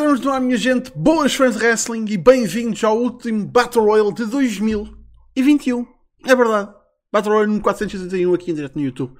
estamos 0.00 0.20
no 0.20 0.40
minha 0.40 0.56
gente. 0.56 0.90
Boas 0.96 1.34
fãs 1.34 1.54
de 1.54 1.62
wrestling 1.62 2.06
e 2.08 2.16
bem-vindos 2.16 2.82
ao 2.82 2.98
último 2.98 3.44
Battle 3.44 3.84
Royale 3.84 4.14
de 4.14 4.24
2021. 4.24 5.86
É 6.26 6.34
verdade. 6.34 6.72
Battle 7.12 7.34
Royale 7.34 7.48
número 7.48 7.62
481 7.62 8.32
aqui 8.32 8.50
em 8.50 8.54
direto 8.54 8.76
no 8.76 8.84
YouTube 8.84 9.14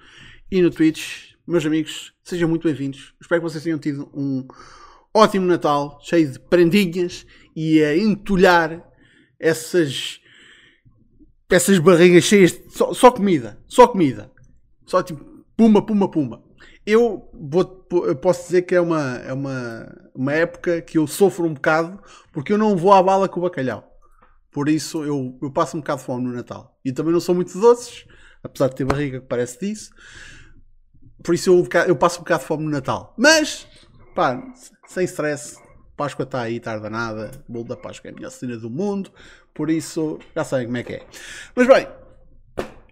e 0.51 0.63
no 0.63 0.71
Twitch. 0.71 1.35
Meus 1.47 1.67
amigos, 1.67 2.15
sejam 2.25 2.49
muito 2.49 2.63
bem-vindos. 2.63 3.13
Espero 3.21 3.43
que 3.43 3.51
vocês 3.51 3.63
tenham 3.63 3.79
tido 3.79 4.11
um 4.15 4.49
ótimo 5.13 5.47
Natal, 5.47 5.99
cheio 6.03 6.33
de 6.33 6.39
prendinhas 6.39 7.27
e 7.55 7.83
a 7.85 7.95
entulhar 7.95 8.83
essas, 9.39 10.19
essas 11.51 11.79
barrigas 11.79 12.25
cheias 12.25 12.53
de 12.53 12.71
só, 12.71 12.95
só 12.95 13.11
comida. 13.11 13.63
Só 13.69 13.87
comida. 13.87 14.33
Só 14.87 15.03
tipo, 15.03 15.23
puma, 15.55 15.85
puma, 15.85 16.11
puma. 16.11 16.43
Eu, 16.91 17.31
vou, 17.33 17.87
eu 18.05 18.17
posso 18.17 18.47
dizer 18.47 18.63
que 18.63 18.75
é, 18.75 18.81
uma, 18.81 19.19
é 19.19 19.33
uma, 19.33 20.11
uma 20.13 20.33
época 20.33 20.83
que 20.83 20.99
eu 20.99 21.07
sofro 21.07 21.47
um 21.47 21.55
bocado 21.55 22.03
porque 22.33 22.53
eu 22.53 22.59
não 22.59 22.77
vou 22.77 22.93
à 22.93 23.01
bala 23.01 23.29
com 23.29 23.39
o 23.39 23.43
bacalhau. 23.45 23.89
Por 24.51 24.69
isso 24.69 25.05
eu, 25.05 25.39
eu 25.41 25.53
passo 25.53 25.77
um 25.77 25.81
bocado 25.81 26.01
de 26.01 26.07
fome 26.07 26.25
no 26.25 26.33
Natal. 26.33 26.77
E 26.85 26.93
também 26.93 27.13
não 27.13 27.21
sou 27.21 27.35
muito 27.35 27.59
doces, 27.61 28.07
apesar 28.43 28.69
de 28.69 28.75
ter 28.75 28.85
barriga 28.85 29.21
que 29.21 29.27
parece 29.27 29.61
disso. 29.61 29.91
Por 31.23 31.35
isso 31.35 31.51
eu, 31.51 31.69
eu 31.87 31.95
passo 31.95 32.19
um 32.19 32.23
bocado 32.23 32.41
de 32.41 32.49
fome 32.49 32.65
no 32.65 32.71
Natal. 32.71 33.15
Mas, 33.17 33.69
pá, 34.15 34.43
sem 34.89 35.05
stress. 35.05 35.57
Páscoa 35.97 36.25
está 36.25 36.41
aí, 36.41 36.59
tarda 36.59 36.91
nada. 36.91 37.31
Bolo 37.49 37.67
da 37.67 37.77
Páscoa 37.77 38.09
é 38.09 38.13
a 38.13 38.15
melhor 38.15 38.31
cena 38.31 38.57
do 38.57 38.71
mundo. 38.71 39.13
Por 39.55 39.71
isso, 39.71 40.19
já 40.35 40.43
sabem 40.43 40.67
como 40.67 40.79
é 40.79 40.83
que 40.83 40.95
é. 40.95 41.07
Mas 41.55 41.67
bem, 41.69 41.87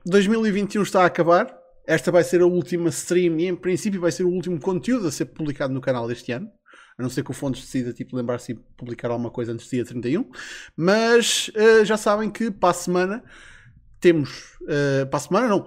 2021 0.05 0.83
está 0.83 1.03
a 1.03 1.07
acabar. 1.07 1.58
Esta 1.89 2.13
vai 2.13 2.23
ser 2.23 2.43
a 2.43 2.47
última 2.47 2.91
stream 2.91 3.41
e, 3.41 3.47
em 3.47 3.57
princípio, 3.57 3.99
vai 3.99 4.13
ser 4.13 4.25
o 4.25 4.29
último 4.29 4.61
conteúdo 4.61 5.09
a 5.09 5.11
ser 5.11 5.25
publicado 5.25 5.73
no 5.73 5.81
canal 5.81 6.07
deste 6.07 6.31
ano. 6.33 6.53
A 6.99 7.03
não 7.03 7.09
ser 7.09 7.25
que 7.25 7.31
o 7.31 7.35
Fontes 7.35 7.63
decida 7.63 7.95
tipo, 7.95 8.15
lembrar-se 8.15 8.53
de 8.53 8.61
publicar 8.77 9.11
alguma 9.11 9.31
coisa 9.31 9.53
antes 9.53 9.67
do 9.67 9.71
dia 9.71 9.87
31. 9.87 10.31
Mas 10.77 11.49
uh, 11.49 11.87
já 11.87 11.97
sabem 11.97 12.31
que 12.31 12.51
para 12.51 12.69
a 12.69 12.75
semana 12.75 13.25
temos. 13.99 14.59
Uh, 14.61 15.07
para 15.09 15.17
a 15.17 15.21
semana 15.21 15.49
não. 15.49 15.67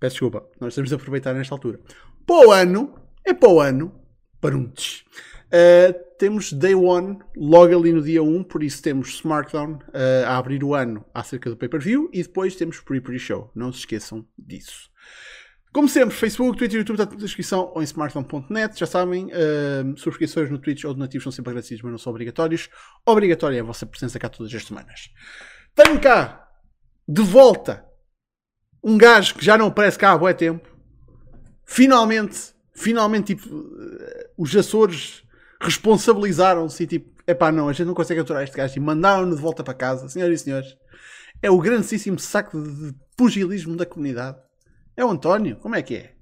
Peço 0.00 0.14
desculpa, 0.14 0.44
nós 0.60 0.74
temos 0.74 0.90
de 0.90 0.96
aproveitar 0.96 1.32
nesta 1.32 1.54
altura. 1.54 1.78
Para 2.26 2.48
o 2.48 2.50
ano, 2.50 2.92
é 3.24 3.32
para 3.32 3.48
o 3.48 3.60
ano, 3.60 3.94
para 4.40 4.56
um 4.56 4.64
uh, 4.64 6.05
temos 6.18 6.52
Day 6.52 6.74
One 6.74 7.18
logo 7.36 7.78
ali 7.78 7.92
no 7.92 8.02
dia 8.02 8.22
1, 8.22 8.44
por 8.44 8.62
isso 8.62 8.82
temos 8.82 9.08
Smartdown 9.16 9.74
uh, 9.74 10.26
a 10.26 10.36
abrir 10.36 10.64
o 10.64 10.74
ano 10.74 11.04
acerca 11.12 11.50
do 11.50 11.56
pay-per-view 11.56 12.10
e 12.12 12.22
depois 12.22 12.56
temos 12.56 12.80
Pre-Pre-Show. 12.80 13.50
Não 13.54 13.72
se 13.72 13.80
esqueçam 13.80 14.26
disso. 14.38 14.90
Como 15.72 15.88
sempre, 15.88 16.16
Facebook, 16.16 16.56
Twitter 16.56 16.76
e 16.76 16.78
YouTube 16.78 16.98
está 16.98 17.14
na 17.14 17.20
descrição 17.20 17.70
ou 17.74 17.82
em 17.82 17.84
smartphone.net. 17.84 18.78
Já 18.78 18.86
sabem, 18.86 19.26
uh, 19.26 19.98
subscrições 19.98 20.50
no 20.50 20.58
Twitch 20.58 20.84
ou 20.84 20.94
donativos 20.94 21.22
são 21.22 21.30
sempre 21.30 21.50
agradecidos, 21.50 21.82
mas 21.82 21.92
não 21.92 21.98
são 21.98 22.10
obrigatórios. 22.10 22.70
Obrigatória 23.04 23.58
é 23.58 23.60
a 23.60 23.64
vossa 23.64 23.84
presença 23.84 24.18
cá 24.18 24.30
todas 24.30 24.54
as 24.54 24.64
semanas. 24.64 25.10
Tenho 25.74 26.00
cá, 26.00 26.48
de 27.06 27.20
volta, 27.20 27.84
um 28.82 28.96
gajo 28.96 29.34
que 29.34 29.44
já 29.44 29.58
não 29.58 29.66
aparece 29.66 29.98
cá 29.98 30.12
há 30.12 30.18
bué 30.18 30.32
tempo. 30.32 30.66
Finalmente, 31.66 32.54
finalmente, 32.72 33.34
tipo, 33.34 33.46
os 34.38 34.56
Açores 34.56 35.25
responsabilizaram-se 35.60 36.82
e 36.82 36.86
tipo, 36.86 37.22
epá, 37.26 37.50
não, 37.50 37.68
a 37.68 37.72
gente 37.72 37.86
não 37.86 37.94
consegue 37.94 38.20
aturar 38.20 38.42
este 38.42 38.56
gajo 38.56 38.76
e 38.76 38.80
mandaram-no 38.80 39.34
de 39.34 39.42
volta 39.42 39.64
para 39.64 39.74
casa, 39.74 40.08
senhoras 40.08 40.40
e 40.40 40.44
senhores. 40.44 40.76
É 41.42 41.50
o 41.50 41.58
grandíssimo 41.58 42.18
saco 42.18 42.60
de 42.62 42.94
pugilismo 43.16 43.76
da 43.76 43.86
comunidade. 43.86 44.38
É 44.96 45.04
o 45.04 45.10
António, 45.10 45.56
como 45.56 45.74
é 45.74 45.82
que 45.82 45.96
é? 45.96 46.16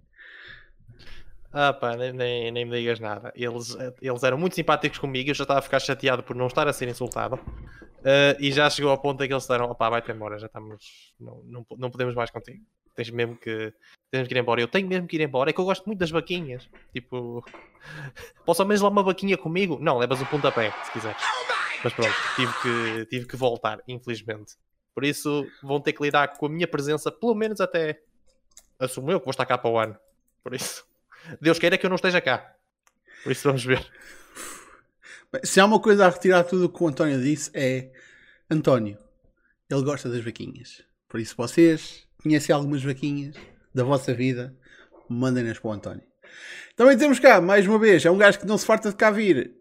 Ah 1.53 1.73
pá, 1.73 1.97
nem, 1.97 2.13
nem, 2.13 2.51
nem, 2.51 2.64
me 2.64 2.77
digas 2.77 2.98
nada. 2.98 3.33
Eles, 3.36 3.77
eles 4.03 4.23
eram 4.25 4.36
muito 4.36 4.57
simpáticos 4.57 4.98
comigo, 4.98 5.31
eu 5.31 5.35
já 5.35 5.45
estava 5.45 5.61
a 5.61 5.63
ficar 5.63 5.79
chateado 5.79 6.23
por 6.23 6.35
não 6.35 6.48
estar 6.48 6.67
a 6.67 6.73
ser 6.73 6.89
insultado. 6.89 7.37
Uh, 7.37 8.37
e 8.41 8.51
já 8.51 8.69
chegou 8.69 8.91
ao 8.91 9.01
ponto 9.01 9.23
em 9.23 9.29
que 9.29 9.33
eles 9.33 9.45
disseram, 9.45 9.67
opá, 9.67 9.89
vai-te 9.89 10.11
embora, 10.11 10.39
já 10.39 10.47
estamos, 10.47 11.14
não, 11.19 11.42
não, 11.45 11.67
não 11.79 11.91
podemos 11.91 12.14
mais 12.14 12.31
contigo. 12.31 12.63
Tens 12.95 13.11
mesmo 13.11 13.37
que, 13.37 13.73
tens 14.11 14.29
que 14.29 14.35
ir 14.35 14.39
embora. 14.39 14.61
Eu 14.61 14.69
tenho 14.69 14.87
mesmo 14.87 15.07
que 15.07 15.17
ir 15.17 15.23
embora, 15.23 15.51
é 15.51 15.53
que 15.53 15.61
eu 15.61 15.65
gosto 15.65 15.85
muito 15.87 15.99
das 15.99 16.11
vaquinhas. 16.11 16.69
Tipo, 16.93 17.45
posso 18.47 18.63
ao 18.63 18.69
menos 18.69 18.81
lá 18.81 18.89
uma 18.89 19.03
vaquinha 19.03 19.37
comigo? 19.37 19.79
Não, 19.81 19.99
levas 19.99 20.21
o 20.21 20.27
pontapé, 20.27 20.73
se 20.85 20.93
quiseres. 20.93 21.23
Mas 21.83 21.93
pronto, 21.93 22.15
tive 22.37 22.53
que, 22.63 23.07
tive 23.07 23.27
que 23.27 23.37
voltar, 23.37 23.81
infelizmente. 23.87 24.55
Por 24.95 25.05
isso, 25.05 25.47
vão 25.63 25.81
ter 25.81 25.93
que 25.93 26.03
lidar 26.03 26.29
com 26.39 26.47
a 26.47 26.49
minha 26.49 26.69
presença, 26.69 27.11
pelo 27.11 27.35
menos 27.35 27.61
até 27.61 28.01
assumo 28.79 29.11
eu 29.11 29.19
que 29.19 29.27
vou 29.27 29.33
estar 29.33 29.45
cá 29.45 29.59
para 29.59 29.71
o 29.71 29.79
ano. 29.79 29.97
Por 30.43 30.55
isso, 30.55 30.87
Deus 31.43 31.59
queira 31.59 31.77
que 31.77 31.85
eu 31.85 31.91
não 31.91 31.97
esteja 31.97 32.21
cá. 32.21 32.55
Por 33.23 33.33
isso, 33.33 33.47
vamos 33.47 33.65
ver. 33.65 33.85
Se 35.43 35.59
há 35.59 35.65
uma 35.65 35.81
coisa 35.81 36.07
a 36.07 36.11
retirar 36.11 36.45
tudo 36.45 36.67
o 36.67 36.69
que 36.69 36.83
o 36.83 36.87
António 36.87 37.21
disse, 37.21 37.51
é 37.53 37.91
António, 38.49 38.97
ele 39.69 39.83
gosta 39.83 40.09
das 40.09 40.25
vaquinhas. 40.25 40.85
Por 41.09 41.19
isso, 41.19 41.35
vocês 41.37 42.07
conhecem 42.24 42.55
algumas 42.55 42.83
vaquinhas 42.83 43.36
da 43.74 43.85
vossa 43.85 44.14
vida, 44.14 44.57
mandem-nas 45.08 45.58
para 45.58 45.68
o 45.68 45.73
António. 45.73 46.02
Também 46.74 46.96
temos 46.96 47.20
cá, 47.20 47.40
mais 47.40 47.67
uma 47.68 47.79
vez, 47.79 48.05
é 48.05 48.11
um 48.11 48.17
gajo 48.17 48.40
que 48.40 48.46
não 48.46 48.58
se 48.58 48.67
farta 48.67 48.89
de 48.89 48.96
cá 48.96 49.11
vir 49.11 49.55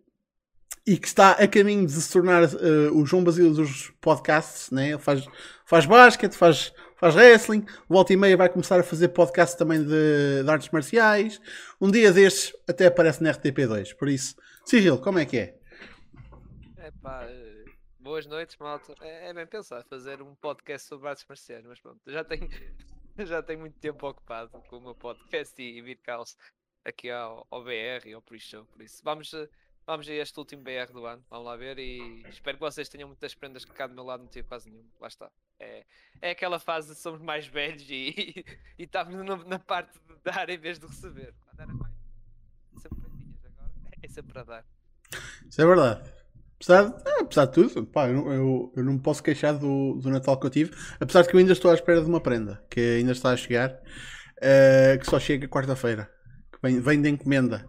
e 0.87 0.97
que 0.97 1.07
está 1.07 1.31
a 1.31 1.47
caminho 1.47 1.85
de 1.85 1.91
se 1.91 2.11
tornar 2.11 2.43
uh, 2.43 2.97
o 2.97 3.05
João 3.05 3.23
Basílio 3.23 3.53
dos 3.53 3.91
podcasts, 4.01 4.71
né? 4.71 4.97
Faz, 4.97 5.25
faz 5.65 5.85
basquete, 5.85 6.33
faz, 6.33 6.73
faz 6.95 7.15
wrestling, 7.15 7.65
volta 7.87 8.13
e 8.13 8.17
meia 8.17 8.35
vai 8.35 8.49
começar 8.49 8.79
a 8.79 8.83
fazer 8.83 9.09
podcast 9.09 9.57
também 9.57 9.83
de, 9.83 10.43
de 10.43 10.49
artes 10.49 10.69
marciais. 10.69 11.39
Um 11.79 11.91
dia 11.91 12.11
destes 12.11 12.53
até 12.67 12.87
aparece 12.87 13.21
na 13.21 13.31
RTP2, 13.31 13.95
por 13.95 14.07
isso, 14.07 14.35
Cyril, 14.65 14.97
como 14.97 15.19
é 15.19 15.25
que 15.25 15.37
é? 15.37 15.55
É 16.77 16.91
pá, 17.01 17.25
eh, 17.29 17.42
boas 18.03 18.25
noites, 18.25 18.57
malta. 18.57 18.93
É, 18.99 19.29
é 19.29 19.33
bem 19.33 19.47
pensar 19.47 19.81
fazer 19.85 20.21
um 20.21 20.35
podcast 20.35 20.89
sobre 20.89 21.07
artes 21.07 21.25
marciais, 21.27 21.65
mas 21.65 21.79
pronto, 21.79 22.01
já 22.05 22.21
tenho, 22.23 22.49
já 23.25 23.41
tenho 23.41 23.61
muito 23.61 23.79
tempo 23.79 24.05
ocupado 24.05 24.51
com 24.67 24.77
o 24.77 24.81
meu 24.81 24.93
podcast 24.93 25.59
e, 25.61 25.77
e 25.77 25.81
vir 25.81 25.95
caos 25.99 26.37
aqui 26.83 27.09
ao, 27.09 27.47
ao 27.49 27.63
BR 27.63 28.05
e 28.05 28.13
ao 28.13 28.21
pre-show, 28.21 28.65
por 28.65 28.81
isso 28.81 29.01
vamos, 29.05 29.31
vamos 29.87 30.09
a 30.09 30.13
este 30.13 30.37
último 30.37 30.61
BR 30.61 30.91
do 30.91 31.05
ano, 31.05 31.23
vamos 31.29 31.45
lá 31.45 31.55
ver 31.55 31.79
e 31.79 32.23
espero 32.27 32.57
que 32.57 32.63
vocês 32.63 32.89
tenham 32.89 33.07
muitas 33.07 33.33
prendas 33.33 33.63
que 33.63 33.71
cá 33.71 33.87
do 33.87 33.95
meu 33.95 34.03
lado 34.03 34.23
não 34.23 34.29
tive 34.29 34.49
quase 34.49 34.69
nenhum, 34.69 34.85
lá 34.99 35.07
está. 35.07 35.31
É, 35.57 35.85
é 36.21 36.31
aquela 36.31 36.59
fase 36.59 36.89
de 36.89 36.95
somos 36.95 37.21
mais 37.21 37.47
velhos 37.47 37.89
e, 37.89 38.43
e 38.77 38.83
estamos 38.83 39.15
na, 39.15 39.37
na, 39.37 39.59
parte 39.59 39.97
de 39.99 40.15
dar 40.23 40.49
em 40.49 40.57
vez 40.57 40.77
de 40.77 40.87
receber. 40.87 41.33
Mais 41.55 42.81
sempre 42.81 43.07
agora 43.07 43.79
é 44.03 44.07
sempre 44.09 44.43
dar. 44.43 44.65
Isso 45.47 45.61
é 45.61 45.65
verdade. 45.65 46.22
Apesar, 46.63 46.95
é, 47.05 47.21
apesar 47.21 47.45
de 47.45 47.51
tudo, 47.51 47.85
pá, 47.85 48.07
eu, 48.07 48.31
eu, 48.31 48.73
eu, 48.77 48.83
não 48.83 48.93
me 48.93 48.99
posso 48.99 49.21
queixar 49.21 49.57
do, 49.57 49.95
do 49.95 50.09
Natal 50.09 50.39
que 50.39 50.45
eu 50.45 50.49
tive, 50.49 50.71
apesar 50.97 51.21
de 51.21 51.27
que 51.27 51.35
eu 51.35 51.39
ainda 51.39 51.51
estou 51.51 51.69
à 51.69 51.73
espera 51.73 52.01
de 52.01 52.07
uma 52.07 52.21
prenda 52.21 52.63
que 52.69 52.79
ainda 52.79 53.11
está 53.11 53.31
a 53.31 53.37
chegar, 53.37 53.71
uh, 53.71 54.97
que 54.97 55.05
só 55.05 55.19
chega 55.19 55.45
quarta-feira, 55.47 56.09
vem, 56.61 56.79
vem 56.79 57.01
de 57.01 57.09
encomenda, 57.09 57.67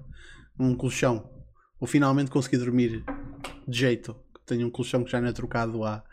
um 0.58 0.76
colchão. 0.76 1.28
Vou 1.80 1.88
finalmente 1.88 2.30
conseguir 2.30 2.58
dormir 2.58 3.04
de 3.66 3.78
jeito. 3.78 4.14
Tenho 4.46 4.68
um 4.68 4.70
colchão 4.70 5.02
que 5.02 5.10
já 5.10 5.20
não 5.20 5.28
é 5.28 5.32
trocado 5.32 5.82
há 5.84 6.04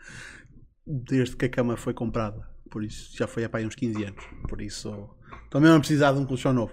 desde 0.84 1.36
que 1.36 1.44
a 1.44 1.48
cama 1.48 1.76
foi 1.76 1.94
comprada, 1.94 2.44
por 2.68 2.82
isso 2.82 3.16
já 3.16 3.28
foi 3.28 3.44
há 3.44 3.50
uns 3.64 3.76
15 3.76 4.04
anos, 4.04 4.24
por 4.48 4.60
isso 4.60 5.08
estou 5.52 5.60
mesmo 5.60 5.76
a 5.76 5.80
precisar 5.80 6.12
de 6.12 6.18
um 6.18 6.24
colchão 6.24 6.52
novo. 6.54 6.72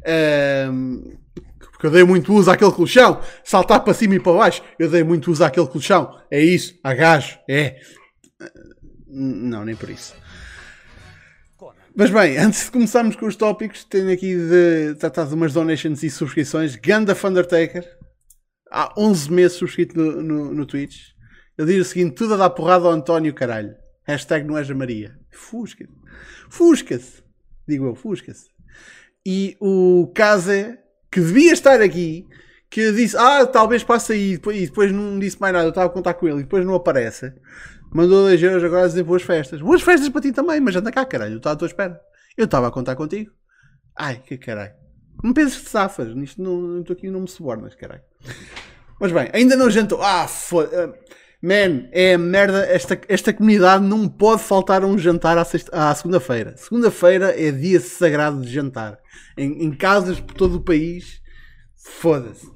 Uh, 0.00 1.16
porque 1.70 1.86
eu 1.86 1.90
dei 1.92 2.02
muito 2.02 2.34
uso 2.34 2.50
àquele 2.50 2.72
colchão. 2.72 3.20
Saltar 3.44 3.84
para 3.84 3.94
cima 3.94 4.16
e 4.16 4.20
para 4.20 4.32
baixo, 4.32 4.62
eu 4.78 4.90
dei 4.90 5.04
muito 5.04 5.30
uso 5.30 5.44
àquele 5.44 5.68
colchão. 5.68 6.20
É 6.28 6.40
isso, 6.40 6.76
a 6.82 6.92
gajo, 6.92 7.38
é. 7.48 7.78
Não, 9.06 9.64
nem 9.64 9.76
por 9.76 9.88
isso. 9.88 10.14
Mas 11.94 12.10
bem, 12.10 12.36
antes 12.36 12.64
de 12.64 12.70
começarmos 12.72 13.14
com 13.16 13.26
os 13.26 13.36
tópicos, 13.36 13.84
tenho 13.84 14.12
aqui 14.12 14.36
de 14.36 14.96
tratar 14.96 15.24
de 15.26 15.34
umas 15.34 15.52
donations 15.52 16.02
e 16.02 16.10
subscrições. 16.10 16.74
Ganda 16.76 17.16
Undertaker, 17.24 17.84
há 18.70 18.92
11 18.96 19.32
meses 19.32 19.56
subscrito 19.56 19.96
no, 19.96 20.22
no, 20.22 20.54
no 20.54 20.66
Twitch. 20.66 21.10
Ele 21.56 21.72
diz 21.72 21.86
o 21.86 21.90
seguinte: 21.90 22.14
tudo 22.14 22.34
a 22.34 22.36
dar 22.36 22.50
porrada 22.50 22.86
ao 22.86 22.92
António, 22.92 23.32
caralho. 23.32 23.74
Hashtag 24.04 24.46
não 24.46 24.56
és 24.56 24.70
a 24.70 24.74
Maria. 24.74 25.16
Fusca-se. 25.30 25.92
Fusca-se. 26.48 27.27
Digo 27.68 27.86
eu, 27.86 27.94
fusca-se. 27.94 28.46
E 29.26 29.56
o 29.60 30.10
Kaze 30.14 30.78
que 31.10 31.20
devia 31.20 31.52
estar 31.52 31.80
aqui, 31.80 32.26
que 32.70 32.92
disse, 32.92 33.16
ah, 33.16 33.46
talvez 33.46 33.84
passe 33.84 34.12
aí, 34.12 34.32
e 34.32 34.36
depois, 34.36 34.56
e 34.56 34.66
depois 34.66 34.92
não 34.92 35.18
disse 35.18 35.40
mais 35.40 35.52
nada, 35.52 35.66
eu 35.66 35.70
estava 35.70 35.86
a 35.86 35.92
contar 35.92 36.14
com 36.14 36.26
ele, 36.26 36.40
e 36.40 36.42
depois 36.42 36.64
não 36.64 36.74
aparece, 36.74 37.32
mandou 37.92 38.24
2 38.24 38.42
euros 38.42 38.64
agora 38.64 38.84
a 38.84 38.88
dizer 38.88 39.02
boas 39.02 39.22
festas. 39.22 39.60
Boas 39.60 39.82
festas 39.82 40.08
para 40.08 40.20
ti 40.20 40.32
também, 40.32 40.60
mas 40.60 40.76
anda 40.76 40.90
cá, 40.90 41.04
caralho, 41.04 41.34
eu 41.34 41.38
estava 41.38 41.54
à 41.54 41.58
tua 41.58 41.66
espera. 41.66 42.00
Eu 42.36 42.44
estava 42.44 42.68
a 42.68 42.70
contar 42.70 42.94
contigo. 42.96 43.32
Ai, 43.96 44.22
que 44.24 44.38
caralho. 44.38 44.74
Não 45.22 45.32
penses 45.32 45.58
que 45.58 45.68
safas, 45.68 46.14
nisto 46.14 46.40
não 46.40 46.80
estou 46.80 46.94
aqui 46.94 47.10
não 47.10 47.20
me 47.20 47.28
subornas, 47.28 47.74
caralho. 47.74 48.02
Mas 49.00 49.12
bem, 49.12 49.28
ainda 49.32 49.56
não 49.56 49.70
jantou. 49.70 50.00
Ah, 50.02 50.28
foda 50.28 50.94
Man, 51.40 51.88
é 51.92 52.16
merda. 52.16 52.66
Esta, 52.66 53.00
esta 53.08 53.32
comunidade 53.32 53.84
não 53.84 54.08
pode 54.08 54.42
faltar 54.42 54.82
a 54.82 54.86
um 54.86 54.98
jantar 54.98 55.38
à, 55.38 55.42
à 55.42 55.94
segunda-feira. 55.94 56.56
Segunda-feira 56.56 57.40
é 57.40 57.50
dia 57.52 57.78
sagrado 57.80 58.40
de 58.42 58.50
jantar. 58.52 58.98
Em, 59.36 59.64
em 59.64 59.70
casas 59.72 60.18
por 60.20 60.34
todo 60.34 60.56
o 60.56 60.60
país. 60.64 61.20
Foda-se. 61.76 62.46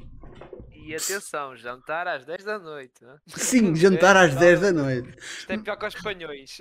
E 0.84 0.94
atenção, 0.94 1.56
jantar 1.56 2.06
às 2.08 2.24
10 2.24 2.44
da 2.44 2.58
noite. 2.58 3.02
Né? 3.02 3.14
Sim, 3.28 3.72
jantar 3.76 4.16
às 4.16 4.34
É, 4.34 4.38
10 4.38 4.60
da 4.60 4.72
noite. 4.72 5.14
Isto 5.38 5.52
é 5.52 5.58
pior 5.58 5.76
que 5.76 5.86
os 5.86 5.94
espanhóis. 5.94 6.60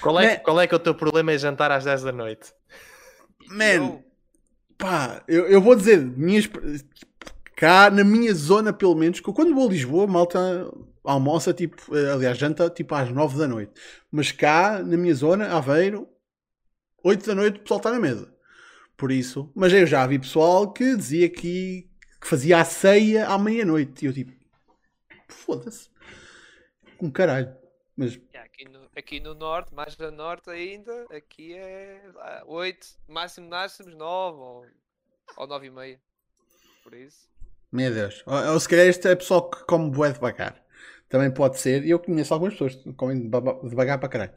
Qual 0.00 0.18
é, 0.20 0.26
Né? 0.26 0.36
qual 0.36 0.60
é 0.60 0.66
que 0.68 0.74
é 0.74 0.76
o 0.76 0.80
teu 0.80 0.94
problema 0.94 1.32
em 1.34 1.38
jantar 1.38 1.70
às 1.72 1.84
10 1.84 2.02
da 2.04 2.12
noite? 2.12 2.52
Man, 3.48 3.64
Eu- 3.74 4.04
pá, 4.78 5.22
eu, 5.26 5.46
eu 5.48 5.60
vou 5.60 5.74
dizer, 5.74 5.98
minhas, 6.00 6.48
cá 7.56 7.90
na 7.90 8.04
minha 8.04 8.32
zona, 8.32 8.72
pelo 8.72 8.94
menos, 8.94 9.18
que 9.20 9.32
quando 9.32 9.52
vou 9.54 9.68
a 9.68 9.72
Lisboa, 9.72 10.06
malta 10.06 10.38
almoça, 11.10 11.52
tipo, 11.54 11.96
eh, 11.96 12.12
aliás, 12.12 12.38
janta 12.38 12.70
tipo 12.70 12.94
às 12.94 13.10
9 13.10 13.38
da 13.38 13.48
noite. 13.48 13.72
Mas 14.10 14.32
cá, 14.32 14.82
na 14.82 14.96
minha 14.96 15.14
zona, 15.14 15.56
Aveiro, 15.56 16.08
8 17.04 17.26
da 17.26 17.34
noite, 17.34 17.58
o 17.58 17.62
pessoal 17.62 17.78
está 17.78 17.90
na 17.90 18.00
mesa. 18.00 18.32
Por 18.96 19.10
isso, 19.10 19.50
mas 19.54 19.72
eu 19.72 19.86
já 19.86 20.06
vi 20.06 20.18
pessoal 20.18 20.72
que 20.72 20.94
dizia 20.96 21.28
que, 21.28 21.88
que 22.20 22.26
fazia 22.26 22.60
a 22.60 22.64
ceia 22.64 23.28
à 23.28 23.38
meia-noite. 23.38 24.04
E 24.04 24.08
eu 24.08 24.12
tipo, 24.12 24.32
foda-se. 25.28 25.88
Com 26.98 27.10
caralho. 27.10 27.54
Mas 27.96 28.20
Yeah, 28.34 28.44
Aqui 28.44 28.64
no, 28.68 28.90
aqui 28.94 29.20
no 29.20 29.34
norte, 29.34 29.74
mais 29.74 29.98
a 29.98 30.10
norte 30.10 30.50
ainda, 30.50 31.06
aqui 31.10 31.54
é 31.54 32.02
8, 32.46 32.86
máximo 33.08 33.48
máximos 33.48 33.94
9 33.94 34.38
ou, 34.38 34.66
ou 35.38 35.46
9 35.46 35.66
e 35.66 35.70
meia. 35.70 36.00
Por 36.82 36.92
isso. 36.92 37.26
Meu 37.72 37.92
Deus. 37.92 38.22
Ou, 38.26 38.52
ou 38.52 38.60
se 38.60 38.68
calhar 38.68 38.86
este 38.86 39.08
é 39.08 39.16
pessoal 39.16 39.48
que 39.48 39.64
come 39.64 39.90
bué 39.90 40.12
devagar. 40.12 40.62
Também 41.10 41.30
pode 41.30 41.58
ser. 41.60 41.84
Eu 41.86 41.98
conheço 41.98 42.32
algumas 42.32 42.54
pessoas 42.54 42.76
que 42.76 42.92
comem 42.94 43.28
devagar 43.64 43.98
para 43.98 44.08
caralho. 44.08 44.32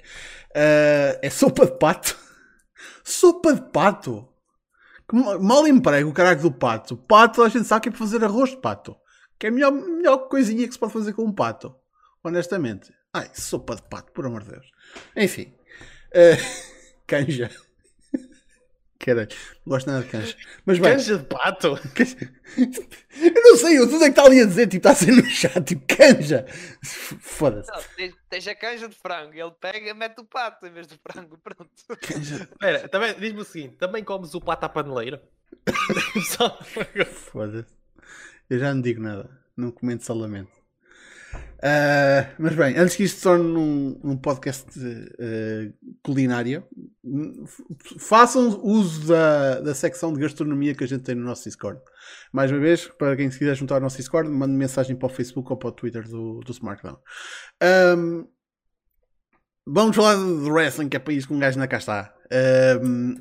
Ah, 0.53 1.19
é 1.21 1.29
sopa 1.29 1.65
de 1.67 1.77
pato. 1.77 2.17
sopa 3.05 3.53
de 3.53 3.61
pato. 3.71 4.27
Que 5.07 5.15
ma- 5.15 5.37
mal 5.39 5.67
emprego 5.67 6.09
o 6.09 6.13
caralho 6.13 6.41
do 6.41 6.51
pato. 6.51 6.97
Pato 6.97 7.43
a 7.43 7.47
gente 7.49 7.65
sabe 7.67 7.83
que 7.83 7.89
é 7.89 7.91
para 7.91 7.99
fazer 7.99 8.23
arroz 8.23 8.49
de 8.49 8.57
pato. 8.57 8.97
Que 9.39 9.45
é 9.45 9.49
a 9.49 9.53
melhor, 9.53 9.71
melhor 9.71 10.17
coisinha 10.27 10.67
que 10.67 10.73
se 10.73 10.79
pode 10.79 10.93
fazer 10.93 11.13
com 11.13 11.23
um 11.23 11.31
pato. 11.33 11.75
Honestamente. 12.23 12.91
Ai, 13.13 13.29
sopa 13.33 13.75
de 13.75 13.83
pato, 13.83 14.11
por 14.11 14.25
amor 14.25 14.43
de 14.43 14.49
Deus. 14.49 14.65
Enfim. 15.15 15.53
Ah, 16.15 16.37
canja. 17.05 17.51
Caralho. 19.03 19.27
Não 19.65 19.71
gosto 19.73 19.87
nada 19.87 20.03
de 20.03 20.09
canja. 20.09 20.35
Mas 20.65 20.79
bem. 20.79 20.93
Canja 20.93 21.17
de 21.17 21.25
pato? 21.25 21.67
Eu 22.55 23.43
não 23.43 23.57
sei, 23.57 23.77
eu 23.77 23.87
tudo 23.87 24.03
é 24.03 24.05
que 24.05 24.11
está 24.11 24.25
ali 24.25 24.41
a 24.41 24.45
dizer, 24.45 24.67
tipo, 24.67 24.77
está 24.77 24.91
a 24.91 24.95
ser 24.95 25.11
no 25.11 25.23
chat, 25.25 25.63
tipo, 25.63 25.85
canja. 25.87 26.45
Foda-se. 26.83 27.71
Não, 27.71 27.81
tens, 27.95 28.15
tens 28.29 28.47
a 28.47 28.55
canja 28.55 28.89
de 28.89 28.95
frango, 28.95 29.33
ele 29.33 29.51
pega 29.59 29.89
e 29.89 29.93
mete 29.93 30.19
o 30.19 30.25
pato 30.25 30.65
em 30.65 30.71
vez 30.71 30.87
do 30.87 30.95
frango, 30.97 31.37
pronto. 31.37 31.69
Canja. 32.01 32.43
Espera, 32.43 32.89
também, 32.89 33.13
diz-me 33.19 33.41
o 33.41 33.45
seguinte: 33.45 33.75
também 33.75 34.03
comes 34.03 34.33
o 34.33 34.41
pato 34.41 34.65
à 34.65 34.69
paneleira? 34.69 35.21
Foda-se. 37.31 37.75
Eu 38.49 38.59
já 38.59 38.73
não 38.73 38.81
digo 38.81 39.01
nada. 39.01 39.29
Não 39.55 39.71
comento 39.71 40.03
só 40.03 40.13
lamento. 40.13 40.51
Ah, 41.65 42.29
mas 42.37 42.53
bem, 42.55 42.77
antes 42.77 42.93
que 42.93 43.03
isto 43.03 43.15
se 43.15 43.23
torne 43.23 43.45
um, 43.45 43.97
um 44.03 44.17
podcast 44.17 44.67
eh, 45.17 45.71
culinário, 46.03 46.67
hum, 47.01 47.45
façam 47.97 48.59
uso 48.61 49.07
da, 49.07 49.61
da 49.61 49.73
secção 49.73 50.11
de 50.11 50.19
gastronomia 50.19 50.75
que 50.75 50.83
a 50.83 50.87
gente 50.87 51.05
tem 51.05 51.15
no 51.15 51.23
nosso 51.23 51.45
Discord. 51.45 51.79
Mais 52.33 52.51
uma 52.51 52.59
vez, 52.59 52.87
para 52.87 53.15
quem 53.15 53.31
se 53.31 53.39
quiser 53.39 53.55
juntar 53.55 53.75
ao 53.75 53.81
nosso 53.81 53.95
Discord, 53.95 54.29
mande 54.29 54.51
mensagem 54.51 54.93
para 54.93 55.05
o 55.05 55.09
Facebook 55.09 55.49
ou 55.51 55.57
para 55.57 55.69
o 55.69 55.71
Twitter 55.71 56.05
do, 56.05 56.41
do 56.41 56.51
Smartdown. 56.51 56.97
Ahm, 57.61 58.25
vamos 59.65 59.95
falar 59.95 60.15
de 60.15 60.51
wrestling, 60.51 60.89
que 60.89 60.97
é 60.97 61.13
isso 61.13 61.29
que 61.29 61.33
um 61.33 61.39
gajo 61.39 61.57
ainda 61.57 61.67
cá 61.69 61.77
está. 61.77 62.13
Ahm, 62.29 63.15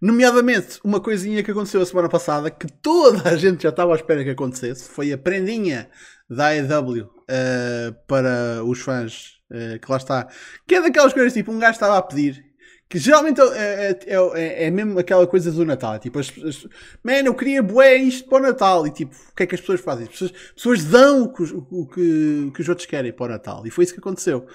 Nomeadamente, 0.00 0.78
uma 0.84 1.00
coisinha 1.00 1.42
que 1.42 1.50
aconteceu 1.50 1.80
a 1.80 1.86
semana 1.86 2.08
passada 2.08 2.52
que 2.52 2.68
toda 2.80 3.30
a 3.30 3.36
gente 3.36 3.64
já 3.64 3.68
estava 3.70 3.92
à 3.92 3.96
espera 3.96 4.22
que 4.22 4.30
acontecesse 4.30 4.88
foi 4.88 5.12
a 5.12 5.18
prendinha 5.18 5.90
da 6.30 6.48
AEW 6.48 7.17
eh, 7.28 7.92
para 8.06 8.62
os 8.64 8.80
fãs 8.80 9.38
eh, 9.50 9.78
que 9.78 9.90
lá 9.90 9.98
está. 9.98 10.28
Que 10.66 10.76
é 10.76 10.82
daquelas 10.82 11.12
coisas 11.12 11.32
tipo, 11.32 11.52
um 11.52 11.58
gajo 11.58 11.72
estava 11.72 11.98
a 11.98 12.02
pedir. 12.02 12.46
Que 12.90 12.98
geralmente 12.98 13.38
é, 13.38 13.98
é, 14.06 14.14
é, 14.34 14.64
é 14.64 14.70
mesmo 14.70 14.98
aquela 14.98 15.26
coisa 15.26 15.52
do 15.52 15.62
Natal. 15.62 15.98
Tipo, 15.98 16.20
as, 16.20 16.32
as, 16.42 16.66
man, 17.04 17.20
eu 17.26 17.34
queria 17.34 17.62
bué 17.62 17.96
isto 17.96 18.26
para 18.28 18.38
o 18.38 18.46
Natal. 18.46 18.86
E 18.86 18.90
tipo, 18.90 19.14
o 19.30 19.34
que 19.36 19.42
é 19.42 19.46
que 19.46 19.54
as 19.54 19.60
pessoas 19.60 19.80
fazem? 19.82 20.04
As 20.04 20.10
pessoas, 20.10 20.32
as 20.32 20.52
pessoas 20.54 20.84
dão 20.84 21.24
o 21.24 21.32
que, 21.34 21.42
o, 21.42 21.86
que, 21.86 22.44
o 22.48 22.52
que 22.52 22.62
os 22.62 22.68
outros 22.68 22.86
querem 22.86 23.12
para 23.12 23.26
o 23.26 23.28
Natal. 23.28 23.66
E 23.66 23.70
foi 23.70 23.84
isso 23.84 23.92
que 23.92 24.00
aconteceu. 24.00 24.46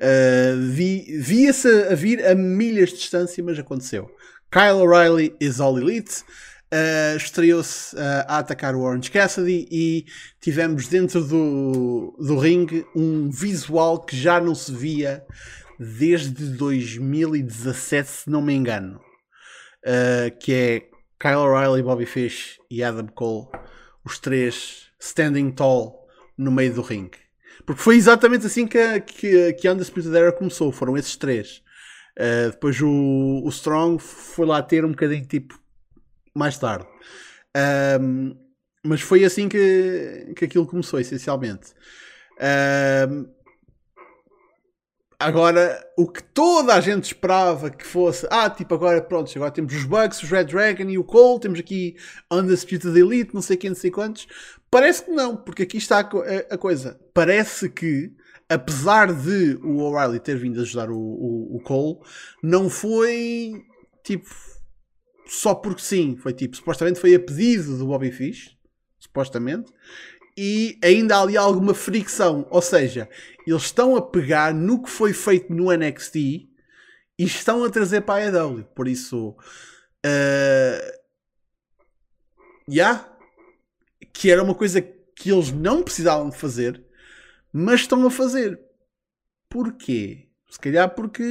Eh, 0.00 0.54
vi- 0.58 1.18
Via-se 1.18 1.68
a 1.90 1.94
vir 1.96 2.24
a 2.24 2.34
milhas 2.36 2.90
de 2.90 2.96
distância, 2.98 3.42
mas 3.42 3.58
aconteceu. 3.58 4.08
Kyle 4.52 4.80
O'Reilly 4.82 5.34
is 5.40 5.58
all 5.60 5.76
elite. 5.76 6.22
Uh, 6.72 7.16
Estreou-se 7.16 7.96
uh, 7.96 7.98
a 8.28 8.38
atacar 8.38 8.76
o 8.76 8.82
Orange 8.82 9.10
Cassidy 9.10 9.66
e 9.72 10.06
tivemos 10.40 10.86
dentro 10.86 11.24
do, 11.24 12.16
do 12.18 12.38
ringue 12.38 12.86
um 12.94 13.28
visual 13.28 13.98
que 14.00 14.16
já 14.16 14.40
não 14.40 14.54
se 14.54 14.72
via 14.72 15.24
desde 15.78 16.44
2017, 16.56 18.08
se 18.08 18.30
não 18.30 18.40
me 18.40 18.54
engano. 18.54 19.00
Uh, 19.84 20.30
que 20.38 20.52
é 20.52 20.80
Kyle 21.18 21.36
O'Reilly, 21.36 21.82
Bobby 21.82 22.06
Fish 22.06 22.58
e 22.70 22.82
Adam 22.84 23.08
Cole, 23.08 23.48
os 24.04 24.18
três 24.18 24.90
standing 25.00 25.50
tall 25.50 26.06
no 26.38 26.52
meio 26.52 26.72
do 26.74 26.82
ringue. 26.82 27.18
Porque 27.66 27.82
foi 27.82 27.96
exatamente 27.96 28.46
assim 28.46 28.66
que, 28.66 28.78
a- 28.78 29.00
que, 29.00 29.52
que 29.54 29.66
a 29.68 29.72
Undisputed 29.72 30.14
Era 30.16 30.32
começou, 30.32 30.70
foram 30.70 30.96
esses 30.96 31.16
três. 31.16 31.62
Uh, 32.18 32.50
depois 32.50 32.80
o, 32.80 33.42
o 33.44 33.48
Strong 33.48 34.00
foi 34.02 34.46
lá 34.46 34.62
ter 34.62 34.84
um 34.84 34.90
bocadinho 34.90 35.24
tipo 35.26 35.59
mais 36.40 36.58
tarde. 36.58 36.86
Um, 38.00 38.34
mas 38.82 39.02
foi 39.02 39.24
assim 39.24 39.48
que, 39.48 40.32
que 40.34 40.46
aquilo 40.46 40.66
começou, 40.66 40.98
essencialmente. 40.98 41.74
Um, 43.08 43.28
agora, 45.18 45.86
o 45.98 46.10
que 46.10 46.22
toda 46.22 46.74
a 46.74 46.80
gente 46.80 47.04
esperava 47.04 47.68
que 47.68 47.86
fosse, 47.86 48.26
ah, 48.30 48.48
tipo, 48.48 48.74
agora 48.74 49.02
pronto, 49.02 49.30
agora 49.36 49.50
temos 49.50 49.74
os 49.74 49.84
Bucks, 49.84 50.22
os 50.22 50.30
Red 50.30 50.44
Dragon 50.44 50.88
e 50.88 50.96
o 50.96 51.04
Cole, 51.04 51.40
temos 51.40 51.60
aqui 51.60 51.94
Undisputed 52.32 52.98
Elite, 52.98 53.34
não 53.34 53.42
sei 53.42 53.58
quem, 53.58 53.70
não 53.70 53.76
sei 53.76 53.90
quantos. 53.90 54.26
Parece 54.70 55.04
que 55.04 55.10
não, 55.10 55.36
porque 55.36 55.64
aqui 55.64 55.76
está 55.76 56.00
a, 56.00 56.54
a 56.54 56.58
coisa. 56.58 56.98
Parece 57.12 57.68
que, 57.68 58.10
apesar 58.48 59.12
de 59.12 59.56
o 59.62 59.82
O'Reilly 59.82 60.20
ter 60.20 60.38
vindo 60.38 60.60
ajudar 60.62 60.90
o, 60.90 60.98
o, 60.98 61.56
o 61.56 61.60
Cole, 61.60 61.98
não 62.42 62.70
foi 62.70 63.62
tipo 64.02 64.30
só 65.30 65.54
porque 65.54 65.80
sim. 65.80 66.16
Foi 66.16 66.32
tipo, 66.32 66.56
supostamente 66.56 66.98
foi 66.98 67.14
a 67.14 67.20
pedido 67.20 67.78
do 67.78 67.86
Bobby 67.86 68.10
Fish, 68.10 68.56
supostamente, 68.98 69.72
e 70.36 70.76
ainda 70.82 71.16
há 71.16 71.22
ali 71.22 71.36
alguma 71.36 71.72
fricção. 71.72 72.46
Ou 72.50 72.60
seja, 72.60 73.08
eles 73.46 73.62
estão 73.62 73.94
a 73.94 74.02
pegar 74.02 74.52
no 74.52 74.82
que 74.82 74.90
foi 74.90 75.12
feito 75.12 75.52
no 75.54 75.70
NXT 75.70 76.16
e 76.16 76.48
estão 77.18 77.62
a 77.64 77.70
trazer 77.70 78.00
para 78.00 78.24
a 78.24 78.26
AEW. 78.26 78.64
Por 78.74 78.88
isso, 78.88 79.36
uh, 80.04 81.00
yeah, 82.68 83.08
que 84.12 84.30
era 84.30 84.42
uma 84.42 84.54
coisa 84.54 84.82
que 84.82 85.30
eles 85.30 85.52
não 85.52 85.82
precisavam 85.82 86.28
de 86.28 86.36
fazer, 86.36 86.82
mas 87.52 87.82
estão 87.82 88.04
a 88.04 88.10
fazer. 88.10 88.58
Porquê? 89.48 90.28
Se 90.50 90.58
calhar 90.58 90.92
porque 90.92 91.22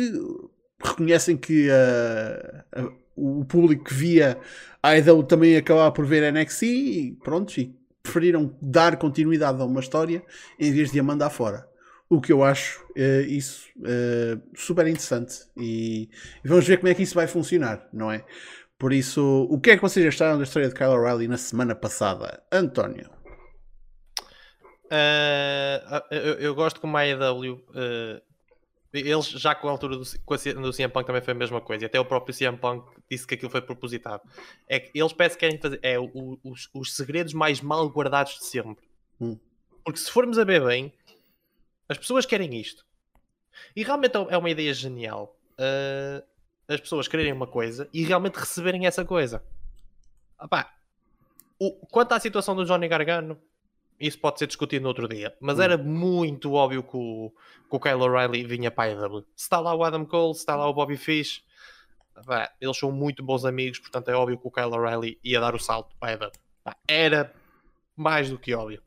reconhecem 0.82 1.36
que 1.36 1.68
uh, 1.70 2.64
a- 2.72 3.09
o 3.20 3.46
público 3.46 3.86
que 3.86 3.94
via 3.94 4.40
a 4.82 4.90
AEW 4.90 5.24
também 5.24 5.58
acabava 5.58 5.92
por 5.92 6.06
ver 6.06 6.32
NXT 6.32 6.64
e 6.64 7.18
pronto, 7.24 7.58
e 7.60 7.76
preferiram 8.02 8.56
dar 8.62 8.98
continuidade 8.98 9.62
a 9.62 9.66
uma 9.66 9.80
história 9.80 10.24
em 10.60 10.72
vez 10.72 10.92
de 10.92 11.00
a 11.00 11.04
mandar 11.04 11.30
fora. 11.30 11.68
O 12.10 12.20
que 12.20 12.32
eu 12.32 12.44
acho 12.44 12.84
eh, 12.96 13.22
isso 13.28 13.68
eh, 13.86 14.38
super 14.56 14.88
interessante 14.88 15.46
e, 15.56 16.10
e 16.44 16.48
vamos 16.48 16.66
ver 16.66 16.78
como 16.78 16.88
é 16.90 16.96
que 16.96 17.04
isso 17.04 17.14
vai 17.14 17.28
funcionar, 17.28 17.88
não 17.94 18.12
é? 18.12 18.26
Por 18.80 18.94
isso, 18.94 19.48
o 19.50 19.60
que 19.60 19.72
é 19.72 19.76
que 19.76 19.82
vocês 19.82 20.08
acharam 20.08 20.38
da 20.38 20.44
história 20.44 20.70
de 20.70 20.74
Kyle 20.74 20.88
O'Reilly 20.88 21.28
na 21.28 21.38
semana 21.38 21.76
passada? 21.76 22.42
António. 22.52 23.10
Ah, 24.90 26.04
eu, 26.10 26.34
eu 26.36 26.56
gosto 26.56 26.80
como 26.82 26.98
a 26.98 27.02
AEW. 27.02 27.62
ah, 27.76 28.22
eles 28.94 29.28
já 29.30 29.54
com 29.54 29.68
a 29.68 29.72
altura 29.72 29.98
do, 29.98 30.04
com 30.26 30.34
a, 30.34 30.38
C- 30.38 30.54
do 30.54 30.72
CM 30.74 30.92
Punk 30.92 31.06
também 31.06 31.22
foi 31.22 31.34
a 31.34 31.38
mesma 31.38 31.62
coisa. 31.62 31.84
e 31.84 31.88
Até 31.88 32.00
o 32.00 32.06
próprio 32.06 32.36
CM 32.36 32.58
Punk 32.58 32.86
disse 33.10 33.26
que 33.28 33.36
aquilo 33.36 33.50
foi 33.52 33.62
propositado. 33.62 34.22
É 34.68 34.80
que 34.80 34.92
eles 35.00 35.14
parece 35.14 35.36
que 35.38 35.42
querem 35.42 35.60
fazer 35.60 35.80
é, 35.84 36.00
o- 36.00 36.40
os, 36.44 36.70
os 36.74 36.96
segredos 36.96 37.34
mais 37.34 37.62
mal 37.62 37.88
guardados 37.90 38.34
de 38.40 38.46
sempre. 38.46 38.86
Hum. 39.22 39.38
Porque 39.84 40.00
se 40.00 40.12
formos 40.12 40.38
a 40.40 40.44
ver 40.44 40.64
bem, 40.66 40.94
as 41.88 41.98
pessoas 41.98 42.26
querem 42.26 42.56
isto. 42.60 42.86
E 43.76 43.84
realmente 43.84 44.16
é 44.16 44.38
uma 44.38 44.50
ideia 44.50 44.74
genial. 44.74 45.36
ah, 45.58 46.24
as 46.68 46.80
pessoas 46.80 47.08
quererem 47.08 47.34
uma 47.34 47.48
coisa 47.48 47.90
e 47.92 48.04
realmente 48.04 48.36
receberem 48.36 48.86
essa 48.86 49.04
coisa. 49.04 49.44
Ah 50.38 50.48
pá, 50.48 50.72
o- 51.60 51.72
quanto 51.88 52.12
à 52.14 52.20
situação 52.20 52.56
do 52.56 52.64
Johnny 52.64 52.88
Gargano, 52.88 53.42
isso 54.00 54.20
pode 54.20 54.40
ser 54.40 54.48
discutido 54.48 54.84
no 54.84 54.90
outro 54.90 55.08
dia, 55.08 55.36
mas 55.40 55.60
Hum. 55.60 55.64
era 55.64 55.78
muito 55.78 56.54
óbvio 56.54 56.84
que 56.84 56.96
o, 56.96 57.32
que 57.70 57.76
o 57.76 57.80
Kyle 57.80 57.96
O'Reilly 57.96 58.46
vinha 58.46 58.72
para 58.72 58.92
a 58.92 59.06
AEW. 59.06 59.22
Se 59.36 59.44
está 59.44 59.60
lá 59.60 59.76
o 59.76 59.84
Adam 59.84 60.06
Cole, 60.06 60.34
se 60.34 60.42
está 60.42 60.56
lá 60.56 60.68
o 60.68 60.74
Bobby 60.74 60.98
Fish, 60.98 61.44
pá, 62.26 62.52
eles 62.60 62.78
são 62.78 62.92
muito 62.92 63.24
bons 63.24 63.46
amigos, 63.46 63.80
portanto 63.80 64.10
é 64.10 64.16
óbvio 64.16 64.38
que 64.38 64.48
o 64.48 64.52
Kyle 64.52 64.68
O'Reilly 64.68 65.20
ia 65.24 65.40
dar 65.40 65.56
o 65.56 65.60
salto 65.60 65.96
para 66.00 66.28
a. 66.28 66.32
Pá, 66.64 66.78
era 66.88 67.34
mais 67.96 68.30
do 68.30 68.40
que 68.40 68.54
óbvio. 68.54 68.82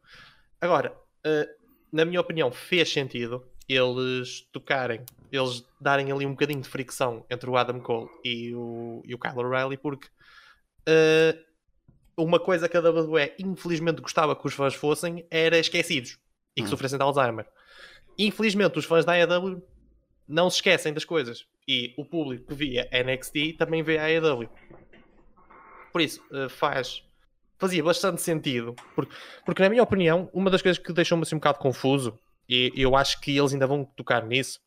Agora, 0.61 0.97
uh, 1.27 1.63
na 1.93 2.05
minha 2.05 2.21
opinião, 2.21 2.51
fez 2.51 2.91
sentido 2.91 3.45
eles 3.69 4.41
tocarem, 4.53 5.05
eles 5.31 5.65
darem 5.81 6.11
ali 6.11 6.27
um 6.27 6.33
bocadinho 6.33 6.61
de 6.61 6.69
fricção 6.69 7.25
entre 7.31 7.49
o 7.49 7.57
Adam 7.57 7.81
Cole 7.81 8.09
e 8.25 8.55
o, 8.55 9.03
e 9.05 9.15
o 9.15 9.19
Kyle 9.19 9.39
O'Reilly, 9.39 9.77
porque 9.77 10.09
uh, 10.89 11.52
uma 12.17 12.39
coisa 12.39 12.69
que 12.69 12.77
a 12.77 12.81
WWE 12.81 13.33
infelizmente 13.39 14.01
gostava 14.01 14.37
que 14.37 14.47
os 14.47 14.55
fãs 14.55 14.75
fossem 14.75 15.27
era 15.31 15.59
esquecidos 15.59 16.19
e 16.57 16.61
que 16.61 16.67
hum. 16.67 16.71
sofressem 16.71 16.99
de 16.99 17.05
Alzheimer. 17.05 17.47
Infelizmente, 18.19 18.79
os 18.79 18.85
fãs 18.85 19.05
da 19.05 19.13
AEW 19.13 19.63
não 20.29 20.51
se 20.51 20.57
esquecem 20.57 20.93
das 20.93 21.05
coisas 21.05 21.47
e 21.67 21.95
o 21.97 22.05
público 22.05 22.47
que 22.49 22.55
via 22.55 22.89
NXT 22.93 23.57
também 23.59 23.83
vê 23.83 23.99
a 23.99 24.05
AEW. 24.05 24.49
Por 25.93 26.01
isso, 26.01 26.23
uh, 26.31 26.49
faz 26.49 27.03
fazia 27.59 27.83
bastante 27.85 28.21
sentido, 28.21 28.75
porque, 28.93 29.15
porque 29.47 29.63
na 29.63 29.69
minha 29.69 29.85
opinião, 29.85 30.29
uma 30.33 30.51
das 30.51 30.61
coisas 30.61 30.83
que 30.83 30.93
deixou-me 30.93 31.23
assim 31.23 31.37
um 31.37 31.39
bocado 31.39 31.61
confuso, 31.61 32.19
e 32.49 32.73
eu 32.75 32.97
acho 32.97 33.21
que 33.21 33.39
eles 33.39 33.53
ainda 33.53 33.69
vão 33.69 33.85
tocar 33.85 34.27
nisso, 34.27 34.59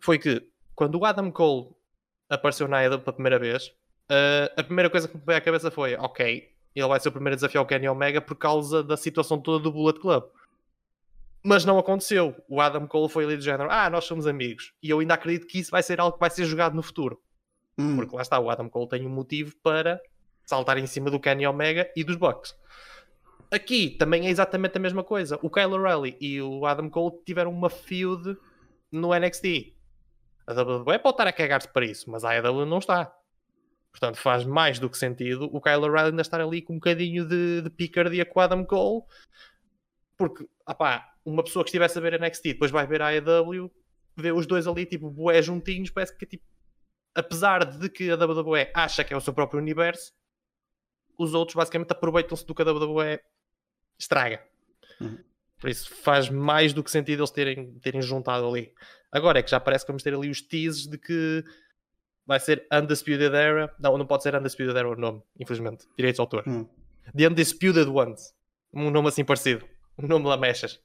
foi 0.00 0.18
que 0.18 0.42
quando 0.74 0.98
o 0.98 1.04
Adam 1.04 1.30
Cole 1.30 1.68
apareceu 2.26 2.66
na 2.66 2.78
AEW 2.78 3.00
pela 3.00 3.12
primeira 3.12 3.38
vez, 3.38 3.66
uh, 3.66 4.48
a 4.56 4.62
primeira 4.62 4.88
coisa 4.88 5.06
que 5.06 5.14
me 5.14 5.22
veio 5.26 5.36
à 5.36 5.40
cabeça 5.42 5.70
foi, 5.70 5.94
ok, 5.96 6.48
ele 6.74 6.88
vai 6.88 7.00
ser 7.00 7.08
o 7.08 7.12
primeiro 7.12 7.36
desafio 7.36 7.60
ao 7.60 7.66
Kenny 7.66 7.88
Omega 7.88 8.20
por 8.20 8.36
causa 8.36 8.82
da 8.82 8.96
situação 8.96 9.40
toda 9.40 9.62
do 9.62 9.72
Bullet 9.72 9.98
Club. 10.00 10.24
Mas 11.44 11.64
não 11.64 11.78
aconteceu. 11.78 12.34
O 12.48 12.60
Adam 12.60 12.86
Cole 12.86 13.08
foi 13.08 13.24
ali 13.24 13.36
do 13.36 13.42
género, 13.42 13.70
ah, 13.70 13.88
nós 13.88 14.04
somos 14.04 14.26
amigos. 14.26 14.72
E 14.82 14.90
eu 14.90 14.98
ainda 14.98 15.14
acredito 15.14 15.46
que 15.46 15.58
isso 15.58 15.70
vai 15.70 15.82
ser 15.82 16.00
algo 16.00 16.14
que 16.14 16.20
vai 16.20 16.30
ser 16.30 16.44
jogado 16.44 16.74
no 16.74 16.82
futuro. 16.82 17.20
Hum. 17.78 17.96
Porque 17.96 18.14
lá 18.14 18.22
está, 18.22 18.38
o 18.38 18.50
Adam 18.50 18.68
Cole 18.68 18.88
tem 18.88 19.06
um 19.06 19.10
motivo 19.10 19.54
para 19.62 20.00
saltar 20.44 20.78
em 20.78 20.86
cima 20.86 21.10
do 21.10 21.20
Kenny 21.20 21.46
Omega 21.46 21.90
e 21.94 22.02
dos 22.02 22.16
Bucks. 22.16 22.54
Aqui 23.50 23.90
também 23.90 24.26
é 24.26 24.30
exatamente 24.30 24.76
a 24.76 24.80
mesma 24.80 25.02
coisa. 25.02 25.38
O 25.42 25.48
Kyle 25.48 25.72
O'Reilly 25.72 26.16
e 26.20 26.40
o 26.42 26.66
Adam 26.66 26.90
Cole 26.90 27.16
tiveram 27.24 27.50
uma 27.50 27.70
feud 27.70 28.36
no 28.90 29.14
NXT. 29.14 29.74
A 30.46 30.52
WWE 30.52 30.98
pode 30.98 31.14
estar 31.14 31.26
a 31.26 31.32
cagar-se 31.32 31.68
para 31.68 31.84
isso, 31.84 32.10
mas 32.10 32.24
a 32.24 32.30
AEW 32.30 32.66
não 32.66 32.78
está. 32.78 33.14
Portanto, 33.90 34.16
faz 34.16 34.44
mais 34.44 34.78
do 34.78 34.88
que 34.88 34.98
sentido 34.98 35.48
o 35.52 35.60
Kyle 35.60 35.76
O'Reilly 35.76 36.10
ainda 36.10 36.22
estar 36.22 36.40
ali 36.40 36.62
com 36.62 36.74
um 36.74 36.76
bocadinho 36.76 37.26
de, 37.26 37.62
de 37.62 37.70
picardia 37.70 38.24
com 38.24 38.38
o 38.38 38.42
Adam 38.42 38.64
Cole, 38.64 39.02
porque, 40.16 40.46
opá, 40.66 41.12
uma 41.24 41.42
pessoa 41.42 41.64
que 41.64 41.68
estivesse 41.68 41.98
a 41.98 42.00
ver 42.00 42.20
NXT 42.20 42.42
depois 42.44 42.70
vai 42.70 42.86
ver 42.86 43.02
a 43.02 43.08
AEW, 43.08 43.70
vê 44.16 44.32
os 44.32 44.46
dois 44.46 44.66
ali, 44.66 44.84
tipo, 44.84 45.10
bué 45.10 45.40
juntinhos, 45.42 45.90
parece 45.90 46.16
que, 46.16 46.26
tipo, 46.26 46.44
apesar 47.14 47.64
de 47.64 47.88
que 47.88 48.10
a 48.10 48.16
WWE 48.16 48.70
acha 48.74 49.04
que 49.04 49.12
é 49.12 49.16
o 49.16 49.20
seu 49.20 49.32
próprio 49.32 49.60
universo, 49.60 50.12
os 51.18 51.34
outros 51.34 51.56
basicamente 51.56 51.90
aproveitam-se 51.90 52.46
do 52.46 52.54
que 52.54 52.62
a 52.62 52.72
WWE 52.72 53.20
estraga. 53.98 54.44
Uhum. 55.00 55.18
Por 55.58 55.68
isso 55.68 55.92
faz 55.92 56.30
mais 56.30 56.72
do 56.72 56.84
que 56.84 56.90
sentido 56.90 57.20
eles 57.20 57.30
terem, 57.30 57.78
terem 57.80 58.00
juntado 58.00 58.46
ali. 58.46 58.72
Agora 59.10 59.40
é 59.40 59.42
que 59.42 59.50
já 59.50 59.58
parece 59.58 59.84
que 59.84 59.90
vamos 59.90 60.02
ter 60.02 60.14
ali 60.14 60.30
os 60.30 60.40
teases 60.40 60.86
de 60.86 60.96
que 60.96 61.44
vai 62.28 62.38
ser 62.38 62.66
Undisputed 62.70 63.34
Era. 63.34 63.74
Não, 63.80 63.96
não 63.96 64.06
pode 64.06 64.22
ser 64.22 64.34
Undisputed 64.34 64.76
Era 64.76 64.86
o 64.86 64.94
nome, 64.94 65.22
infelizmente. 65.40 65.88
Direitos 65.96 66.18
de 66.18 66.20
autor. 66.20 66.44
Uhum. 66.46 66.68
The 67.16 67.26
Undisputed 67.26 67.88
Ones. 67.88 68.34
Um 68.72 68.90
nome 68.90 69.08
assim 69.08 69.24
parecido. 69.24 69.66
Um 69.98 70.06
nome 70.06 70.26
lamechas. 70.26 70.78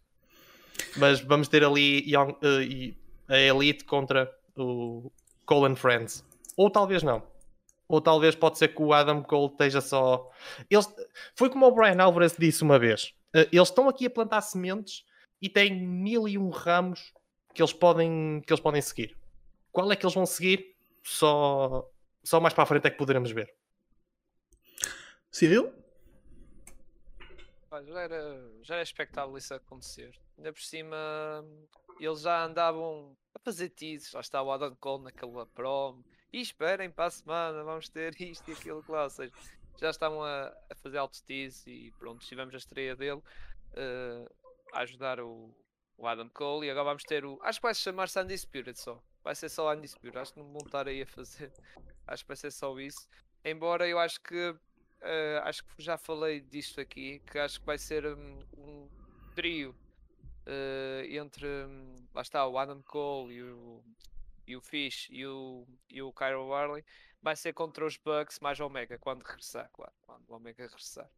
Mas 0.96 1.20
vamos 1.20 1.50
ter 1.50 1.64
ali 1.66 2.10
Young, 2.10 2.32
uh, 2.32 2.96
a 3.28 3.38
Elite 3.38 3.84
contra 3.84 4.34
o 4.56 5.12
Cole 5.46 5.76
Friends. 5.76 6.26
Ou 6.56 6.70
talvez 6.70 7.04
não. 7.04 7.22
Ou 7.90 8.00
talvez 8.00 8.36
pode 8.36 8.58
ser 8.58 8.70
que 8.70 8.82
o 8.82 8.94
Adam 8.94 9.22
Cole 9.22 9.52
esteja 9.52 9.82
só. 9.82 10.32
Eles... 10.70 10.88
Foi 11.36 11.50
como 11.50 11.68
o 11.68 11.72
Brian 11.72 12.02
Alvarez 12.02 12.36
disse 12.40 12.64
uma 12.64 12.80
vez: 12.80 13.14
uh, 13.36 13.46
eles 13.52 13.68
estão 13.68 13.90
aqui 13.90 14.06
a 14.06 14.10
plantar 14.10 14.40
sementes 14.40 15.04
e 15.42 15.50
têm 15.50 15.86
mil 15.86 16.26
e 16.26 16.38
um 16.38 16.50
ramos 16.50 17.12
que 17.54 17.62
eles 17.62 17.74
podem, 17.74 18.42
que 18.48 18.54
eles 18.54 18.64
podem 18.64 18.82
seguir. 18.82 19.18
Qual 19.74 19.92
é 19.92 19.96
que 19.98 20.06
eles 20.06 20.16
vão 20.16 20.26
seguir? 20.26 20.73
Só, 21.04 21.90
só 22.24 22.40
mais 22.40 22.54
para 22.54 22.64
a 22.64 22.68
frente 22.68 22.88
é 22.88 22.90
que 22.90 22.98
poderemos 22.98 23.32
ver. 23.32 23.54
Cyril? 25.30 25.74
Já 27.86 28.02
era, 28.02 28.52
já 28.62 28.76
era 28.76 28.84
expectável 28.84 29.36
isso 29.38 29.54
acontecer. 29.54 30.16
Ainda 30.38 30.54
por 30.54 30.62
cima, 30.62 30.96
eles 32.00 32.22
já 32.22 32.46
andavam 32.46 33.18
a 33.34 33.40
fazer 33.40 33.70
teases. 33.70 34.14
Lá 34.14 34.22
está 34.22 34.42
o 34.42 34.52
Adam 34.52 34.76
Cole 34.76 35.06
naquela 35.06 35.46
prom 35.48 36.04
e 36.32 36.40
esperem 36.40 36.90
para 36.90 37.06
a 37.06 37.12
semana, 37.12 37.64
vamos 37.64 37.90
ter 37.90 38.14
isto 38.22 38.50
e 38.50 38.54
aquilo 38.54 38.84
lá. 38.88 39.04
Ou 39.04 39.10
seja, 39.10 39.34
já 39.80 39.90
estavam 39.90 40.24
a, 40.24 40.48
a 40.70 40.76
fazer 40.76 40.98
altos 40.98 41.22
teas 41.22 41.66
e 41.68 41.92
pronto, 41.98 42.26
tivemos 42.26 42.54
a 42.54 42.58
estreia 42.58 42.96
dele 42.96 43.22
uh, 43.22 44.36
a 44.72 44.80
ajudar 44.82 45.20
o, 45.20 45.54
o, 45.98 46.08
Adam 46.08 46.30
Cole. 46.30 46.68
E 46.68 46.72
agora 46.72 46.86
vamos 46.86 47.04
ter 47.04 47.26
o. 47.26 47.40
Acho 47.42 47.60
que 47.60 47.64
vai 47.64 47.74
se 47.74 47.82
chamar 47.82 48.08
Sandy 48.08 48.38
Spirit 48.38 48.80
só. 48.80 49.02
Vai 49.24 49.36
ser 49.36 49.50
só 49.50 49.72
Andy 49.72 49.88
Spirit. 49.88 50.18
Acho 50.18 50.34
que 50.34 50.40
não 50.40 50.52
vão 50.52 50.66
estar 50.66 50.88
aí 50.88 51.02
a 51.02 51.08
fazer. 51.08 51.52
Acho 52.08 52.24
que 52.24 52.28
vai 52.28 52.38
ser 52.38 52.52
só 52.52 52.78
isso. 52.80 53.08
Embora 53.46 53.88
eu 53.88 53.98
acho 53.98 54.22
que. 54.22 54.50
Uh, 54.50 55.40
acho 55.44 55.64
que 55.64 55.82
já 55.82 55.98
falei 55.98 56.42
disto 56.42 56.82
aqui. 56.82 57.20
Que 57.20 57.40
acho 57.40 57.60
que 57.60 57.66
vai 57.66 57.78
ser 57.78 58.06
um, 58.06 58.40
um 58.58 58.90
trio 59.34 59.76
uh, 60.46 61.06
entre. 61.06 61.48
Um, 61.48 61.96
lá 62.14 62.22
está, 62.22 62.46
o 62.46 62.58
Adam 62.58 62.82
Cole 62.84 63.34
e 63.36 63.44
o 63.44 63.84
e 64.48 64.56
o 64.56 64.62
Fish 64.62 65.08
e 65.10 65.26
o, 65.26 65.66
e 65.90 66.02
o 66.02 66.12
Cairo 66.12 66.46
Warley 66.48 66.84
vai 67.22 67.36
ser 67.36 67.54
contra 67.54 67.86
os 67.86 67.98
Bucks 67.98 68.40
mais 68.40 68.60
Omega 68.60 68.98
quando 68.98 69.24
regressar, 69.24 69.70
claro, 69.72 69.94
quando 70.02 70.30
o 70.30 70.36
Omega 70.36 70.64
regressar. 70.64 71.10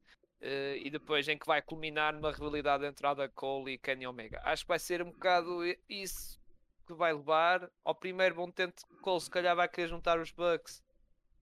Uh, 0.42 0.78
e 0.78 0.90
depois 0.92 1.28
em 1.28 1.38
que 1.38 1.48
vai 1.48 1.62
culminar 1.62 2.14
numa 2.14 2.32
rivalidade 2.32 2.86
entre 2.86 3.08
Ada 3.08 3.28
Cole 3.30 3.74
e 3.74 3.78
Kenny 3.78 4.06
Omega. 4.06 4.42
Acho 4.44 4.64
que 4.64 4.68
vai 4.68 4.80
ser 4.80 5.02
um 5.02 5.10
bocado 5.10 5.62
isso 5.90 6.40
que 6.86 6.94
vai 6.94 7.13
levar. 7.13 7.70
Ao 7.84 7.96
primeiro 7.96 8.36
bom 8.36 8.50
tento, 8.50 8.86
Cole 9.01 9.22
se 9.22 9.30
calhar 9.30 9.56
vai 9.56 9.68
querer 9.68 9.88
juntar 9.88 10.20
os 10.20 10.32
Bucks 10.32 10.84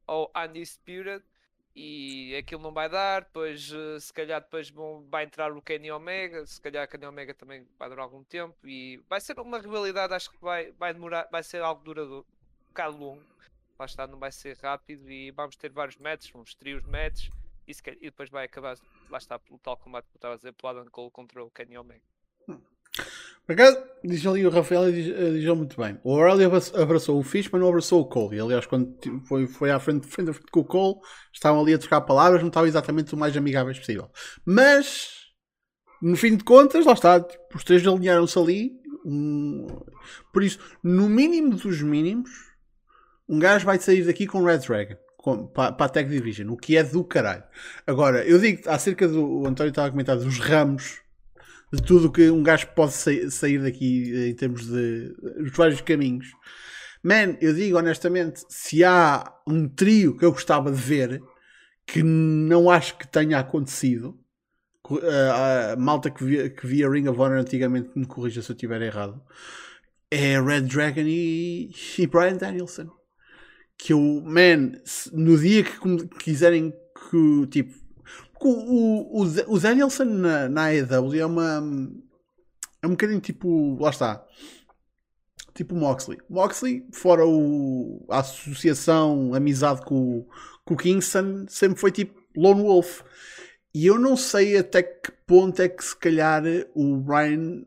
ao 0.07 0.31
Undisputed 0.35 1.23
e 1.75 2.35
aquilo 2.35 2.61
não 2.61 2.71
vai 2.71 2.87
dar, 2.87 3.23
depois 3.23 3.71
eh, 3.73 3.99
se 3.99 4.13
calhar 4.13 4.41
depois 4.41 4.69
vão, 4.69 5.07
vai 5.09 5.23
entrar 5.23 5.51
o 5.51 5.61
Kenny 5.61 5.91
Omega, 5.91 6.45
se 6.45 6.61
calhar 6.61 6.85
o 6.85 6.87
Kenny 6.87 7.05
Omega 7.05 7.33
também 7.33 7.67
vai 7.79 7.89
durar 7.89 8.03
algum 8.03 8.23
tempo 8.23 8.55
e 8.63 9.01
vai 9.09 9.19
ser 9.19 9.39
uma 9.39 9.59
rivalidade, 9.59 10.13
acho 10.13 10.29
que 10.29 10.37
vai, 10.39 10.71
vai 10.73 10.93
demorar, 10.93 11.27
vai 11.31 11.41
ser 11.41 11.61
algo 11.63 11.83
duradouro, 11.83 12.27
um 12.63 12.67
bocado 12.67 12.97
longo, 12.97 13.23
lá 13.79 13.85
está, 13.85 14.05
não 14.05 14.19
vai 14.19 14.31
ser 14.31 14.55
rápido 14.57 15.09
e 15.09 15.31
vamos 15.31 15.55
ter 15.55 15.71
vários 15.71 15.97
matches, 15.97 16.33
uns 16.35 16.53
trios 16.53 16.83
de 16.83 16.89
matches 16.89 17.31
e, 17.67 17.73
calhar, 17.73 17.97
e, 18.01 18.05
depois 18.05 18.29
vai 18.29 18.45
acabar, 18.45 18.77
lá 19.09 19.17
está, 19.17 19.39
pelo 19.39 19.57
tal 19.57 19.75
combate 19.75 20.05
que 20.05 20.15
eu 20.15 20.19
estava 20.19 20.33
a 20.35 20.37
dizer, 20.37 20.53
pelo 20.53 20.69
Adam 20.69 20.89
Cole 20.91 21.09
contra 21.09 21.43
o 21.43 21.49
Kenny 21.49 21.77
Omega. 21.77 22.12
Por 23.45 23.53
acaso, 23.53 23.77
diz 24.03 24.25
ali 24.25 24.45
o 24.45 24.49
Rafael 24.49 24.89
e 24.89 24.93
diz, 24.93 25.13
eh, 25.13 25.31
diz 25.31 25.45
muito 25.57 25.79
bem. 25.79 25.99
O 26.03 26.13
O'Reilly 26.13 26.45
abraçou 26.75 27.19
o 27.19 27.23
Fish, 27.23 27.49
mas 27.51 27.61
não 27.61 27.67
abraçou 27.67 28.01
o 28.01 28.05
Cole. 28.05 28.37
E 28.37 28.39
aliás, 28.39 28.65
quando 28.65 28.95
foi, 29.27 29.47
foi 29.47 29.69
à 29.69 29.79
frente, 29.79 30.07
frente 30.07 30.31
frente 30.31 30.51
com 30.51 30.61
o 30.61 30.65
Cole, 30.65 30.95
estavam 31.33 31.61
ali 31.61 31.73
a 31.73 31.77
trocar 31.77 32.01
palavras, 32.01 32.41
não 32.41 32.47
estavam 32.47 32.67
exatamente 32.67 33.13
o 33.13 33.17
mais 33.17 33.35
amigáveis 33.35 33.77
possível. 33.77 34.09
Mas, 34.45 35.09
no 36.01 36.15
fim 36.15 36.37
de 36.37 36.43
contas, 36.43 36.85
lá 36.85 36.93
está. 36.93 37.19
Tipo, 37.19 37.57
os 37.57 37.63
três 37.65 37.85
alinharam-se 37.85 38.39
ali. 38.39 38.71
Um... 39.05 39.67
Por 40.31 40.41
isso, 40.41 40.59
no 40.81 41.09
mínimo 41.09 41.55
dos 41.55 41.81
mínimos, 41.81 42.29
um 43.27 43.39
gajo 43.39 43.65
vai 43.65 43.77
sair 43.77 44.05
daqui 44.05 44.25
com 44.25 44.41
Red 44.41 44.59
Dragon. 44.59 44.95
para, 45.53 45.75
a 45.77 45.89
Tag 45.89 46.09
Division, 46.09 46.49
o 46.49 46.55
que 46.55 46.77
é 46.77 46.83
do 46.83 47.03
caralho. 47.03 47.43
Agora, 47.85 48.25
eu 48.25 48.39
digo 48.39 48.69
acerca 48.69 49.05
do. 49.05 49.41
O 49.41 49.47
António 49.47 49.71
estava 49.71 49.89
a 49.89 49.91
comentar 49.91 50.15
dos 50.15 50.39
ramos 50.39 51.02
de 51.73 51.81
tudo 51.81 52.11
que 52.11 52.29
um 52.29 52.43
gajo 52.43 52.67
pode 52.75 52.93
sair 52.93 53.57
daqui 53.59 54.13
eh, 54.15 54.27
em 54.27 54.35
termos 54.35 54.67
de 54.67 55.11
os 55.39 55.51
vários 55.51 55.81
caminhos. 55.81 56.27
Man, 57.01 57.35
eu 57.41 57.51
digo 57.51 57.77
honestamente, 57.79 58.43
se 58.47 58.83
há 58.83 59.33
um 59.47 59.67
trio 59.67 60.15
que 60.15 60.23
eu 60.23 60.31
gostava 60.31 60.71
de 60.71 60.79
ver 60.79 61.19
que 61.87 62.03
não 62.03 62.69
acho 62.69 62.97
que 62.97 63.07
tenha 63.07 63.39
acontecido, 63.39 64.17
a, 64.85 65.75
malta 65.75 66.11
que 66.11 66.23
via, 66.23 66.49
que 66.49 66.67
via 66.67 66.89
Ring 66.89 67.07
of 67.07 67.19
Honor 67.19 67.39
antigamente 67.39 67.89
me 67.95 68.05
corrija 68.05 68.41
se 68.41 68.51
eu 68.51 68.53
estiver 68.53 68.81
errado, 68.81 69.19
é 70.11 70.39
Red 70.39 70.61
Dragon 70.61 71.01
e, 71.01 71.71
e 71.97 72.07
Brian 72.07 72.37
Danielson. 72.37 72.87
Que 73.75 73.93
eu, 73.93 73.99
man, 73.99 74.73
no 75.11 75.37
dia 75.37 75.63
que 75.63 76.07
quiserem 76.19 76.71
que 76.71 77.47
tipo 77.47 77.82
o, 78.49 79.21
o, 79.21 79.55
o 79.55 79.59
Danielson 79.59 80.05
na, 80.05 80.49
na 80.49 80.65
AEW 80.65 81.19
é 81.19 81.25
uma. 81.25 81.63
É 82.81 82.87
um 82.87 82.91
bocadinho 82.91 83.19
tipo. 83.19 83.77
Lá 83.79 83.89
está. 83.89 84.25
Tipo 85.53 85.75
Moxley. 85.75 86.17
Moxley, 86.29 86.85
fora 86.91 87.25
o, 87.25 88.05
a 88.09 88.19
associação, 88.19 89.33
a 89.33 89.37
amizade 89.37 89.81
com, 89.81 90.25
com 90.65 90.73
o 90.73 90.77
Kingston, 90.77 91.45
sempre 91.47 91.79
foi 91.79 91.91
tipo 91.91 92.19
Lone 92.35 92.63
Wolf. 92.63 93.01
E 93.73 93.85
eu 93.85 93.99
não 93.99 94.15
sei 94.17 94.57
até 94.57 94.83
que 94.83 95.11
ponto 95.27 95.61
é 95.61 95.69
que 95.69 95.83
se 95.83 95.95
calhar 95.95 96.43
o 96.75 96.97
Brian 96.97 97.63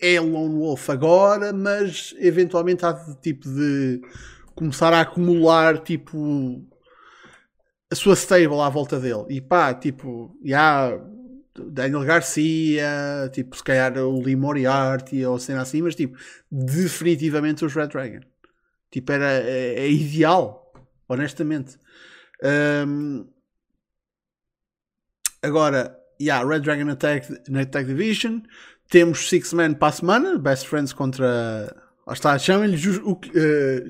é 0.00 0.20
Lone 0.20 0.58
Wolf 0.58 0.90
agora, 0.90 1.52
mas 1.52 2.14
eventualmente 2.18 2.84
há 2.84 2.92
de 2.92 3.14
tipo 3.20 3.48
de 3.48 4.00
começar 4.54 4.92
a 4.92 5.00
acumular 5.00 5.78
tipo 5.78 6.66
a 7.92 7.94
sua 7.94 8.16
stable 8.16 8.58
à 8.60 8.70
volta 8.70 8.98
dele. 8.98 9.26
E 9.28 9.40
pá, 9.40 9.74
tipo, 9.74 10.34
já 10.42 10.98
Daniel 11.54 12.04
Garcia, 12.04 13.30
tipo, 13.32 13.54
se 13.54 13.62
calhar 13.62 13.98
o 13.98 14.18
Lee 14.22 14.34
Moriarty 14.34 15.24
ou 15.26 15.38
cena 15.38 15.60
assim, 15.60 15.82
mas 15.82 15.94
tipo, 15.94 16.16
definitivamente 16.50 17.64
os 17.64 17.74
Red 17.74 17.88
Dragon. 17.88 18.20
Tipo, 18.90 19.12
era 19.12 19.30
é, 19.30 19.80
é 19.80 19.90
ideal, 19.90 20.72
honestamente. 21.06 21.78
Um, 22.42 23.26
agora, 25.42 25.94
yeah, 26.20 26.46
Red 26.46 26.60
Dragon 26.60 26.90
Attack, 26.90 27.30
Attack 27.54 27.86
Division. 27.86 28.40
Temos 28.88 29.28
Six 29.28 29.52
Men 29.52 29.74
para 29.74 29.88
a 29.88 29.92
semana, 29.92 30.38
Best 30.38 30.66
Friends 30.66 30.94
contra. 30.94 31.74
Lá 32.06 32.12
está, 32.14 32.38
chamem-lhes 32.38 32.84
o, 32.98 33.12
uh, 33.12 33.16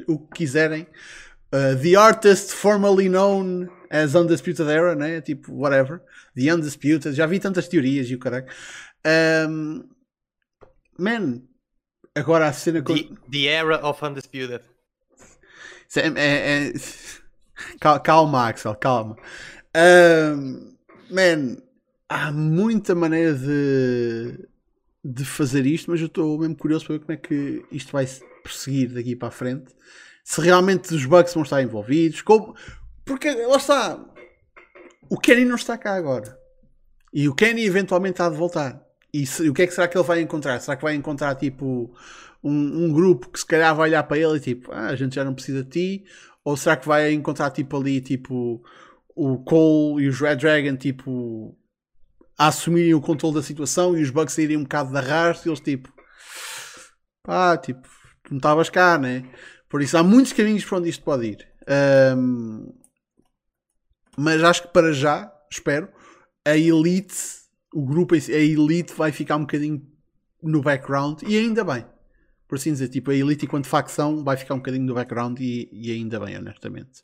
o 0.06 0.18
que 0.18 0.38
quiserem. 0.38 0.86
Uh, 1.52 1.74
the 1.74 1.96
Artist, 1.96 2.52
formerly 2.54 3.08
known 3.08 3.68
as 3.90 4.14
Undisputed 4.14 4.68
Era, 4.68 4.94
né? 4.94 5.20
Tipo, 5.20 5.52
whatever. 5.52 6.02
The 6.34 6.50
Undisputed. 6.52 7.14
Já 7.14 7.26
vi 7.26 7.38
tantas 7.38 7.68
teorias 7.68 8.08
e 8.08 8.14
o 8.14 8.18
caralho. 8.18 8.46
Um, 9.48 9.84
man, 10.98 11.42
agora 12.14 12.48
a 12.48 12.52
cena. 12.52 12.82
The, 12.82 13.08
the 13.30 13.46
Era 13.48 13.86
of 13.86 14.02
Undisputed. 14.02 14.62
É, 15.94 16.08
é, 16.08 16.68
é... 16.68 16.72
Calma, 18.02 18.48
Axel, 18.48 18.74
calma. 18.76 19.16
Um, 19.76 20.74
man, 21.10 21.58
há 22.08 22.32
muita 22.32 22.94
maneira 22.94 23.34
de, 23.34 24.48
de 25.04 25.24
fazer 25.24 25.66
isto, 25.66 25.90
mas 25.90 26.00
eu 26.00 26.06
estou 26.06 26.38
mesmo 26.38 26.56
curioso 26.56 26.86
para 26.86 26.94
ver 26.94 27.00
como 27.00 27.12
é 27.12 27.16
que 27.16 27.62
isto 27.70 27.92
vai 27.92 28.06
prosseguir 28.42 28.92
daqui 28.94 29.14
para 29.14 29.28
a 29.28 29.32
frente. 29.32 29.74
Se 30.24 30.40
realmente 30.40 30.94
os 30.94 31.04
bugs 31.04 31.34
vão 31.34 31.42
estar 31.42 31.62
envolvidos, 31.62 32.22
como, 32.22 32.54
porque 33.04 33.30
lá 33.30 33.56
está. 33.56 34.00
O 35.10 35.18
Kenny 35.18 35.44
não 35.44 35.56
está 35.56 35.76
cá 35.76 35.94
agora. 35.94 36.38
E 37.12 37.28
o 37.28 37.34
Kenny 37.34 37.64
eventualmente 37.64 38.22
há 38.22 38.28
de 38.28 38.36
voltar. 38.36 38.80
E 39.12 39.26
se, 39.26 39.48
o 39.48 39.52
que 39.52 39.62
é 39.62 39.66
que 39.66 39.74
será 39.74 39.86
que 39.86 39.96
ele 39.96 40.06
vai 40.06 40.20
encontrar? 40.20 40.58
Será 40.60 40.76
que 40.76 40.82
vai 40.82 40.94
encontrar 40.94 41.34
tipo 41.34 41.94
um, 42.42 42.84
um, 42.84 42.92
grupo 42.92 43.28
que 43.28 43.38
se 43.38 43.44
calhar 43.44 43.74
vai 43.74 43.90
olhar 43.90 44.02
para 44.04 44.16
ele 44.16 44.36
e 44.36 44.40
tipo, 44.40 44.72
ah, 44.72 44.86
a 44.86 44.96
gente 44.96 45.14
já 45.14 45.24
não 45.24 45.34
precisa 45.34 45.62
de 45.62 45.70
ti? 45.70 46.04
Ou 46.44 46.56
será 46.56 46.76
que 46.76 46.86
vai 46.88 47.12
encontrar 47.12 47.50
tipo 47.50 47.76
ali 47.76 48.00
tipo 48.00 48.62
o 49.14 49.38
Cole 49.44 50.04
e 50.04 50.08
os 50.08 50.18
Red 50.18 50.36
Dragon 50.36 50.76
tipo 50.76 51.54
a 52.38 52.46
assumirem 52.48 52.94
o 52.94 53.00
controle 53.00 53.34
da 53.34 53.42
situação 53.42 53.96
e 53.96 54.02
os 54.02 54.10
bugs 54.10 54.32
saírem 54.34 54.56
um 54.56 54.62
bocado 54.62 54.90
de 54.90 54.96
arrasto 54.96 55.46
e 55.46 55.50
eles 55.50 55.60
tipo 55.60 55.92
pá, 57.22 57.56
tipo, 57.56 57.86
não 58.30 58.38
estavas 58.38 58.70
cá, 58.70 58.98
né? 58.98 59.24
Por 59.72 59.80
isso 59.80 59.96
há 59.96 60.02
muitos 60.02 60.34
caminhos 60.34 60.66
para 60.66 60.76
onde 60.76 60.90
isto 60.90 61.02
pode 61.02 61.28
ir. 61.28 61.48
Um, 62.14 62.74
mas 64.18 64.44
acho 64.44 64.64
que 64.64 64.68
para 64.68 64.92
já, 64.92 65.32
espero, 65.50 65.88
a 66.44 66.54
Elite, 66.54 67.14
o 67.72 67.82
grupo, 67.82 68.14
a 68.14 68.18
Elite 68.18 68.92
vai 68.92 69.10
ficar 69.10 69.36
um 69.36 69.40
bocadinho 69.40 69.82
no 70.42 70.60
background 70.60 71.22
e 71.26 71.38
ainda 71.38 71.64
bem. 71.64 71.86
Por 72.46 72.56
assim 72.56 72.70
dizer, 72.70 72.88
tipo, 72.88 73.12
a 73.12 73.14
Elite 73.14 73.46
enquanto 73.46 73.66
facção 73.66 74.22
vai 74.22 74.36
ficar 74.36 74.52
um 74.52 74.58
bocadinho 74.58 74.84
no 74.84 74.92
background 74.92 75.40
e, 75.40 75.70
e 75.72 75.90
ainda 75.90 76.20
bem, 76.20 76.36
honestamente. 76.36 77.02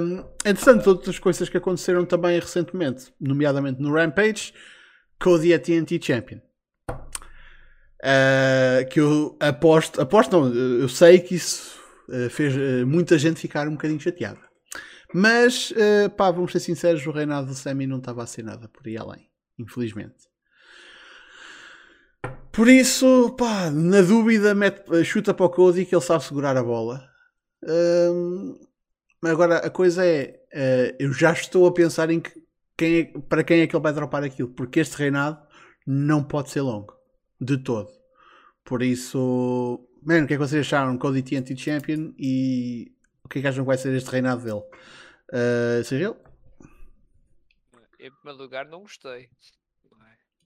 Um, 0.00 0.24
entretanto, 0.44 0.88
outras 0.88 1.20
coisas 1.20 1.48
que 1.48 1.56
aconteceram 1.56 2.04
também 2.04 2.36
recentemente, 2.36 3.14
nomeadamente 3.20 3.80
no 3.80 3.94
Rampage, 3.94 4.52
Cody 5.20 5.52
é 5.52 5.58
TNT 5.58 6.00
Champion. 6.02 6.40
Uh, 8.04 8.86
que 8.90 9.00
eu 9.00 9.34
aposto, 9.40 9.98
aposto 9.98 10.32
não, 10.32 10.54
eu 10.54 10.88
sei 10.90 11.18
que 11.20 11.36
isso 11.36 11.80
uh, 12.06 12.28
fez 12.28 12.54
uh, 12.54 12.86
muita 12.86 13.16
gente 13.18 13.40
ficar 13.40 13.66
um 13.66 13.72
bocadinho 13.72 13.98
chateada. 13.98 14.40
Mas, 15.14 15.72
pá, 16.16 16.28
vamos 16.32 16.50
ser 16.50 16.58
sinceros, 16.58 17.06
o 17.06 17.12
reinado 17.12 17.46
do 17.46 17.54
Sammy 17.54 17.86
não 17.86 17.98
estava 17.98 18.24
a 18.24 18.26
ser 18.26 18.42
nada 18.42 18.68
por 18.68 18.84
aí 18.84 18.96
além, 18.96 19.30
infelizmente. 19.56 20.16
Por 22.50 22.68
isso, 22.68 23.30
pá, 23.38 23.70
na 23.70 24.00
dúvida, 24.00 24.56
mete, 24.56 24.82
chuta 25.04 25.32
para 25.32 25.46
o 25.46 25.50
Cody 25.50 25.84
que 25.84 25.94
ele 25.94 26.02
sabe 26.02 26.24
segurar 26.24 26.56
a 26.56 26.64
bola. 26.64 27.00
Uh, 27.62 28.58
agora, 29.24 29.58
a 29.58 29.70
coisa 29.70 30.04
é, 30.04 30.96
eu 30.98 31.12
já 31.12 31.32
estou 31.32 31.64
a 31.64 31.72
pensar 31.72 32.10
em 32.10 32.18
que, 32.20 32.32
quem 32.76 32.98
é, 32.98 33.04
para 33.28 33.44
quem 33.44 33.60
é 33.60 33.68
que 33.68 33.76
ele 33.76 33.82
vai 33.82 33.92
dropar 33.92 34.24
aquilo, 34.24 34.48
porque 34.48 34.80
este 34.80 34.96
reinado 34.96 35.38
não 35.86 36.24
pode 36.24 36.50
ser 36.50 36.60
longo, 36.62 36.92
de 37.40 37.58
todo. 37.58 37.92
Por 38.64 38.82
isso, 38.82 39.86
mano, 40.02 40.24
o 40.24 40.26
que 40.26 40.34
é 40.34 40.36
que 40.36 40.42
vocês 40.42 40.66
acharam? 40.66 40.98
Cody 40.98 41.22
TNT 41.22 41.56
Champion 41.56 42.14
e 42.18 42.94
o 43.24 43.28
que 43.28 43.38
é 43.38 43.42
que 43.42 43.48
acham 43.48 43.64
que 43.64 43.68
vai 43.68 43.76
ser 43.76 43.94
este 43.94 44.10
reinado 44.10 44.42
dele? 44.42 44.62
Uh, 45.30 45.84
Cyril? 45.84 46.16
Em 47.98 48.10
primeiro 48.10 48.42
lugar, 48.42 48.66
não 48.66 48.80
gostei. 48.80 49.28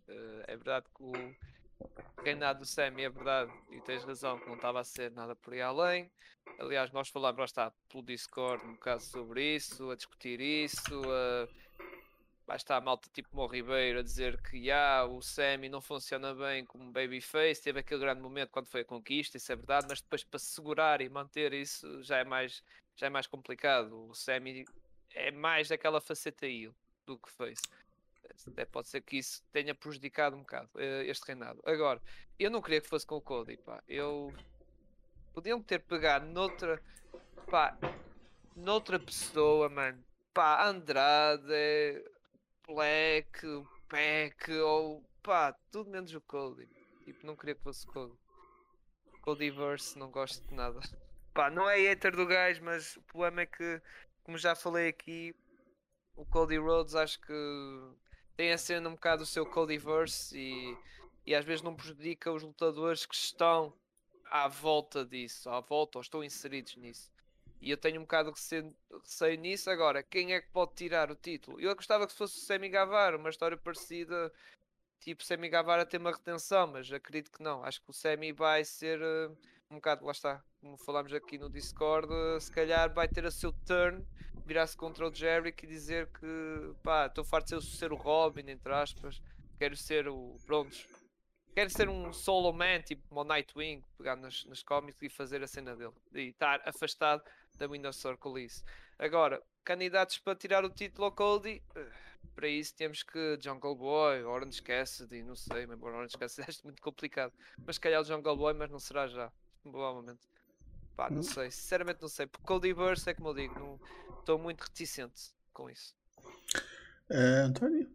Uh, 0.08 0.42
é 0.46 0.56
verdade 0.56 0.86
que 0.96 1.02
o 1.02 2.22
reinado 2.22 2.60
do 2.60 2.66
Sammy 2.66 3.04
é 3.04 3.10
verdade, 3.10 3.52
e 3.70 3.80
tens 3.82 4.04
razão, 4.04 4.38
que 4.38 4.46
não 4.46 4.56
estava 4.56 4.80
a 4.80 4.84
ser 4.84 5.10
nada 5.12 5.36
por 5.36 5.52
aí 5.52 5.60
além. 5.60 6.10
Aliás, 6.58 6.90
nós 6.92 7.08
falámos, 7.08 7.38
lá 7.38 7.44
está, 7.44 7.72
pelo 7.88 8.02
Discord, 8.02 8.64
um 8.64 8.72
bocado 8.72 9.02
sobre 9.02 9.56
isso, 9.56 9.90
a 9.90 9.96
discutir 9.96 10.40
isso. 10.40 11.00
Uh, 11.02 11.48
lá 12.48 12.56
está 12.56 12.76
a 12.76 12.80
malta 12.80 13.10
tipo 13.12 13.28
Mo 13.36 13.46
Ribeiro 13.46 13.98
a 13.98 14.02
dizer 14.02 14.40
que 14.40 14.70
ah, 14.70 15.04
o 15.04 15.20
Sammy 15.20 15.68
não 15.68 15.82
funciona 15.82 16.34
bem 16.34 16.64
como 16.64 16.90
babyface. 16.90 17.62
Teve 17.62 17.80
aquele 17.80 18.00
grande 18.00 18.22
momento 18.22 18.50
quando 18.50 18.68
foi 18.68 18.80
a 18.80 18.84
conquista, 18.84 19.36
isso 19.36 19.52
é 19.52 19.56
verdade, 19.56 19.86
mas 19.88 20.00
depois 20.00 20.24
para 20.24 20.38
segurar 20.38 21.02
e 21.02 21.08
manter 21.10 21.52
isso 21.52 22.02
já 22.02 22.16
é 22.16 22.24
mais 22.24 22.64
já 22.96 23.06
é 23.06 23.10
mais 23.10 23.26
complicado. 23.26 24.08
O 24.08 24.14
Semi 24.14 24.64
é 25.14 25.30
mais 25.30 25.68
daquela 25.68 26.00
faceta 26.00 26.46
aí 26.46 26.70
do 27.06 27.18
que 27.18 27.30
fez. 27.30 27.60
Até 28.46 28.64
pode 28.64 28.88
ser 28.88 29.02
que 29.02 29.18
isso 29.18 29.42
tenha 29.52 29.74
prejudicado 29.74 30.34
um 30.34 30.40
bocado 30.40 30.70
uh, 30.74 31.02
este 31.02 31.26
reinado. 31.26 31.60
Agora, 31.64 32.00
eu 32.38 32.50
não 32.50 32.62
queria 32.62 32.80
que 32.80 32.88
fosse 32.88 33.06
com 33.06 33.16
o 33.16 33.20
Cody, 33.20 33.56
pá. 33.58 33.82
Eu 33.86 34.32
podiam 35.34 35.62
ter 35.62 35.80
pegado 35.80 36.26
noutra, 36.26 36.82
pá, 37.50 37.76
noutra 38.56 38.98
pessoa, 38.98 39.68
mano. 39.68 40.02
Pá, 40.32 40.66
Andrade, 40.66 41.52
Black, 42.68 43.40
Peck, 43.88 44.52
ou 44.52 45.02
pá, 45.22 45.54
tudo 45.72 45.90
menos 45.90 46.14
o 46.14 46.20
Cody. 46.20 46.68
Tipo, 47.02 47.26
não 47.26 47.34
queria 47.34 47.54
que 47.54 47.62
fosse 47.62 47.86
Cody. 47.86 48.14
Codyverse, 49.22 49.98
não 49.98 50.10
gosto 50.10 50.46
de 50.46 50.54
nada. 50.54 50.78
Pá, 51.34 51.50
não 51.50 51.68
é 51.68 51.76
hater 51.78 52.16
do 52.16 52.26
gajo, 52.26 52.64
mas 52.64 52.96
o 52.96 53.02
problema 53.02 53.42
é 53.42 53.46
que, 53.46 53.80
como 54.24 54.36
já 54.36 54.56
falei 54.56 54.88
aqui, 54.88 55.34
o 56.16 56.24
Cody 56.24 56.58
Rhodes 56.58 56.94
acho 56.94 57.20
que 57.20 57.32
tem 58.36 58.52
a 58.52 58.58
cena 58.58 58.88
um 58.88 58.94
bocado 58.94 59.22
o 59.22 59.26
seu 59.26 59.46
Codyverse 59.46 60.36
e, 60.36 60.76
e 61.24 61.34
às 61.34 61.44
vezes 61.44 61.62
não 61.62 61.76
prejudica 61.76 62.32
os 62.32 62.42
lutadores 62.42 63.06
que 63.06 63.14
estão 63.14 63.72
à 64.30 64.48
volta 64.48 65.04
disso, 65.04 65.48
à 65.48 65.60
volta 65.60 65.98
ou 65.98 66.02
estão 66.02 66.24
inseridos 66.24 66.76
nisso. 66.76 67.10
E 67.60 67.70
eu 67.70 67.76
tenho 67.76 68.00
um 68.00 68.04
bocado 68.04 68.32
de 68.32 68.76
receio 69.02 69.38
nisso. 69.38 69.70
Agora, 69.70 70.02
quem 70.02 70.32
é 70.32 70.40
que 70.40 70.48
pode 70.50 70.74
tirar 70.74 71.10
o 71.10 71.16
título? 71.16 71.60
Eu 71.60 71.74
gostava 71.74 72.06
que 72.06 72.12
fosse 72.12 72.38
o 72.38 72.40
Semi 72.40 72.68
Gavar, 72.68 73.14
uma 73.16 73.30
história 73.30 73.56
parecida, 73.56 74.32
tipo 75.00 75.24
Semi 75.24 75.50
a 75.54 75.84
ter 75.84 75.98
uma 75.98 76.12
retenção, 76.12 76.66
mas 76.68 76.90
acredito 76.92 77.32
que 77.32 77.42
não. 77.42 77.64
Acho 77.64 77.82
que 77.82 77.90
o 77.90 77.94
Semi 77.94 78.32
vai 78.32 78.64
ser. 78.64 79.00
Uh, 79.00 79.36
um 79.70 79.76
bocado, 79.76 80.04
lá 80.04 80.12
está, 80.12 80.42
como 80.60 80.78
falámos 80.78 81.12
aqui 81.12 81.36
no 81.36 81.50
Discord, 81.50 82.08
se 82.40 82.50
calhar 82.50 82.92
vai 82.92 83.06
ter 83.06 83.26
a 83.26 83.30
seu 83.30 83.52
turn, 83.52 84.02
virar-se 84.46 84.76
contra 84.76 85.06
o 85.06 85.14
Jericho 85.14 85.64
e 85.64 85.66
dizer 85.66 86.06
que 86.06 86.74
pá, 86.82 87.06
estou 87.06 87.22
farto 87.22 87.58
de 87.58 87.66
ser 87.66 87.92
o 87.92 87.96
Robin, 87.96 88.48
entre 88.48 88.72
aspas, 88.72 89.20
quero 89.58 89.76
ser 89.76 90.08
o. 90.08 90.36
Prontos. 90.46 90.86
Quero 91.54 91.70
ser 91.70 91.88
um 91.88 92.12
solo 92.12 92.52
man, 92.52 92.80
tipo 92.82 93.02
o 93.10 93.24
Nightwing, 93.24 93.82
pegar 93.96 94.16
nas, 94.16 94.44
nas 94.44 94.62
cómics 94.62 95.02
e 95.02 95.08
fazer 95.08 95.42
a 95.42 95.46
cena 95.46 95.74
dele. 95.74 95.92
E 96.14 96.28
estar 96.28 96.62
afastado 96.64 97.22
da 97.58 97.66
Windows 97.66 97.96
Circle 97.96 98.44
isso. 98.44 98.64
Agora, 98.98 99.42
candidatos 99.64 100.18
para 100.18 100.34
tirar 100.34 100.64
o 100.64 100.70
título 100.70 101.06
ao 101.06 101.12
Cody, 101.12 101.62
eh, 101.74 101.86
para 102.34 102.48
isso 102.48 102.74
temos 102.74 103.02
que 103.02 103.38
Jungle 103.40 103.74
Boy, 103.74 104.22
Orange 104.24 104.62
Cassidy, 104.62 105.22
não 105.22 105.36
sei, 105.36 105.66
mas 105.66 105.80
Orange 105.82 106.16
Cassidy 106.16 106.50
é 106.50 106.64
muito 106.64 106.82
complicado. 106.82 107.32
Mas 107.66 107.76
se 107.76 107.80
calhar 107.80 108.00
o 108.00 108.04
Jungle 108.04 108.36
Boy, 108.36 108.54
mas 108.54 108.70
não 108.70 108.78
será 108.78 109.06
já 109.06 109.30
provavelmente. 109.62 110.20
Pá, 110.96 111.10
não 111.10 111.20
hum. 111.20 111.22
sei, 111.22 111.50
sinceramente 111.50 112.00
não 112.00 112.08
sei. 112.08 112.26
Porque 112.26 112.46
Codyverse 112.46 113.10
é 113.10 113.14
como 113.14 113.28
eu 113.28 113.34
digo, 113.34 113.80
estou 114.18 114.38
muito 114.38 114.62
reticente 114.62 115.32
com 115.52 115.70
isso. 115.70 115.94
Uh, 117.10 117.46
António? 117.46 117.90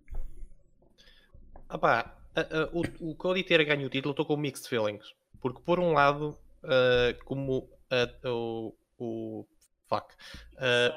Ah 1.68 1.78
pá, 1.78 2.18
uh, 2.38 2.78
uh, 2.78 2.84
o, 3.02 3.12
o 3.12 3.16
Cody 3.16 3.44
ter 3.44 3.64
ganho 3.66 3.88
o 3.88 3.90
título, 3.90 4.12
estou 4.12 4.26
com 4.26 4.38
mixed 4.38 4.68
feelings. 4.68 5.14
Porque 5.42 5.62
por 5.62 5.80
um 5.80 5.92
lado, 5.92 6.38
eh, 6.64 7.18
como 7.26 7.70
o, 8.24 8.74
o 8.98 9.46
fuck, 9.88 10.14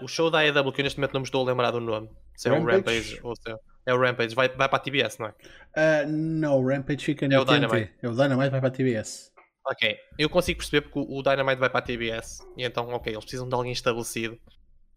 o 0.02 0.08
show 0.08 0.30
da 0.30 0.40
AEW, 0.40 0.72
que 0.72 0.80
eu 0.80 0.84
neste 0.84 0.98
momento 0.98 1.14
não 1.14 1.20
me 1.20 1.26
estou 1.26 1.42
a 1.42 1.50
lembrar 1.50 1.70
do 1.70 1.80
nome, 1.80 2.10
se 2.34 2.48
é 2.48 2.52
Rampage? 2.52 2.66
o 2.66 2.76
Rampage 2.76 3.20
ou 3.22 3.36
se 3.36 3.50
é, 3.50 3.56
é 3.86 3.94
o 3.94 4.00
Rampage, 4.00 4.34
vai, 4.34 4.48
vai 4.48 4.68
para 4.68 4.76
a 4.76 4.80
TBS, 4.80 5.18
não 5.18 5.26
é? 5.26 6.06
não, 6.06 6.60
o 6.60 6.68
Rampage 6.68 7.04
fica 7.04 7.28
no 7.28 7.34
é 7.34 7.40
o 7.40 7.44
Dynamite. 7.44 7.92
É 8.02 8.08
o 8.08 8.12
Dynamite 8.12 8.50
vai 8.50 8.60
para 8.60 8.68
a 8.68 8.72
TBS. 8.72 9.32
Ok, 9.68 9.98
eu 10.16 10.30
consigo 10.30 10.58
perceber 10.58 10.82
porque 10.82 11.00
o 11.00 11.22
Dynamite 11.22 11.58
vai 11.58 11.68
para 11.68 11.80
a 11.80 11.82
TBS 11.82 12.38
e 12.56 12.64
então, 12.64 12.88
ok, 12.90 13.12
eles 13.12 13.24
precisam 13.24 13.48
de 13.48 13.54
alguém 13.54 13.72
estabelecido 13.72 14.38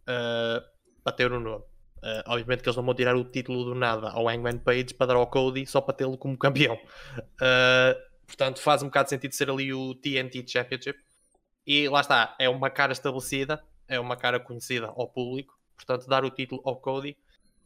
uh, 0.07 0.61
para 1.03 1.13
ter 1.13 1.31
o 1.31 1.37
um 1.37 1.39
nome. 1.39 1.63
Uh, 2.03 2.23
obviamente 2.27 2.61
que 2.61 2.69
eles 2.69 2.77
não 2.77 2.85
vão 2.85 2.93
tirar 2.93 3.15
o 3.15 3.23
título 3.25 3.65
do 3.65 3.75
nada 3.75 4.09
ao 4.09 4.29
Hangman 4.29 4.59
Page 4.59 4.93
para 4.93 5.07
dar 5.07 5.15
ao 5.15 5.27
Cody 5.27 5.65
só 5.65 5.81
para 5.81 5.95
tê-lo 5.95 6.17
como 6.17 6.37
campeão. 6.37 6.75
Uh, 7.17 7.99
portanto, 8.27 8.61
faz 8.61 8.83
um 8.83 8.85
bocado 8.85 9.05
de 9.05 9.09
sentido 9.09 9.33
ser 9.33 9.49
ali 9.49 9.73
o 9.73 9.95
TNT 9.95 10.45
Championship. 10.47 10.99
E 11.65 11.89
lá 11.89 12.01
está, 12.01 12.35
é 12.39 12.47
uma 12.47 12.69
cara 12.69 12.93
estabelecida, 12.93 13.61
é 13.89 13.99
uma 13.99 14.15
cara 14.15 14.39
conhecida 14.39 14.87
ao 14.87 15.07
público. 15.07 15.59
Portanto, 15.75 16.07
dar 16.07 16.23
o 16.23 16.29
título 16.29 16.61
ao 16.63 16.77
Cody, 16.77 17.17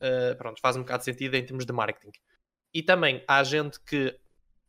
uh, 0.01 0.35
pronto, 0.37 0.59
faz 0.61 0.75
um 0.75 0.81
bocado 0.81 0.99
de 0.99 1.05
sentido 1.05 1.35
em 1.35 1.45
termos 1.45 1.65
de 1.65 1.73
marketing. 1.73 2.11
E 2.73 2.81
também 2.81 3.23
há 3.27 3.43
gente 3.43 3.79
que. 3.81 4.17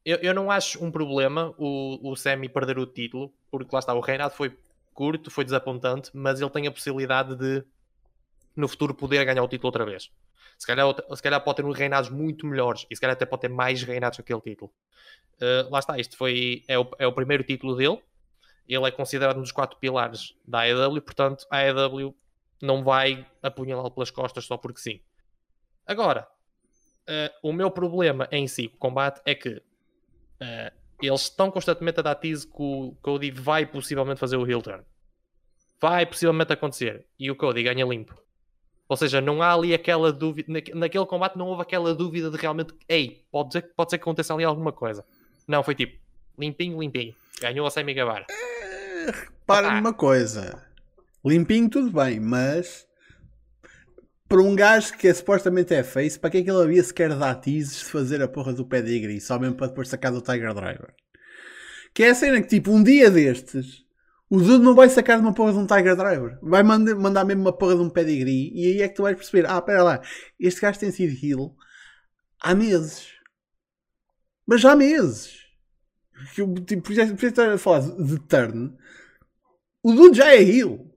Eu, 0.05 0.19
eu 0.19 0.35
não 0.35 0.51
acho 0.51 0.85
um 0.85 0.91
problema 0.91 1.55
o, 1.57 2.11
o 2.11 2.15
Sammy 2.15 2.49
perder 2.49 2.79
o 2.79 2.85
título, 2.85 3.33
porque 3.51 3.71
lá 3.73 3.79
está, 3.79 3.95
o 3.95 4.01
reinado 4.01 4.35
foi 4.35 4.55
curto, 4.93 5.31
foi 5.31 5.45
desapontante, 5.45 6.11
mas 6.13 6.41
ele 6.41 6.51
tem 6.51 6.67
a 6.67 6.71
possibilidade 6.71 7.35
de 7.37 7.65
no 8.55 8.69
futuro 8.69 8.95
poder 8.95 9.25
ganhar 9.25 9.43
o 9.43 9.49
título 9.49 9.69
outra 9.69 9.85
vez. 9.85 10.11
Se 10.59 10.67
calhar, 10.67 10.87
se 11.15 11.23
calhar 11.23 11.43
pode 11.43 11.63
ter 11.63 11.69
reinados 11.71 12.11
muito 12.11 12.47
melhores 12.47 12.87
e 12.91 12.95
se 12.95 13.01
calhar 13.01 13.15
até 13.15 13.27
pode 13.27 13.43
ter 13.43 13.49
mais 13.49 13.83
reinados 13.83 14.17
que 14.17 14.23
aquele 14.23 14.41
título. 14.41 14.71
Uh, 15.41 15.71
lá 15.71 15.79
está, 15.79 15.99
isto 15.99 16.17
foi, 16.17 16.63
é, 16.69 16.79
o, 16.79 16.89
é 16.99 17.07
o 17.07 17.13
primeiro 17.13 17.43
título 17.43 17.75
dele. 17.75 18.01
Ele 18.69 18.87
é 18.87 18.91
considerado 18.91 19.37
um 19.37 19.43
dos 19.43 19.53
quatro 19.53 19.79
pilares 19.79 20.35
da 20.47 20.61
AEW, 20.61 21.03
portanto, 21.03 21.47
a 21.51 21.59
AEW 21.59 22.15
não 22.63 22.83
vai 22.83 23.27
apunhalá-lo 23.43 23.91
pelas 23.91 24.11
costas 24.11 24.47
só 24.47 24.57
porque 24.57 24.81
sim. 24.81 25.01
Agora, 25.87 26.27
uh, 27.09 27.49
o 27.49 27.53
meu 27.53 27.71
problema 27.71 28.27
em 28.31 28.49
si, 28.49 28.71
o 28.75 28.79
combate, 28.79 29.21
é 29.27 29.35
que 29.35 29.51
uh, 29.51 30.73
eles 31.01 31.23
estão 31.23 31.51
constantemente 31.51 32.01
a 32.01 32.03
dar 32.03 32.15
tease 32.15 32.47
que 32.47 32.63
o 32.63 32.97
Cody 33.03 33.31
vai 33.31 33.67
possivelmente 33.67 34.19
fazer 34.19 34.37
o 34.37 34.49
heel 34.49 34.63
turn. 34.63 34.83
Vai 35.81 36.07
possivelmente 36.07 36.53
acontecer. 36.53 37.07
E 37.19 37.31
o 37.31 37.37
Cody 37.37 37.63
ganha 37.63 37.85
limpo. 37.85 38.17
Ou 38.89 38.97
seja, 38.97 39.21
não 39.21 39.43
há 39.43 39.53
ali 39.53 39.75
aquela 39.75 40.13
dúvida. 40.13 40.51
Naquele 40.75 41.07
combate 41.07 41.37
não 41.37 41.49
houve 41.49 41.63
aquela 41.63 41.95
dúvida 41.95 42.31
de 42.31 42.37
realmente, 42.37 42.75
ei, 42.89 43.25
pode 43.31 43.53
ser, 43.53 43.63
pode 43.75 43.91
ser 43.91 43.99
que 43.99 44.03
aconteça 44.03 44.33
ali 44.33 44.45
alguma 44.45 44.73
coisa. 44.73 45.05
Não, 45.47 45.63
foi 45.63 45.75
tipo, 45.75 45.99
limpinho, 46.39 46.81
limpinho. 46.81 47.15
Ganhou 47.41 47.67
a 47.67 47.71
Sammy 47.71 47.93
Guevara. 47.93 48.27
Repara 49.07 49.69
ah. 49.69 49.75
numa 49.77 49.93
coisa. 49.93 50.63
Limpinho, 51.25 51.69
tudo 51.69 51.91
bem, 51.91 52.21
mas 52.21 52.87
para 54.29 54.43
um 54.43 54.55
gajo 54.55 54.97
que 54.97 55.09
é, 55.09 55.15
supostamente 55.15 55.75
é 55.75 55.83
face, 55.83 56.19
para 56.19 56.31
que 56.31 56.39
é 56.39 56.43
que 56.43 56.51
ele 56.51 56.63
havia 56.63 56.83
sequer 56.83 57.15
dar 57.17 57.35
teases 57.37 57.79
de 57.79 57.85
fazer 57.85 58.23
a 58.23 58.29
porra 58.29 58.53
do 58.53 58.67
pedigree, 58.67 59.21
só 59.21 59.39
mesmo 59.39 59.57
para 59.57 59.69
depois 59.69 59.89
sacar 59.89 60.13
do 60.13 60.21
Tiger 60.21 60.53
Driver? 60.53 60.93
Que 61.95 62.05
é 62.05 62.11
a 62.11 62.15
cena 62.15 62.41
que, 62.41 62.49
tipo, 62.49 62.73
um 62.73 62.83
dia 62.83 63.11
destes, 63.11 63.85
o 64.29 64.39
Dude 64.39 64.65
não 64.65 64.75
vai 64.75 64.89
sacar 64.89 65.19
de 65.19 65.23
uma 65.23 65.33
porra 65.33 65.53
de 65.53 65.59
um 65.59 65.67
Tiger 65.67 65.95
Driver. 65.95 66.39
Vai 66.43 66.63
mandar, 66.63 66.97
mandar 66.97 67.25
mesmo 67.25 67.43
uma 67.43 67.57
porra 67.57 67.77
de 67.77 67.83
um 67.83 67.91
pedigree. 67.91 68.51
E 68.53 68.67
aí 68.67 68.83
é 68.83 68.89
que 68.89 68.95
tu 68.95 69.03
vais 69.03 69.17
perceber: 69.17 69.47
ah, 69.49 69.59
espera 69.59 69.83
lá, 69.83 70.01
este 70.41 70.61
gajo 70.61 70.81
tem 70.81 70.91
sido 70.91 71.15
heel 71.25 71.55
há 72.41 72.55
meses. 72.55 73.09
Mas 74.47 74.61
já 74.61 74.73
há 74.73 74.77
meses. 74.77 75.44
Eu, 76.37 76.55
tipo, 76.55 76.83
por 76.83 76.93
exemplo, 76.93 77.27
estar 77.27 77.53
a 77.53 77.59
falar 77.59 77.81
de 77.81 78.19
turn. 78.21 78.73
O 79.83 79.93
Dude 79.93 80.17
já 80.17 80.33
é 80.35 80.43
heel. 80.43 80.91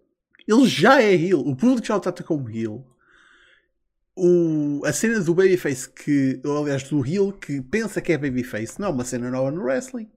Ele 0.47 0.65
já 0.65 1.01
é 1.01 1.13
heel. 1.13 1.39
O 1.39 1.55
público 1.55 1.85
já 1.85 1.95
o 1.95 1.99
trata 1.99 2.23
como 2.23 2.49
heel. 2.49 2.85
O, 4.15 4.81
a 4.85 4.93
cena 4.93 5.19
do 5.19 5.35
Babyface, 5.35 5.89
que, 5.89 6.41
ou 6.43 6.63
aliás, 6.63 6.83
do 6.83 7.05
heel, 7.05 7.31
que 7.33 7.61
pensa 7.61 8.01
que 8.01 8.13
é 8.13 8.17
Babyface, 8.17 8.79
não 8.79 8.87
é 8.87 8.91
uma 8.91 9.05
cena 9.05 9.29
nova 9.29 9.51
no 9.51 9.63
wrestling. 9.63 10.09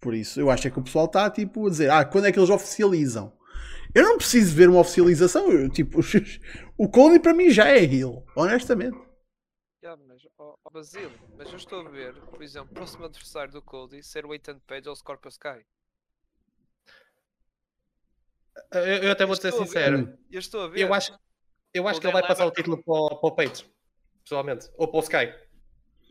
Por 0.00 0.14
isso, 0.14 0.38
eu 0.38 0.50
acho 0.50 0.68
é 0.68 0.70
que 0.70 0.78
o 0.78 0.82
pessoal 0.82 1.06
está 1.06 1.28
tipo 1.30 1.66
a 1.66 1.70
dizer, 1.70 1.90
ah, 1.90 2.04
quando 2.04 2.26
é 2.26 2.32
que 2.32 2.38
eles 2.38 2.50
oficializam? 2.50 3.32
Eu 3.94 4.02
não 4.02 4.18
preciso 4.18 4.54
ver 4.54 4.68
uma 4.68 4.80
oficialização. 4.80 5.50
Eu, 5.50 5.70
tipo, 5.70 6.00
o 6.76 6.88
Cody 6.88 7.18
para 7.18 7.34
mim 7.34 7.50
já 7.50 7.66
é 7.68 7.82
heel, 7.82 8.22
honestamente. 8.36 9.05
Yeah, 9.86 10.02
mas, 10.04 10.26
oh, 10.36 10.58
oh 10.64 10.70
Basile, 10.70 11.16
mas 11.38 11.48
eu 11.48 11.56
estou 11.56 11.86
a 11.86 11.88
ver, 11.88 12.12
por 12.14 12.42
exemplo, 12.42 12.72
o 12.72 12.74
próximo 12.74 13.04
adversário 13.04 13.52
do 13.52 13.62
Cody 13.62 14.02
ser 14.02 14.26
o 14.26 14.34
Ethan 14.34 14.58
Page 14.66 14.88
ou 14.88 14.92
o 14.92 14.96
Scorpio 14.96 15.28
Sky. 15.28 15.64
Eu, 18.72 18.80
eu 18.80 19.12
até 19.12 19.24
vou 19.24 19.36
ser 19.36 19.52
sincero. 19.52 20.18
Eu 20.28 20.40
estou 20.40 20.62
a 20.62 20.66
ver. 20.66 20.80
Eu 20.80 20.92
acho, 20.92 21.16
eu 21.72 21.86
acho 21.86 22.00
que 22.00 22.06
ele 22.08 22.12
vai 22.12 22.26
passar 22.26 22.46
o 22.46 22.50
título 22.50 22.82
para 22.82 22.94
o, 22.94 23.16
para 23.16 23.28
o 23.28 23.36
Page, 23.36 23.64
pessoalmente, 24.24 24.68
ou 24.76 24.88
para 24.88 24.98
o 24.98 25.02
Sky. 25.02 25.32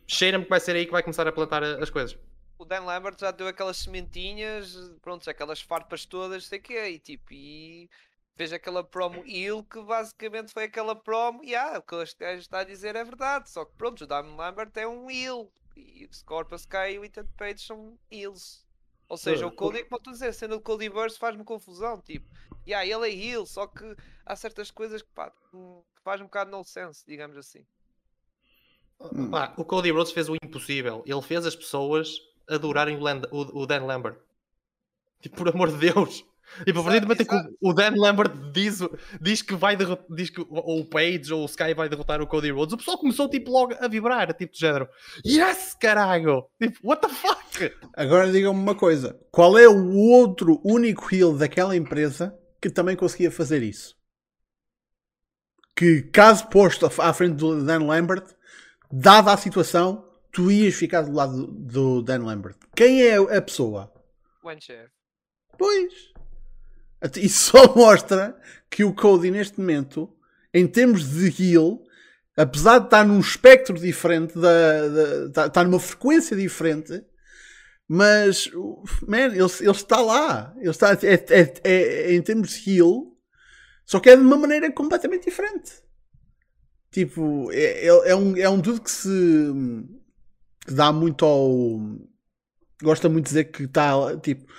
Cheira-me 0.07 0.45
que 0.45 0.49
vai 0.49 0.61
ser 0.61 0.77
aí 0.77 0.85
que 0.85 0.93
vai 0.93 1.03
começar 1.03 1.27
a 1.27 1.31
plantar 1.33 1.61
as 1.61 1.89
coisas 1.89 2.17
o 2.57 2.63
Dan 2.63 2.85
Lambert 2.85 3.19
já 3.19 3.31
deu 3.31 3.49
aquelas 3.49 3.75
sementinhas, 3.75 4.77
pronto, 5.01 5.29
aquelas 5.29 5.59
farpas 5.59 6.05
todas, 6.05 6.45
sei 6.45 6.57
que 6.57 6.73
é, 6.73 6.91
e 6.91 6.99
tipo, 6.99 7.33
e 7.33 7.89
fez 8.35 8.51
aquela 8.53 8.83
promo 8.83 9.23
il 9.25 9.63
que 9.63 9.81
basicamente 9.81 10.51
foi 10.53 10.65
aquela 10.65 10.95
promo, 10.95 11.43
e 11.43 11.55
ah, 11.55 11.79
o 11.79 11.81
que 11.81 11.95
este 11.95 12.19
gajo 12.19 12.39
está 12.39 12.59
a 12.59 12.63
dizer 12.63 12.95
é 12.95 13.03
verdade, 13.03 13.49
só 13.49 13.65
que 13.65 13.73
pronto, 13.77 14.03
o 14.03 14.07
Dan 14.07 14.35
Lambert 14.35 14.71
é 14.75 14.87
um 14.87 15.09
il, 15.09 15.49
e 15.75 16.05
o 16.05 16.13
Scorpus 16.13 16.61
Sky 16.61 16.93
e 16.93 16.99
o 16.99 17.05
Ethan 17.05 17.27
Page 17.37 17.61
são 17.61 17.97
ils. 18.11 18.65
Ou 19.07 19.17
seja, 19.17 19.45
o 19.45 19.51
Cody, 19.51 19.83
como 19.83 20.01
tu 20.01 20.11
dizer, 20.11 20.33
sendo 20.33 20.55
o 20.55 20.61
Cody 20.61 20.89
Burst 20.89 21.19
faz-me 21.19 21.43
confusão, 21.43 22.01
tipo, 22.01 22.27
e 22.65 22.73
ah, 22.73 22.85
ele 22.85 23.07
é 23.07 23.13
heel, 23.13 23.45
só 23.45 23.67
que 23.67 23.95
há 24.25 24.35
certas 24.35 24.71
coisas 24.71 25.01
que 25.01 25.09
pá, 25.09 25.29
que 25.29 25.57
faz 26.03 26.19
um 26.19 26.25
bocado 26.25 26.51
no 26.51 26.63
sense, 26.63 27.05
digamos 27.05 27.37
assim. 27.37 27.65
Pá, 29.29 29.53
o 29.57 29.65
Cody 29.65 29.91
Rhodes 29.91 30.11
fez 30.11 30.29
o 30.29 30.35
impossível. 30.35 31.03
Ele 31.05 31.21
fez 31.21 31.45
as 31.45 31.55
pessoas 31.55 32.17
adorarem 32.47 32.97
o, 32.97 33.01
Land, 33.01 33.27
o, 33.31 33.61
o 33.61 33.65
Dan 33.65 33.85
Lambert. 33.85 34.17
Tipo, 35.19 35.35
por 35.35 35.49
amor 35.49 35.71
de 35.71 35.91
Deus. 35.91 36.25
Tipo, 36.63 36.79
a 36.79 36.83
partir 36.83 36.99
do 37.01 37.07
momento 37.07 37.25
que 37.25 37.55
o 37.61 37.73
Dan 37.73 37.93
Lambert 37.95 38.31
diz, 38.51 38.79
diz 39.19 39.41
que 39.41 39.55
vai 39.55 39.75
derrotar, 39.75 40.05
diz 40.09 40.29
que 40.29 40.41
ou 40.49 40.79
o 40.79 40.85
Page 40.85 41.33
ou 41.33 41.43
o 41.43 41.45
Sky 41.45 41.73
vai 41.73 41.89
derrotar 41.89 42.21
o 42.21 42.27
Cody 42.27 42.51
Rhodes, 42.51 42.73
o 42.73 42.77
pessoal 42.77 42.97
começou 42.97 43.29
tipo 43.29 43.51
logo 43.51 43.75
a 43.79 43.87
vibrar, 43.87 44.33
tipo 44.33 44.53
de 44.53 44.59
género. 44.59 44.87
Yes, 45.25 45.75
caralho! 45.79 46.45
Tipo, 46.61 46.79
what 46.87 47.01
the 47.01 47.13
fuck? 47.13 47.73
Agora 47.95 48.31
digam-me 48.31 48.59
uma 48.59 48.75
coisa: 48.75 49.19
qual 49.31 49.57
é 49.57 49.67
o 49.67 49.95
outro 49.95 50.61
único 50.63 51.13
heel 51.13 51.37
daquela 51.37 51.75
empresa 51.75 52.37
que 52.61 52.69
também 52.69 52.95
conseguia 52.95 53.31
fazer 53.31 53.61
isso? 53.61 53.95
Que 55.75 56.03
caso 56.03 56.47
posto 56.47 56.85
à 56.85 57.13
frente 57.13 57.35
do 57.35 57.63
Dan 57.63 57.83
Lambert, 57.85 58.25
dada 58.89 59.33
a 59.33 59.37
situação, 59.37 60.09
tu 60.31 60.49
ias 60.49 60.73
ficar 60.73 61.01
do 61.01 61.11
lado 61.11 61.47
do 61.47 62.01
Dan 62.01 62.23
Lambert. 62.23 62.55
Quem 62.73 63.03
é 63.03 63.15
a 63.17 63.41
pessoa? 63.41 63.91
One 64.43 64.61
Chef. 64.61 64.89
Pois. 65.57 66.14
Isso 67.17 67.51
só 67.51 67.73
mostra 67.75 68.37
que 68.69 68.83
o 68.83 68.93
Cody, 68.93 69.31
neste 69.31 69.59
momento, 69.59 70.11
em 70.53 70.67
termos 70.67 71.09
de 71.09 71.53
heal, 71.53 71.81
apesar 72.35 72.79
de 72.79 72.85
estar 72.85 73.05
num 73.05 73.19
espectro 73.19 73.77
diferente, 73.77 74.37
da, 74.37 74.87
da, 74.87 75.25
está, 75.27 75.45
está 75.47 75.63
numa 75.63 75.79
frequência 75.79 76.35
diferente, 76.35 77.03
mas, 77.87 78.49
man, 79.07 79.27
ele, 79.27 79.37
ele 79.37 79.71
está 79.71 80.01
lá. 80.01 80.53
Ele 80.57 80.69
está, 80.69 80.93
é, 80.93 81.25
é, 81.29 81.61
é, 81.63 82.15
em 82.15 82.21
termos 82.21 82.49
de 82.51 82.77
heal, 82.77 83.15
só 83.85 83.99
que 83.99 84.09
é 84.09 84.15
de 84.15 84.21
uma 84.21 84.37
maneira 84.37 84.71
completamente 84.71 85.25
diferente. 85.25 85.71
Tipo, 86.91 87.51
é, 87.51 87.85
é, 87.85 87.87
é 87.87 88.15
um, 88.15 88.37
é 88.37 88.49
um 88.49 88.61
tudo 88.61 88.81
que 88.81 88.89
se 88.89 89.09
que 90.65 90.73
dá 90.73 90.91
muito 90.91 91.23
ao. 91.23 91.79
Gosta 92.81 93.07
muito 93.07 93.25
de 93.25 93.29
dizer 93.29 93.43
que 93.45 93.63
está 93.63 94.17
tipo. 94.17 94.51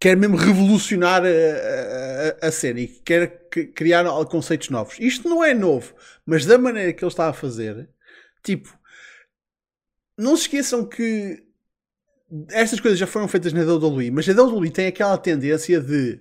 Quer 0.00 0.16
mesmo 0.16 0.36
revolucionar 0.36 1.22
a, 1.24 2.44
a, 2.44 2.48
a 2.48 2.52
cena 2.52 2.80
e 2.80 2.86
quer 2.86 3.48
criar 3.74 4.04
conceitos 4.26 4.70
novos. 4.70 4.96
Isto 5.00 5.28
não 5.28 5.42
é 5.42 5.54
novo, 5.54 5.94
mas 6.24 6.46
da 6.46 6.56
maneira 6.56 6.92
que 6.92 7.04
ele 7.04 7.10
está 7.10 7.28
a 7.28 7.32
fazer, 7.32 7.88
tipo, 8.44 8.78
não 10.16 10.36
se 10.36 10.42
esqueçam 10.42 10.84
que 10.84 11.42
estas 12.50 12.80
coisas 12.80 12.98
já 12.98 13.06
foram 13.06 13.26
feitas 13.26 13.52
na 13.52 13.62
WWE, 13.62 14.10
mas 14.10 14.28
a 14.28 14.32
WWE 14.32 14.70
tem 14.70 14.86
aquela 14.86 15.16
tendência 15.16 15.80
de 15.80 16.20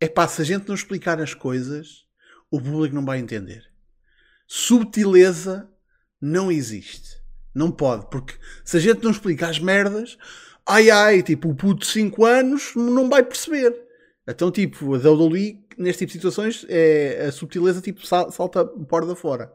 é 0.00 0.08
pá, 0.08 0.28
se 0.28 0.42
a 0.42 0.44
gente 0.44 0.68
não 0.68 0.74
explicar 0.74 1.20
as 1.20 1.32
coisas, 1.32 2.04
o 2.50 2.60
público 2.60 2.94
não 2.94 3.04
vai 3.04 3.18
entender. 3.18 3.64
Subtileza 4.46 5.70
não 6.20 6.50
existe. 6.50 7.24
Não 7.54 7.70
pode, 7.70 8.10
porque 8.10 8.34
se 8.64 8.76
a 8.76 8.80
gente 8.80 9.02
não 9.02 9.10
explica 9.10 9.48
as 9.48 9.58
merdas, 9.58 10.18
ai 10.68 10.90
ai, 10.90 11.22
tipo, 11.22 11.48
o 11.48 11.54
puto 11.54 11.80
de 11.80 11.86
5 11.86 12.24
anos 12.24 12.72
não 12.74 13.08
vai 13.08 13.22
perceber. 13.22 13.74
Então, 14.28 14.50
tipo, 14.50 14.94
a 14.94 14.98
WWE, 14.98 15.64
neste 15.78 16.00
tipo 16.00 16.08
de 16.08 16.12
situações, 16.18 16.66
é, 16.68 17.26
a 17.28 17.32
subtileza 17.32 17.80
tipo, 17.80 18.04
salta 18.06 18.64
porta 18.64 19.14
fora. 19.14 19.52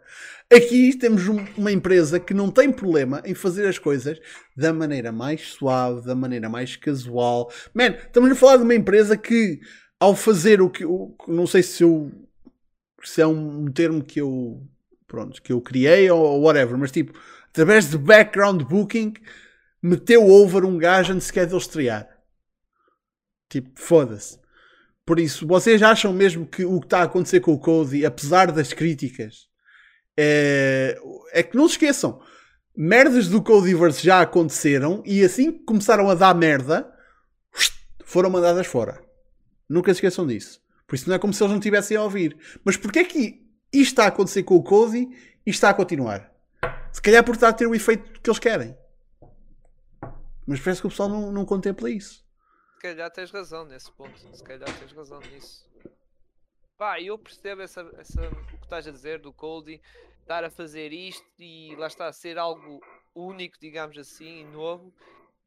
Aqui 0.52 0.98
temos 0.98 1.28
um, 1.28 1.46
uma 1.58 1.72
empresa 1.72 2.20
que 2.20 2.34
não 2.34 2.50
tem 2.50 2.72
problema 2.72 3.22
em 3.26 3.34
fazer 3.34 3.68
as 3.68 3.78
coisas 3.78 4.20
da 4.56 4.72
maneira 4.74 5.12
mais 5.12 5.54
suave, 5.54 6.06
da 6.06 6.16
maneira 6.16 6.50
mais 6.50 6.76
casual. 6.76 7.52
Man, 7.74 7.88
estamos 7.88 8.32
a 8.32 8.36
falar 8.36 8.58
de 8.58 8.64
uma 8.64 8.76
empresa 8.76 9.18
que, 9.18 9.60
ao 10.00 10.16
fazer 10.16 10.62
o 10.62 10.70
que. 10.70 10.86
O, 10.86 11.16
não 11.28 11.46
sei 11.46 11.64
se 11.64 11.84
eu. 11.84 12.12
Se 13.04 13.22
é 13.22 13.28
um 13.28 13.66
termo 13.72 14.04
que 14.04 14.22
eu. 14.22 14.62
Pronto, 15.08 15.42
que 15.42 15.52
eu 15.52 15.60
criei 15.60 16.10
ou 16.10 16.42
whatever, 16.42 16.78
mas 16.78 16.92
tipo 16.92 17.14
através 17.52 17.90
de 17.90 17.98
background 17.98 18.64
booking, 18.64 19.14
meteu 19.82 20.28
over 20.28 20.66
um 20.66 20.78
gajo 20.78 21.14
antes 21.14 21.28
sequer 21.28 21.46
de 21.46 21.54
ele 21.54 21.62
estrear. 21.62 22.08
Tipo, 23.50 23.70
foda-se. 23.76 24.40
Por 25.06 25.20
isso, 25.20 25.46
vocês 25.48 25.82
acham 25.82 26.14
mesmo 26.14 26.46
que 26.46 26.64
o 26.64 26.80
que 26.80 26.86
está 26.86 27.00
a 27.00 27.04
acontecer 27.04 27.40
com 27.40 27.54
o 27.54 27.60
Cody, 27.60 28.06
apesar 28.06 28.52
das 28.52 28.72
críticas, 28.72 29.50
é, 30.16 30.98
é 31.34 31.44
que 31.44 31.58
não 31.58 31.68
se 31.68 31.74
esqueçam, 31.74 32.22
merdas 32.76 33.28
do 33.28 33.42
Codyverse 33.42 34.04
já 34.04 34.22
aconteceram 34.22 35.02
e 35.06 35.24
assim 35.24 35.52
que 35.52 35.66
começaram 35.66 36.10
a 36.10 36.16
dar 36.16 36.34
merda, 36.36 36.90
foram 38.06 38.30
mandadas 38.30 38.68
fora. 38.68 39.02
Nunca 39.68 39.94
se 39.94 39.98
esqueçam 39.98 40.28
disso. 40.28 40.62
Por 40.86 40.96
isso 40.96 41.08
não 41.08 41.16
é 41.16 41.20
como 41.20 41.34
se 41.34 41.42
eles 41.42 41.52
não 41.52 41.60
estivessem 41.60 41.98
a 41.98 42.04
ouvir. 42.04 42.38
Mas 42.64 42.78
porquê 42.78 43.00
é 43.00 43.04
que 43.06 43.42
isto 43.74 43.92
está 43.92 44.04
a 44.06 44.08
acontecer 44.08 44.44
com 44.44 44.56
o 44.56 44.64
Cody 44.64 45.08
e 45.46 45.50
está 45.50 45.70
a 45.70 45.74
continuar? 45.74 46.30
Se 46.92 47.02
calhar 47.02 47.24
por 47.24 47.36
estar 47.36 47.50
a 47.50 47.54
ter 47.54 47.68
o 47.68 47.74
efeito 47.74 48.20
que 48.20 48.30
eles 48.30 48.40
querem. 48.40 48.76
Mas 50.48 50.60
parece 50.60 50.82
que 50.82 50.88
o 50.88 50.90
pessoal 50.90 51.10
não, 51.10 51.32
não 51.32 51.46
contempla 51.46 51.90
isso. 51.90 52.26
Se 52.76 52.82
calhar 52.82 53.12
tens 53.12 53.32
razão 53.32 53.66
nesse 53.66 53.92
ponto. 53.92 54.18
Se 54.36 54.44
calhar 54.44 54.80
tens 54.80 54.92
razão 54.92 55.20
nisso. 55.20 55.70
Pá, 56.78 57.00
eu 57.00 57.18
percebo 57.18 57.62
essa, 57.62 57.82
essa, 57.98 58.28
o 58.28 58.46
que 58.48 58.56
estás 58.64 58.88
a 58.88 58.92
dizer 58.92 59.20
do 59.20 59.32
Cody 59.32 59.80
estar 60.22 60.44
a 60.44 60.50
fazer 60.50 60.92
isto 60.92 61.28
e 61.38 61.76
lá 61.76 61.88
está 61.88 62.08
a 62.08 62.14
ser 62.14 62.38
algo 62.38 62.82
único, 63.14 63.60
digamos 63.60 63.98
assim, 63.98 64.46
novo. 64.46 64.94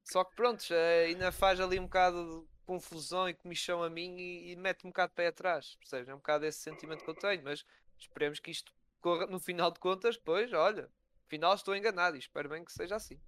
Só 0.04 0.22
que 0.22 0.37
pronto, 0.37 0.62
ainda 1.07 1.33
faz 1.33 1.59
ali 1.59 1.80
um 1.80 1.85
bocado 1.85 2.42
de 2.42 2.46
confusão 2.66 3.28
e 3.28 3.35
comichão 3.35 3.83
a 3.83 3.90
mim 3.90 4.16
e, 4.16 4.52
e 4.52 4.57
mete 4.57 4.87
um 4.87 4.90
bocado 4.90 5.11
de 5.11 5.16
pé 5.16 5.28
atrás. 5.28 5.74
Percebes? 5.76 6.09
É 6.09 6.14
um 6.14 6.18
bocado 6.18 6.44
esse 6.44 6.61
sentimento 6.61 7.02
que 7.02 7.11
eu 7.11 7.14
tenho, 7.14 7.42
mas 7.42 7.64
esperemos 7.98 8.38
que 8.38 8.50
isto 8.50 8.72
corra 9.00 9.26
no 9.26 9.40
final 9.40 9.70
de 9.70 9.80
contas, 9.80 10.16
pois, 10.16 10.52
olha, 10.52 10.88
final 11.26 11.54
estou 11.54 11.74
enganado 11.74 12.16
e 12.16 12.20
espero 12.20 12.48
bem 12.48 12.64
que 12.64 12.72
seja 12.72 12.96
assim. 12.96 13.18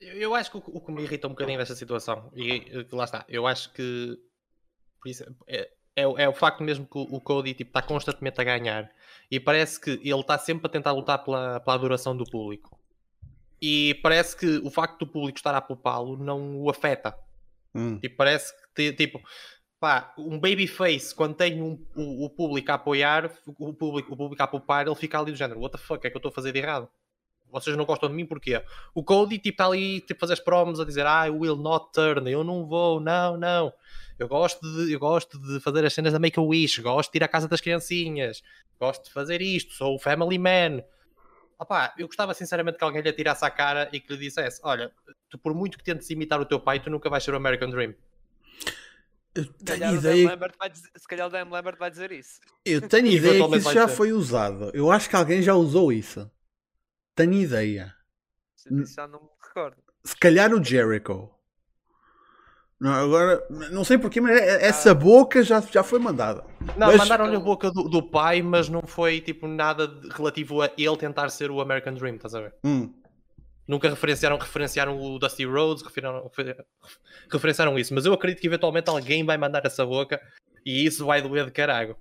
Eu, 0.00 0.34
acho 0.34 0.50
que 0.50 0.56
o, 0.56 0.62
o, 0.66 0.80
que 0.80 0.90
me 0.90 1.02
irrita 1.02 1.26
um 1.26 1.30
bocadinho 1.30 1.58
desta 1.58 1.74
situação, 1.74 2.30
e 2.34 2.86
lá 2.92 3.04
está, 3.04 3.24
eu 3.28 3.46
acho 3.46 3.72
que 3.72 4.18
isso, 5.06 5.24
é, 5.46 5.70
é, 5.96 6.02
é, 6.02 6.28
o 6.28 6.34
facto 6.34 6.62
mesmo 6.62 6.86
que 6.86 6.98
o, 6.98 7.02
o 7.02 7.20
Cody 7.20 7.54
tipo, 7.54 7.70
está 7.70 7.82
constantemente 7.82 8.40
a 8.40 8.44
ganhar 8.44 8.90
e 9.30 9.38
parece 9.38 9.80
que 9.80 9.90
ele 9.90 10.20
está 10.20 10.38
sempre 10.38 10.66
a 10.66 10.70
tentar 10.70 10.92
lutar 10.92 11.22
pela, 11.24 11.60
pela 11.60 11.74
adoração 11.74 12.16
do 12.16 12.24
público. 12.24 12.78
E 13.62 13.98
parece 14.02 14.36
que 14.36 14.58
o 14.58 14.70
facto 14.70 15.00
do 15.00 15.06
público 15.06 15.38
estar 15.38 15.54
a 15.54 15.60
poupá-lo 15.60 16.16
não 16.16 16.56
o 16.62 16.70
afeta. 16.70 17.14
Hum. 17.74 17.98
E 18.02 18.08
parece 18.08 18.52
que, 18.74 18.92
tipo, 18.92 19.20
pá, 19.78 20.14
um 20.16 20.38
babyface, 20.38 21.14
quando 21.14 21.34
tem 21.34 21.60
um, 21.60 21.78
o, 21.94 22.24
o, 22.24 22.30
público 22.30 22.72
a 22.72 22.74
apoiar, 22.74 23.30
o 23.46 23.74
público, 23.74 24.14
o 24.14 24.16
público 24.16 24.42
a 24.42 24.46
poupar, 24.46 24.86
ele 24.86 24.94
fica 24.96 25.18
ali 25.18 25.30
do 25.30 25.36
género: 25.36 25.60
What 25.60 25.76
the 25.76 25.82
fuck, 25.82 26.04
é 26.06 26.10
que 26.10 26.16
eu 26.16 26.18
estou 26.18 26.30
a 26.30 26.34
fazer 26.34 26.52
de 26.52 26.58
errado? 26.58 26.88
Vocês 27.50 27.76
não 27.76 27.84
gostam 27.84 28.08
de 28.08 28.14
mim 28.14 28.26
porquê? 28.26 28.62
O 28.94 29.02
Cody 29.02 29.38
tipo, 29.38 29.54
está 29.54 29.66
ali 29.66 30.00
tipo, 30.00 30.20
fazer 30.20 30.34
as 30.34 30.40
promos 30.40 30.80
a 30.80 30.84
dizer 30.84 31.04
I 31.06 31.30
will 31.30 31.56
not 31.56 31.86
turn, 31.92 32.30
eu 32.30 32.44
não 32.44 32.66
vou, 32.66 33.00
não, 33.00 33.36
não. 33.36 33.72
Eu 34.18 34.28
gosto 34.28 34.60
de, 34.60 34.92
eu 34.92 34.98
gosto 34.98 35.38
de 35.38 35.60
fazer 35.60 35.84
as 35.84 35.94
cenas 35.94 36.12
da 36.12 36.18
Make-A-Wish, 36.18 36.82
gosto 36.82 37.10
de 37.10 37.18
ir 37.18 37.24
à 37.24 37.28
casa 37.28 37.48
das 37.48 37.60
criancinhas, 37.60 38.42
gosto 38.78 39.04
de 39.04 39.12
fazer 39.12 39.40
isto, 39.40 39.72
sou 39.72 39.94
o 39.94 39.98
family 39.98 40.38
man. 40.38 40.82
Opá, 41.58 41.94
eu 41.98 42.06
gostava 42.06 42.32
sinceramente 42.34 42.78
que 42.78 42.84
alguém 42.84 43.02
lhe 43.02 43.08
atirasse 43.08 43.44
à 43.44 43.50
cara 43.50 43.88
e 43.92 44.00
que 44.00 44.12
lhe 44.12 44.18
dissesse: 44.18 44.60
Olha, 44.64 44.90
tu 45.28 45.38
por 45.38 45.54
muito 45.54 45.76
que 45.76 45.84
tentes 45.84 46.08
imitar 46.10 46.40
o 46.40 46.46
teu 46.46 46.58
pai, 46.58 46.80
tu 46.80 46.90
nunca 46.90 47.10
vais 47.10 47.22
ser 47.22 47.32
o 47.32 47.36
American 47.36 47.70
Dream. 47.70 47.94
Eu 49.34 49.44
tenho 49.46 49.94
ideia. 49.94 50.36
Dizer, 50.36 50.90
se 50.96 51.06
calhar 51.06 51.26
o 51.26 51.30
Dan 51.30 51.48
Lambert 51.48 51.78
vai 51.78 51.90
dizer 51.90 52.10
isso. 52.12 52.40
Eu 52.64 52.86
tenho 52.88 53.06
ideia 53.06 53.46
que 53.46 53.56
isso 53.56 53.72
já 53.72 53.86
foi 53.86 54.12
usado. 54.12 54.70
Eu 54.74 54.90
acho 54.90 55.08
que 55.08 55.16
alguém 55.16 55.40
já 55.40 55.54
usou 55.54 55.92
isso. 55.92 56.30
Tenho 57.20 57.34
ideia. 57.34 57.94
Se 58.56 58.94
já 58.94 59.06
não 59.06 59.20
me 59.20 59.28
recordo. 59.46 59.76
Se 60.02 60.16
calhar 60.16 60.54
o 60.54 60.64
Jericho. 60.64 61.28
Não, 62.80 62.90
agora, 62.94 63.46
não 63.70 63.84
sei 63.84 63.98
porquê, 63.98 64.22
mas 64.22 64.40
é, 64.40 64.66
essa 64.66 64.92
ah. 64.92 64.94
boca 64.94 65.42
já, 65.42 65.60
já 65.60 65.82
foi 65.82 65.98
mandada. 65.98 66.46
Não, 66.78 66.86
mas... 66.86 66.96
mandaram-lhe 66.96 67.36
a 67.36 67.40
boca 67.40 67.70
do, 67.70 67.90
do, 67.90 68.02
pai, 68.02 68.40
mas 68.40 68.70
não 68.70 68.80
foi 68.80 69.20
tipo 69.20 69.46
nada 69.46 70.00
relativo 70.12 70.62
a 70.62 70.70
ele 70.78 70.96
tentar 70.96 71.28
ser 71.28 71.50
o 71.50 71.60
American 71.60 71.92
Dream, 71.92 72.14
estás 72.14 72.34
a 72.34 72.40
ver? 72.40 72.54
Hum. 72.64 72.90
Nunca 73.68 73.90
referenciaram, 73.90 74.38
referenciaram 74.38 74.98
o 74.98 75.18
Dusty 75.18 75.44
Rhodes, 75.44 75.82
referenciaram, 75.82 76.30
referenciaram 77.30 77.78
isso, 77.78 77.92
mas 77.92 78.06
eu 78.06 78.14
acredito 78.14 78.40
que 78.40 78.46
eventualmente 78.46 78.88
alguém 78.88 79.26
vai 79.26 79.36
mandar 79.36 79.60
essa 79.66 79.84
boca 79.84 80.18
e 80.64 80.86
isso 80.86 81.04
vai 81.04 81.20
doer 81.20 81.44
de 81.44 81.52
caralho. 81.52 81.98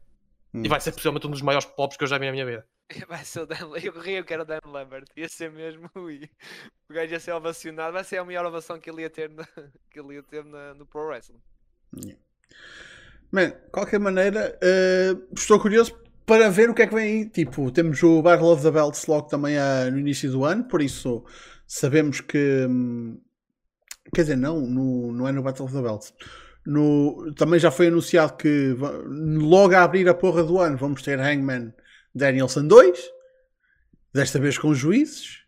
Hum. 0.54 0.62
E 0.64 0.70
vai 0.70 0.80
ser 0.80 0.94
possivelmente 0.94 1.28
um 1.28 1.32
dos 1.32 1.42
maiores 1.42 1.66
pops 1.66 1.98
que 1.98 2.06
eu 2.06 2.08
já 2.08 2.18
vi 2.18 2.26
na 2.26 2.32
minha 2.32 2.46
vida. 2.46 2.66
Vai 3.08 3.24
ser 3.24 3.42
o 3.42 3.46
Dan 3.46 3.70
Eu 3.82 4.00
ria 4.00 4.24
que 4.24 4.34
era 4.34 4.44
o 4.44 4.46
Dan 4.46 4.60
Lambert. 4.66 5.06
Ia 5.16 5.30
ser 5.30 5.52
mesmo. 5.52 5.90
O 5.96 6.94
gajo 6.94 7.14
ia 7.14 7.20
ser 7.20 7.34
ovacionado. 7.34 7.94
Vai 7.94 8.04
ser 8.04 8.18
a 8.18 8.26
maior 8.26 8.46
ovação 8.46 8.80
que 8.80 8.90
ele 8.90 9.04
ia 9.04 9.10
ter, 9.10 9.30
na, 9.30 9.46
que 9.90 10.00
ele 10.00 10.16
ia 10.16 10.24
ter 10.24 10.44
na, 10.44 10.74
no 10.74 10.86
Pro 10.86 11.08
Wrestling. 11.08 11.42
Man, 13.32 13.50
de 13.50 13.72
qualquer 13.72 14.00
maneira, 14.00 14.58
uh, 14.58 15.34
estou 15.34 15.60
curioso 15.60 16.00
para 16.26 16.50
ver 16.50 16.70
o 16.70 16.74
que 16.74 16.82
é 16.82 16.88
que 16.88 16.96
vem 16.96 17.06
aí. 17.06 17.30
Tipo, 17.30 17.72
temos 17.72 18.02
o 18.02 18.22
Battle 18.22 18.52
of 18.52 18.64
the 18.64 18.72
Belts 18.72 19.06
logo 19.06 19.28
também 19.28 19.56
uh, 19.58 19.92
no 19.92 20.00
início 20.00 20.32
do 20.32 20.46
ano, 20.46 20.64
por 20.64 20.82
isso 20.82 21.24
sabemos 21.68 22.22
que. 22.22 22.66
Um, 22.68 23.20
quer 24.14 24.22
dizer, 24.24 24.36
não, 24.36 24.62
no, 24.62 25.12
não 25.12 25.28
é 25.28 25.32
no 25.32 25.44
Battle 25.44 25.66
of 25.66 25.76
the 25.76 25.82
Belts. 25.82 26.14
No, 26.66 27.34
também 27.36 27.60
já 27.60 27.72
foi 27.72 27.88
anunciado 27.88 28.36
que 28.36 28.76
logo 29.06 29.74
a 29.74 29.84
abrir 29.84 30.08
a 30.10 30.14
porra 30.14 30.44
do 30.44 30.60
ano 30.60 30.78
vamos 30.78 31.02
ter 31.02 31.20
Hangman 31.20 31.74
Danielson 32.14 32.68
2, 32.68 33.00
desta 34.14 34.40
vez 34.40 34.58
com 34.58 34.74
juízes. 34.74 35.40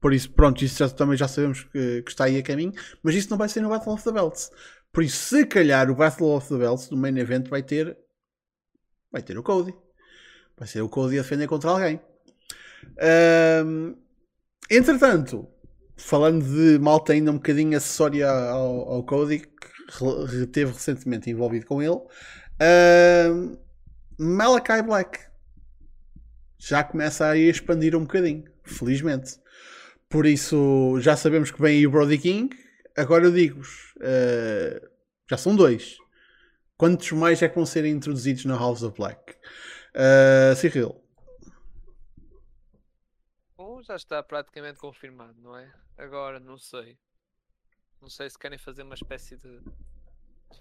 Por 0.00 0.12
isso, 0.12 0.30
pronto, 0.30 0.64
isso 0.64 0.78
já, 0.78 0.88
também 0.88 1.16
já 1.16 1.26
sabemos 1.26 1.64
que, 1.64 2.02
que, 2.02 2.10
está 2.10 2.24
aí 2.24 2.38
a 2.38 2.42
caminho. 2.42 2.72
Mas 3.02 3.14
isso 3.14 3.30
não 3.30 3.36
vai 3.36 3.48
ser 3.48 3.60
no 3.60 3.68
Battle 3.68 3.92
of 3.94 4.04
the 4.04 4.12
Belts. 4.12 4.50
Por 4.92 5.02
isso, 5.02 5.16
se 5.16 5.46
calhar 5.46 5.90
o 5.90 5.94
Battle 5.94 6.28
of 6.28 6.48
the 6.48 6.56
Belts, 6.56 6.90
no 6.90 6.96
main 6.96 7.16
event, 7.18 7.48
vai 7.48 7.62
ter. 7.62 7.96
Vai 9.10 9.22
ter 9.22 9.36
o 9.36 9.42
Cody. 9.42 9.74
Vai 10.56 10.68
ser 10.68 10.82
o 10.82 10.88
Cody 10.88 11.18
a 11.18 11.22
defender 11.22 11.46
contra 11.48 11.70
alguém. 11.70 12.00
Um, 13.64 13.96
entretanto, 14.70 15.48
falando 15.96 16.44
de 16.44 16.78
malta 16.78 17.12
ainda 17.12 17.30
um 17.30 17.36
bocadinho 17.36 17.76
acessória 17.76 18.28
ao, 18.30 18.88
ao 18.88 19.04
Cody, 19.04 19.40
que 19.40 20.46
teve 20.46 20.72
recentemente 20.72 21.30
envolvido 21.30 21.66
com 21.66 21.82
ele, 21.82 22.00
um, 23.30 23.56
Malachi 24.18 24.82
Black 24.82 25.27
já 26.58 26.82
começa 26.82 27.26
a 27.26 27.36
expandir 27.36 27.94
um 27.94 28.02
bocadinho, 28.02 28.44
felizmente. 28.64 29.40
Por 30.08 30.26
isso, 30.26 30.98
já 31.00 31.16
sabemos 31.16 31.50
que 31.50 31.60
vem 31.60 31.78
aí 31.78 31.86
o 31.86 31.90
Brody 31.90 32.18
King. 32.18 32.56
Agora 32.96 33.24
eu 33.24 33.32
digo-vos, 33.32 33.94
uh, 33.96 34.90
já 35.30 35.36
são 35.36 35.54
dois. 35.54 35.98
Quantos 36.76 37.12
mais 37.12 37.40
é 37.42 37.48
que 37.48 37.54
vão 37.54 37.66
ser 37.66 37.84
introduzidos 37.84 38.44
na 38.44 38.56
House 38.56 38.82
of 38.82 38.96
Black? 38.96 39.34
Uh, 39.94 40.54
Cyril. 40.56 41.00
Um 43.58 43.82
já 43.82 43.96
está 43.96 44.22
praticamente 44.22 44.78
confirmado, 44.78 45.40
não 45.40 45.56
é? 45.56 45.72
Agora, 45.96 46.40
não 46.40 46.58
sei. 46.58 46.98
Não 48.00 48.08
sei 48.08 48.30
se 48.30 48.38
querem 48.38 48.58
fazer 48.58 48.82
uma 48.82 48.94
espécie 48.94 49.36
de, 49.36 49.60
de 49.60 50.60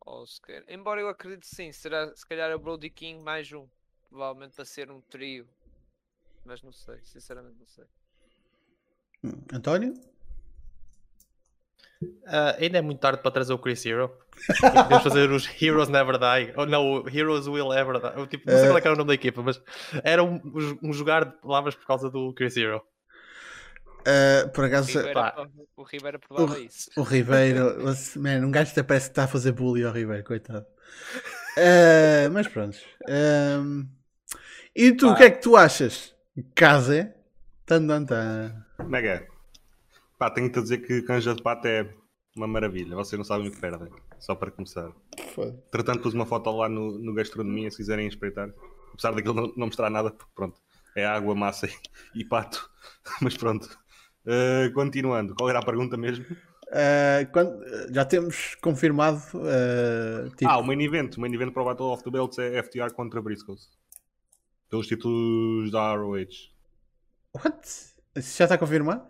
ou 0.00 0.26
se 0.26 0.40
querem. 0.42 0.64
Embora 0.68 1.00
eu 1.00 1.08
acredite 1.08 1.46
sim, 1.46 1.72
será 1.72 2.14
se 2.14 2.26
calhar 2.26 2.54
o 2.54 2.58
Brody 2.58 2.90
King 2.90 3.22
mais 3.22 3.50
um 3.52 3.68
provavelmente 4.12 4.54
para 4.54 4.64
ser 4.64 4.90
um 4.90 5.00
trio. 5.00 5.46
Mas 6.44 6.62
não 6.62 6.72
sei, 6.72 6.98
sinceramente 7.02 7.56
não 7.58 7.66
sei. 7.66 7.84
Hum, 9.24 9.42
António? 9.52 9.94
Uh, 12.02 12.58
ainda 12.58 12.78
é 12.78 12.82
muito 12.82 12.98
tarde 12.98 13.22
para 13.22 13.30
trazer 13.30 13.52
o 13.52 13.58
Chris 13.58 13.84
Hero. 13.86 14.12
Podemos 14.60 15.02
fazer 15.04 15.30
os 15.30 15.48
Heroes 15.62 15.88
Never 15.88 16.18
Die. 16.18 16.52
Ou 16.56 16.66
não, 16.66 17.08
Heroes 17.08 17.46
Will 17.46 17.72
Ever 17.72 18.00
Die. 18.00 18.26
tipo, 18.26 18.50
não 18.50 18.58
sei 18.58 18.68
uh... 18.68 18.72
qual 18.72 18.78
é 18.78 18.80
era 18.80 18.92
o 18.92 18.96
nome 18.96 19.08
da 19.08 19.14
equipa, 19.14 19.42
mas 19.42 19.62
era 20.02 20.22
um, 20.22 20.40
um 20.82 20.92
jogar 20.92 21.24
de 21.24 21.32
palavras 21.40 21.74
por 21.74 21.86
causa 21.86 22.10
do 22.10 22.32
Chris 22.34 22.56
Hero. 22.56 22.82
Uh, 24.00 24.48
por 24.50 24.64
acaso, 24.64 24.98
o 24.98 25.02
Ribeiro, 25.02 25.50
o 25.76 25.82
Ribeiro 25.84 26.18
provava 26.18 26.58
isso. 26.58 26.90
O 26.96 27.02
Ribeiro, 27.02 27.76
man, 28.16 28.44
um 28.44 28.50
gajo 28.50 28.72
até 28.72 28.82
parece 28.82 29.06
que 29.06 29.12
está 29.12 29.24
a 29.24 29.28
fazer 29.28 29.52
bullying 29.52 29.84
ao 29.84 29.92
Ribeiro, 29.92 30.24
coitado. 30.24 30.66
Uh, 31.56 32.26
mas 32.34 32.48
pronto. 32.48 32.76
Um, 33.08 33.88
e 34.74 34.92
tu, 34.92 35.10
o 35.10 35.14
que 35.14 35.24
é 35.24 35.30
que 35.30 35.42
tu 35.42 35.54
achas? 35.54 36.14
Case? 36.54 37.12
Tan, 37.66 37.86
tan, 37.86 38.06
tan. 38.06 38.64
Mega. 38.86 39.26
Pá, 40.18 40.30
tenho-te 40.30 40.58
a 40.58 40.62
dizer 40.62 40.78
que 40.78 41.02
canja 41.02 41.34
de 41.34 41.42
pato 41.42 41.68
é 41.68 41.92
uma 42.34 42.46
maravilha. 42.46 42.96
Vocês 42.96 43.18
não 43.18 43.24
sabem 43.24 43.48
o 43.48 43.50
que 43.50 43.60
perdem. 43.60 43.90
Só 44.18 44.34
para 44.34 44.50
começar. 44.50 44.90
Foda. 45.34 45.62
Tratando, 45.70 46.00
pus 46.00 46.14
uma 46.14 46.24
foto 46.24 46.50
lá 46.50 46.70
no, 46.70 46.98
no 46.98 47.12
Gastronomia, 47.12 47.70
se 47.70 47.76
quiserem 47.76 48.06
espreitar. 48.06 48.48
Apesar 48.94 49.12
daquilo 49.12 49.34
não, 49.34 49.52
não 49.56 49.66
mostrar 49.66 49.90
nada, 49.90 50.10
porque 50.10 50.32
pronto, 50.34 50.58
é 50.96 51.04
água, 51.04 51.34
massa 51.34 51.66
e, 51.66 52.20
e 52.20 52.24
pato. 52.24 52.70
Mas 53.20 53.36
pronto. 53.36 53.68
Uh, 54.24 54.72
continuando, 54.72 55.34
qual 55.34 55.50
era 55.50 55.58
a 55.58 55.64
pergunta 55.64 55.98
mesmo? 55.98 56.24
Uh, 56.24 57.30
quando, 57.30 57.62
já 57.92 58.06
temos 58.06 58.54
confirmado. 58.62 59.20
Uh, 59.34 60.30
tipo... 60.30 60.50
Ah, 60.50 60.56
o 60.56 60.62
main 60.62 60.80
event. 60.80 61.16
O 61.16 61.20
main 61.20 61.34
event 61.34 61.52
para 61.52 61.62
o 61.62 61.66
Battle 61.66 61.88
of 61.88 62.02
the 62.02 62.10
Belts 62.10 62.38
é 62.38 62.62
FTR 62.62 62.94
contra 62.94 63.20
Briscoes 63.20 63.81
pelos 64.72 64.86
títulos 64.86 65.70
da 65.70 65.94
ROH. 65.94 66.50
What? 67.34 67.68
Isso 68.16 68.38
já 68.38 68.44
está 68.44 68.56
confirmado? 68.56 69.06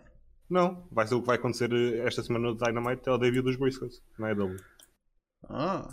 Não, 0.51 0.88
vai 0.90 1.07
ser 1.07 1.14
o 1.14 1.20
que 1.20 1.27
vai 1.29 1.37
acontecer 1.37 1.70
esta 2.05 2.20
semana 2.20 2.48
no 2.48 2.57
Dynamite 2.57 3.09
é 3.09 3.12
o 3.12 3.16
debut 3.16 3.44
dos 3.44 3.55
Briscoes, 3.55 4.03
não 4.18 4.27
é 4.27 4.35
W. 4.35 4.57
Ah. 5.48 5.88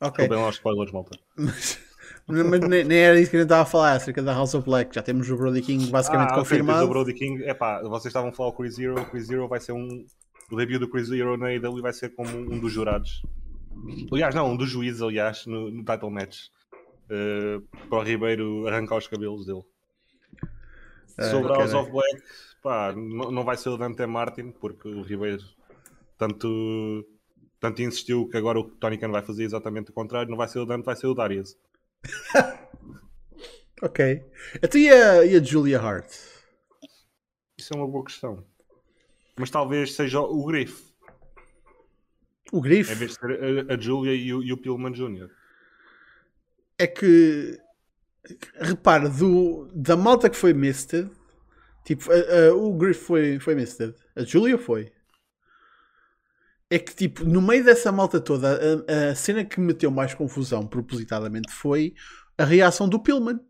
Ok. 0.00 0.28
Bem 0.28 0.40
aos 0.40 0.54
spoilers, 0.54 0.92
malta. 0.92 1.18
Mas 2.28 2.60
nem, 2.60 2.84
nem, 2.84 2.98
era 2.98 3.20
isso 3.20 3.30
que 3.30 3.38
a 3.38 3.40
gente 3.40 3.46
estava 3.46 3.62
a 3.62 3.66
falar 3.66 3.94
acerca 3.94 4.22
da 4.22 4.32
House 4.32 4.54
of 4.54 4.64
Black. 4.64 4.94
Já 4.94 5.02
temos 5.02 5.28
o 5.28 5.36
Brody 5.36 5.62
King 5.62 5.90
basicamente 5.90 6.30
ah, 6.30 6.34
confirmado. 6.36 6.78
Okay, 6.78 6.86
o 6.86 6.90
Brody 6.90 7.12
King, 7.12 7.42
epá, 7.42 7.82
vocês 7.82 8.06
estavam 8.06 8.30
a 8.30 8.32
falar 8.32 8.50
o 8.50 8.52
Chris 8.52 8.76
Zero. 8.76 9.00
O 9.00 9.04
Chris 9.06 9.26
Zero 9.26 9.48
vai 9.48 9.58
ser 9.58 9.72
um. 9.72 10.06
O 10.48 10.56
debut 10.56 10.78
do 10.78 10.88
Chris 10.88 11.08
Zero 11.08 11.36
na 11.36 11.48
AEW 11.48 11.82
vai 11.82 11.92
ser 11.92 12.10
como 12.10 12.30
um 12.36 12.60
dos 12.60 12.72
jurados. 12.72 13.20
Aliás, 14.12 14.32
não, 14.32 14.52
um 14.52 14.56
dos 14.56 14.70
juízes, 14.70 15.02
aliás, 15.02 15.44
no, 15.44 15.70
no 15.70 15.84
title 15.84 16.10
match. 16.10 16.50
Uh, 17.10 17.60
para 17.88 17.98
o 17.98 18.02
Ribeiro 18.02 18.68
arrancar 18.68 18.96
os 18.96 19.08
cabelos 19.08 19.44
dele. 19.44 19.64
Uh, 21.18 21.24
Sobre 21.24 21.52
House 21.52 21.74
of 21.74 21.90
Black, 21.90 22.22
pá, 22.62 22.92
não, 22.92 23.32
não 23.32 23.44
vai 23.44 23.56
ser 23.56 23.70
o 23.70 23.76
Dante 23.76 24.06
Martin, 24.06 24.52
porque 24.52 24.88
o 24.88 25.02
Ribeiro 25.02 25.42
tanto, 26.16 27.04
tanto 27.58 27.82
insistiu 27.82 28.28
que 28.28 28.36
agora 28.36 28.60
o 28.60 28.64
Tony 28.64 28.98
Khan 28.98 29.10
vai 29.10 29.22
fazer 29.22 29.42
exatamente 29.42 29.90
o 29.90 29.94
contrário. 29.94 30.30
Não 30.30 30.36
vai 30.36 30.46
ser 30.46 30.58
o 30.58 30.66
Dante, 30.66 30.84
vai 30.84 30.94
ser 30.94 31.06
o 31.06 31.14
Darius. 31.14 31.56
ok. 33.82 34.22
Até 34.62 34.78
e 34.78 34.88
a, 34.90 35.24
e 35.24 35.36
a 35.36 35.42
Julia 35.42 35.80
Hart? 35.80 36.12
Isso 37.58 37.72
é 37.72 37.76
uma 37.76 37.88
boa 37.88 38.04
questão. 38.04 38.44
Mas 39.38 39.50
talvez 39.50 39.94
seja 39.94 40.20
o 40.20 40.44
Griff. 40.44 40.92
O 42.52 42.60
Griff? 42.60 42.92
Em 42.92 42.96
vez 42.96 43.12
de 43.12 43.18
ser 43.18 43.70
a, 43.70 43.74
a 43.74 43.80
Julia 43.80 44.14
e 44.14 44.32
o, 44.34 44.42
e 44.42 44.52
o 44.52 44.58
Pillman 44.58 44.92
Jr. 44.92 45.30
É 46.80 46.86
que 46.86 47.60
repara, 48.58 49.08
do, 49.08 49.68
da 49.74 49.96
malta 49.96 50.30
que 50.30 50.36
foi 50.36 50.52
Misted, 50.52 51.10
tipo, 51.84 52.10
o 52.54 52.72
Griff 52.74 53.04
foi, 53.04 53.38
foi 53.38 53.54
Misted, 53.54 53.94
a 54.16 54.22
Julia 54.22 54.56
foi. 54.58 54.90
É 56.70 56.78
que, 56.78 56.94
tipo, 56.94 57.24
no 57.24 57.42
meio 57.42 57.64
dessa 57.64 57.90
malta 57.90 58.20
toda, 58.20 58.58
a, 58.88 59.10
a 59.10 59.14
cena 59.14 59.44
que 59.44 59.60
meteu 59.60 59.90
mais 59.90 60.14
confusão 60.14 60.66
propositadamente 60.66 61.52
foi 61.52 61.94
a 62.38 62.44
reação 62.44 62.88
do 62.88 63.00
Pillman. 63.00 63.40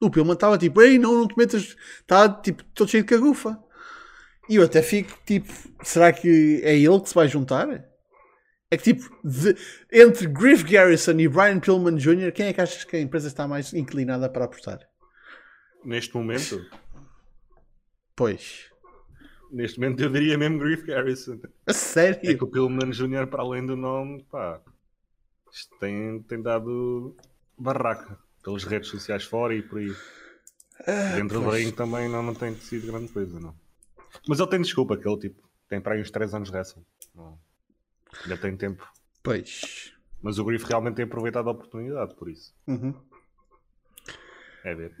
O 0.00 0.08
Pillman 0.10 0.34
estava 0.34 0.56
tipo, 0.56 0.80
ei, 0.80 0.98
não, 0.98 1.12
não 1.12 1.28
te 1.28 1.36
metas, 1.36 1.76
está 2.00 2.28
tipo, 2.28 2.62
todo 2.74 2.88
cheio 2.88 3.02
de 3.02 3.08
cagufa. 3.08 3.58
E 4.48 4.56
eu 4.56 4.64
até 4.64 4.80
fico 4.80 5.12
tipo, 5.26 5.52
será 5.82 6.12
que 6.12 6.60
é 6.62 6.74
ele 6.78 7.00
que 7.00 7.08
se 7.08 7.14
vai 7.14 7.28
juntar? 7.28 7.66
É 8.70 8.76
que 8.76 8.94
tipo, 8.94 9.08
de, 9.24 9.56
entre 9.90 10.26
Griff 10.26 10.62
Garrison 10.64 11.18
e 11.18 11.26
Brian 11.26 11.58
Pillman 11.58 11.96
Jr., 11.96 12.32
quem 12.32 12.46
é 12.46 12.52
que 12.52 12.60
achas 12.60 12.84
que 12.84 12.96
a 12.96 13.00
empresa 13.00 13.28
está 13.28 13.48
mais 13.48 13.72
inclinada 13.72 14.28
para 14.28 14.44
apostar? 14.44 14.80
Neste 15.84 16.14
momento? 16.14 16.64
Pois. 18.14 18.70
Neste 19.50 19.80
momento 19.80 20.02
eu 20.02 20.10
diria 20.10 20.36
mesmo 20.36 20.58
Griff 20.58 20.84
Garrison. 20.86 21.40
A 21.66 21.72
sério? 21.72 22.30
É 22.30 22.34
que 22.34 22.44
o 22.44 22.46
Pillman 22.46 22.90
Jr., 22.90 23.26
para 23.26 23.42
além 23.42 23.64
do 23.64 23.74
nome, 23.74 24.22
pá, 24.30 24.60
tem, 25.80 26.22
tem 26.24 26.42
dado 26.42 27.16
barraca 27.56 28.18
pelas 28.42 28.64
redes 28.64 28.90
sociais 28.90 29.24
fora 29.24 29.54
e 29.54 29.62
por 29.62 29.78
aí. 29.78 29.94
Ah, 30.86 31.16
Dentro 31.16 31.42
pois. 31.42 31.62
do 31.62 31.64
ring 31.64 31.74
também 31.74 32.08
não, 32.08 32.22
não 32.22 32.34
tem 32.34 32.54
sido 32.56 32.86
grande 32.86 33.10
coisa, 33.10 33.40
não. 33.40 33.54
Mas 34.28 34.38
ele 34.38 34.50
tem 34.50 34.60
desculpa, 34.60 34.96
que 34.96 35.08
ele 35.08 35.18
tipo, 35.18 35.48
tem 35.68 35.80
para 35.80 35.94
aí 35.94 36.02
uns 36.02 36.10
3 36.10 36.34
anos 36.34 36.50
de 36.50 36.56
wrestling. 36.56 36.84
Não. 37.14 37.38
Ainda 38.22 38.36
tem 38.36 38.56
tempo. 38.56 38.86
Pois. 39.22 39.92
Mas 40.22 40.38
o 40.38 40.44
Griff 40.44 40.66
realmente 40.66 40.96
tem 40.96 41.04
aproveitado 41.04 41.48
a 41.48 41.52
oportunidade, 41.52 42.14
por 42.16 42.28
isso. 42.28 42.54
Uhum. 42.66 42.94
É 44.64 44.74
ver. 44.74 44.94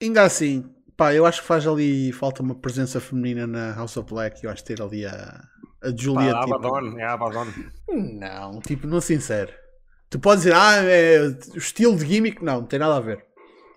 Ainda 0.00 0.22
assim, 0.22 0.72
Pá, 0.96 1.14
eu 1.14 1.24
acho 1.24 1.40
que 1.40 1.46
faz 1.46 1.66
ali 1.66 2.12
falta 2.12 2.42
uma 2.42 2.54
presença 2.54 3.00
feminina 3.00 3.46
na 3.46 3.74
House 3.74 3.96
of 3.96 4.08
Black. 4.08 4.44
Eu 4.44 4.50
acho 4.50 4.62
que 4.62 4.74
ter 4.74 4.82
ali 4.82 5.06
a, 5.06 5.48
a 5.82 5.90
Julia. 5.96 6.32
Pá, 6.32 6.44
tipo... 6.44 6.54
Abaddon, 6.54 6.98
é 6.98 7.04
a 7.04 7.12
Abaddon. 7.14 7.46
Não, 7.88 8.60
tipo, 8.60 8.86
não 8.86 9.00
sincero. 9.00 9.52
Tu 10.08 10.18
podes 10.20 10.44
dizer, 10.44 10.54
ah, 10.54 10.76
é 10.76 11.20
o 11.54 11.58
estilo 11.58 11.96
de 11.96 12.06
gimmick. 12.06 12.44
Não, 12.44 12.60
não 12.60 12.66
tem 12.66 12.78
nada 12.78 12.96
a 12.96 13.00
ver. 13.00 13.26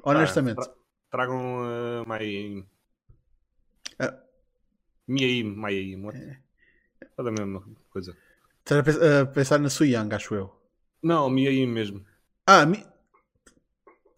Honestamente. 0.04 0.58
Tra 0.58 0.74
tragam 1.10 1.64
uh, 1.64 2.08
Mai. 2.08 2.66
Uh. 4.02 4.18
Miaim, 5.08 5.56
Maiaim. 5.56 6.08
É. 6.10 6.38
é 7.02 7.22
a 7.22 7.24
mesma 7.24 7.64
coisa. 7.90 8.16
Estás 8.68 8.98
a 8.98 9.26
pensar 9.28 9.60
na 9.60 9.70
Suyang, 9.70 10.12
acho 10.16 10.34
eu. 10.34 10.52
Não, 11.04 11.30
Miaim 11.30 11.68
mesmo. 11.68 12.04
Ah, 12.48 12.66
mi... 12.66 12.84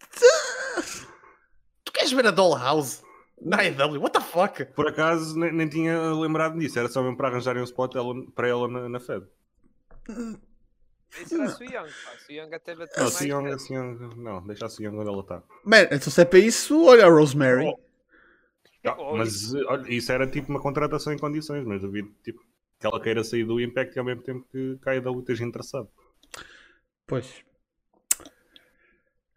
Queres 1.92 2.12
ver 2.12 2.28
a 2.28 2.30
Dollhouse? 2.30 3.02
Na 3.42 3.58
AEW, 3.58 4.00
what 4.00 4.18
the 4.18 4.24
fuck? 4.24 4.64
Por 4.74 4.88
acaso 4.88 5.38
nem, 5.38 5.52
nem, 5.52 5.68
tinha 5.68 6.14
lembrado 6.14 6.58
disso, 6.58 6.78
era 6.78 6.88
só 6.88 7.02
mesmo 7.02 7.18
para 7.18 7.28
arranjarem 7.28 7.60
um 7.60 7.64
spot 7.64 7.94
ela, 7.94 8.14
para 8.34 8.48
ela 8.48 8.66
na, 8.68 8.88
na 8.88 8.98
Fed. 8.98 9.26
Isso 11.20 11.34
era 11.34 11.44
a 11.44 11.48
Suyang, 11.50 11.90
a 11.90 12.18
Suyang 12.18 12.54
até 12.54 12.74
bateu 12.74 13.04
Não, 13.04 13.10
Suyang, 13.10 13.50
a 13.50 13.58
Suyang, 13.58 14.16
não, 14.16 14.46
deixa 14.46 14.64
a 14.64 14.70
Suyang 14.70 14.96
onde 14.96 15.10
ela 15.10 15.20
está. 15.20 15.42
Man, 15.62 15.82
então 15.82 16.10
se 16.10 16.22
é 16.22 16.24
para 16.24 16.38
isso, 16.38 16.86
olha 16.86 17.04
a 17.04 17.10
Rosemary. 17.10 17.66
Oh. 17.66 17.78
Oh, 18.96 19.16
mas 19.16 19.52
olha, 19.54 19.92
isso 19.92 20.10
era 20.10 20.26
tipo 20.26 20.48
uma 20.48 20.60
contratação 20.60 21.12
em 21.12 21.18
condições, 21.18 21.66
mas 21.66 21.82
duvido 21.82 22.10
tipo, 22.24 22.40
que 22.78 22.86
ela 22.86 23.00
queira 23.00 23.24
sair 23.24 23.44
do 23.44 23.60
Impact 23.60 23.96
e 23.96 23.98
ao 23.98 24.04
mesmo 24.04 24.22
tempo 24.22 24.46
que 24.50 24.78
caia 24.80 25.00
da 25.00 25.10
luta 25.10 25.32
esteja 25.32 25.48
interessado. 25.48 25.88
Pois. 27.06 27.42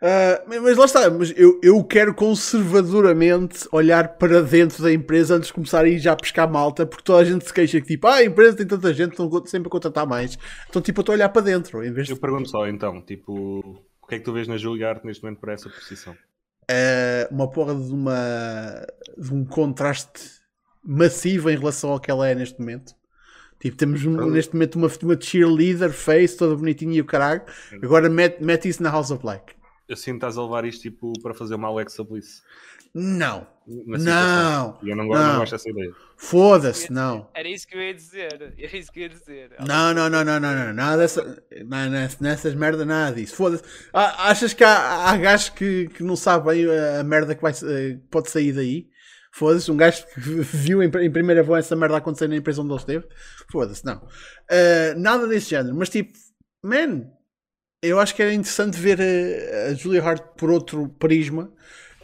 Uh, 0.02 0.62
mas 0.64 0.78
lá 0.78 0.86
está, 0.86 1.10
mas 1.12 1.32
eu, 1.38 1.60
eu 1.62 1.84
quero 1.84 2.16
conservadoramente 2.16 3.68
olhar 3.72 4.18
para 4.18 4.42
dentro 4.42 4.82
da 4.82 4.92
empresa 4.92 5.36
antes 5.36 5.48
de 5.48 5.54
começar 5.54 5.86
a 5.86 5.88
ir 5.88 6.00
já 6.00 6.16
pescar 6.16 6.52
malta, 6.52 6.88
porque 6.88 7.04
toda 7.04 7.20
a 7.20 7.24
gente 7.24 7.46
se 7.46 7.54
queixa 7.54 7.80
que 7.80 7.86
tipo, 7.86 8.08
ah, 8.08 8.16
a 8.16 8.26
empresa 8.26 8.58
tem 8.58 8.66
tanta 8.66 8.92
gente, 8.96 9.12
estão 9.12 9.30
sempre 9.46 9.68
a 9.68 9.72
contratar 9.72 10.08
mais. 10.08 10.40
Então, 10.68 10.82
tipo, 10.82 11.00
eu 11.00 11.02
estou 11.04 11.14
a 11.14 11.18
olhar 11.18 11.30
para 11.30 11.44
dentro. 11.44 11.84
Em 11.84 11.94
vez 11.94 12.10
eu 12.10 12.18
pergunto 12.18 12.50
só 12.50 12.68
então, 12.68 13.00
tipo, 13.00 13.60
o 14.02 14.08
que 14.08 14.16
é 14.16 14.18
que 14.18 14.26
tu 14.26 14.34
vês 14.34 14.48
na 14.48 14.58
Juilliard 14.58 15.02
neste 15.06 15.24
momento 15.24 15.40
para 15.40 15.54
essa 15.54 15.70
posição? 15.70 16.14
Uh, 16.64 17.30
uma 17.32 17.48
porra 17.48 17.76
de, 17.76 17.94
uma, 17.94 18.88
de 19.16 19.32
um 19.32 19.46
contraste 19.46 20.42
massivo 20.84 21.48
em 21.52 21.58
relação 21.58 21.92
ao 21.92 22.00
que 22.00 22.10
ela 22.10 22.28
é 22.28 22.34
neste 22.34 22.60
momento. 22.60 22.96
Tipo, 23.62 23.78
temos 23.78 24.04
um, 24.06 24.30
neste 24.30 24.54
momento 24.54 24.76
uma, 24.76 24.90
uma 25.04 25.22
cheerleader 25.22 25.92
face, 25.92 26.36
toda 26.36 26.56
bonitinha 26.56 26.96
e 26.96 27.02
o 27.02 27.06
caralho. 27.06 27.44
Agora 27.82 28.10
mete, 28.10 28.44
mete 28.44 28.68
isso 28.68 28.84
na 28.84 28.90
House 28.90 29.12
of 29.12 29.22
Black 29.22 29.54
assim 29.94 30.16
estás 30.16 30.38
a 30.38 30.44
levar 30.44 30.66
isto 30.66 30.82
tipo, 30.82 31.14
para 31.22 31.34
fazer 31.34 31.56
uma 31.56 31.68
Alexa 31.68 32.04
Bliss. 32.04 32.42
Não. 32.94 33.48
Não. 33.66 34.80
Eu 34.84 34.96
não, 34.98 35.08
gosto, 35.08 35.22
não. 35.22 35.32
não 35.32 35.40
gosto 35.40 35.52
dessa 35.54 35.70
ideia. 35.70 35.94
Foda-se, 36.18 36.92
não. 36.92 37.30
Era 37.34 37.48
isso 37.48 37.66
que 37.66 37.76
eu 37.76 37.82
ia 37.82 37.94
dizer. 37.94 38.54
Era 38.58 38.78
isso 38.78 38.92
que 38.92 39.00
eu 39.00 39.04
ia 39.04 39.10
dizer. 39.10 39.52
Não, 39.66 39.94
não, 39.94 40.10
não, 40.10 40.26
não, 40.26 40.40
não, 40.40 40.54
não. 40.54 40.74
Nada 40.74 40.98
dessa. 40.98 41.44
Nessas 42.20 42.54
merda, 42.54 42.84
nada 42.84 43.16
disso. 43.16 43.36
Foda-se. 43.36 43.64
Achas 43.94 44.54
que 44.54 44.64
há, 44.64 45.10
há 45.10 45.16
gajos 45.16 45.50
que, 45.50 45.88
que 45.88 46.04
não 46.04 46.18
sabem 46.18 46.66
a 47.00 47.04
merda 47.04 47.34
que 47.34 47.42
vai, 47.42 47.54
eh, 47.54 47.98
pode 48.10 48.30
sair 48.30 48.52
daí? 48.52 48.90
Foda-se, 49.32 49.72
um 49.72 49.78
gajo 49.78 50.06
que 50.08 50.20
viu 50.20 50.84
em, 50.84 50.88
em, 50.88 51.12
primeira 51.12 51.42
voz 51.42 51.66
essa 51.66 51.76
merda 51.76 51.98
acontecer 51.98 52.28
na 52.28 52.36
empresa 52.36 52.62
onde 52.62 52.72
ele 52.72 52.80
esteve. 52.80 53.08
Foda-se, 53.50 53.86
não. 53.86 53.98
Uh, 53.98 54.98
nada 54.98 55.26
desse 55.26 55.50
género. 55.50 55.76
Mas 55.76 55.90
tipo, 55.90 56.12
man, 56.64 57.06
eu 57.82 58.00
acho 58.00 58.14
que 58.14 58.22
era 58.22 58.34
interessante 58.34 58.78
ver 58.78 59.00
a, 59.02 59.72
a 59.72 59.74
Julia 59.74 60.04
Hart 60.04 60.24
por 60.38 60.52
outro 60.52 60.90
prisma, 61.00 61.52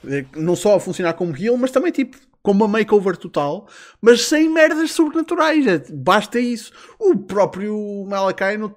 eh, 0.08 0.26
não 0.36 0.56
só 0.56 0.76
a 0.76 0.80
funcionar 0.80 1.14
como 1.14 1.36
heel, 1.36 1.58
mas 1.58 1.72
também 1.72 1.92
tipo 1.92 2.18
como 2.42 2.64
uma 2.64 2.80
makeover 2.80 3.18
total, 3.18 3.68
mas 4.02 4.22
sem 4.22 4.48
merdas 4.48 4.92
sobrenaturais. 4.92 5.68
É, 5.68 5.84
basta 5.92 6.40
isso. 6.40 6.72
O 6.98 7.18
próprio 7.18 8.06
Malakai, 8.08 8.58
o 8.58 8.70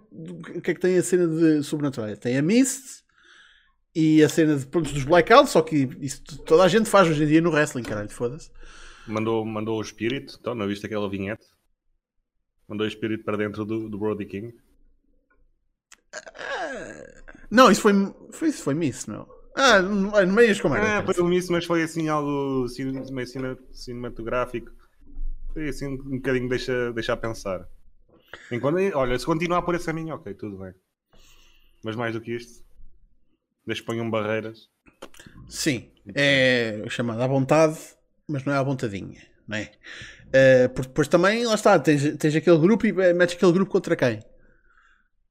que 0.61 0.73
é 0.73 0.75
que 0.75 0.81
tem 0.81 0.99
a 0.99 1.03
cena 1.03 1.29
de 1.29 1.63
sobrenaturais? 1.63 2.19
Tem 2.19 2.37
a 2.37 2.43
Mist 2.43 3.00
e 3.95 4.23
a 4.23 4.29
cena 4.29 4.57
de, 4.57 4.67
pronto, 4.67 4.93
dos 4.93 5.05
Blackouts, 5.05 5.51
só 5.51 5.63
que 5.63 5.89
isso 6.01 6.23
toda 6.45 6.63
a 6.63 6.69
gente 6.69 6.89
faz 6.89 7.09
hoje 7.09 7.25
em 7.25 7.27
dia 7.27 7.41
no 7.41 7.51
wrestling, 7.51 7.83
caralho, 7.83 8.11
foda-se. 8.11 8.51
Mandou, 9.07 9.45
mandou 9.45 9.81
o 9.81 9.85
Spirit, 9.85 10.37
então, 10.39 10.55
não 10.55 10.69
viste 10.69 10.87
aquela 10.87 11.09
vinheta? 11.09 11.45
Mandou 12.69 12.87
o 12.87 12.91
Spirit 12.91 13.25
para 13.25 13.37
dentro 13.37 13.65
do, 13.65 13.89
do 13.89 13.99
Brody 13.99 14.27
King. 14.27 14.55
Não, 17.51 17.71
isso 17.71 17.83
foi, 17.83 17.93
foi, 18.31 18.49
isso 18.49 18.63
foi 18.63 18.75
Miss, 18.75 19.07
meu. 19.07 19.29
Ah, 19.57 19.83
no 19.83 20.33
meio 20.33 20.63
como 20.63 20.77
era. 20.77 20.99
Ah, 20.99 21.03
foi 21.05 21.23
um 21.23 21.29
Miss, 21.29 21.51
mas 21.51 21.65
foi 21.65 21.83
assim 21.83 22.09
algo 22.09 22.67
meio 23.11 23.59
cinematográfico. 23.73 24.71
Foi 25.53 25.69
assim 25.69 25.89
um 25.89 26.17
bocadinho 26.19 26.49
deixa, 26.49 26.93
deixa 26.93 27.13
a 27.13 27.17
pensar. 27.17 27.69
Enquanto, 28.53 28.77
olha, 28.97 29.19
se 29.19 29.27
continuar 29.27 29.63
por 29.63 29.75
esse 29.75 29.87
caminho, 29.87 30.15
ok, 30.15 30.33
tudo 30.35 30.59
bem. 30.59 30.73
Mas 31.83 31.97
mais 31.97 32.13
do 32.13 32.21
que 32.21 32.37
isto, 32.37 32.63
deixa 33.71 33.85
ponham 33.85 34.11
barreiras. 34.11 34.69
Sim, 35.49 35.91
é 36.15 36.83
chamado 36.89 37.23
à 37.23 37.27
vontade, 37.27 37.79
mas 38.29 38.45
não 38.45 38.53
é 38.53 38.57
à 38.57 38.63
vontadinha, 38.63 39.23
não 39.47 39.57
é? 39.57 39.71
Uh, 40.31 40.69
porque 40.75 40.89
depois 40.89 41.09
também, 41.09 41.45
lá 41.45 41.55
está, 41.55 41.79
tens, 41.79 42.17
tens 42.17 42.37
aquele 42.37 42.59
grupo 42.59 42.87
e 42.87 42.93
metes 42.93 43.35
aquele 43.35 43.53
grupo 43.53 43.73
contra 43.73 43.97
quem? 43.97 44.21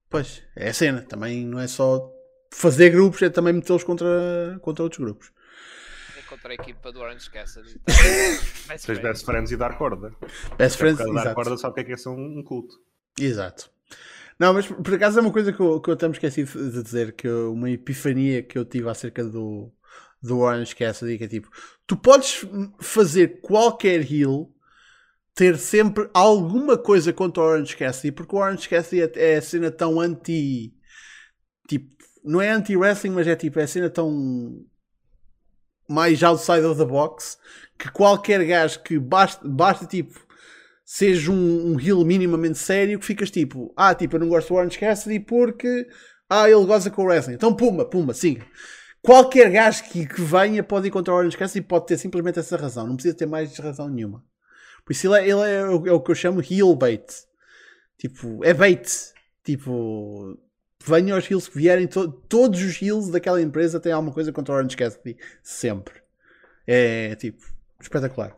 Pois, 0.09 0.43
é 0.55 0.69
a 0.69 0.73
cena. 0.73 1.01
Também 1.03 1.45
não 1.45 1.59
é 1.59 1.67
só 1.67 2.11
fazer 2.51 2.89
grupos, 2.89 3.21
é 3.21 3.29
também 3.29 3.53
metê-los 3.53 3.83
contra, 3.83 4.59
contra 4.61 4.83
outros 4.83 4.99
grupos. 4.99 5.31
É 6.17 6.21
contra 6.27 6.51
a 6.51 6.55
equipa 6.55 6.91
do 6.91 6.99
Orange 6.99 7.29
Cassidy. 7.29 7.79
Tens 8.85 8.99
best 8.99 9.25
friends 9.25 9.51
e 9.51 9.57
dar 9.57 9.77
corda. 9.77 10.11
Best 10.57 10.77
friends, 10.77 10.97
Dar 11.13 11.35
corda 11.35 11.57
sabe 11.57 11.71
o 11.71 11.75
que 11.75 11.81
é 11.81 11.83
que 11.83 11.93
é 11.93 11.97
ser 11.97 12.09
um, 12.09 12.43
culto. 12.43 12.75
Exato. 13.19 13.71
Não, 14.39 14.53
mas 14.53 14.65
por 14.67 14.93
acaso 14.93 15.19
é 15.19 15.21
uma 15.21 15.33
coisa 15.33 15.51
que 15.51 15.59
eu, 15.59 15.81
que 15.81 15.89
eu 15.89 15.93
até 15.93 16.07
me 16.07 16.13
esqueci 16.13 16.45
de 16.45 16.81
dizer, 16.81 17.13
que 17.13 17.27
eu, 17.27 17.51
uma 17.53 17.69
epifania 17.69 18.41
que 18.41 18.57
eu 18.57 18.63
tive 18.63 18.89
acerca 18.89 19.23
do, 19.23 19.69
do 20.21 20.39
Orange 20.39 20.73
Cassidy, 20.75 21.17
que 21.17 21.25
é 21.25 21.27
tipo, 21.27 21.49
tu 21.85 21.97
podes 21.97 22.45
fazer 22.79 23.41
qualquer 23.41 24.09
heal 24.09 24.49
ter 25.35 25.57
sempre 25.57 26.09
alguma 26.13 26.77
coisa 26.77 27.11
contra 27.11 27.43
o 27.43 27.45
Orange 27.45 27.75
Cassidy, 27.75 28.13
porque 28.13 28.35
o 28.35 28.39
Orange 28.39 28.67
Cassidy 28.67 29.01
é, 29.01 29.33
é 29.33 29.37
a 29.37 29.41
cena 29.41 29.69
tão 29.71 29.99
anti. 29.99 30.73
Tipo, 31.67 31.93
não 32.23 32.41
é 32.41 32.49
anti-wrestling, 32.49 33.11
mas 33.11 33.27
é 33.27 33.35
tipo, 33.35 33.59
é 33.59 33.63
a 33.63 33.67
cena 33.67 33.89
tão 33.89 34.65
mais 35.87 36.21
outside 36.23 36.65
of 36.65 36.79
the 36.79 36.85
box 36.85 37.37
que 37.77 37.89
qualquer 37.91 38.45
gajo 38.45 38.81
que 38.83 38.99
basta, 38.99 39.45
basta 39.47 39.85
tipo 39.85 40.28
seja 40.91 41.31
um, 41.31 41.73
um 41.73 41.79
heel 41.79 42.03
minimamente 42.03 42.57
sério 42.57 42.97
que 42.97 43.05
ficas 43.05 43.29
tipo, 43.29 43.71
ah, 43.77 43.93
tipo, 43.93 44.15
eu 44.15 44.19
não 44.21 44.27
gosto 44.27 44.47
do 44.47 44.55
Orange 44.55 44.79
Cassidy 44.79 45.19
porque 45.19 45.87
ah, 46.27 46.49
ele 46.49 46.65
goza 46.65 46.89
com 46.89 47.03
o 47.03 47.05
wrestling. 47.05 47.35
Então, 47.35 47.55
puma, 47.55 47.85
puma, 47.85 48.11
siga. 48.11 48.43
Qualquer 48.99 49.51
gajo 49.51 49.83
que, 49.83 50.07
que 50.07 50.19
venha 50.19 50.63
pode 50.63 50.87
ir 50.87 50.91
contra 50.91 51.13
o 51.13 51.17
Orange 51.17 51.37
Cassidy 51.37 51.63
pode 51.63 51.85
ter 51.85 51.99
simplesmente 51.99 52.39
essa 52.39 52.57
razão. 52.57 52.87
Não 52.87 52.95
precisa 52.95 53.15
ter 53.15 53.27
mais 53.27 53.55
razão 53.59 53.87
nenhuma. 53.87 54.25
Por 54.83 54.91
isso 54.91 55.05
ele 55.05 55.15
é, 55.15 55.29
ele 55.29 55.41
é, 55.41 55.63
o, 55.67 55.87
é 55.87 55.91
o 55.91 56.01
que 56.01 56.09
eu 56.09 56.15
chamo 56.15 56.41
heel 56.41 56.75
bait. 56.75 57.05
Tipo, 57.95 58.43
é 58.43 58.51
bait. 58.51 59.13
Tipo, 59.43 60.39
venham 60.83 61.19
os 61.19 61.29
heels 61.29 61.47
que 61.47 61.57
vierem, 61.59 61.85
to, 61.85 62.11
todos 62.27 62.63
os 62.63 62.81
heels 62.81 63.09
daquela 63.09 63.39
empresa 63.39 63.79
têm 63.79 63.91
alguma 63.91 64.11
coisa 64.11 64.33
contra 64.33 64.55
o 64.55 64.57
Orange 64.57 64.75
Cassidy. 64.75 65.17
Sempre. 65.43 66.01
É, 66.65 67.13
tipo, 67.15 67.45
espetacular. 67.79 68.35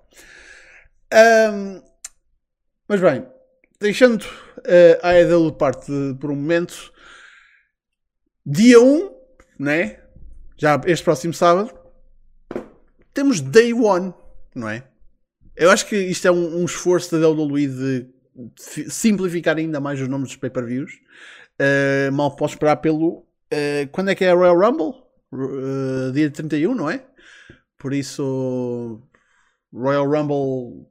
Um, 1.13 1.90
mas 2.91 2.99
bem, 2.99 3.25
deixando 3.79 4.23
uh, 4.23 4.99
a 5.01 5.17
EW 5.17 5.53
parte 5.53 5.89
por 6.19 6.29
um 6.29 6.35
momento, 6.35 6.91
dia 8.45 8.81
1, 8.81 9.15
né? 9.57 10.01
Já 10.57 10.77
este 10.85 11.01
próximo 11.01 11.33
sábado, 11.33 11.73
temos 13.13 13.39
Day 13.39 13.73
1, 13.73 14.13
não 14.53 14.67
é? 14.67 14.83
Eu 15.55 15.71
acho 15.71 15.85
que 15.85 15.95
isto 15.95 16.27
é 16.27 16.31
um, 16.33 16.59
um 16.59 16.65
esforço 16.65 17.17
da 17.17 17.29
WWE 17.29 17.67
de 17.67 18.09
simplificar 18.89 19.55
ainda 19.55 19.79
mais 19.79 20.01
os 20.01 20.09
nomes 20.09 20.27
dos 20.27 20.35
pay-per-views. 20.35 20.91
Uh, 21.61 22.11
mal 22.11 22.35
posso 22.35 22.55
esperar 22.55 22.75
pelo. 22.75 23.19
Uh, 23.53 23.87
quando 23.93 24.09
é 24.09 24.15
que 24.15 24.25
é 24.25 24.31
a 24.31 24.35
Royal 24.35 24.59
Rumble? 24.59 25.01
Uh, 25.31 26.11
dia 26.11 26.29
31, 26.29 26.75
não 26.75 26.89
é? 26.89 27.05
Por 27.77 27.93
isso. 27.93 29.01
Royal 29.73 30.05
Rumble 30.05 30.85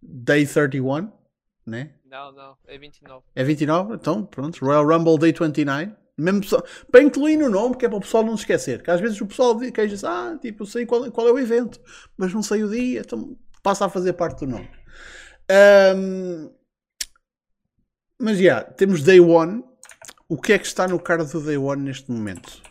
Day 0.00 0.46
31, 0.46 1.18
né? 1.66 1.92
Não, 2.04 2.32
não, 2.32 2.56
é 2.66 2.78
29. 2.78 3.24
É 3.34 3.44
29? 3.44 3.94
Então, 3.94 4.24
pronto. 4.24 4.64
Royal 4.64 4.86
Rumble 4.86 5.18
Day 5.18 5.32
29. 5.32 5.92
Mesmo 6.18 6.40
pessoal, 6.42 6.64
para 6.90 7.02
incluir 7.02 7.36
no 7.36 7.48
nome, 7.48 7.76
que 7.76 7.86
é 7.86 7.88
para 7.88 7.96
o 7.96 8.00
pessoal 8.00 8.22
não 8.22 8.36
se 8.36 8.42
esquecer. 8.42 8.82
Que 8.82 8.90
às 8.90 9.00
vezes 9.00 9.20
o 9.20 9.26
pessoal 9.26 9.58
diz, 9.58 10.04
ah, 10.04 10.36
tipo, 10.40 10.66
sei 10.66 10.84
qual, 10.84 11.10
qual 11.10 11.26
é 11.26 11.32
o 11.32 11.38
evento, 11.38 11.80
mas 12.16 12.34
não 12.34 12.42
sei 12.42 12.62
o 12.62 12.68
dia, 12.68 13.00
então 13.00 13.38
passa 13.62 13.86
a 13.86 13.88
fazer 13.88 14.12
parte 14.12 14.44
do 14.44 14.52
nome. 14.52 14.68
Um, 15.96 16.50
mas 18.18 18.36
já, 18.36 18.42
yeah, 18.42 18.70
temos 18.72 19.02
Day 19.02 19.18
One. 19.18 19.64
O 20.28 20.40
que 20.40 20.52
é 20.52 20.58
que 20.58 20.66
está 20.66 20.86
no 20.86 21.00
card 21.00 21.32
do 21.32 21.40
Day 21.40 21.56
One 21.56 21.82
neste 21.82 22.10
momento? 22.10 22.62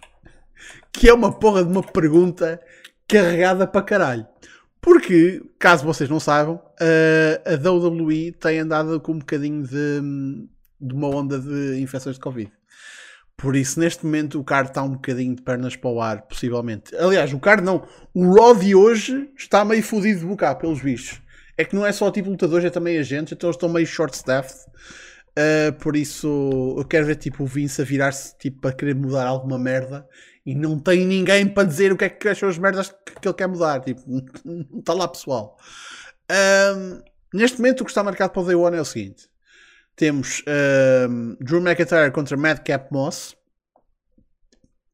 Que 0.93 1.09
é 1.09 1.13
uma 1.13 1.37
porra 1.37 1.63
de 1.63 1.71
uma 1.71 1.83
pergunta 1.83 2.61
carregada 3.07 3.65
para 3.65 3.81
caralho. 3.81 4.27
Porque, 4.81 5.41
caso 5.57 5.85
vocês 5.85 6.09
não 6.09 6.19
saibam, 6.19 6.61
a 7.45 7.69
WWE 7.69 8.31
tem 8.31 8.59
andado 8.59 8.99
com 8.99 9.13
um 9.13 9.19
bocadinho 9.19 9.63
de, 9.63 10.01
de 10.79 10.93
uma 10.93 11.07
onda 11.09 11.37
de 11.37 11.81
infecções 11.81 12.15
de 12.15 12.21
Covid. 12.21 12.51
Por 13.39 13.55
isso, 13.55 13.79
neste 13.79 14.05
momento, 14.05 14.37
o 14.37 14.43
card 14.43 14.69
está 14.69 14.83
um 14.83 14.91
bocadinho 14.91 15.33
de 15.33 15.41
pernas 15.41 15.75
para 15.75 15.89
o 15.89 16.01
ar, 16.01 16.23
possivelmente. 16.23 16.93
Aliás, 16.97 17.31
o 17.31 17.39
card 17.39 17.63
não. 17.63 17.87
O 18.13 18.33
Raw 18.33 18.53
de 18.53 18.75
hoje 18.75 19.29
está 19.37 19.63
meio 19.63 19.81
fodido 19.81 20.19
de 20.19 20.25
bocar, 20.25 20.55
pelos 20.55 20.81
bichos. 20.81 21.21
É 21.57 21.63
que 21.63 21.73
não 21.73 21.85
é 21.85 21.91
só 21.91 22.11
tipo 22.11 22.29
lutadores, 22.29 22.65
é 22.65 22.69
também 22.69 22.97
agentes, 22.97 23.31
então 23.31 23.47
eles 23.47 23.55
estão 23.55 23.69
meio 23.69 23.87
short-staffed. 23.87 24.59
Uh, 25.29 25.71
por 25.79 25.95
isso, 25.95 26.75
eu 26.77 26.83
quero 26.83 27.05
ver 27.05 27.15
tipo, 27.15 27.43
o 27.43 27.45
Vince 27.45 27.81
a 27.81 27.85
virar-se 27.85 28.37
tipo, 28.37 28.59
para 28.59 28.73
querer 28.73 28.95
mudar 28.95 29.25
alguma 29.25 29.57
merda 29.57 30.05
e 30.49 30.55
não 30.55 30.79
tem 30.79 31.05
ninguém 31.05 31.47
para 31.47 31.67
dizer 31.67 31.91
o 31.91 31.95
que 31.95 32.05
é 32.05 32.09
que 32.09 32.27
acham 32.27 32.49
as 32.49 32.57
merdas 32.57 32.89
que 32.89 33.27
ele 33.27 33.35
quer 33.35 33.47
mudar. 33.47 33.81
Tipo, 33.81 34.01
não 34.43 34.65
está 34.79 34.93
lá 34.93 35.07
pessoal. 35.07 35.55
Um, 36.75 37.03
neste 37.31 37.59
momento, 37.59 37.81
o 37.81 37.85
que 37.85 37.91
está 37.91 38.03
marcado 38.03 38.33
para 38.33 38.41
o 38.41 38.45
Day 38.45 38.55
One 38.55 38.75
é 38.75 38.81
o 38.81 38.85
seguinte: 38.85 39.29
temos 39.95 40.41
um, 41.07 41.35
Drew 41.39 41.61
McIntyre 41.61 42.11
contra 42.11 42.35
Madcap 42.35 42.91
Moss. 42.91 43.35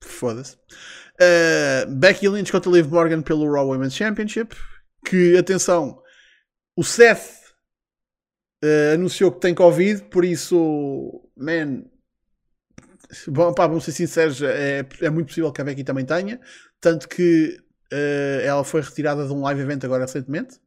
Foda-se. 0.04 0.58
Uh, 1.22 1.90
Becky 1.90 2.28
Lynch 2.28 2.52
contra 2.52 2.70
Liv 2.70 2.92
Morgan 2.92 3.22
pelo 3.22 3.50
Raw 3.50 3.70
Women's 3.70 3.96
Championship. 3.96 4.58
Que, 5.06 5.38
atenção, 5.38 6.02
o 6.76 6.84
Seth 6.84 7.56
uh, 8.62 8.94
anunciou 8.96 9.32
que 9.32 9.40
tem 9.40 9.56
Covid, 9.56 10.04
por 10.10 10.26
isso, 10.26 11.26
man, 11.38 11.86
bom, 13.28 13.54
pá, 13.54 13.68
vamos 13.68 13.84
ser 13.84 13.92
sinceros, 13.92 14.42
é, 14.42 14.86
é 15.02 15.10
muito 15.10 15.28
possível 15.28 15.52
que 15.52 15.62
a 15.62 15.64
Becky 15.64 15.84
também 15.84 16.06
tenha. 16.06 16.40
Tanto 16.80 17.08
que 17.08 17.58
uh, 17.92 18.42
ela 18.44 18.64
foi 18.64 18.82
retirada 18.82 19.26
de 19.26 19.34
um 19.34 19.42
live 19.42 19.62
event 19.62 19.84
agora 19.84 20.06
recentemente. 20.06 20.60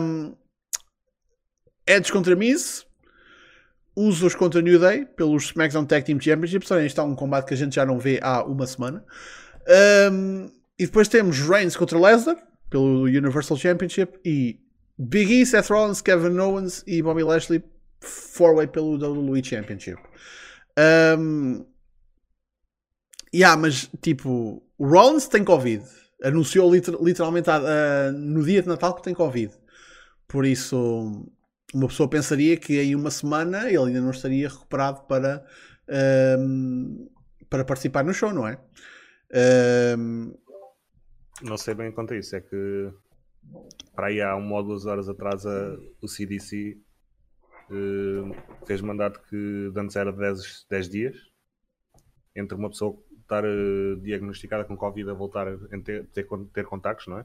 Um, 0.00 0.34
Edge 1.86 2.12
contra 2.12 2.36
Miz, 2.36 2.86
Usos 3.96 4.34
contra 4.34 4.62
New 4.62 4.78
Day 4.78 5.04
pelos 5.04 5.46
SmackDown 5.46 5.84
Tag 5.84 6.04
Team 6.04 6.20
Championships. 6.20 6.70
Olha, 6.70 6.86
isto 6.86 7.00
é 7.00 7.04
um 7.04 7.14
combate 7.14 7.46
que 7.46 7.54
a 7.54 7.56
gente 7.56 7.74
já 7.74 7.84
não 7.84 7.98
vê 7.98 8.20
há 8.22 8.44
uma 8.44 8.66
semana. 8.66 9.04
Um, 10.10 10.50
e 10.78 10.86
depois 10.86 11.08
temos 11.08 11.40
Reigns 11.40 11.76
contra 11.76 11.98
Lesnar 11.98 12.36
pelo 12.70 13.02
Universal 13.02 13.56
Championship 13.56 14.18
e 14.24 14.58
Big 14.98 15.42
E, 15.42 15.44
Seth 15.44 15.68
Rollins, 15.68 16.00
Kevin 16.00 16.38
Owens 16.38 16.82
e 16.86 17.02
Bobby 17.02 17.22
Lashley 17.22 17.62
four-way 18.00 18.66
pelo 18.66 18.96
WWE 18.96 19.42
Championship. 19.44 19.98
Um, 20.78 21.64
yeah, 23.34 23.60
mas 23.60 23.90
tipo, 24.00 24.62
o 24.78 24.86
Rollins 24.86 25.28
tem 25.28 25.44
Covid. 25.44 25.84
Anunciou 26.22 26.72
liter 26.72 26.94
literalmente 27.00 27.48
uh, 27.48 28.12
no 28.12 28.44
dia 28.44 28.62
de 28.62 28.68
Natal 28.68 28.94
que 28.94 29.02
tem 29.02 29.14
Covid. 29.14 29.52
Por 30.28 30.44
isso, 30.44 31.26
uma 31.74 31.88
pessoa 31.88 32.08
pensaria 32.08 32.56
que 32.56 32.80
em 32.80 32.94
uma 32.94 33.10
semana 33.10 33.68
ele 33.68 33.78
ainda 33.78 34.00
não 34.00 34.10
estaria 34.10 34.48
recuperado 34.48 35.02
para, 35.02 35.44
um, 36.38 37.08
para 37.48 37.64
participar 37.64 38.04
no 38.04 38.12
show, 38.12 38.32
não 38.32 38.46
é? 38.46 38.58
Um... 39.96 40.34
Não 41.42 41.56
sei 41.56 41.74
bem 41.74 41.90
quanto 41.90 42.12
a 42.12 42.18
isso, 42.18 42.36
é 42.36 42.40
que 42.40 42.92
para 43.94 44.08
aí 44.08 44.20
há 44.20 44.36
uma 44.36 44.56
ou 44.56 44.62
duas 44.62 44.86
horas 44.86 45.08
atrás 45.08 45.46
a, 45.46 45.76
o 46.02 46.08
CDC 46.08 46.78
fez 48.66 48.80
mandado 48.80 49.20
que 49.28 49.72
antes 49.76 49.96
era 49.96 50.12
10, 50.12 50.66
10 50.68 50.88
dias 50.88 51.16
entre 52.34 52.56
uma 52.56 52.70
pessoa 52.70 52.96
estar 53.20 53.44
uh, 53.44 53.96
diagnosticada 54.00 54.64
com 54.64 54.76
Covid 54.76 55.10
a 55.10 55.14
voltar 55.14 55.46
a 55.48 55.56
ter, 55.84 56.06
ter, 56.06 56.26
ter 56.52 56.64
contactos, 56.64 57.06
não 57.06 57.18
é? 57.18 57.24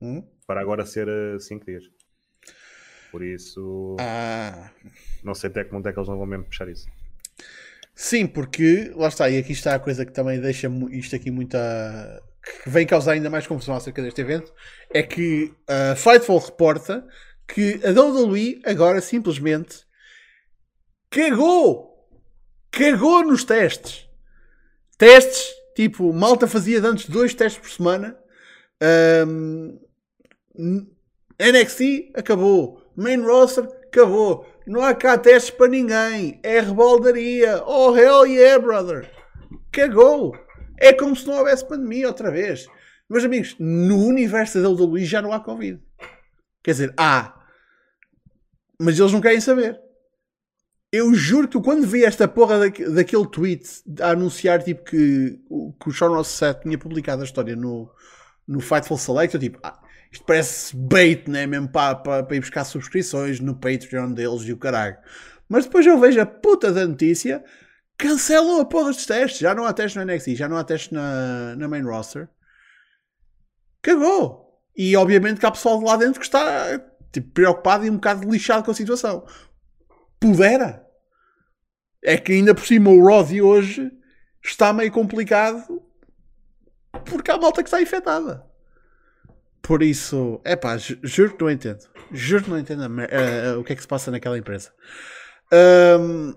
Hum? 0.00 0.24
Para 0.46 0.60
agora 0.60 0.86
ser 0.86 1.08
5 1.40 1.62
uh, 1.62 1.66
dias. 1.66 1.84
Por 3.10 3.24
isso, 3.24 3.96
ah. 3.98 4.70
não 5.24 5.34
sei 5.34 5.50
até 5.50 5.64
que 5.64 5.70
ponto 5.70 5.88
é 5.88 5.92
que 5.92 5.98
eles 5.98 6.08
não 6.08 6.16
vão 6.16 6.26
mesmo 6.26 6.44
puxar 6.44 6.68
isso. 6.68 6.86
Sim, 7.92 8.26
porque 8.26 8.92
lá 8.94 9.08
está, 9.08 9.28
e 9.28 9.36
aqui 9.36 9.52
está 9.52 9.74
a 9.74 9.80
coisa 9.80 10.06
que 10.06 10.12
também 10.12 10.40
deixa 10.40 10.68
isto 10.90 11.16
aqui 11.16 11.30
muita. 11.30 12.22
que 12.62 12.70
vem 12.70 12.86
causar 12.86 13.12
ainda 13.12 13.28
mais 13.28 13.46
confusão 13.46 13.74
acerca 13.74 14.00
deste 14.00 14.20
evento, 14.20 14.54
é 14.94 15.02
que 15.02 15.52
a 15.68 15.96
Fightful 15.96 16.38
reporta 16.38 17.06
que 17.52 17.80
a 17.84 17.90
WWE 17.90 18.60
agora 18.64 19.00
simplesmente 19.00 19.84
cagou! 21.10 22.08
Cagou 22.70 23.24
nos 23.24 23.44
testes! 23.44 24.08
Testes, 24.96 25.52
tipo, 25.74 26.12
malta 26.12 26.46
fazia 26.46 26.80
antes 26.84 27.08
dois 27.08 27.34
testes 27.34 27.60
por 27.60 27.70
semana. 27.70 28.16
Um, 28.82 29.78
NXT 31.38 32.12
acabou 32.14 32.80
main 33.00 33.22
roster, 33.22 33.64
acabou. 33.64 34.46
Não 34.66 34.82
há 34.82 34.94
cá 34.94 35.16
testes 35.16 35.50
para 35.50 35.68
ninguém. 35.68 36.38
É 36.42 36.60
rebaldaria. 36.60 37.62
Oh, 37.64 37.96
hell 37.96 38.26
yeah, 38.26 38.62
brother. 38.62 39.10
Cagou. 39.72 40.36
É 40.78 40.92
como 40.92 41.16
se 41.16 41.26
não 41.26 41.38
houvesse 41.38 41.66
pandemia 41.66 42.08
outra 42.08 42.30
vez. 42.30 42.66
Meus 43.08 43.24
amigos, 43.24 43.56
no 43.58 44.04
universo 44.04 44.62
da 44.62 44.68
WWE 44.68 45.04
já 45.04 45.20
não 45.20 45.32
há 45.32 45.40
Covid. 45.40 45.80
Quer 46.62 46.70
dizer, 46.72 46.94
há. 46.96 47.39
Mas 48.80 48.98
eles 48.98 49.12
não 49.12 49.20
querem 49.20 49.42
saber. 49.42 49.78
Eu 50.90 51.12
juro 51.12 51.46
que 51.46 51.60
quando 51.60 51.86
vi 51.86 52.02
esta 52.02 52.26
porra 52.26 52.58
daquele 52.58 53.26
tweet 53.26 53.62
a 54.00 54.12
anunciar 54.12 54.62
tipo, 54.62 54.82
que, 54.82 55.38
que 55.78 55.88
o 55.88 55.92
Sean 55.92 56.08
Ross 56.08 56.28
Seth 56.28 56.62
tinha 56.62 56.78
publicado 56.78 57.20
a 57.20 57.24
história 57.26 57.54
no, 57.54 57.92
no 58.48 58.58
Fightful 58.58 58.96
Select, 58.96 59.34
eu 59.34 59.40
tipo, 59.40 59.60
ah, 59.62 59.78
isto 60.10 60.24
parece 60.24 60.74
bait, 60.74 61.28
né? 61.28 61.46
Mesmo 61.46 61.68
para, 61.68 61.94
para, 61.94 62.22
para 62.22 62.36
ir 62.36 62.40
buscar 62.40 62.64
subscrições 62.64 63.38
no 63.38 63.54
Patreon 63.54 64.12
deles 64.12 64.42
e 64.44 64.52
o 64.52 64.56
caralho. 64.56 64.96
Mas 65.46 65.66
depois 65.66 65.86
eu 65.86 66.00
vejo 66.00 66.18
a 66.18 66.24
puta 66.26 66.72
da 66.72 66.86
notícia, 66.86 67.44
cancelam 67.98 68.60
a 68.60 68.64
porra 68.64 68.92
dos 68.92 69.04
testes. 69.04 69.40
Já 69.40 69.54
não 69.54 69.66
há 69.66 69.74
testes 69.74 70.02
no 70.02 70.10
NXT, 70.10 70.36
já 70.36 70.48
não 70.48 70.56
há 70.56 70.64
testes 70.64 70.90
na, 70.90 71.54
na 71.54 71.68
main 71.68 71.82
roster. 71.82 72.30
Cagou! 73.82 74.58
E 74.74 74.96
obviamente 74.96 75.38
que 75.38 75.44
há 75.44 75.50
pessoal 75.50 75.78
de 75.78 75.84
lá 75.84 75.96
dentro 75.96 76.18
que 76.18 76.26
está 76.26 76.80
tipo, 77.12 77.30
preocupado 77.30 77.84
e 77.84 77.90
um 77.90 77.94
bocado 77.94 78.30
lixado 78.30 78.64
com 78.64 78.70
a 78.70 78.74
situação. 78.74 79.26
Pudera! 80.18 80.86
É 82.02 82.16
que 82.16 82.32
ainda 82.32 82.54
por 82.54 82.64
cima 82.64 82.90
o 82.90 83.22
de 83.22 83.42
hoje 83.42 83.90
está 84.42 84.72
meio 84.72 84.90
complicado 84.90 85.82
porque 87.04 87.30
há 87.30 87.38
malta 87.38 87.62
que 87.62 87.68
está 87.68 87.80
infectada. 87.80 88.44
Por 89.62 89.82
isso, 89.82 90.40
é 90.44 90.56
pá, 90.56 90.76
juro 90.78 91.36
que 91.36 91.44
não 91.44 91.50
entendo. 91.50 91.84
Juro 92.10 92.44
que 92.44 92.50
não 92.50 92.58
entendo 92.58 92.82
uh, 92.82 93.60
o 93.60 93.64
que 93.64 93.72
é 93.72 93.76
que 93.76 93.82
se 93.82 93.88
passa 93.88 94.10
naquela 94.10 94.38
empresa. 94.38 94.72
Um, 95.52 96.34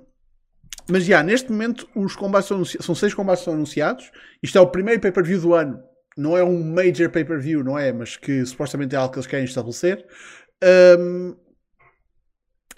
mas 0.89 1.05
já, 1.05 1.23
neste 1.23 1.51
momento, 1.51 1.87
os 1.95 2.15
combates 2.15 2.47
são, 2.47 2.63
são 2.65 2.93
seis 2.93 3.13
combates 3.13 3.43
são 3.43 3.53
anunciados. 3.53 4.11
Isto 4.41 4.57
é 4.57 4.61
o 4.61 4.67
primeiro 4.67 4.99
pay-per-view 4.99 5.39
do 5.39 5.53
ano. 5.53 5.81
Não 6.17 6.37
é 6.37 6.43
um 6.43 6.61
major 6.63 7.09
pay-per-view, 7.09 7.63
não 7.63 7.79
é? 7.79 7.91
Mas 7.91 8.17
que 8.17 8.45
supostamente 8.45 8.93
é 8.93 8.97
algo 8.97 9.11
que 9.11 9.19
eles 9.19 9.27
querem 9.27 9.45
estabelecer. 9.45 10.05
Um, 10.61 11.35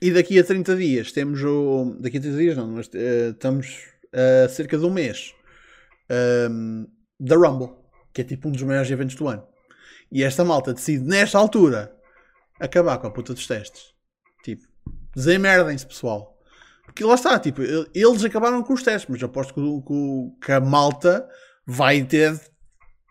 e 0.02 0.12
daqui 0.12 0.38
a 0.38 0.44
30 0.44 0.76
dias 0.76 1.12
temos 1.12 1.44
o. 1.44 1.98
Daqui 2.00 2.18
a 2.18 2.22
30 2.22 2.38
dias 2.38 2.58
não, 2.58 2.68
mas 2.68 2.88
uh, 2.88 3.32
estamos 3.32 3.96
a 4.14 4.48
cerca 4.50 4.78
de 4.78 4.86
um 4.86 4.92
mês 4.92 5.34
um, 6.50 6.88
da 7.20 7.36
Rumble, 7.36 7.76
que 8.14 8.22
é 8.22 8.24
tipo 8.24 8.48
um 8.48 8.52
dos 8.52 8.64
maiores 8.64 8.90
eventos 8.90 9.16
do 9.16 9.28
ano. 9.28 9.46
E 10.12 10.24
esta 10.24 10.46
malta 10.46 10.74
decide, 10.74 11.04
nesta 11.04 11.38
altura, 11.38 11.96
acabar 12.60 12.98
com 12.98 13.08
a 13.08 13.12
puta 13.12 13.34
dos 13.34 13.48
testes. 13.48 13.94
Tipo, 14.44 14.64
desemerdem-se, 15.16 15.86
pessoal. 15.86 16.38
Porque 16.86 17.04
lá 17.04 17.16
está, 17.16 17.40
tipo, 17.40 17.62
eles 17.62 18.24
acabaram 18.24 18.62
com 18.64 18.74
os 18.74 18.84
testes, 18.84 19.10
mas 19.10 19.24
aposto 19.24 19.54
que, 19.54 20.46
que 20.46 20.52
a 20.52 20.62
malta 20.62 21.28
vai 21.66 22.04
ter 22.04 22.40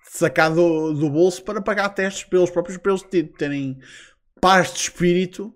sacado 0.09 0.55
do, 0.55 0.95
do, 0.95 1.11
bolso 1.11 1.43
para 1.43 1.61
pagar 1.61 1.89
testes 1.89 2.25
pelos 2.25 2.51
próprios, 2.51 2.79
para 2.79 2.93
eles 2.93 3.03
terem 3.37 3.79
paz 4.45 4.74
de 4.74 4.80
espírito 4.80 5.55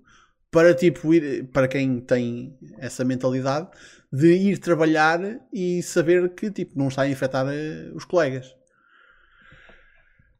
para 0.50 0.74
tipo 0.74 1.12
ir, 1.12 1.46
para 1.48 1.68
quem 1.68 2.00
tem 2.00 2.58
essa 2.78 3.04
mentalidade 3.04 3.68
de 4.10 4.32
ir 4.32 4.56
trabalhar 4.56 5.20
e 5.52 5.82
saber 5.82 6.30
que 6.30 6.50
tipo 6.50 6.78
não 6.78 6.88
está 6.88 7.02
a 7.02 7.08
infectar 7.10 7.44
uh, 7.44 7.94
os 7.94 8.06
colegas. 8.06 8.56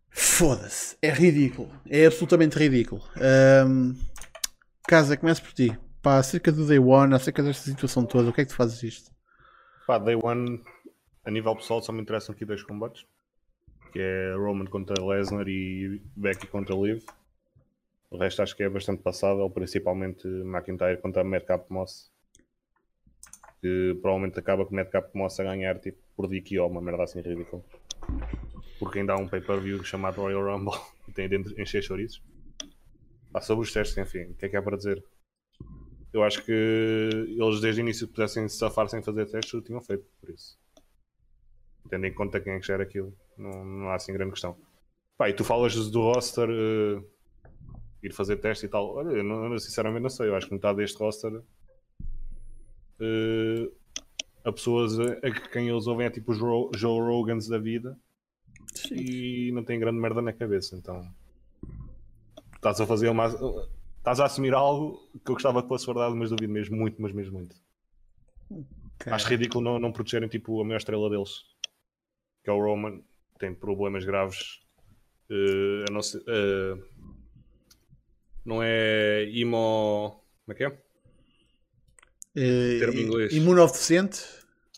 Foda-se, 0.08 0.96
é 1.02 1.10
ridículo, 1.10 1.70
é 1.86 2.06
absolutamente 2.06 2.58
ridículo. 2.58 3.02
Um, 3.66 3.94
Casa, 4.88 5.18
começa 5.18 5.42
por 5.42 5.52
ti. 5.52 5.78
Pá, 6.00 6.16
acerca 6.16 6.50
do 6.50 6.66
Day 6.66 6.78
One, 6.78 7.14
acerca 7.14 7.42
desta 7.42 7.70
situação 7.70 8.06
toda, 8.06 8.30
o 8.30 8.32
que 8.32 8.40
é 8.40 8.44
que 8.46 8.50
tu 8.50 8.56
fazes 8.56 8.82
isto? 8.82 9.10
Pá, 9.86 9.98
Day 9.98 10.16
One, 10.22 10.64
a 11.22 11.30
nível 11.30 11.54
pessoal, 11.54 11.82
só 11.82 11.92
me 11.92 12.00
interessam 12.00 12.34
aqui 12.34 12.46
dois 12.46 12.62
combates. 12.62 13.04
Que 13.92 14.00
é 14.00 14.32
Roman 14.34 14.64
contra 14.64 15.04
Lesnar 15.04 15.46
e 15.46 16.00
Becky 16.16 16.46
contra 16.46 16.74
Liv. 16.74 17.04
O 18.10 18.16
resto 18.16 18.42
acho 18.42 18.56
que 18.56 18.62
é 18.62 18.68
bastante 18.68 19.02
passável, 19.02 19.48
principalmente 19.50 20.26
McIntyre 20.26 21.00
contra 21.00 21.22
Madcap 21.22 21.70
Moss. 21.70 22.10
Que 23.60 23.98
provavelmente 24.00 24.38
acaba 24.38 24.64
com 24.64 24.74
Madcap 24.74 25.10
Moss 25.14 25.38
a 25.40 25.44
ganhar 25.44 25.78
tipo, 25.78 25.98
por 26.16 26.26
DQ 26.26 26.58
ou 26.60 26.70
uma 26.70 26.80
merda 26.80 27.02
assim 27.02 27.20
ridícula. 27.20 27.62
Porque 28.78 29.00
ainda 29.00 29.12
há 29.12 29.16
um 29.16 29.28
pay-per-view 29.28 29.84
chamado 29.84 30.22
Royal 30.22 30.42
Rumble 30.42 30.78
e 31.06 31.12
tem 31.12 31.28
dentro 31.28 31.60
encher 31.60 31.82
chouriços. 31.82 32.22
Ah, 33.34 33.42
sobre 33.42 33.64
os 33.64 33.72
testes, 33.72 33.98
enfim, 33.98 34.30
o 34.30 34.34
que 34.34 34.46
é 34.46 34.48
que 34.48 34.56
há 34.56 34.62
para 34.62 34.76
dizer? 34.76 35.04
Eu 36.10 36.22
acho 36.22 36.42
que 36.42 36.50
eles 36.52 37.60
desde 37.60 37.82
o 37.82 37.84
início 37.84 38.08
pudessem 38.08 38.48
se 38.48 38.56
safar 38.56 38.88
sem 38.88 39.02
fazer 39.02 39.26
testes, 39.26 39.52
o 39.52 39.60
tinham 39.60 39.82
feito, 39.82 40.06
por 40.18 40.30
isso. 40.30 40.58
Tendo 41.90 42.06
em 42.06 42.14
conta 42.14 42.40
quem 42.40 42.54
é 42.54 42.58
que 42.58 42.66
gera 42.66 42.84
aquilo, 42.84 43.14
não, 43.36 43.64
não 43.64 43.88
há 43.90 43.96
assim 43.96 44.14
grande 44.14 44.32
questão. 44.32 44.56
Pá, 45.18 45.28
e 45.28 45.34
tu 45.34 45.44
falas 45.44 45.74
do 45.90 46.00
roster. 46.00 46.48
Uh 46.48 47.17
ir 48.02 48.12
fazer 48.12 48.36
teste 48.36 48.66
e 48.66 48.68
tal. 48.68 48.94
Olha, 48.94 49.10
eu, 49.10 49.24
não, 49.24 49.52
eu 49.52 49.58
sinceramente 49.58 50.02
não 50.02 50.10
sei. 50.10 50.28
Eu 50.28 50.36
acho 50.36 50.46
que 50.46 50.54
metade 50.54 50.78
deste 50.78 50.98
roster 50.98 51.42
uh, 53.00 53.72
a 54.44 54.52
pessoas 54.52 54.98
a, 54.98 55.12
a, 55.26 55.30
quem 55.50 55.68
eles 55.68 55.86
ouvem 55.86 56.06
é 56.06 56.10
tipo 56.10 56.32
os 56.32 56.38
Ro 56.38 56.70
Joe 56.74 57.00
Rogans 57.00 57.48
da 57.48 57.58
vida 57.58 57.98
Sim. 58.74 58.94
e 58.94 59.52
não 59.52 59.64
tem 59.64 59.78
grande 59.78 59.98
merda 59.98 60.22
na 60.22 60.32
cabeça. 60.32 60.76
Então 60.76 61.02
estás 62.56 62.80
a 62.80 62.86
fazer 62.86 63.08
uma. 63.08 63.26
Estás 63.98 64.20
a 64.20 64.24
assumir 64.26 64.54
algo 64.54 64.98
que 65.24 65.30
eu 65.30 65.34
gostava 65.34 65.62
que 65.62 65.68
fosse 65.68 65.86
verdade, 65.86 66.14
mas 66.14 66.30
duvido 66.30 66.52
mesmo 66.52 66.76
muito, 66.76 67.00
mas 67.00 67.12
mesmo 67.12 67.38
muito. 67.38 67.56
Okay. 69.00 69.12
Acho 69.12 69.28
ridículo 69.28 69.62
não, 69.62 69.78
não 69.78 69.92
protegerem 69.92 70.28
tipo, 70.28 70.60
a 70.60 70.64
maior 70.64 70.78
estrela 70.78 71.10
deles, 71.10 71.42
que 72.42 72.50
é 72.50 72.52
o 72.52 72.60
Roman, 72.60 72.98
que 72.98 73.38
tem 73.38 73.54
problemas 73.54 74.04
graves. 74.04 74.60
Uh, 75.30 75.84
a 75.88 75.92
não 75.92 76.00
ser, 76.00 76.18
uh, 76.20 76.82
não 78.48 78.62
é 78.62 79.24
imo. 79.30 80.24
Como 80.44 80.52
é 80.52 80.54
que 80.54 80.64
é? 80.64 80.78
é 82.34 82.78
termo 82.78 82.98
inglês. 82.98 83.32
Imunodeficiente? 83.32 84.24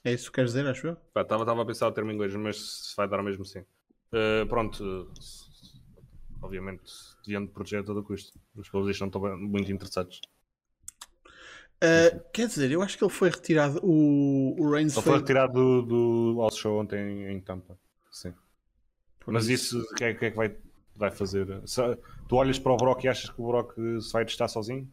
É 0.04 0.12
isso 0.12 0.26
que 0.26 0.36
queres 0.36 0.52
dizer, 0.52 0.66
acho 0.66 0.88
eu? 0.88 0.96
Estava 1.14 1.62
a 1.62 1.66
pensar 1.66 1.86
o 1.86 1.92
termo 1.92 2.10
inglês, 2.10 2.34
mas 2.34 2.56
se 2.58 2.96
vai 2.96 3.06
dar 3.06 3.22
mesmo 3.22 3.44
sim. 3.44 3.60
Uh, 4.12 4.44
pronto, 4.48 5.12
obviamente 6.42 6.82
deviam 7.24 7.44
de 7.44 7.52
proteger 7.52 7.80
a 7.80 7.84
todo 7.84 8.02
custo. 8.02 8.36
Os 8.56 8.68
pelos 8.68 8.98
não 8.98 9.06
estão 9.06 9.38
muito 9.38 9.70
interessados. 9.70 10.20
Uh, 11.76 12.20
quer 12.32 12.48
dizer, 12.48 12.70
eu 12.72 12.82
acho 12.82 12.98
que 12.98 13.04
ele 13.04 13.12
foi 13.12 13.30
retirado. 13.30 13.78
O, 13.84 14.56
o 14.58 14.70
Reigns 14.70 14.94
ele 14.94 15.02
foi, 15.02 15.12
foi 15.12 15.20
retirado 15.20 15.52
do, 15.52 15.82
do 16.34 16.42
All 16.42 16.50
Show 16.50 16.80
ontem 16.80 17.30
em 17.30 17.40
Tampa. 17.40 17.78
Sim. 18.10 18.34
Por 19.20 19.32
Mas 19.32 19.48
isso, 19.48 19.80
o 19.80 19.94
que, 19.94 20.04
é, 20.04 20.14
que 20.14 20.24
é 20.26 20.30
que 20.30 20.36
vai 20.36 20.56
vai 21.00 21.10
fazer. 21.10 21.46
Se, 21.66 21.80
tu 22.28 22.36
olhas 22.36 22.58
para 22.58 22.72
o 22.72 22.76
Brock 22.76 23.04
e 23.04 23.08
achas 23.08 23.30
que 23.30 23.40
o 23.40 23.46
Brock 23.46 23.74
se 24.00 24.12
vai 24.12 24.24
testar 24.24 24.48
sozinho? 24.48 24.88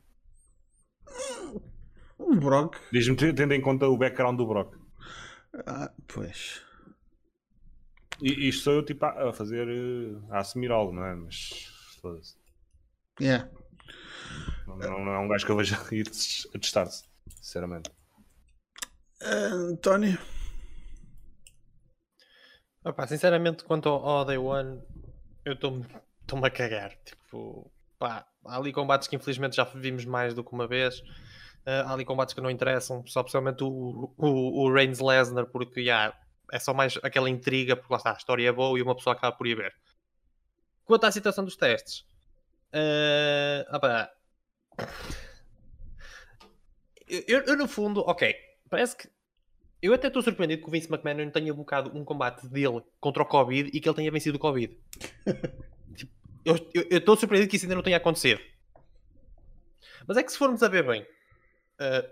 O 2.18 2.36
Brock. 2.36 2.78
Diz-me, 2.92 3.16
tendo 3.16 3.54
em 3.54 3.62
conta 3.62 3.88
o 3.88 3.98
background 3.98 4.38
do 4.38 4.48
Brock. 4.48 4.76
Ah, 5.66 5.92
pois. 6.08 6.62
E 8.22 8.50
isto 8.50 8.64
sou 8.64 8.74
eu 8.74 8.84
tipo 8.84 9.06
a, 9.06 9.32
fazer. 9.32 9.68
a 10.32 10.40
assumir 10.40 10.72
algo, 10.72 10.92
não 10.92 11.06
é? 11.06 11.16
Mas 11.16 11.72
foda-se. 12.02 12.36
Yeah. 13.22 13.50
Não, 14.66 14.78
não, 14.78 15.06
não, 15.06 15.12
é 15.14 15.20
um 15.20 15.28
gajo 15.28 15.46
que 15.46 15.52
eu 15.52 15.56
vejo 15.56 15.76
ir 15.92 16.08
a 16.56 16.60
testar-se, 16.60 17.04
sinceramente. 17.36 17.92
António. 19.22 20.18
Opa, 22.84 23.08
sinceramente, 23.08 23.64
quanto 23.64 23.90
ao, 23.90 24.06
ao 24.06 24.26
Day 24.26 24.38
One, 24.38 24.82
eu 25.48 25.54
estou-me 25.54 26.48
a 26.48 26.50
cagar. 26.50 26.96
Tipo, 27.06 27.72
pá, 27.98 28.28
há 28.46 28.58
ali 28.58 28.74
combates 28.74 29.08
que 29.08 29.16
infelizmente 29.16 29.56
já 29.56 29.64
vimos 29.64 30.06
mais 30.06 30.34
do 30.34 30.44
que 30.44 30.54
uma 30.54 30.68
vez. 30.68 31.00
Uh, 31.00 31.84
há 31.86 31.94
ali 31.94 32.06
combates 32.06 32.34
que 32.34 32.42
não 32.42 32.50
interessam, 32.50 33.06
só 33.08 33.24
principalmente 33.24 33.64
o, 33.64 34.14
o, 34.18 34.64
o 34.64 34.74
Reigns 34.74 35.00
Lesnar, 35.00 35.46
porque 35.48 35.82
yeah, 35.82 36.18
é 36.52 36.60
só 36.60 36.74
mais 36.74 36.98
aquela 37.04 37.30
intriga, 37.30 37.76
porque 37.76 37.92
lá 37.92 37.98
está, 37.98 38.12
a 38.12 38.18
história 38.18 38.48
é 38.48 38.52
boa 38.52 38.78
e 38.78 38.82
uma 38.82 38.96
pessoa 38.96 39.16
acaba 39.16 39.36
por 39.36 39.48
ir 39.48 39.56
ver. 39.56 39.76
Quanto 40.86 41.06
à 41.06 41.12
situação 41.12 41.44
dos 41.44 41.58
testes, 41.58 42.06
uh, 42.74 43.76
opa, 43.76 44.10
eu, 47.08 47.42
eu, 47.44 47.58
no 47.58 47.68
fundo, 47.68 48.02
ok, 48.02 48.34
parece 48.70 48.96
que 48.96 49.10
eu 49.82 49.94
até 49.94 50.08
estou 50.08 50.22
surpreendido 50.22 50.62
que 50.62 50.68
o 50.68 50.72
Vince 50.72 50.92
McMahon 50.92 51.26
não 51.26 51.32
tenha 51.32 51.54
bocado 51.54 51.96
um 51.98 52.04
combate 52.04 52.48
dele 52.48 52.82
contra 53.00 53.24
o 53.24 53.26
Covid 53.26 53.70
e 53.74 53.80
que 53.80 53.88
ele 53.88 53.96
tenha 53.96 54.12
vencido 54.12 54.38
o 54.38 54.40
Covid. 54.40 54.78
tipo, 55.96 56.12
eu 56.44 56.98
estou 56.98 57.16
surpreendido 57.16 57.50
que 57.50 57.58
isso 57.58 57.66
ainda 57.66 57.76
não 57.76 57.84
tenha 57.84 57.98
acontecido. 57.98 58.42
Mas 60.08 60.18
é 60.18 60.24
que 60.24 60.32
se 60.32 60.38
formos 60.38 60.64
a 60.64 60.68
ver 60.68 60.86
bem, 60.86 61.02
uh, 61.04 62.10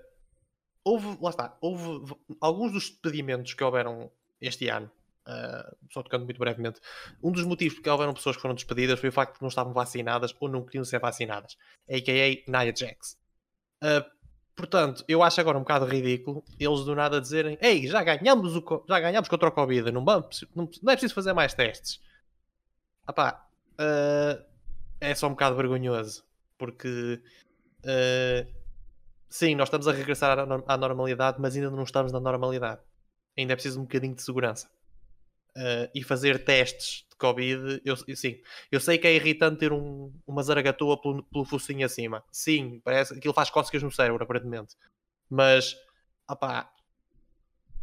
houve, 0.83 1.17
lá 1.21 1.29
está, 1.29 1.57
houve 1.61 2.13
alguns 2.39 2.71
dos 2.71 2.89
despedimentos 2.89 3.53
que 3.53 3.63
houveram 3.63 4.11
este 4.39 4.67
ano, 4.67 4.91
uh, 5.27 5.75
só 5.91 6.03
tocando 6.03 6.25
muito 6.25 6.37
brevemente, 6.37 6.79
um 7.23 7.31
dos 7.31 7.45
motivos 7.45 7.75
porque 7.75 7.89
houveram 7.89 8.13
pessoas 8.13 8.35
que 8.35 8.41
foram 8.41 8.53
despedidas 8.53 8.99
foi 8.99 9.09
o 9.09 9.13
facto 9.13 9.35
de 9.35 9.41
não 9.41 9.47
estavam 9.47 9.73
vacinadas 9.73 10.35
ou 10.39 10.49
não 10.49 10.63
queriam 10.63 10.83
ser 10.83 10.99
vacinadas, 10.99 11.57
a.k.a. 11.89 12.51
Nia 12.51 12.75
Jax. 12.75 13.17
Uh, 13.81 14.14
Portanto, 14.55 15.03
eu 15.07 15.21
acho 15.21 15.41
agora 15.41 15.57
um 15.57 15.61
bocado 15.61 15.85
ridículo 15.85 16.43
eles 16.57 16.85
do 16.85 16.95
nada 16.95 17.19
dizerem: 17.19 17.57
Ei, 17.61 17.85
já 17.87 18.01
ganhamos, 18.03 18.55
o, 18.55 18.85
já 18.87 18.99
ganhamos 18.99 19.27
contra 19.27 19.49
o 19.49 19.51
Covid, 19.51 19.91
não, 19.91 20.03
vamos, 20.03 20.45
não, 20.55 20.69
é 20.87 20.95
preciso 20.95 21.13
fazer 21.13 21.33
mais 21.33 21.53
testes. 21.53 21.99
Ah 23.05 23.13
pá, 23.13 23.47
uh, 23.73 24.43
é 25.01 25.13
só 25.13 25.27
um 25.27 25.31
bocado 25.31 25.57
vergonhoso, 25.57 26.23
porque 26.57 27.21
uh, 27.83 28.53
sim, 29.29 29.55
nós 29.55 29.67
estamos 29.67 29.87
a 29.87 29.91
regressar 29.91 30.39
à, 30.39 30.77
normalidade, 30.77 31.37
mas 31.39 31.55
ainda 31.55 31.69
não 31.69 31.83
estamos 31.83 32.11
na 32.13 32.19
normalidade. 32.19 32.81
Ainda 33.37 33.53
é 33.53 33.55
preciso 33.55 33.79
um 33.81 33.83
bocadinho 33.83 34.15
de 34.15 34.21
segurança. 34.21 34.69
Uh, 35.57 35.87
e 35.95 36.03
fazer 36.03 36.43
testes 36.43 37.05
de 37.09 37.15
Covid, 37.15 37.81
eu, 37.85 37.95
sim, 37.95 38.41
eu 38.69 38.77
sei 38.77 38.97
que 38.97 39.07
é 39.07 39.15
irritante 39.15 39.59
ter 39.59 39.71
um, 39.71 40.13
uma 40.27 40.43
zaragatua 40.43 41.01
pelo, 41.01 41.23
pelo 41.23 41.45
focinho 41.45 41.85
acima. 41.85 42.21
Sim, 42.29 42.81
parece 42.83 43.13
que 43.13 43.19
aquilo 43.19 43.33
faz 43.33 43.49
cócegas 43.49 43.81
no 43.81 43.89
cérebro, 43.89 44.21
aparentemente. 44.21 44.75
Mas, 45.29 45.77
opá, 46.29 46.69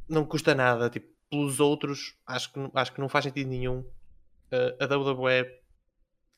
não 0.06 0.26
custa 0.26 0.54
nada. 0.54 0.90
Tipo, 0.90 1.10
pelos 1.30 1.60
outros, 1.60 2.14
acho 2.26 2.52
que, 2.52 2.60
acho 2.74 2.92
que 2.92 3.00
não 3.00 3.08
faz 3.08 3.24
sentido 3.24 3.48
nenhum 3.48 3.78
uh, 3.78 4.76
a 4.78 4.84
WWE 4.84 5.62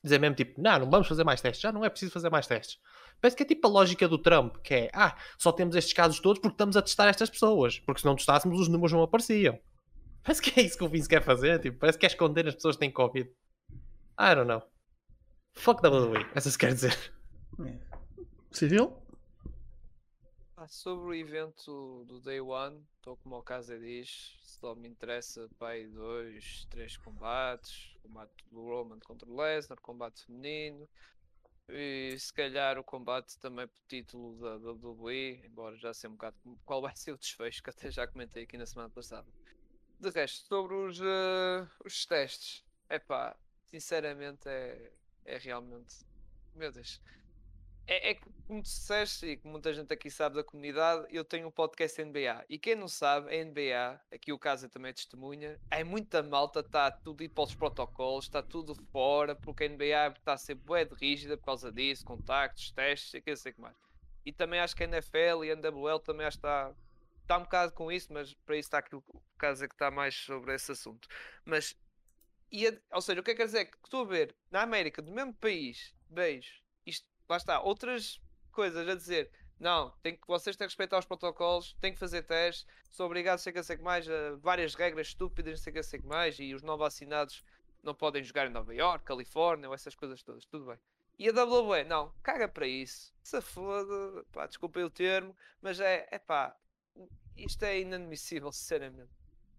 dizer 0.05 0.19
mesmo 0.19 0.35
tipo, 0.35 0.61
não, 0.61 0.79
não 0.79 0.89
vamos 0.89 1.07
fazer 1.07 1.23
mais 1.23 1.41
testes, 1.41 1.61
já 1.61 1.71
não 1.71 1.83
é 1.83 1.89
preciso 1.89 2.11
fazer 2.11 2.29
mais 2.29 2.45
testes. 2.45 2.79
Parece 3.19 3.35
que 3.35 3.43
é 3.43 3.45
tipo 3.45 3.67
a 3.67 3.71
lógica 3.71 4.07
do 4.07 4.19
Trump, 4.19 4.57
que 4.57 4.73
é, 4.73 4.89
ah, 4.93 5.17
só 5.37 5.51
temos 5.51 5.75
estes 5.75 5.93
casos 5.93 6.19
todos 6.19 6.39
porque 6.39 6.53
estamos 6.53 6.77
a 6.77 6.81
testar 6.81 7.07
estas 7.07 7.29
pessoas, 7.29 7.79
porque 7.79 8.01
se 8.01 8.05
não 8.05 8.15
testássemos 8.15 8.59
os 8.59 8.67
números 8.67 8.93
não 8.93 9.01
apareciam. 9.01 9.59
Parece 10.25 10.41
que 10.41 10.59
é 10.59 10.63
isso 10.63 10.75
que 10.75 10.83
o 10.83 10.89
Vince 10.89 11.07
quer 11.07 11.21
fazer, 11.21 11.59
tipo, 11.59 11.77
parece 11.77 11.99
que 11.99 12.01
quer 12.01 12.11
esconder 12.11 12.47
as 12.47 12.55
pessoas 12.55 12.75
que 12.75 12.79
têm 12.79 12.91
Covid. 12.91 13.29
I 14.19 14.33
don't 14.33 14.47
know. 14.47 14.63
Fuck 15.53 15.85
WWE, 15.85 16.25
essa 16.33 16.49
se 16.49 16.57
quer 16.57 16.73
dizer. 16.73 17.13
Civil? 18.51 19.05
sobre 20.67 21.05
o 21.05 21.13
evento 21.13 22.03
do 22.07 22.19
Day 22.19 22.41
One, 22.41 22.83
estou 22.95 23.17
como 23.17 23.37
o 23.37 23.43
Casa 23.43 23.77
diz, 23.77 24.35
só 24.41 24.73
me 24.73 24.87
interessa 24.87 25.47
pai 25.59 25.85
dois, 25.85 26.65
três 26.71 26.97
combates, 26.97 27.95
combate 28.01 28.33
do 28.51 28.63
Roman 28.63 28.99
contra 29.01 29.29
o 29.29 29.35
Lesnar, 29.35 29.79
combate 29.79 30.25
feminino, 30.25 30.89
e 31.69 32.15
se 32.17 32.33
calhar 32.33 32.79
o 32.79 32.83
combate 32.83 33.37
também 33.37 33.67
por 33.67 33.79
título 33.87 34.39
da 34.39 34.55
WWE, 34.71 35.45
embora 35.45 35.77
já 35.77 35.93
sei 35.93 36.09
um 36.09 36.13
bocado 36.13 36.35
qual 36.65 36.81
vai 36.81 36.95
ser 36.95 37.11
o 37.11 37.17
desfecho, 37.17 37.61
que 37.61 37.69
até 37.69 37.91
já 37.91 38.07
comentei 38.07 38.43
aqui 38.43 38.57
na 38.57 38.65
semana 38.65 38.89
passada. 38.89 39.27
De 39.99 40.09
resto, 40.09 40.47
sobre 40.47 40.75
os, 40.75 40.99
uh, 40.99 41.67
os 41.83 42.05
testes, 42.05 42.63
é 42.89 42.99
pá, 42.99 43.35
sinceramente 43.65 44.47
é, 44.47 44.91
é 45.25 45.37
realmente. 45.37 46.05
Meu 46.53 46.71
Deus 46.71 47.01
é, 47.87 48.11
é 48.11 48.13
como 48.15 48.61
tu 48.61 48.63
disseste, 48.63 49.25
e 49.27 49.37
como 49.37 49.53
muita 49.53 49.73
gente 49.73 49.93
aqui 49.93 50.09
sabe 50.09 50.35
da 50.35 50.43
comunidade, 50.43 51.05
eu 51.09 51.23
tenho 51.23 51.47
um 51.47 51.51
podcast 51.51 52.03
NBA. 52.03 52.45
E 52.49 52.57
quem 52.57 52.75
não 52.75 52.87
sabe, 52.87 53.35
a 53.35 53.43
NBA, 53.43 54.01
aqui 54.11 54.33
o 54.33 54.39
caso 54.39 54.65
é 54.65 54.69
também 54.69 54.93
testemunha, 54.93 55.59
é 55.69 55.83
muita 55.83 56.23
malta, 56.23 56.61
está 56.61 56.89
tudo 56.89 57.23
ir 57.23 57.29
para 57.29 57.43
os 57.43 57.55
protocolos, 57.55 58.25
está 58.25 58.41
tudo 58.41 58.75
fora, 58.91 59.35
porque 59.35 59.65
a 59.65 59.69
NBA 59.69 60.13
está 60.17 60.33
a 60.33 60.37
ser 60.37 60.55
bué 60.55 60.85
de 60.85 60.95
rígida 60.95 61.37
por 61.37 61.45
causa 61.45 61.71
disso, 61.71 62.03
contactos, 62.05 62.71
testes, 62.71 63.11
sei 63.11 63.21
que 63.21 63.35
sei 63.35 63.53
que 63.53 63.61
mais. 63.61 63.75
E 64.25 64.31
também 64.31 64.59
acho 64.59 64.75
que 64.75 64.83
a 64.83 64.87
NFL 64.87 65.43
e 65.43 65.51
a 65.51 65.55
NWL 65.55 65.99
também 65.99 66.25
acho 66.25 66.37
que 66.37 66.47
está, 66.47 66.73
está 67.25 67.37
um 67.37 67.43
bocado 67.43 67.73
com 67.73 67.91
isso, 67.91 68.13
mas 68.13 68.33
para 68.33 68.55
isso 68.55 68.67
está 68.67 68.77
aqui 68.77 68.95
o 68.95 69.03
caso 69.37 69.65
é 69.65 69.67
que 69.67 69.75
está 69.75 69.91
mais 69.91 70.15
sobre 70.15 70.53
esse 70.53 70.71
assunto. 70.71 71.07
Mas, 71.43 71.75
e 72.51 72.67
a, 72.67 72.73
ou 72.91 73.01
seja, 73.01 73.19
o 73.19 73.23
que 73.23 73.31
é 73.31 73.33
que 73.33 73.41
quer 73.41 73.47
dizer? 73.47 73.65
Que 73.65 73.77
estou 73.83 74.01
a 74.01 74.07
ver 74.07 74.35
na 74.49 74.61
América, 74.61 75.01
do 75.01 75.11
mesmo 75.11 75.33
país, 75.33 75.93
beijo, 76.09 76.61
isto 76.85 77.07
lá 77.27 77.37
está, 77.37 77.59
outras 77.59 78.21
coisas 78.51 78.87
a 78.87 78.95
dizer. 78.95 79.31
Não, 79.59 79.91
tem 80.01 80.15
que, 80.15 80.27
vocês 80.27 80.55
têm 80.55 80.67
que 80.67 80.71
respeitar 80.71 80.99
os 80.99 81.05
protocolos, 81.05 81.75
têm 81.79 81.93
que 81.93 81.99
fazer 81.99 82.23
testes, 82.23 82.67
sou 82.89 83.05
obrigado 83.05 83.39
sei 83.39 83.53
que 83.53 83.63
sei 83.63 83.77
que 83.77 83.83
mais, 83.83 84.07
a 84.09 84.35
várias 84.35 84.75
regras 84.75 85.07
estúpidas, 85.07 85.61
sei 85.61 85.71
que 85.71 85.81
sei 85.81 85.99
que 85.99 86.05
mais, 86.05 86.37
e 86.39 86.53
os 86.53 86.61
não 86.61 86.77
vacinados 86.77 87.43
não 87.81 87.95
podem 87.95 88.23
jogar 88.23 88.47
em 88.47 88.51
Nova 88.51 88.73
York, 88.75 89.05
Califórnia, 89.05 89.69
ou 89.69 89.75
essas 89.75 89.95
coisas 89.95 90.21
todas, 90.21 90.45
tudo 90.45 90.65
bem. 90.65 90.77
E 91.17 91.29
a 91.29 91.31
WWE, 91.31 91.85
não, 91.85 92.13
caga 92.21 92.47
para 92.47 92.67
isso, 92.67 93.13
se 93.23 93.39
foda, 93.39 94.25
pá, 94.33 94.45
desculpem 94.45 94.83
o 94.83 94.89
termo, 94.89 95.35
mas 95.61 95.79
é, 95.79 96.05
é 96.11 96.19
pá, 96.19 96.53
isto 97.37 97.63
é 97.63 97.79
inadmissível, 97.79 98.51
sinceramente. 98.51 99.11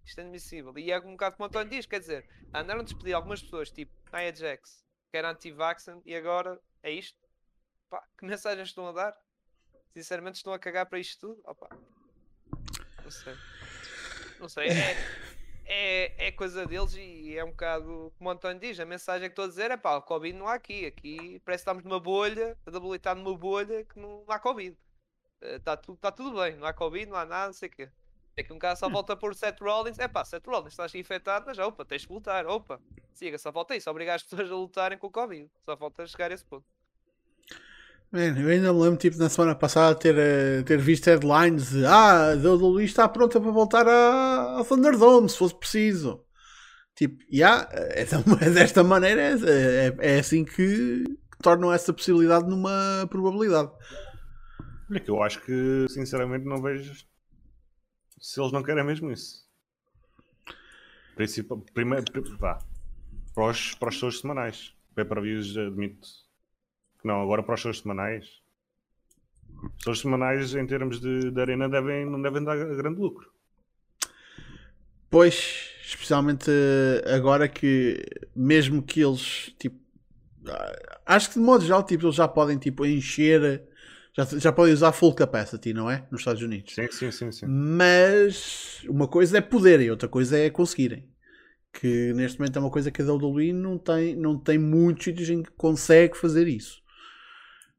Isto 0.04 0.18
é 0.18 0.22
inadmissível. 0.22 0.78
E 0.78 0.90
é 0.90 0.98
um 0.98 1.12
bocado 1.12 1.36
como 1.36 1.46
o 1.46 1.48
António 1.48 1.70
diz, 1.70 1.86
quer 1.86 2.00
dizer, 2.00 2.28
andaram 2.52 2.80
a 2.80 2.84
despedir 2.84 3.14
algumas 3.14 3.42
pessoas, 3.42 3.70
tipo 3.70 3.92
Nia 4.12 4.34
Jax, 4.34 4.84
que 5.10 5.16
era 5.16 5.30
anti-vaxxer, 5.30 5.98
e 6.04 6.14
agora 6.14 6.60
é 6.82 6.90
isto 6.90 7.18
Pá, 7.88 8.02
que 8.18 8.24
mensagens 8.26 8.68
estão 8.68 8.88
a 8.88 8.92
dar? 8.92 9.16
Sinceramente, 9.92 10.36
estão 10.36 10.52
a 10.52 10.58
cagar 10.58 10.86
para 10.86 10.98
isto 10.98 11.28
tudo? 11.28 11.40
Opa. 11.44 11.68
Não 13.02 13.10
sei. 13.10 13.34
Não 14.40 14.48
sei. 14.48 14.68
É, 14.68 14.96
é, 15.64 16.26
é 16.28 16.32
coisa 16.32 16.66
deles 16.66 16.94
e 16.94 17.36
é 17.36 17.44
um 17.44 17.50
bocado 17.50 18.12
como 18.18 18.28
o 18.28 18.32
António 18.32 18.60
diz. 18.60 18.78
A 18.78 18.84
mensagem 18.84 19.28
que 19.28 19.32
estou 19.32 19.46
a 19.46 19.48
dizer 19.48 19.70
é 19.70 19.76
pá, 19.76 19.96
o 19.96 20.02
Covid 20.02 20.36
não 20.36 20.48
há 20.48 20.54
aqui. 20.54 20.84
Aqui 20.84 21.40
parece 21.44 21.64
que 21.64 21.70
estamos 21.70 21.84
numa 21.84 22.00
bolha, 22.00 22.58
a 22.66 22.96
está 22.96 23.14
numa 23.14 23.36
bolha 23.36 23.84
que 23.84 23.98
não 23.98 24.24
há 24.28 24.38
Covid. 24.38 24.76
Está 25.40 25.74
uh, 25.74 25.76
tudo, 25.76 25.98
tá 25.98 26.10
tudo 26.10 26.40
bem, 26.40 26.56
não 26.56 26.66
há 26.66 26.72
Covid, 26.72 27.06
não 27.06 27.16
há 27.16 27.24
nada, 27.24 27.46
não 27.46 27.52
sei 27.52 27.68
o 27.68 27.72
quê. 27.72 27.88
É 28.36 28.42
que 28.42 28.52
um 28.52 28.58
cara 28.58 28.76
só 28.76 28.88
volta 28.88 29.16
por 29.16 29.34
Seth 29.34 29.60
Rollins. 29.60 29.98
É 29.98 30.06
pá, 30.06 30.24
Seth 30.24 30.46
Rollins, 30.46 30.72
estás 30.72 30.94
infectado, 30.94 31.46
mas 31.46 31.58
opa, 31.58 31.84
tens 31.84 32.02
de 32.02 32.12
lutar. 32.12 32.46
Opa, 32.46 32.78
siga, 33.14 33.38
só 33.38 33.50
falta 33.50 33.74
isso. 33.74 33.88
Obrigar 33.90 34.16
as 34.16 34.22
pessoas 34.24 34.50
a 34.50 34.54
lutarem 34.54 34.98
com 34.98 35.06
o 35.06 35.10
Covid. 35.10 35.50
Só 35.64 35.76
falta 35.76 36.06
chegar 36.06 36.30
a 36.30 36.34
esse 36.34 36.44
ponto. 36.44 36.64
Man, 38.12 38.38
eu 38.38 38.48
ainda 38.48 38.72
me 38.72 38.80
lembro, 38.80 38.98
tipo, 38.98 39.18
na 39.18 39.28
semana 39.28 39.54
passada 39.54 39.94
ter, 39.98 40.14
uh, 40.14 40.62
ter 40.64 40.78
visto 40.78 41.06
headlines 41.06 41.70
de 41.70 41.84
Ah, 41.84 42.32
a 42.32 42.34
WWE 42.34 42.84
está 42.84 43.08
pronta 43.08 43.40
para 43.40 43.50
voltar 43.50 43.88
ao 43.88 44.64
Thunderdome, 44.64 45.28
se 45.28 45.38
fosse 45.38 45.54
preciso. 45.54 46.22
Tipo, 46.94 47.22
yeah, 47.30 47.68
é, 47.72 48.02
é 48.02 48.50
desta 48.50 48.84
maneira, 48.84 49.20
é, 49.20 49.34
é, 49.34 50.14
é 50.14 50.18
assim 50.18 50.44
que, 50.44 51.04
que, 51.04 51.38
tornam 51.42 51.72
essa 51.72 51.92
possibilidade 51.92 52.48
numa 52.48 53.06
probabilidade. 53.10 53.70
Olha 54.90 55.00
que 55.00 55.10
eu 55.10 55.22
acho 55.22 55.40
que, 55.44 55.86
sinceramente, 55.88 56.44
não 56.44 56.62
vejo 56.62 57.06
se 58.20 58.40
eles 58.40 58.52
não 58.52 58.62
querem 58.62 58.84
mesmo 58.84 59.10
isso. 59.10 59.46
Principal, 61.14 61.58
primeiro, 61.74 62.04
pá, 62.38 62.58
para 63.34 63.50
os, 63.50 63.74
para 63.74 63.88
os 63.88 63.94
shows 63.94 64.20
semanais. 64.20 64.74
Pay-per-views, 64.94 65.56
admito 65.56 66.26
não, 67.06 67.22
agora 67.22 67.40
para 67.40 67.54
os 67.54 67.60
shows 67.60 67.78
semanais. 67.78 68.26
Os 69.78 69.84
shows 69.84 70.00
semanais, 70.00 70.54
em 70.56 70.66
termos 70.66 71.00
de, 71.00 71.30
de 71.30 71.40
arena, 71.40 71.68
devem, 71.68 72.04
não 72.04 72.20
devem 72.20 72.42
dar 72.42 72.56
grande 72.56 73.00
lucro. 73.00 73.30
Pois, 75.08 75.70
especialmente 75.84 76.50
agora 77.14 77.48
que, 77.48 78.04
mesmo 78.34 78.82
que 78.82 79.00
eles, 79.00 79.54
tipo, 79.56 79.78
acho 81.06 81.28
que 81.28 81.34
de 81.34 81.40
modo 81.40 81.64
geral, 81.64 81.84
tipo, 81.84 82.06
eles 82.06 82.16
já 82.16 82.26
podem, 82.26 82.58
tipo, 82.58 82.84
encher, 82.84 83.62
já, 84.16 84.38
já 84.38 84.52
podem 84.52 84.72
usar 84.72 84.92
full 84.92 85.14
capacity, 85.14 85.72
não 85.72 85.90
é? 85.90 86.06
Nos 86.10 86.20
Estados 86.20 86.42
Unidos. 86.42 86.74
Sim, 86.74 86.88
sim, 86.90 87.10
sim, 87.10 87.32
sim. 87.32 87.46
Mas 87.46 88.82
uma 88.88 89.08
coisa 89.08 89.38
é 89.38 89.40
poderem, 89.40 89.90
outra 89.90 90.08
coisa 90.08 90.38
é 90.38 90.50
conseguirem. 90.50 91.08
Que 91.72 92.12
neste 92.14 92.38
momento 92.38 92.56
é 92.56 92.60
uma 92.60 92.70
coisa 92.70 92.90
que 92.90 93.02
a 93.02 93.04
WWE 93.04 93.52
não 93.52 93.76
tem, 93.76 94.16
não 94.16 94.38
tem 94.38 94.58
muitos 94.58 95.04
sítios 95.04 95.28
em 95.28 95.42
que 95.42 95.50
consegue 95.52 96.16
fazer 96.16 96.48
isso 96.48 96.80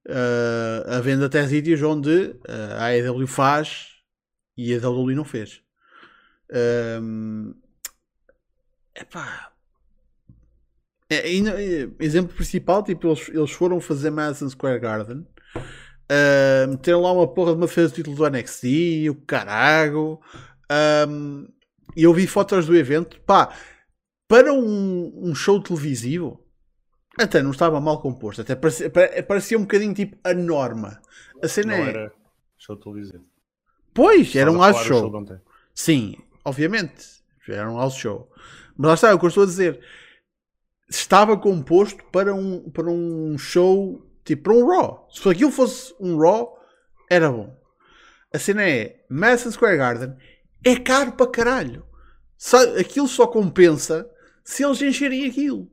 uh, 0.07 0.89
havendo 0.89 1.25
até 1.25 1.45
sítios 1.47 1.81
onde 1.81 2.09
uh, 2.09 2.77
a 2.77 2.85
AEW 2.88 3.27
faz 3.27 3.89
e 4.55 4.73
a 4.73 4.89
WWE 4.89 5.15
não 5.15 5.25
fez. 5.25 5.61
Um, 7.01 7.53
epá. 8.95 9.51
É, 11.09 11.29
é, 11.29 11.89
exemplo 11.99 12.35
principal, 12.35 12.83
tipo, 12.83 13.07
eles, 13.07 13.29
eles 13.29 13.51
foram 13.51 13.79
fazer 13.79 14.09
Madison 14.09 14.49
Square 14.49 14.79
Garden, 14.79 15.25
uh, 16.11 16.67
meteram 16.69 17.01
lá 17.01 17.11
uma 17.11 17.27
porra 17.27 17.51
de 17.51 17.57
uma 17.57 17.67
defesa 17.67 17.89
do 17.89 17.95
título 17.95 18.15
do 18.15 18.29
NXT, 18.29 19.09
o 19.09 19.15
caralho. 19.15 20.19
Um, 21.09 21.47
e 21.95 22.03
eu 22.03 22.13
vi 22.13 22.27
fotos 22.27 22.65
do 22.65 22.75
evento, 22.75 23.19
pá, 23.21 23.55
para 24.27 24.53
um, 24.53 25.11
um 25.15 25.33
show 25.33 25.61
televisivo, 25.61 26.43
até 27.17 27.41
não 27.41 27.51
estava 27.51 27.79
mal 27.81 28.01
composto, 28.01 28.41
até 28.41 28.55
parecia, 28.55 28.91
parecia 29.27 29.57
um 29.57 29.61
bocadinho 29.61 29.93
tipo 29.93 30.17
a 30.23 30.33
norma. 30.33 31.01
A 31.41 31.47
cena 31.47 31.77
não 31.77 31.83
é... 31.83 31.89
era 31.89 32.13
show 32.57 32.75
televisão. 32.75 33.23
Pois, 33.93 34.35
era 34.35 34.51
um 34.51 34.61
house 34.61 34.83
show. 34.83 35.11
show 35.11 35.39
Sim, 35.73 36.15
obviamente. 36.45 37.17
Era 37.47 37.71
um 37.71 37.77
house 37.77 37.95
show. 37.95 38.29
Mas 38.77 38.87
lá 38.87 38.93
está, 38.93 39.09
é 39.09 39.13
o 39.13 39.19
que 39.19 39.25
eu 39.25 39.29
estou 39.29 39.43
a 39.43 39.47
dizer. 39.47 39.79
Estava 40.89 41.35
composto 41.37 42.03
para 42.11 42.33
um, 42.33 42.69
para 42.69 42.89
um 42.89 43.37
show, 43.37 44.06
tipo, 44.28 44.43
para 44.43 44.53
um 44.53 44.67
Raw. 44.67 45.07
Se 45.09 45.28
aquilo 45.28 45.51
fosse 45.51 45.93
um 45.99 46.17
Raw, 46.17 46.57
era 47.09 47.32
bom. 47.32 47.55
A 48.34 48.38
cena 48.38 48.63
é, 48.63 49.03
Madison 49.09 49.51
Square 49.51 49.78
Garden 49.78 50.15
é 50.63 50.75
caro 50.75 51.13
para 51.13 51.32
caralho. 51.32 51.86
Aquilo 52.80 53.07
só 53.07 53.25
compensa 53.25 54.07
se 54.43 54.63
eles 54.63 54.82
encherem 54.82 55.25
aquilo. 55.25 55.69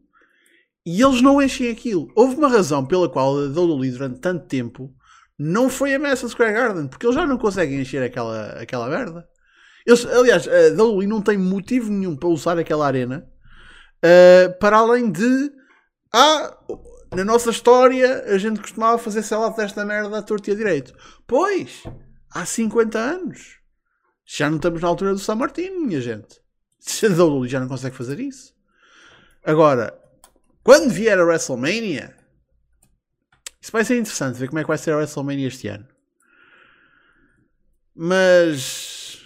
E 0.87 1.03
eles 1.03 1.21
não 1.21 1.43
enchem 1.43 1.71
aquilo. 1.71 2.11
Houve 2.15 2.37
uma 2.37 2.49
razão 2.49 2.87
pela 2.87 3.09
qual 3.09 3.37
a 3.37 3.47
WWE 3.47 3.91
durante 3.91 4.21
tanto 4.21 4.47
tempo 4.47 4.95
não 5.39 5.69
foi 5.69 5.95
a 5.95 5.99
Madison 5.99 6.29
Square 6.29 6.53
Garden, 6.53 6.87
porque 6.87 7.05
eles 7.05 7.17
já 7.17 7.27
não 7.27 7.37
conseguem 7.37 7.81
encher 7.81 8.03
aquela, 8.03 8.51
aquela 8.53 8.89
merda. 8.89 9.29
Eles, 9.85 10.07
aliás, 10.07 10.47
a 10.47 10.83
WWE 10.83 11.07
não 11.07 11.21
tem 11.21 11.37
motivo 11.37 11.91
nenhum 11.91 12.17
para 12.17 12.29
usar 12.29 12.59
aquela 12.59 12.87
arena 12.87 13.27
uh, 13.99 14.59
para 14.59 14.79
além 14.79 15.11
de 15.11 15.53
ah, 16.13 16.57
na 17.13 17.25
nossa 17.25 17.51
história 17.51 18.25
a 18.25 18.39
gente 18.39 18.61
costumava 18.61 18.99
fazer 18.99 19.23
sellout 19.23 19.57
desta 19.57 19.85
merda 19.85 20.19
à 20.19 20.23
torta 20.23 20.51
e 20.51 20.53
a 20.53 20.57
direito. 20.57 20.95
Pois, 21.27 21.83
há 22.31 22.45
50 22.45 22.99
anos. 22.99 23.59
Já 24.25 24.49
não 24.49 24.57
estamos 24.57 24.81
na 24.81 24.89
altura 24.89 25.13
do 25.13 25.19
San 25.19 25.37
Martino, 25.37 25.81
minha 25.81 26.01
gente. 26.01 26.41
Já 27.49 27.61
não 27.61 27.69
consegue 27.69 27.97
fazer 27.97 28.21
isso. 28.21 28.55
Agora, 29.43 29.99
quando 30.63 30.91
vier 30.91 31.19
a 31.19 31.25
WrestleMania, 31.25 32.17
isso 33.61 33.73
vai 33.73 33.85
ser 33.85 33.99
interessante 33.99 34.39
ver 34.39 34.49
como 34.49 34.59
é 34.59 34.63
que 34.63 34.69
vai 34.69 34.79
ser 34.79 34.93
a 34.93 34.97
WrestleMania 34.97 35.49
este 35.49 35.69
ano. 35.69 35.87
Mas. 37.95 39.23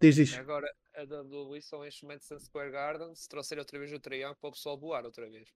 Diz 0.00 0.16
isto. 0.16 0.40
Agora, 0.40 0.66
a 0.96 1.02
WWE 1.02 1.60
só 1.60 1.84
enche 1.86 2.06
Madison 2.06 2.38
Square 2.38 2.70
Garden 2.70 3.14
se 3.14 3.28
trouxer 3.28 3.58
outra 3.58 3.78
vez 3.78 3.92
o 3.92 3.98
triângulo 3.98 4.36
para 4.40 4.48
o 4.48 4.52
pessoal 4.52 4.78
voar 4.78 5.04
outra 5.04 5.28
vez. 5.28 5.48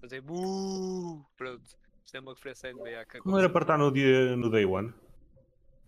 Fazer 0.00 0.20
buuuu. 0.20 1.24
Pronto. 1.36 1.62
Isto 2.04 2.16
é 2.16 2.20
uma 2.20 2.32
referência 2.32 2.72
NBA. 2.72 3.04
Que 3.06 3.26
não 3.26 3.38
era 3.38 3.48
para 3.48 3.62
estar 3.62 3.78
no, 3.78 3.90
dia, 3.90 4.36
no 4.36 4.50
Day 4.50 4.64
One? 4.64 4.92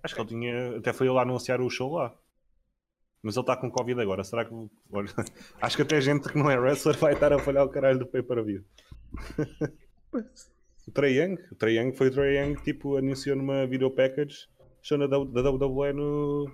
Acho 0.02 0.14
que 0.14 0.20
ele 0.20 0.28
tinha. 0.28 0.76
Até 0.78 0.92
foi 0.92 1.06
ele 1.06 1.14
lá 1.14 1.22
anunciar 1.22 1.60
o 1.60 1.70
show 1.70 1.94
lá. 1.94 2.14
Mas 3.22 3.36
ele 3.36 3.42
está 3.42 3.56
com 3.56 3.70
Covid 3.70 4.00
agora. 4.00 4.24
Será 4.24 4.44
que. 4.44 4.52
Olha, 4.90 5.08
acho 5.60 5.76
que 5.76 5.82
até 5.82 6.00
gente 6.00 6.28
que 6.28 6.38
não 6.38 6.50
é 6.50 6.58
wrestler 6.58 6.96
vai 6.96 7.14
estar 7.14 7.32
a 7.32 7.38
falhar 7.38 7.64
o 7.64 7.68
caralho 7.68 7.98
do 7.98 8.06
pay 8.06 8.22
per 8.22 8.42
view. 8.44 8.64
o 10.86 10.90
Trae 10.90 11.18
Young, 11.18 11.38
o 11.52 11.54
Trae 11.54 11.76
Young 11.76 11.92
foi 11.92 12.08
o 12.08 12.10
Trae 12.10 12.36
Young, 12.36 12.54
tipo, 12.62 12.96
anunciou 12.96 13.36
numa 13.36 13.66
video 13.66 13.90
package 13.90 14.48
show 14.82 14.98
da, 14.98 15.06
da 15.06 15.50
WWE 15.50 15.92
no. 15.92 16.50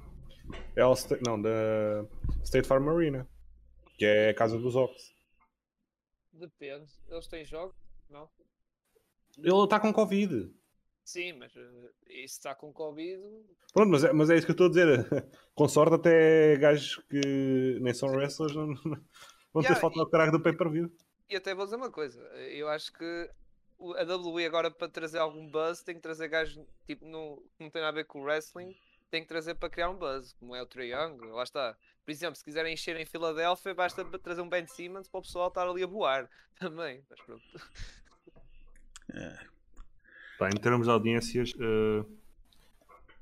É 0.77 0.83
não, 1.27 1.41
da 1.41 2.05
State 2.43 2.69
Farm 2.69 2.87
Arena, 2.89 3.27
que 3.97 4.05
é 4.05 4.31
a 4.31 4.35
casa 4.35 4.59
dos 4.59 4.77
Ox. 4.77 5.14
Depende. 6.35 6.93
Eles 7.09 7.26
têm 7.28 7.45
jogos? 7.45 7.76
Não? 8.11 8.28
Ele 9.39 9.64
está 9.64 9.80
com 9.80 9.93
Covid. 9.93 10.53
Sim, 11.05 11.35
mas 11.35 11.55
uh, 11.55 11.91
isso 12.09 12.37
está 12.37 12.55
com 12.55 12.72
Covid. 12.72 13.22
Pronto, 13.72 13.91
mas 13.91 14.05
é, 14.05 14.12
mas 14.12 14.30
é 14.30 14.37
isso 14.37 14.47
que 14.47 14.53
eu 14.53 14.55
estou 14.55 14.66
a 14.66 14.70
dizer. 14.70 15.07
com 15.55 15.68
sorte, 15.68 15.95
até 15.95 16.57
gajos 16.57 16.97
que 17.09 17.78
nem 17.80 17.93
são 17.93 18.09
wrestlers 18.09 18.55
não, 18.55 18.66
não 18.66 19.05
vão 19.53 19.62
ter 19.62 19.76
falta 19.76 20.01
ao 20.01 20.09
caralho 20.09 20.32
do 20.32 20.41
pay 20.41 20.53
per 20.53 20.70
view. 20.70 20.91
E 21.28 21.37
até 21.37 21.55
vou 21.55 21.64
dizer 21.64 21.76
uma 21.76 21.91
coisa: 21.91 22.20
eu 22.49 22.68
acho 22.68 22.93
que 22.93 23.30
a 23.97 24.03
WWE 24.03 24.47
agora 24.47 24.70
para 24.70 24.89
trazer 24.89 25.18
algum 25.18 25.47
buzz 25.49 25.82
tem 25.82 25.95
que 25.95 26.01
trazer 26.01 26.28
gajos 26.28 26.64
tipo, 26.87 27.05
no, 27.05 27.37
que 27.57 27.64
não 27.64 27.70
tem 27.70 27.82
nada 27.82 27.95
a 27.95 28.03
ver 28.03 28.07
com 28.07 28.20
o 28.20 28.24
wrestling, 28.24 28.74
tem 29.15 29.23
que 29.23 29.29
trazer 29.29 29.55
para 29.55 29.71
criar 29.71 29.91
um 29.91 29.97
buzz, 29.97 30.33
como 30.41 30.57
é 30.57 30.61
o 30.61 30.67
Triangle, 30.67 31.31
lá 31.31 31.45
está. 31.45 31.77
Por 32.05 32.11
exemplo, 32.11 32.35
se 32.35 32.43
quiserem 32.43 32.75
encher 32.75 32.97
em 32.97 33.07
Filadélfia, 33.07 33.73
basta 33.73 34.05
trazer 34.19 34.41
um 34.41 34.49
Ben 34.49 34.67
Simmons 34.67 35.07
para 35.07 35.21
o 35.21 35.23
pessoal 35.23 35.47
estar 35.47 35.69
ali 35.69 35.85
a 35.85 35.87
voar 35.87 36.29
também. 36.59 37.01
Mas 37.09 37.21
pronto. 37.21 37.45
É. 39.12 39.39
Em 40.53 40.61
termos 40.61 40.89
de 40.89 40.93
audiências, 40.93 41.53
uh, 41.53 42.05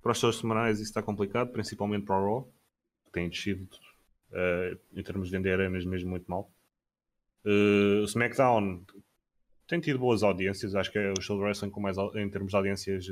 para 0.03 0.13
os 0.13 0.19
shows 0.19 0.39
semanais 0.39 0.79
isso 0.79 0.89
está 0.89 1.03
complicado, 1.03 1.53
principalmente 1.53 2.07
para 2.07 2.17
o 2.19 2.25
Raw, 2.25 2.53
que 3.05 3.13
tem 3.13 3.29
descido 3.29 3.69
uh, 4.31 4.81
em 4.99 5.03
termos 5.03 5.29
de 5.29 5.37
vender 5.37 5.53
arenas 5.53 5.85
mesmo 5.85 6.09
muito 6.09 6.25
mal. 6.27 6.51
Uh, 7.45 8.01
o 8.01 8.05
SmackDown 8.05 8.83
tem 9.69 9.79
tido 9.79 9.99
boas 9.99 10.23
audiências, 10.23 10.75
acho 10.75 10.91
que 10.91 10.99
é 10.99 11.13
o 11.13 11.21
show 11.21 11.37
de 11.37 11.43
wrestling 11.43 11.69
com 11.69 11.83
mais 11.83 11.99
em 11.99 12.31
termos 12.31 12.51
de 12.51 12.57
audiências 12.57 13.07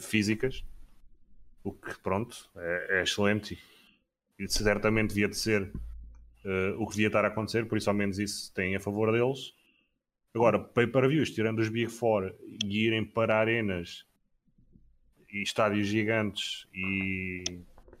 físicas, 0.00 0.62
o 1.62 1.72
que 1.72 1.98
pronto, 2.00 2.48
é, 2.56 2.98
é 2.98 3.02
excelente 3.02 3.58
e, 4.38 4.48
certamente 4.48 5.10
devia 5.10 5.28
de 5.28 5.36
ser 5.36 5.70
o 6.78 6.86
que 6.86 6.92
devia 6.92 7.08
estar 7.08 7.22
a 7.22 7.28
acontecer, 7.28 7.66
por 7.66 7.76
isso 7.76 7.90
ao 7.90 7.94
menos 7.94 8.18
isso 8.18 8.50
tem 8.54 8.74
a 8.74 8.80
favor 8.80 9.12
deles. 9.12 9.52
Agora, 10.34 10.58
pay-per-views, 10.58 11.30
tirando 11.32 11.58
os 11.58 11.68
Big 11.68 11.90
Four 11.90 12.34
e 12.64 12.86
irem 12.86 13.04
para 13.04 13.38
arenas 13.38 14.06
e 15.30 15.42
estádios 15.42 15.86
gigantes 15.86 16.66
e 16.72 17.44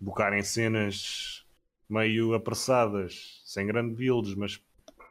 bocarem 0.00 0.42
cenas 0.42 1.44
meio 1.88 2.34
apressadas, 2.34 3.42
sem 3.44 3.66
grande 3.66 3.94
builds, 3.94 4.34
mas 4.34 4.62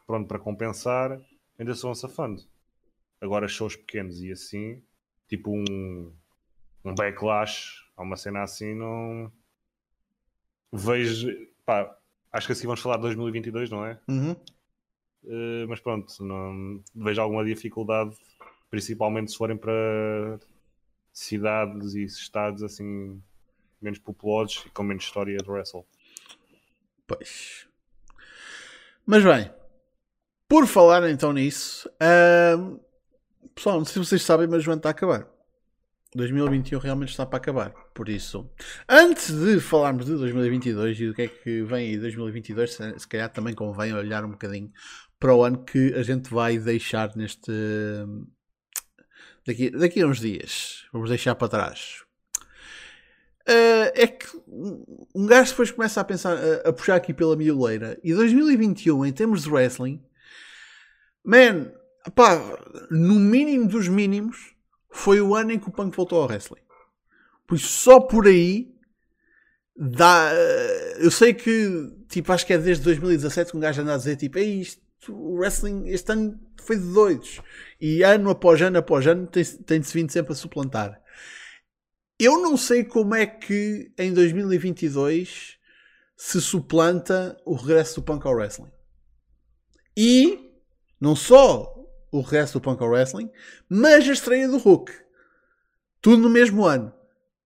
pronto, 0.07 0.27
para 0.27 0.39
compensar, 0.39 1.21
ainda 1.57 1.75
são 1.75 1.93
safando. 1.93 2.41
Agora, 3.21 3.47
shows 3.47 3.75
pequenos 3.75 4.21
e 4.21 4.31
assim, 4.31 4.81
tipo 5.27 5.51
um, 5.51 6.11
um 6.85 6.95
backlash, 6.95 7.83
a 7.99 8.03
uma 8.03 8.15
cena 8.15 8.41
assim, 8.43 8.73
não 8.73 9.29
vejo. 10.71 11.27
Pá, 11.65 11.93
acho 12.31 12.47
que 12.47 12.53
assim 12.53 12.65
vamos 12.65 12.79
falar 12.79 12.95
de 12.95 13.01
2022, 13.01 13.69
não 13.69 13.85
é? 13.85 13.99
Uhum. 14.07 14.31
Uh, 15.23 15.67
mas 15.67 15.81
pronto, 15.81 16.23
não 16.23 16.81
vejo 16.95 17.21
alguma 17.21 17.43
dificuldade, 17.43 18.15
principalmente 18.69 19.31
se 19.31 19.37
forem 19.37 19.57
para 19.57 20.39
cidades 21.11 21.93
e 21.93 22.05
estados 22.05 22.63
assim 22.63 23.21
menos 23.81 23.99
populosos 23.99 24.63
e 24.65 24.69
com 24.69 24.81
menos 24.83 25.03
história 25.03 25.35
de 25.35 25.51
wrestle. 25.51 25.85
Pois. 27.05 27.67
Mas 29.05 29.25
bem, 29.25 29.51
por 30.47 30.65
falar 30.67 31.09
então 31.09 31.33
nisso, 31.33 31.89
uh, 31.95 32.79
pessoal, 33.53 33.79
não 33.79 33.85
sei 33.85 34.01
se 34.01 34.07
vocês 34.07 34.21
sabem, 34.21 34.47
mas 34.47 34.65
o 34.65 34.71
ano 34.71 34.79
está 34.79 34.89
a 34.89 34.91
acabar. 34.91 35.38
2021 36.15 36.79
realmente 36.79 37.09
está 37.09 37.25
para 37.25 37.37
acabar. 37.37 37.69
Por 37.93 38.09
isso, 38.09 38.49
antes 38.87 39.31
de 39.31 39.59
falarmos 39.59 40.05
de 40.05 40.15
2022 40.15 40.99
e 40.99 41.07
do 41.07 41.13
que 41.13 41.21
é 41.21 41.27
que 41.27 41.61
vem 41.63 41.89
aí 41.89 41.97
2022, 41.97 42.73
se, 42.73 42.99
se 42.99 43.07
calhar 43.07 43.29
também 43.29 43.53
convém 43.53 43.93
olhar 43.93 44.25
um 44.25 44.31
bocadinho 44.31 44.71
para 45.19 45.35
o 45.35 45.43
ano 45.43 45.63
que 45.63 45.93
a 45.93 46.01
gente 46.01 46.29
vai 46.33 46.57
deixar 46.57 47.15
neste. 47.15 47.51
Daqui, 49.45 49.69
daqui 49.69 50.01
a 50.01 50.07
uns 50.07 50.19
dias. 50.19 50.85
Vamos 50.91 51.09
deixar 51.09 51.35
para 51.35 51.47
trás. 51.47 52.03
Uh, 53.47 53.89
é 53.95 54.05
que 54.05 54.27
um 55.15 55.25
gajo 55.25 55.51
depois 55.51 55.71
começa 55.71 55.99
a 55.99 56.03
pensar, 56.03 56.37
a, 56.37 56.69
a 56.69 56.73
puxar 56.73 56.95
aqui 56.95 57.13
pela 57.13 57.35
mioleira. 57.35 57.99
E 58.03 58.13
2021, 58.13 59.05
em 59.05 59.11
termos 59.11 59.43
de 59.43 59.49
wrestling, 59.49 60.03
man, 61.23 61.71
pá, 62.13 62.39
no 62.91 63.15
mínimo 63.15 63.67
dos 63.67 63.87
mínimos, 63.87 64.53
foi 64.89 65.21
o 65.21 65.35
ano 65.35 65.51
em 65.51 65.59
que 65.59 65.69
o 65.69 65.71
punk 65.71 65.95
voltou 65.95 66.21
ao 66.21 66.27
wrestling. 66.27 66.61
Pois 67.47 67.61
só 67.61 67.99
por 67.99 68.27
aí 68.27 68.73
dá. 69.75 70.31
Eh, 70.33 70.97
eu 70.99 71.11
sei 71.11 71.33
que, 71.33 71.95
tipo, 72.07 72.31
acho 72.31 72.45
que 72.45 72.53
é 72.53 72.57
desde 72.57 72.83
2017 72.83 73.51
que 73.51 73.57
um 73.57 73.59
gajo 73.59 73.81
anda 73.81 73.93
a 73.93 73.97
dizer, 73.97 74.15
tipo, 74.15 74.37
é 74.37 74.43
isto 74.43 74.89
o 75.07 75.37
wrestling 75.37 75.87
este 75.87 76.11
ano 76.11 76.39
foi 76.57 76.77
de 76.77 76.91
doidos. 76.91 77.41
E 77.79 78.03
ano 78.03 78.29
após 78.29 78.61
ano 78.61 78.77
após 78.77 79.07
ano 79.07 79.27
tem-se 79.27 79.63
tem 79.63 79.79
vindo 79.79 80.11
sempre 80.11 80.33
a 80.33 80.35
suplantar. 80.35 81.01
Eu 82.19 82.41
não 82.41 82.57
sei 82.57 82.83
como 82.83 83.15
é 83.15 83.25
que 83.25 83.91
em 83.97 84.13
2022 84.13 85.57
se 86.17 86.41
suplanta 86.41 87.37
o 87.45 87.55
regresso 87.55 87.95
do 87.95 88.03
punk 88.03 88.25
ao 88.27 88.33
wrestling. 88.33 88.71
E 89.95 90.51
não 90.99 91.15
só 91.15 91.78
o 92.11 92.21
regresso 92.21 92.53
do 92.53 92.61
punk 92.61 92.81
wrestling, 92.83 93.29
mas 93.67 94.07
a 94.07 94.13
estreia 94.13 94.47
do 94.47 94.57
Hulk. 94.57 94.91
Tudo 96.01 96.21
no 96.21 96.29
mesmo 96.29 96.65
ano. 96.65 96.93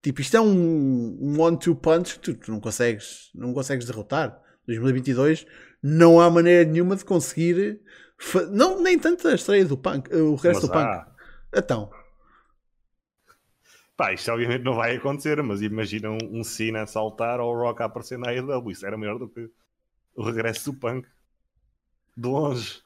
Tipo, 0.02 0.22
isto 0.22 0.36
é 0.36 0.42
um, 0.42 1.18
um 1.22 1.42
one-two 1.42 1.76
punch 1.76 2.16
que 2.16 2.20
tu, 2.20 2.34
tu, 2.36 2.52
não, 2.52 2.60
consegues, 2.60 3.32
não 3.34 3.54
consegues 3.54 3.86
derrotar. 3.86 4.40
2022 4.68 5.46
não 5.82 6.20
há 6.20 6.30
maneira 6.30 6.70
nenhuma 6.70 6.96
de 6.96 7.06
conseguir. 7.06 7.82
Não, 8.52 8.82
nem 8.82 9.00
tanto 9.00 9.28
a 9.28 9.36
estreia 9.36 9.66
do 9.66 9.78
punk, 9.78 10.14
o 10.14 10.36
resto 10.36 10.68
mas 10.68 10.70
do 10.70 10.78
há. 10.78 10.98
punk. 10.98 11.12
Então. 11.56 11.90
Pá, 13.96 14.14
isto 14.14 14.32
obviamente 14.32 14.64
não 14.64 14.76
vai 14.76 14.96
acontecer, 14.96 15.42
mas 15.42 15.62
imagina 15.62 16.10
um, 16.10 16.40
um 16.40 16.44
Cena 16.44 16.82
a 16.82 16.88
saltar 16.88 17.40
ou 17.40 17.54
o 17.54 17.58
Rock 17.58 17.82
a 17.82 17.86
aparecer 17.86 18.18
na 18.18 18.30
AEW. 18.30 18.72
Isso 18.72 18.86
era 18.86 18.98
melhor 18.98 19.18
do 19.18 19.30
que 19.30 19.50
o 20.16 20.24
regresso 20.24 20.72
do 20.72 20.78
punk. 20.78 21.08
De 22.18 22.28
longe. 22.28 22.83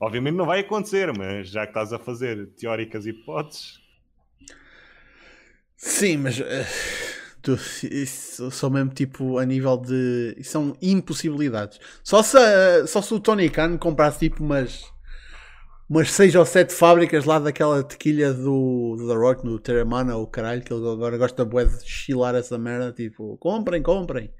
Obviamente 0.00 0.36
não 0.36 0.46
vai 0.46 0.60
acontecer, 0.60 1.12
mas 1.16 1.48
já 1.48 1.62
que 1.62 1.70
estás 1.70 1.92
a 1.92 1.98
fazer 1.98 2.48
teóricas 2.54 3.06
hipóteses. 3.06 3.80
Sim, 5.76 6.18
mas. 6.18 6.38
Uh 6.40 6.44
isso 7.90 8.50
são 8.50 8.70
mesmo 8.70 8.90
tipo 8.90 9.38
a 9.38 9.44
nível 9.44 9.76
de. 9.76 10.36
São 10.42 10.76
impossibilidades. 10.82 11.78
Só 12.02 12.22
se, 12.22 12.38
só 12.86 13.00
se 13.00 13.14
o 13.14 13.20
Tony 13.20 13.48
Khan 13.48 13.78
comprasse 13.78 14.18
tipo 14.18 14.42
umas. 14.42 14.84
Umas 15.88 16.10
6 16.12 16.34
ou 16.34 16.44
7 16.44 16.70
fábricas 16.70 17.24
lá 17.24 17.38
daquela 17.38 17.82
tequilha 17.82 18.34
do, 18.34 18.94
do 18.98 19.08
The 19.08 19.14
Rock 19.14 19.46
no 19.46 19.58
Terramana, 19.58 20.18
o 20.18 20.26
caralho, 20.26 20.62
que 20.62 20.70
ele 20.70 20.86
agora 20.86 21.16
gosta 21.16 21.46
de 21.46 21.88
chilar 21.88 22.34
essa 22.34 22.58
merda. 22.58 22.92
Tipo, 22.92 23.38
comprem, 23.38 23.82
comprem. 23.82 24.30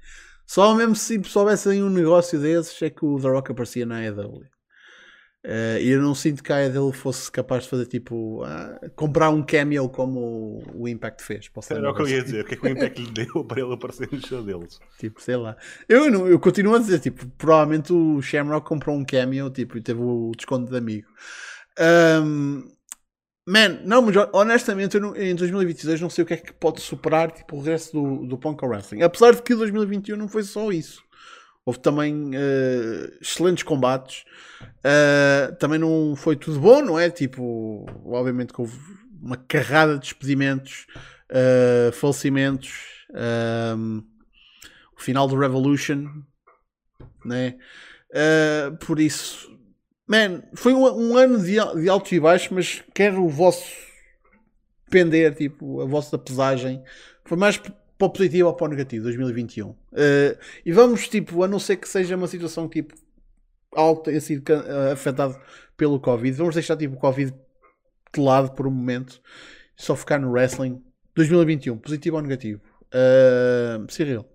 Só 0.45 0.75
mesmo 0.75 0.95
se 0.95 1.19
soubessem 1.23 1.81
um 1.81 1.89
negócio 1.89 2.39
desses 2.39 2.79
é 2.83 2.91
que 2.91 3.03
o 3.03 3.19
The 3.19 3.29
Rock 3.29 3.51
aparecia 3.51 3.83
na 3.83 4.05
EW. 4.05 4.43
Uh, 5.45 5.79
e 5.79 5.91
eu 5.91 6.01
não 6.01 6.13
sinto 6.13 6.43
que 6.43 6.51
a 6.51 6.67
dele 6.67 6.91
fosse 6.91 7.31
capaz 7.31 7.63
de 7.63 7.69
fazer 7.69 7.85
tipo 7.85 8.43
uh, 8.43 8.89
comprar 8.93 9.29
um 9.29 9.41
cameo 9.41 9.87
como 9.87 10.61
o, 10.75 10.85
Impact 10.85 11.23
fez. 11.23 11.47
Posso 11.47 11.73
Era 11.73 11.89
o 11.89 11.95
que 11.95 12.01
eu 12.01 12.07
ia 12.09 12.21
dizer, 12.21 12.43
o 12.43 12.45
que 12.45 12.55
é 12.55 12.57
que 12.57 12.67
o 12.67 12.69
Impact 12.69 13.01
lhe 13.01 13.11
deu 13.11 13.43
para 13.47 13.61
ele 13.61 13.73
aparecer 13.73 14.09
no 14.11 14.19
show 14.25 14.43
deles? 14.43 14.79
Tipo, 14.97 15.21
sei 15.21 15.37
lá. 15.37 15.55
Eu, 15.87 16.11
não, 16.11 16.27
eu 16.27 16.37
continuo 16.39 16.75
a 16.75 16.79
dizer, 16.79 16.99
tipo, 16.99 17.25
provavelmente 17.37 17.93
o 17.93 18.21
Shamrock 18.21 18.67
comprou 18.67 18.93
um 18.97 19.05
cameo 19.05 19.49
tipo, 19.49 19.77
e 19.77 19.81
teve 19.81 20.01
o 20.01 20.31
desconto 20.35 20.69
de 20.69 20.77
amigo. 20.77 21.07
Um, 21.79 22.69
man, 23.47 23.79
não, 23.85 24.01
mas 24.01 24.15
honestamente 24.33 24.95
eu 24.95 25.01
não, 25.01 25.15
em 25.15 25.33
2022 25.35 26.01
não 26.01 26.09
sei 26.09 26.25
o 26.25 26.27
que 26.27 26.33
é 26.33 26.37
que 26.37 26.51
pode 26.51 26.81
superar 26.81 27.31
tipo, 27.31 27.55
o 27.55 27.61
resto 27.61 27.93
do, 27.93 28.27
do 28.27 28.37
Punk 28.37 28.61
Wrestling. 28.65 29.03
Apesar 29.03 29.33
de 29.33 29.41
que 29.41 29.55
2021 29.55 30.17
não 30.17 30.27
foi 30.27 30.43
só 30.43 30.69
isso. 30.69 31.01
Houve 31.69 31.79
também 31.81 32.31
uh, 32.31 33.17
excelentes 33.21 33.63
combates. 33.63 34.25
Uh, 34.79 35.55
também 35.57 35.77
não 35.77 36.15
foi 36.15 36.35
tudo 36.35 36.59
bom, 36.59 36.81
não 36.81 36.97
é? 36.97 37.11
Tipo, 37.11 37.85
obviamente 38.05 38.51
que 38.51 38.59
houve 38.59 38.75
uma 39.21 39.37
carrada 39.37 39.93
de 39.93 39.99
despedimentos 39.99 40.87
uh, 41.29 41.91
falecimentos, 41.91 42.71
um, 43.77 44.03
o 44.97 44.99
final 44.99 45.27
do 45.27 45.37
Revolution, 45.37 46.07
né? 47.23 47.55
Por 48.79 48.99
isso, 48.99 49.47
man, 50.07 50.41
foi 50.55 50.73
um, 50.73 50.85
um 50.85 51.17
ano 51.17 51.37
de, 51.37 51.53
de 51.53 51.87
alto 51.87 52.15
e 52.15 52.19
baixo, 52.19 52.51
mas 52.51 52.83
quero 52.95 53.23
o 53.23 53.29
vosso 53.29 53.71
pender, 54.89 55.35
tipo, 55.35 55.81
a 55.81 55.85
vossa 55.85 56.17
pesagem. 56.17 56.83
Foi 57.25 57.37
mais 57.37 57.61
para 57.99 58.07
o 58.07 58.09
positivo 58.09 58.47
ou 58.47 58.55
para 58.55 58.65
o 58.65 58.69
negativo, 58.69 59.03
2021. 59.03 59.69
Uh, 59.71 59.77
e 60.65 60.71
vamos, 60.71 61.09
tipo, 61.09 61.43
a 61.43 61.47
não 61.49 61.59
ser 61.59 61.75
que 61.75 61.87
seja 61.87 62.15
uma 62.15 62.27
situação 62.27 62.67
tipo 62.69 62.95
algo 63.73 64.01
tenha 64.01 64.21
sido 64.21 64.49
uh, 64.49 64.93
afetado 64.93 65.39
pelo 65.75 65.99
Covid, 65.99 66.35
vamos 66.37 66.55
deixar 66.55 66.77
tipo 66.77 66.95
o 66.95 66.99
Covid 66.99 67.31
de 68.13 68.21
lado 68.21 68.55
por 68.55 68.65
um 68.65 68.71
momento, 68.71 69.21
só 69.75 69.95
focar 69.95 70.19
no 70.19 70.31
wrestling. 70.31 70.81
2021, 71.13 71.77
positivo 71.77 72.15
ou 72.15 72.21
negativo? 72.21 72.61
Uh, 72.85 73.91
Cyril. 73.91 74.25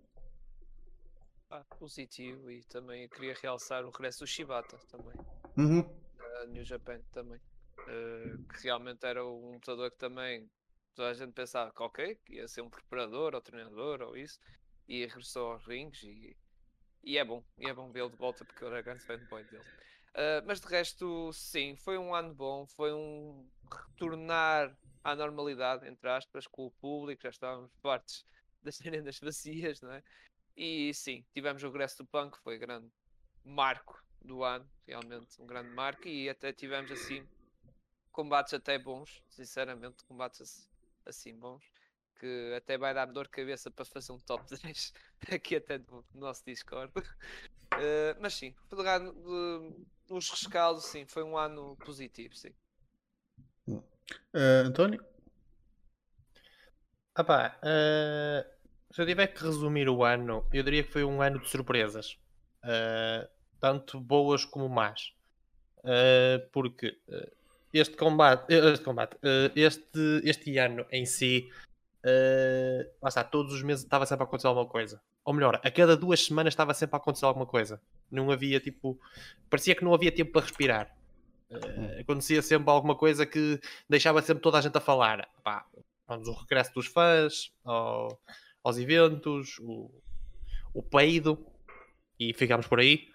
Ah, 1.51 1.65
positivo 1.79 2.51
e 2.51 2.63
também 2.65 3.09
queria 3.09 3.35
realçar 3.43 3.83
o 3.87 3.91
regresso 3.91 4.21
do 4.21 4.27
Shibata 4.27 4.77
também. 4.91 5.15
Uhum. 5.57 5.81
Uh, 5.81 6.47
New 6.51 6.65
Japan 6.65 7.01
também. 7.13 7.41
Que 7.87 8.65
realmente 8.65 9.05
era 9.05 9.25
um 9.25 9.53
lutador 9.53 9.91
que 9.91 9.99
também 9.99 10.49
toda 10.95 11.11
a 11.11 11.15
gente 11.15 11.33
pensava 11.33 11.73
que 11.73 11.83
ok, 11.83 12.15
que 12.25 12.35
ia 12.35 12.49
ser 12.49 12.63
um 12.63 12.71
preparador 12.71 13.35
ou 13.35 13.41
treinador 13.41 14.03
ou 14.03 14.17
isso, 14.17 14.39
e 14.89 15.05
regressou 15.07 15.53
aos 15.53 15.67
rings 15.67 16.03
e, 16.03 16.37
e 17.03 17.19
é 17.19 17.25
bom, 17.25 17.45
e 17.59 17.69
é 17.69 17.75
bom 17.75 17.91
vê-lo 17.91 18.11
de 18.11 18.17
volta 18.17 18.45
porque 18.45 18.63
eu 18.63 18.69
era 18.69 18.83
grande 18.83 19.05
fanboy 19.05 19.45
dele. 19.45 19.65
Uh, 20.15 20.47
mas 20.47 20.61
de 20.61 20.69
resto, 20.69 21.33
sim, 21.33 21.75
foi 21.77 21.99
um 21.99 22.15
ano 22.15 22.33
bom, 22.35 22.67
foi 22.67 22.93
um 22.93 23.49
retornar 23.71 24.77
à 25.03 25.17
normalidade, 25.17 25.89
entre 25.89 26.09
aspas, 26.09 26.47
com 26.47 26.67
o 26.67 26.71
público, 26.71 27.23
já 27.23 27.31
estávamos 27.31 27.73
partes 27.83 28.25
das 28.63 28.81
arenas 28.87 29.19
vacias, 29.19 29.81
não 29.81 29.93
é? 29.93 30.03
E 30.57 30.95
sim, 30.95 31.25
tivemos 31.35 31.63
o 31.65 31.67
regresso 31.67 31.99
do 31.99 32.07
Punk, 32.07 32.39
foi 32.39 32.59
grande 32.59 32.89
marco 33.45 34.01
do 34.23 34.45
ano, 34.45 34.67
realmente 34.87 35.41
um 35.43 35.47
grande 35.47 35.71
marco, 35.71 36.07
e 36.07 36.29
até 36.29 36.53
tivemos 36.53 36.91
assim 36.93 37.27
combates 38.13 38.55
até 38.55 38.79
bons, 38.79 39.23
sinceramente, 39.29 40.05
combates 40.05 40.71
assim 41.07 41.35
bons, 41.35 41.63
que 42.19 42.55
até 42.57 42.79
vai 42.79 42.95
dar 42.95 43.07
dor 43.07 43.25
de 43.25 43.31
cabeça 43.31 43.71
para 43.71 43.85
fazer 43.85 44.13
um 44.13 44.19
top 44.19 44.45
10 44.63 44.93
aqui 45.33 45.57
até 45.57 45.79
no 45.79 46.05
nosso 46.15 46.45
Discord. 46.45 46.93
Uh, 46.97 47.03
mas 48.21 48.35
sim, 48.35 48.55
nos 50.09 50.31
rescaldos, 50.31 50.85
sim, 50.85 51.07
foi 51.07 51.23
um 51.23 51.37
ano 51.37 51.77
positivo, 51.85 52.35
sim. 52.35 52.55
Uh, 53.69 54.67
António? 54.67 55.05
Ah 57.15 57.25
pá, 57.25 57.59
uh, 57.63 58.93
se 58.93 59.01
eu 59.01 59.07
tiver 59.07 59.29
que 59.29 59.43
resumir 59.43 59.89
o 59.89 60.05
ano, 60.05 60.47
eu 60.53 60.63
diria 60.63 60.83
que 60.83 60.91
foi 60.91 61.05
um 61.05 61.23
ano 61.23 61.41
de 61.41 61.49
surpresas. 61.49 62.19
tanto 63.61 64.01
boas 64.01 64.45
como 64.45 64.69
más. 64.69 65.13
porque 66.53 66.99
este 67.75 67.97
combate, 67.97 68.53
eh, 68.55 68.73
este, 68.73 68.85
combate, 68.85 69.17
eh, 69.23 69.51
este, 69.57 70.21
este 70.25 70.59
ano 70.59 70.87
em 70.91 71.05
si, 71.05 71.51
uh, 72.05 72.89
lá 73.03 73.09
está, 73.09 73.25
todos 73.25 73.53
os 73.53 73.63
meses 73.63 73.85
estava 73.85 74.07
sempre 74.07 74.25
a 74.25 74.27
acontecer 74.27 74.47
alguma 74.47 74.67
coisa. 74.67 75.01
Ou 75.25 75.35
melhor, 75.35 75.61
a 75.63 75.71
cada 75.71 75.97
duas 75.97 76.25
semanas 76.25 76.53
estava 76.53 76.73
sempre 76.75 76.97
a 76.97 76.99
acontecer 76.99 77.25
alguma 77.25 77.47
coisa. 77.47 77.81
Não 78.11 78.31
havia 78.31 78.61
tipo. 78.61 78.99
Parecia 79.51 79.75
que 79.75 79.85
não 79.85 79.95
havia 79.95 80.13
tempo 80.13 80.33
para 80.33 80.43
respirar. 80.43 80.97
Uh, 81.51 82.01
acontecia 82.01 82.43
sempre 82.43 82.71
alguma 82.71 82.95
coisa 82.95 83.27
que 83.27 83.61
deixava 83.89 84.23
sempre 84.23 84.43
toda 84.43 84.59
a 84.59 84.61
gente 84.61 84.77
a 84.77 84.81
falar. 84.81 85.29
Pá, 85.43 85.67
o 86.09 86.33
regresso 86.33 86.75
dos 86.75 86.87
fãs, 86.87 87.53
ao, 87.65 88.21
aos 88.63 88.79
eventos, 88.79 89.59
o, 89.61 89.91
o 90.75 90.83
peido, 90.83 91.45
e 92.21 92.33
ficámos 92.35 92.67
por 92.67 92.81
aí. 92.81 93.09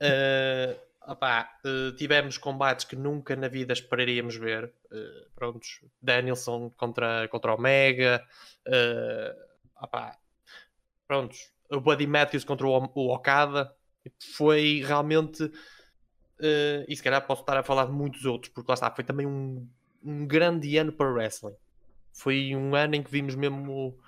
Uh, 0.00 0.89
Uh, 1.08 1.92
tivemos 1.96 2.36
combates 2.36 2.84
que 2.84 2.94
nunca 2.94 3.34
na 3.34 3.48
vida 3.48 3.72
esperaríamos 3.72 4.36
ver. 4.36 4.72
Uh, 4.90 5.30
prontos, 5.34 5.80
Danielson 6.00 6.70
contra, 6.76 7.26
contra 7.28 7.54
Omega. 7.54 8.24
Uh, 8.66 9.82
opá, 9.82 10.16
prontos, 11.08 11.50
o 11.70 11.80
Buddy 11.80 12.06
Matthews 12.06 12.44
contra 12.44 12.66
o, 12.66 12.90
o 12.94 13.14
Okada. 13.14 13.74
Foi 14.36 14.82
realmente. 14.84 15.50
E 16.88 16.96
se 16.96 17.02
calhar 17.02 17.26
posso 17.26 17.42
estar 17.42 17.58
a 17.58 17.62
falar 17.62 17.84
de 17.84 17.92
muitos 17.92 18.24
outros, 18.24 18.50
porque 18.50 18.70
lá 18.70 18.72
está, 18.72 18.90
foi 18.90 19.04
também 19.04 19.26
um, 19.26 19.68
um 20.02 20.26
grande 20.26 20.74
ano 20.78 20.90
para 20.90 21.06
o 21.06 21.12
wrestling. 21.12 21.54
Foi 22.14 22.56
um 22.56 22.74
ano 22.74 22.94
em 22.94 23.02
que 23.02 23.10
vimos 23.10 23.34
mesmo 23.34 23.98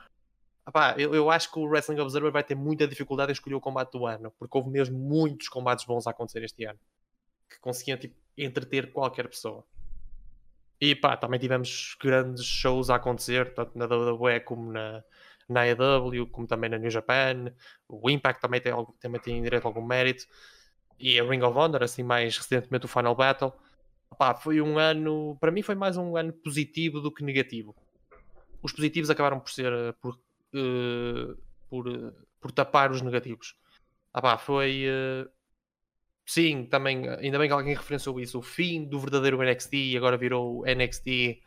Epá, 0.66 0.94
eu, 0.96 1.14
eu, 1.14 1.28
acho 1.30 1.50
que 1.50 1.58
o 1.58 1.64
Wrestling 1.64 1.98
Observer 1.98 2.30
vai 2.30 2.44
ter 2.44 2.54
muita 2.54 2.86
dificuldade 2.86 3.32
em 3.32 3.34
escolher 3.34 3.56
o 3.56 3.60
combate 3.60 3.92
do 3.92 4.06
ano, 4.06 4.32
porque 4.38 4.56
houve 4.56 4.70
mesmo 4.70 4.96
muitos 4.96 5.48
combates 5.48 5.84
bons 5.84 6.06
a 6.06 6.10
acontecer 6.10 6.44
este 6.44 6.64
ano 6.64 6.78
que 7.52 7.60
conseguiam 7.60 7.98
tipo, 7.98 8.14
entreter 8.36 8.92
qualquer 8.92 9.28
pessoa. 9.28 9.64
E 10.80 10.94
pá, 10.94 11.16
também 11.16 11.38
tivemos 11.38 11.96
grandes 12.00 12.44
shows 12.44 12.90
a 12.90 12.96
acontecer, 12.96 13.54
tanto 13.54 13.78
na 13.78 13.86
WWE 13.86 14.40
como 14.40 14.72
na, 14.72 15.04
na 15.48 15.60
AEW, 15.62 16.26
como 16.28 16.46
também 16.46 16.68
na 16.70 16.78
New 16.78 16.90
Japan. 16.90 17.52
O 17.88 18.10
Impact 18.10 18.40
também 18.40 18.60
tem, 18.60 18.72
também 19.00 19.20
tem 19.20 19.42
direito 19.42 19.64
a 19.64 19.68
algum 19.68 19.84
mérito. 19.84 20.26
E 20.98 21.20
a 21.20 21.24
Ring 21.24 21.42
of 21.42 21.56
Honor, 21.56 21.82
assim 21.84 22.02
mais 22.02 22.36
recentemente 22.36 22.86
o 22.86 22.88
Final 22.88 23.14
Battle. 23.14 23.52
Foi 24.40 24.60
um 24.60 24.78
ano, 24.78 25.36
para 25.40 25.50
mim 25.50 25.62
foi 25.62 25.74
mais 25.74 25.96
um 25.96 26.16
ano 26.16 26.32
positivo 26.32 27.00
do 27.00 27.12
que 27.12 27.24
negativo. 27.24 27.74
Os 28.62 28.72
positivos 28.72 29.10
acabaram 29.10 29.40
por 29.40 29.50
ser 29.50 29.72
por 30.00 30.18
uh, 30.54 31.36
por, 31.68 31.88
uh, 31.88 32.12
por 32.40 32.52
tapar 32.52 32.90
os 32.90 33.02
negativos. 33.02 33.56
Ah 34.12 34.20
pá, 34.20 34.38
foi. 34.38 34.84
Uh, 34.86 35.30
sim, 36.26 36.66
também, 36.66 37.08
ainda 37.08 37.38
bem 37.38 37.48
que 37.48 37.54
alguém 37.54 37.74
referenciou 37.74 38.20
isso. 38.20 38.38
O 38.38 38.42
fim 38.42 38.84
do 38.84 39.00
verdadeiro 39.00 39.42
NXT 39.42 39.74
e 39.74 39.96
agora 39.96 40.16
virou 40.16 40.64
NXT 40.66 41.40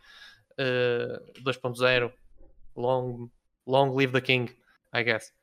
2.0. 0.57 2.11
Long, 2.75 3.29
long 3.65 3.95
live 3.95 4.11
the 4.11 4.21
King, 4.21 4.53
I 4.93 5.03
guess. 5.03 5.33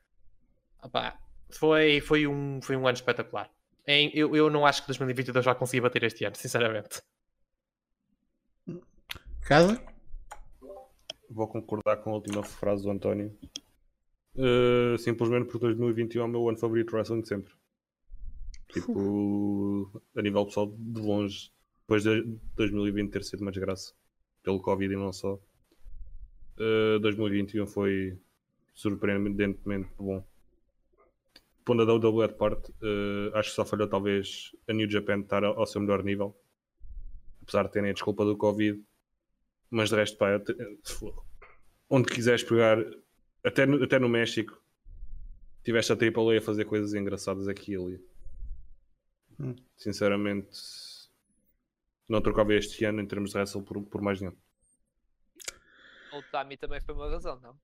Ah 0.81 0.89
pá, 0.89 1.19
foi, 1.49 2.01
foi, 2.01 2.27
um, 2.27 2.61
foi 2.61 2.75
um 2.75 2.87
ano 2.87 2.95
espetacular. 2.95 3.49
Eu, 3.85 4.35
eu 4.35 4.49
não 4.49 4.65
acho 4.65 4.81
que 4.81 4.87
2022 4.87 5.45
vai 5.45 5.55
conseguir 5.55 5.81
bater 5.81 6.03
este 6.03 6.23
ano, 6.25 6.35
sinceramente. 6.35 7.01
Casa? 9.41 9.92
Vou 11.33 11.47
concordar 11.47 11.97
com 11.97 12.11
a 12.11 12.13
última 12.13 12.43
frase 12.43 12.83
do 12.83 12.91
António. 12.91 13.35
Uh, 14.35 14.97
simplesmente 14.97 15.45
porque 15.45 15.59
2021 15.59 16.21
é 16.21 16.25
o 16.25 16.27
meu 16.27 16.49
ano 16.49 16.57
favorito 16.57 16.89
de 16.89 16.95
wrestling 16.95 17.21
de 17.21 17.27
sempre. 17.27 17.53
Tipo, 18.71 20.01
a 20.15 20.21
nível 20.21 20.45
pessoal, 20.45 20.73
de 20.77 21.01
longe, 21.01 21.51
depois 21.81 22.03
de 22.03 22.23
2020 22.55 23.11
ter 23.11 23.23
sido 23.23 23.41
uma 23.41 23.51
desgraça 23.51 23.93
pelo 24.41 24.59
Covid 24.59 24.93
e 24.93 24.97
não 24.97 25.13
só. 25.13 25.39
Uh, 26.57 26.99
2021 26.99 27.67
foi 27.67 28.17
surpreendentemente 28.73 29.89
bom. 29.97 30.23
Pondo 31.65 31.83
a 31.83 31.93
WWE 31.95 32.27
de 32.27 32.33
parte, 32.33 32.71
uh, 32.71 33.35
acho 33.35 33.49
que 33.49 33.55
só 33.55 33.65
falhou 33.65 33.87
talvez 33.87 34.51
a 34.67 34.73
New 34.73 34.89
Japan 34.89 35.19
estar 35.21 35.43
ao, 35.43 35.59
ao 35.59 35.65
seu 35.65 35.79
melhor 35.79 36.03
nível, 36.03 36.35
apesar 37.41 37.63
de 37.63 37.71
terem 37.71 37.91
a 37.91 37.93
desculpa 37.93 38.25
do 38.25 38.35
Covid 38.35 38.83
mas 39.73 39.89
de 39.89 39.95
resto, 39.95 40.17
pá, 40.17 40.39
onde 41.89 42.13
quiseres 42.13 42.43
pegar, 42.43 42.77
até 43.43 43.65
no, 43.65 43.83
até 43.83 43.97
no 43.97 44.07
México, 44.07 44.61
tiveste 45.63 45.91
a 45.91 45.95
AAA 45.95 46.37
a 46.37 46.41
fazer 46.41 46.65
coisas 46.65 46.93
engraçadas 46.93 47.47
aqui 47.47 47.73
e 47.73 47.75
ali. 47.75 48.05
Hum. 49.39 49.55
Sinceramente, 49.75 50.51
não 52.07 52.21
trocava 52.21 52.53
este 52.53 52.85
ano 52.85 53.01
em 53.01 53.07
termos 53.07 53.31
de 53.31 53.37
wrestle 53.37 53.63
por, 53.63 53.81
por 53.81 54.01
mais 54.01 54.21
nenhum. 54.21 54.35
O 56.13 56.21
Tami 56.31 56.55
também 56.55 56.79
foi 56.79 56.93
uma 56.93 57.09
razão, 57.09 57.39
não? 57.39 57.55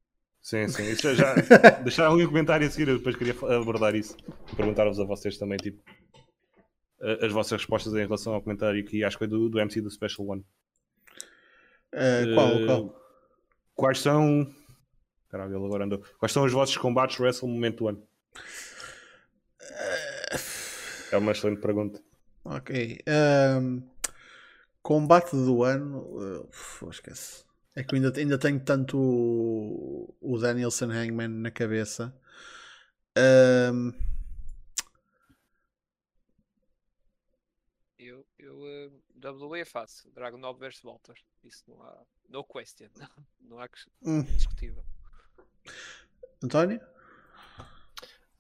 Sim, 0.42 0.68
sim. 0.68 0.90
Isso 0.90 1.14
já, 1.14 1.36
deixaram 1.84 2.18
um 2.18 2.26
comentário 2.26 2.66
a 2.66 2.72
seguir, 2.72 2.88
eu 2.88 2.98
depois 2.98 3.16
queria 3.16 3.34
abordar 3.56 3.94
isso. 3.94 4.18
Perguntar-vos 4.56 5.00
a 5.00 5.04
vocês 5.04 5.38
também, 5.38 5.58
tipo, 5.58 5.84
as 7.22 7.32
vossas 7.32 7.62
respostas 7.62 7.94
em 7.94 8.04
relação 8.04 8.34
ao 8.34 8.42
comentário 8.42 8.84
que 8.84 9.04
acho 9.04 9.16
que 9.16 9.20
foi 9.20 9.28
do, 9.28 9.48
do 9.48 9.60
MC 9.60 9.80
do 9.80 9.92
Special 9.92 10.28
One. 10.28 10.44
Uh, 11.94 12.34
qual, 12.36 12.56
uh, 12.56 12.66
qual? 12.66 13.02
Quais 13.76 14.00
são. 14.00 14.48
Caralho, 15.30 15.56
ele 15.56 15.66
agora 15.66 15.86
andou. 15.86 16.04
Quais 16.18 16.32
são 16.32 16.44
os 16.44 16.52
vossos 16.52 16.78
combates 16.78 17.20
Wrestle 17.20 17.50
momento 17.50 17.78
do 17.78 17.88
ano? 17.90 18.08
É 21.12 21.18
uma 21.18 21.32
excelente 21.32 21.62
pergunta. 21.62 22.02
Ok. 22.44 23.00
Um, 23.60 23.82
combate 24.82 25.32
do 25.32 25.64
ano. 25.64 26.00
Uh, 26.00 26.90
esquece. 26.90 27.44
É 27.76 27.84
que 27.84 27.96
eu 27.96 27.98
ainda, 27.98 28.20
ainda 28.20 28.38
tenho 28.38 28.60
tanto 28.60 28.98
o, 28.98 30.16
o 30.20 30.38
Danielson 30.38 30.92
Hangman 30.92 31.30
na 31.30 31.52
cabeça. 31.52 32.14
Um, 33.18 33.94
eu, 37.98 38.26
eu 38.38 38.56
uh, 38.56 39.02
WWE 39.24 39.62
é 39.62 39.66
fácil. 39.66 40.12
Dragon 40.12 40.38
9 40.38 40.60
versus 40.60 40.84
Walter. 40.84 41.16
Isso 41.44 41.64
não 41.68 41.82
há. 41.82 41.98
No 42.28 42.44
question. 42.44 42.90
Não 43.42 43.60
há 43.60 43.68
que 43.68 43.80
hum. 44.04 44.22
discutível. 44.22 44.86
António? 46.44 46.80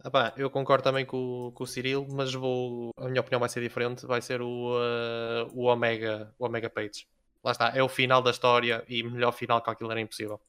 Ah, 0.01 0.09
pá, 0.11 0.33
eu 0.37 0.49
concordo 0.49 0.83
também 0.83 1.05
com, 1.05 1.51
com 1.53 1.63
o 1.63 1.67
Cyril, 1.67 2.07
mas 2.09 2.33
vou, 2.33 2.91
a 2.95 3.09
minha 3.09 3.19
opinião 3.19 3.39
vai 3.39 3.49
ser 3.49 3.61
diferente. 3.61 4.05
Vai 4.05 4.21
ser 4.21 4.41
o, 4.41 4.77
uh, 4.77 5.51
o, 5.53 5.65
Omega, 5.65 6.33
o 6.37 6.45
Omega 6.45 6.69
Page. 6.69 7.07
Lá 7.43 7.51
está, 7.51 7.75
é 7.75 7.81
o 7.81 7.89
final 7.89 8.21
da 8.21 8.31
história 8.31 8.85
e 8.87 9.01
melhor 9.03 9.31
final 9.31 9.61
que 9.61 9.69
aquilo 9.69 9.91
era 9.91 9.99
impossível. 9.99 10.39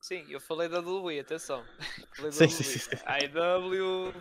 Sim, 0.00 0.26
eu 0.28 0.40
falei 0.40 0.68
da 0.68 0.80
WWE, 0.80 1.20
atenção. 1.20 1.64
Falei 2.16 2.32
da 2.32 2.36
sim, 2.36 2.48
sim, 2.48 2.64
sim. 2.64 2.90
IW, 2.90 4.12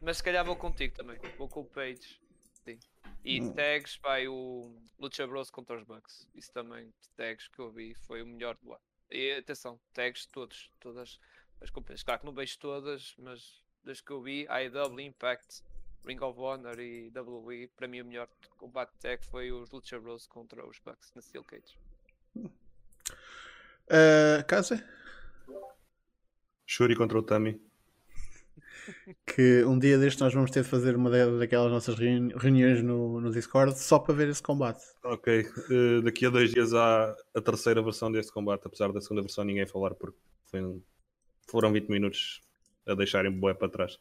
mas 0.00 0.16
se 0.16 0.22
calhar 0.22 0.44
vou 0.44 0.56
contigo 0.56 0.94
também. 0.96 1.18
Vou 1.36 1.48
com 1.48 1.60
o 1.60 1.64
Page. 1.64 2.18
Sim. 2.64 2.78
E 3.26 3.40
hum. 3.40 3.52
tags, 3.52 3.98
vai 4.00 4.28
o 4.28 4.72
Lucha 5.00 5.26
Bros 5.26 5.50
contra 5.50 5.76
os 5.76 5.82
Bucks. 5.82 6.28
Isso 6.32 6.52
também, 6.52 6.94
tags 7.16 7.48
que 7.48 7.58
eu 7.58 7.72
vi, 7.72 7.92
foi 7.92 8.22
o 8.22 8.26
melhor 8.26 8.56
do 8.62 8.72
ano. 8.72 8.80
E 9.10 9.32
atenção, 9.32 9.80
tags 9.92 10.26
todos, 10.26 10.70
todas 10.78 11.18
as 11.60 11.68
companhias. 11.68 12.04
Claro 12.04 12.20
que 12.20 12.26
não 12.26 12.32
vejo 12.32 12.56
todas, 12.60 13.16
mas 13.18 13.60
das 13.82 14.00
que 14.00 14.12
eu 14.12 14.22
vi, 14.22 14.46
AEW, 14.48 15.00
Impact, 15.00 15.64
Ring 16.04 16.20
of 16.20 16.38
Honor 16.38 16.78
e 16.78 17.10
WWE, 17.10 17.66
para 17.74 17.88
mim 17.88 18.00
o 18.00 18.04
melhor 18.04 18.28
combate 18.56 18.92
tag 19.00 19.26
foi 19.26 19.50
os 19.50 19.72
Lucha 19.72 19.98
Bros 19.98 20.28
contra 20.28 20.64
os 20.64 20.78
Bucks 20.78 21.12
na 21.12 21.20
Steel 21.20 21.42
Cage. 21.42 21.76
Uh, 22.36 24.44
Casa? 24.46 24.88
Shuri 26.64 26.94
contra 26.94 27.18
o 27.18 27.24
Tami. 27.24 27.60
Que 29.26 29.64
um 29.64 29.78
dia 29.78 29.98
deste 29.98 30.20
nós 30.20 30.32
vamos 30.32 30.50
ter 30.50 30.62
de 30.62 30.68
fazer 30.68 30.96
uma 30.96 31.10
daquelas 31.10 31.70
nossas 31.70 31.96
reuniões 31.96 32.82
no, 32.82 33.20
no 33.20 33.30
Discord 33.30 33.78
só 33.78 33.98
para 33.98 34.14
ver 34.14 34.28
esse 34.28 34.42
combate. 34.42 34.82
Ok, 35.04 35.40
uh, 35.40 36.02
daqui 36.02 36.26
a 36.26 36.30
dois 36.30 36.50
dias 36.50 36.72
há 36.74 37.14
a 37.34 37.40
terceira 37.40 37.82
versão 37.82 38.10
deste 38.10 38.32
combate, 38.32 38.62
apesar 38.66 38.92
da 38.92 39.00
segunda 39.00 39.22
versão 39.22 39.44
ninguém 39.44 39.66
falar 39.66 39.94
porque 39.94 40.18
foi 40.50 40.80
foram 41.48 41.72
20 41.72 41.88
minutos 41.88 42.40
a 42.86 42.94
deixarem 42.94 43.30
boé 43.30 43.54
para 43.54 43.68
trás. 43.68 43.98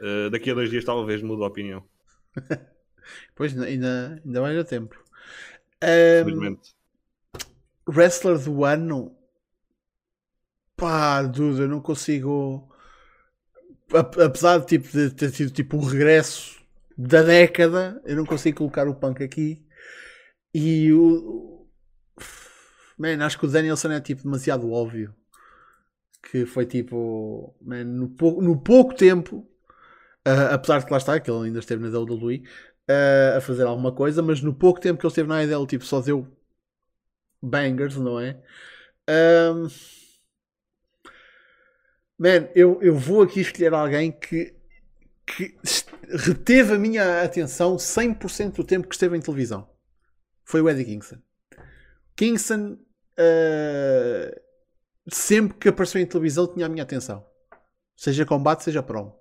Uh, 0.00 0.30
daqui 0.30 0.50
a 0.50 0.54
dois 0.54 0.70
dias 0.70 0.84
talvez 0.84 1.22
mude 1.22 1.42
a 1.42 1.46
opinião. 1.46 1.84
pois 3.34 3.58
ainda, 3.58 4.20
ainda 4.24 4.40
vai 4.40 4.54
dar 4.54 4.64
tempo. 4.64 5.02
Um, 5.82 6.56
wrestler 7.86 8.38
do 8.38 8.64
ano. 8.64 9.16
Pá, 10.76 11.22
Duda, 11.22 11.62
eu 11.62 11.68
não 11.68 11.80
consigo. 11.80 12.73
Apesar 13.94 14.58
de, 14.58 14.66
tipo, 14.66 14.88
de 14.88 15.10
ter 15.10 15.30
sido 15.30 15.52
tipo 15.52 15.76
o 15.76 15.84
regresso 15.84 16.60
da 16.96 17.22
década, 17.22 18.00
eu 18.04 18.16
não 18.16 18.24
consigo 18.24 18.58
colocar 18.58 18.88
o 18.88 18.94
punk 18.94 19.22
aqui. 19.22 19.64
E 20.52 20.92
o. 20.92 21.66
Man, 22.98 23.24
acho 23.24 23.38
que 23.38 23.46
o 23.46 23.48
Danielson 23.48 23.92
é 23.92 24.00
tipo 24.00 24.22
demasiado 24.22 24.70
óbvio 24.70 25.14
que 26.30 26.46
foi 26.46 26.66
tipo 26.66 27.54
man, 27.60 27.84
no, 27.84 28.08
pouco, 28.08 28.42
no 28.42 28.60
pouco 28.60 28.94
tempo, 28.94 29.46
uh, 30.26 30.52
apesar 30.52 30.78
de 30.78 30.86
que 30.86 30.92
lá 30.92 30.98
está, 30.98 31.20
que 31.20 31.30
ele 31.30 31.46
ainda 31.46 31.58
esteve 31.58 31.82
na 31.82 31.96
WWE 31.96 32.42
uh, 32.90 33.36
a 33.36 33.40
fazer 33.40 33.64
alguma 33.64 33.92
coisa, 33.92 34.22
mas 34.22 34.40
no 34.40 34.54
pouco 34.54 34.80
tempo 34.80 34.98
que 34.98 35.06
ele 35.06 35.10
esteve 35.10 35.28
na 35.28 35.44
IDL, 35.44 35.66
tipo, 35.66 35.84
só 35.84 36.00
deu 36.00 36.26
bangers, 37.42 37.96
não 37.96 38.18
é? 38.18 38.42
Um, 39.08 39.68
man, 42.18 42.48
eu, 42.54 42.80
eu 42.82 42.94
vou 42.94 43.22
aqui 43.22 43.40
escolher 43.40 43.72
alguém 43.72 44.12
que, 44.12 44.54
que 45.26 45.56
reteve 46.08 46.74
a 46.74 46.78
minha 46.78 47.22
atenção 47.22 47.76
100% 47.76 48.52
do 48.52 48.64
tempo 48.64 48.88
que 48.88 48.94
esteve 48.94 49.16
em 49.16 49.20
televisão. 49.20 49.68
Foi 50.44 50.60
o 50.60 50.68
Eddie 50.68 50.84
Kingston. 50.84 51.18
Kingston 52.16 52.78
uh, 53.18 54.40
sempre 55.10 55.58
que 55.58 55.68
apareceu 55.68 56.00
em 56.00 56.06
televisão 56.06 56.46
tinha 56.46 56.66
a 56.66 56.68
minha 56.68 56.82
atenção. 56.82 57.24
Seja 57.96 58.26
combate, 58.26 58.64
seja 58.64 58.82
promo. 58.82 59.18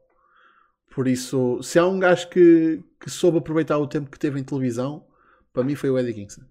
Por 0.94 1.08
isso, 1.08 1.62
se 1.64 1.80
há 1.80 1.88
um 1.88 2.00
gajo 2.00 2.30
que, 2.30 2.84
que 3.00 3.10
soube 3.10 3.40
aproveitar 3.40 3.78
o 3.78 3.88
tempo 3.88 4.12
que 4.12 4.20
teve 4.20 4.40
em 4.40 4.44
televisão, 4.44 5.08
para 5.52 5.64
mim 5.64 5.76
foi 5.76 5.90
o 5.90 5.98
Eddie 5.98 6.14
Kingston. 6.14 6.44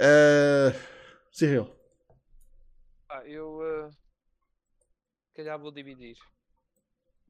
Uh, 0.00 0.74
Cyril. 1.30 1.70
Ah, 3.08 3.22
eu 3.26 3.59
calhar 5.34 5.58
vou 5.58 5.70
dividir. 5.70 6.16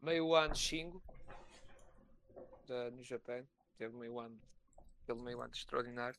Meio 0.03 0.35
ano 0.35 0.55
Shingo 0.55 1.03
da, 2.67 2.91
no 2.91 3.03
Japão. 3.03 3.47
Teve 3.77 3.97
meio 3.97 4.19
ano, 4.19 4.41
pelo 5.07 5.23
meio 5.23 5.41
ano 5.41 5.53
extraordinário. 5.53 6.19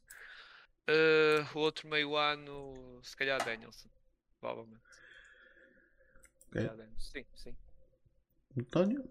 Uh, 0.90 1.58
outro 1.58 1.88
meio 1.88 2.16
ano, 2.16 3.00
se 3.04 3.16
calhar 3.16 3.44
Danielson, 3.44 3.90
provavelmente. 4.40 4.84
Okay. 6.50 6.70
Sim, 6.98 7.26
sim. 7.36 7.56
António? 8.58 9.02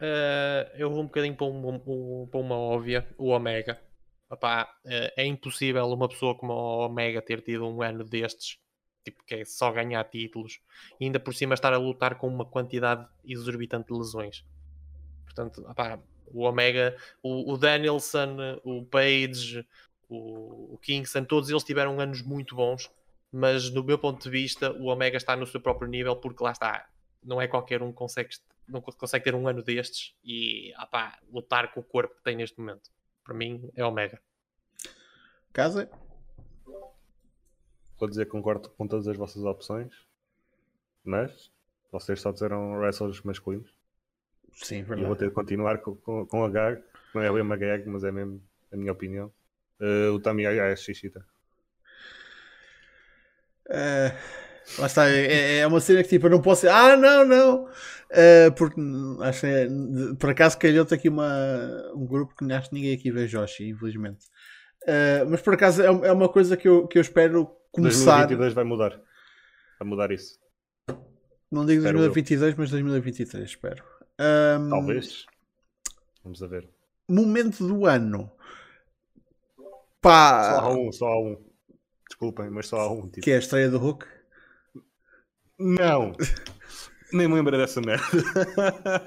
Uh, 0.00 0.68
eu 0.74 0.90
vou 0.90 1.00
um 1.00 1.06
bocadinho 1.06 1.36
para, 1.36 1.46
um, 1.46 1.74
um, 1.86 2.26
para 2.26 2.40
uma 2.40 2.56
óbvia, 2.56 3.08
o 3.16 3.28
Omega. 3.28 3.80
Epá, 4.30 4.64
uh, 4.84 5.12
é 5.16 5.24
impossível 5.24 5.86
uma 5.86 6.08
pessoa 6.08 6.36
como 6.36 6.52
o 6.52 6.86
Omega 6.86 7.22
ter 7.22 7.40
tido 7.42 7.66
um 7.66 7.80
ano 7.80 8.04
destes, 8.04 8.58
tipo, 9.04 9.22
que 9.24 9.34
é 9.34 9.44
só 9.44 9.70
ganhar 9.70 10.02
títulos, 10.04 10.60
e 10.98 11.04
ainda 11.04 11.20
por 11.20 11.34
cima 11.34 11.54
estar 11.54 11.72
a 11.72 11.78
lutar 11.78 12.16
com 12.16 12.28
uma 12.28 12.44
quantidade 12.44 13.06
exorbitante 13.24 13.92
de 13.92 13.98
lesões. 13.98 14.44
Portanto, 15.24 15.66
epá, 15.68 15.98
o 16.26 16.42
Omega, 16.42 16.96
o, 17.22 17.52
o 17.52 17.56
Danielson, 17.56 18.60
o 18.64 18.84
Page, 18.84 19.66
o, 20.08 20.74
o 20.74 20.78
Kingston, 20.78 21.24
todos 21.24 21.50
eles 21.50 21.64
tiveram 21.64 22.00
anos 22.00 22.22
muito 22.22 22.54
bons 22.54 22.90
mas 23.36 23.68
do 23.68 23.82
meu 23.82 23.98
ponto 23.98 24.22
de 24.22 24.30
vista, 24.30 24.70
o 24.70 24.84
Omega 24.84 25.16
está 25.16 25.34
no 25.34 25.44
seu 25.44 25.60
próprio 25.60 25.88
nível, 25.88 26.14
porque 26.14 26.40
lá 26.40 26.52
está, 26.52 26.88
não 27.20 27.42
é 27.42 27.48
qualquer 27.48 27.82
um 27.82 27.90
que 27.90 27.98
consegue, 27.98 28.28
não 28.68 28.80
consegue 28.80 29.24
ter 29.24 29.34
um 29.34 29.48
ano 29.48 29.60
destes 29.60 30.14
e 30.24 30.72
opá, 30.80 31.18
lutar 31.32 31.74
com 31.74 31.80
o 31.80 31.82
corpo 31.82 32.14
que 32.14 32.22
tem 32.22 32.36
neste 32.36 32.60
momento. 32.60 32.92
Para 33.24 33.34
mim, 33.34 33.68
é 33.74 33.84
Omega. 33.84 34.22
Casa? 35.52 35.90
Vou 37.98 38.08
dizer 38.08 38.24
que 38.24 38.30
concordo 38.30 38.68
com 38.70 38.86
todas 38.86 39.06
as 39.06 39.16
vossas 39.16 39.42
opções, 39.44 39.92
mas 41.04 41.50
vocês 41.92 42.20
só 42.20 42.32
disseram 42.32 42.78
wrestlers 42.78 43.20
masculinos. 43.22 43.70
Sim, 44.52 44.82
verdade. 44.82 45.02
E 45.02 45.06
vou 45.06 45.16
ter 45.16 45.28
de 45.28 45.34
continuar 45.34 45.78
com, 45.78 45.94
com, 45.96 46.26
com 46.26 46.44
a 46.44 46.50
gag, 46.50 46.82
não 47.14 47.22
é 47.22 47.32
bem 47.32 47.42
uma 47.42 47.56
gag, 47.56 47.88
mas 47.88 48.04
é 48.04 48.12
mesmo 48.12 48.42
a 48.72 48.76
minha 48.76 48.92
opinião. 48.92 49.32
Uh, 49.80 50.12
o 50.12 50.20
Tami 50.20 50.44
é 50.44 50.76
Shishita. 50.76 51.24
Uh, 53.66 54.12
lá 54.78 54.86
está, 54.86 55.08
é, 55.08 55.58
é, 55.58 55.66
uma 55.66 55.80
cena 55.80 56.02
que 56.02 56.08
tipo, 56.08 56.26
eu 56.26 56.30
não 56.30 56.42
posso 56.42 56.68
ah, 56.68 56.96
não, 56.96 57.24
não, 57.24 57.64
uh, 57.64 58.52
porque 58.56 58.80
acho 59.22 59.40
que 59.40 59.46
é, 59.46 59.68
por 60.18 60.30
acaso 60.30 60.58
calhou-te 60.58 60.94
aqui 60.94 61.08
uma, 61.08 61.92
um 61.94 62.06
grupo 62.06 62.34
que 62.36 62.52
acho 62.52 62.68
que 62.68 62.74
ninguém 62.74 62.94
aqui 62.94 63.10
vê 63.10 63.26
Joshi, 63.26 63.68
infelizmente. 63.68 64.26
Uh, 64.82 65.28
mas 65.28 65.40
por 65.40 65.54
acaso 65.54 65.82
é, 65.82 65.86
é, 65.86 66.12
uma 66.12 66.28
coisa 66.28 66.56
que 66.56 66.68
eu, 66.68 66.86
que 66.86 66.98
eu 66.98 67.02
espero 67.02 67.50
começar. 67.74 68.26
2022 68.26 68.54
vai 68.54 68.64
mudar, 68.64 69.00
vai 69.78 69.88
mudar 69.88 70.12
isso. 70.12 70.38
Não 71.50 71.66
digo 71.66 71.82
2022, 71.82 72.52
eu. 72.52 72.58
mas 72.58 72.70
2023, 72.70 73.44
espero. 73.44 73.84
Um, 74.18 74.70
Talvez. 74.70 75.26
Vamos 76.22 76.42
a 76.42 76.46
ver. 76.46 76.68
Momento 77.08 77.66
do 77.66 77.86
ano. 77.86 78.30
Pá. 80.00 80.54
Só 80.54 80.60
há 80.60 80.74
um, 80.74 80.92
só 80.92 81.06
há 81.06 81.20
um. 81.20 81.44
Desculpem, 82.08 82.50
mas 82.50 82.66
só 82.66 82.80
há 82.80 82.92
um 82.92 83.08
tipo. 83.08 83.22
Que 83.22 83.32
é 83.32 83.36
a 83.36 83.38
estreia 83.38 83.70
do 83.70 83.78
Hulk? 83.78 84.06
Não! 85.58 86.12
Nem 87.12 87.28
me 87.28 87.34
lembro 87.34 87.56
dessa 87.56 87.80
merda. 87.80 88.04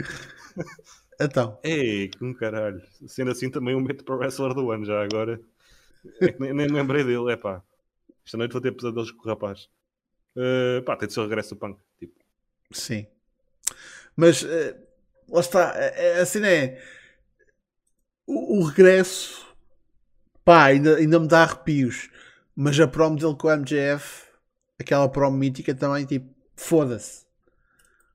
então. 1.20 1.60
Ei, 1.64 2.10
com 2.18 2.34
caralho. 2.34 2.82
Sendo 3.08 3.32
assim 3.32 3.50
também 3.50 3.76
um 3.76 3.82
meto 3.82 4.06
para 4.06 4.16
o 4.16 4.18
wrestler 4.18 4.54
do 4.54 4.72
ano 4.72 4.86
já 4.86 5.04
agora. 5.04 5.42
É 6.22 6.36
nem, 6.40 6.54
nem 6.54 6.68
lembrei 6.68 7.04
dele, 7.04 7.34
é 7.34 7.36
pá. 7.36 7.62
Esta 8.28 8.36
noite 8.36 8.52
vou 8.52 8.62
ter 8.62 8.74
pesadelos 8.74 9.10
com 9.10 9.24
o 9.24 9.32
rapaz. 9.32 9.70
Uh, 10.36 10.84
pá, 10.84 10.98
tem 10.98 11.08
de 11.08 11.14
ser 11.14 11.22
o 11.22 11.24
regresso 11.24 11.56
do 11.56 11.60
punk. 11.60 11.80
Tipo. 11.98 12.14
Sim. 12.74 13.08
Mas 14.18 14.42
uh, 14.42 14.76
lá 15.30 15.40
está. 15.40 15.72
A, 15.72 16.22
a 16.22 16.26
cena 16.26 16.50
é. 16.50 16.84
O, 18.26 18.60
o 18.60 18.64
regresso. 18.66 19.48
Pá, 20.44 20.66
ainda, 20.66 20.98
ainda 20.98 21.22
me 21.22 21.28
dá 21.28 21.44
arrepios. 21.44 22.10
Mas 22.54 22.78
a 22.78 22.86
promo 22.86 23.16
dele 23.16 23.36
com 23.38 23.48
o 23.48 23.56
MJF, 23.56 24.26
aquela 24.78 25.08
promo 25.08 25.38
mítica 25.38 25.74
também, 25.74 26.06
tipo, 26.06 26.30
foda-se. 26.58 27.26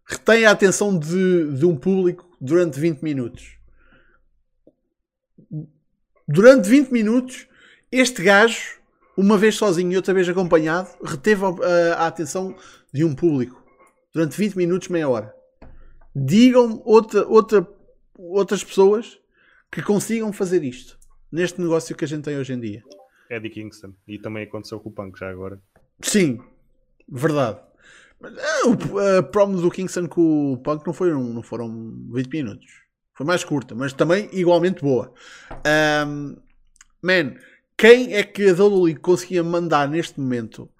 Retém 0.04 0.44
a 0.44 0.50
atenção 0.50 0.98
de, 0.98 1.56
de 1.56 1.64
um 1.64 1.74
público 1.74 2.36
durante 2.38 2.78
20 2.78 3.00
minutos. 3.00 3.56
Durante 6.28 6.68
20 6.68 6.90
minutos, 6.90 7.46
este 7.90 8.22
gajo, 8.22 8.81
uma 9.16 9.36
vez 9.36 9.56
sozinho 9.56 9.92
e 9.92 9.96
outra 9.96 10.14
vez 10.14 10.28
acompanhado, 10.28 10.88
reteve 11.02 11.44
a, 11.44 11.94
a 11.94 12.06
atenção 12.06 12.54
de 12.92 13.04
um 13.04 13.14
público. 13.14 13.62
Durante 14.12 14.36
20 14.36 14.56
minutos, 14.56 14.88
meia 14.88 15.08
hora. 15.08 15.34
Digam 16.14 16.82
outra, 16.84 17.26
outra, 17.26 17.66
outras 18.14 18.62
pessoas 18.62 19.18
que 19.70 19.82
consigam 19.82 20.32
fazer 20.32 20.62
isto 20.62 20.98
neste 21.30 21.60
negócio 21.60 21.96
que 21.96 22.04
a 22.04 22.08
gente 22.08 22.24
tem 22.24 22.36
hoje 22.36 22.52
em 22.52 22.60
dia. 22.60 22.82
Eddie 23.30 23.48
Kingston. 23.48 23.94
E 24.06 24.18
também 24.18 24.44
aconteceu 24.44 24.78
com 24.78 24.90
o 24.90 24.92
Punk 24.92 25.18
já 25.18 25.30
agora. 25.30 25.58
Sim, 26.02 26.40
verdade. 27.08 27.58
Eh, 28.22 29.18
a 29.18 29.22
promo 29.22 29.60
do 29.60 29.70
Kingston 29.70 30.06
com 30.06 30.52
o 30.52 30.58
Punk 30.58 30.86
não, 30.86 30.92
foi 30.92 31.14
um, 31.14 31.32
não 31.32 31.42
foram 31.42 31.70
20 32.12 32.28
minutos. 32.30 32.82
Foi 33.14 33.26
mais 33.26 33.44
curta, 33.44 33.74
mas 33.74 33.92
também 33.92 34.28
igualmente 34.32 34.82
boa. 34.82 35.12
Um, 36.06 36.36
man, 37.02 37.34
quem 37.82 38.14
é 38.14 38.22
que 38.22 38.48
a 38.48 38.54
WWE 38.54 38.94
conseguia 38.94 39.42
mandar 39.42 39.88
neste 39.88 40.20
momento 40.20 40.70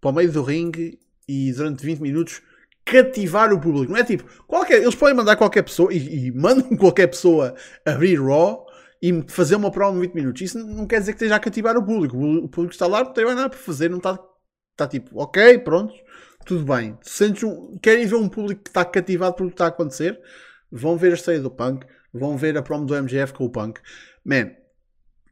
para 0.00 0.10
o 0.10 0.14
meio 0.14 0.30
do 0.30 0.44
ringue 0.44 0.96
e 1.28 1.52
durante 1.52 1.84
20 1.84 1.98
minutos 1.98 2.40
cativar 2.84 3.52
o 3.52 3.60
público? 3.60 3.90
Não 3.90 3.98
é 3.98 4.04
tipo, 4.04 4.22
qualquer, 4.46 4.80
eles 4.80 4.94
podem 4.94 5.16
mandar 5.16 5.34
qualquer 5.34 5.62
pessoa 5.62 5.92
e, 5.92 6.26
e 6.26 6.30
mandam 6.30 6.68
qualquer 6.78 7.08
pessoa 7.08 7.52
abrir 7.84 8.22
Raw 8.22 8.64
e 9.02 9.24
fazer 9.26 9.56
uma 9.56 9.72
prova 9.72 9.96
de 9.96 10.06
20 10.06 10.14
minutos. 10.14 10.42
Isso 10.42 10.56
não 10.56 10.86
quer 10.86 11.00
dizer 11.00 11.14
que 11.14 11.16
esteja 11.16 11.34
a 11.34 11.40
cativar 11.40 11.76
o 11.76 11.84
público. 11.84 12.16
O 12.16 12.48
público 12.48 12.72
está 12.72 12.86
lá, 12.86 13.02
não 13.02 13.12
tem 13.12 13.24
mais 13.24 13.36
nada 13.36 13.50
para 13.50 13.58
fazer, 13.58 13.90
não 13.90 13.98
está, 13.98 14.16
está 14.70 14.86
tipo, 14.86 15.20
ok, 15.20 15.58
pronto, 15.58 15.92
tudo 16.46 16.64
bem. 16.64 16.96
Sentes 17.02 17.42
um, 17.42 17.76
querem 17.82 18.06
ver 18.06 18.14
um 18.14 18.28
público 18.28 18.62
que 18.62 18.70
está 18.70 18.84
cativado 18.84 19.34
pelo 19.34 19.48
que 19.48 19.54
está 19.54 19.64
a 19.64 19.68
acontecer? 19.68 20.16
Vão 20.70 20.96
ver 20.96 21.10
a 21.10 21.14
estreia 21.14 21.40
do 21.40 21.50
Punk, 21.50 21.84
vão 22.14 22.36
ver 22.36 22.56
a 22.56 22.62
promo 22.62 22.86
do 22.86 22.94
MGF 22.94 23.32
com 23.32 23.46
o 23.46 23.50
Punk. 23.50 23.80
Man, 24.24 24.52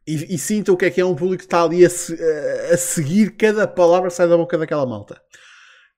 e, 0.05 0.35
e 0.35 0.37
sintam 0.37 0.73
o 0.73 0.77
que 0.77 0.85
é 0.85 0.91
que 0.91 1.01
é 1.01 1.05
um 1.05 1.15
público 1.15 1.39
que 1.39 1.45
está 1.45 1.63
ali 1.63 1.85
a, 1.85 1.87
a, 1.87 2.77
seguir 2.77 3.35
cada 3.37 3.67
palavra 3.67 4.09
que 4.09 4.15
sai 4.15 4.27
da 4.27 4.37
boca 4.37 4.57
daquela 4.57 4.85
malta. 4.85 5.21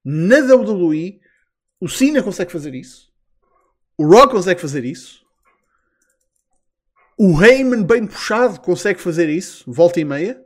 Na 0.04 0.38
WWE, 0.40 1.20
o 1.80 1.88
Cena 1.88 2.22
consegue 2.22 2.52
fazer 2.52 2.76
isso. 2.76 3.12
O 3.98 4.06
Rock 4.06 4.34
consegue 4.34 4.60
fazer 4.60 4.84
isso. 4.84 5.24
O 7.18 7.42
Heyman 7.42 7.84
bem 7.84 8.06
puxado 8.06 8.60
consegue 8.60 9.00
fazer 9.00 9.30
isso, 9.30 9.64
volta 9.72 10.00
e 10.00 10.06
meia. 10.06 10.44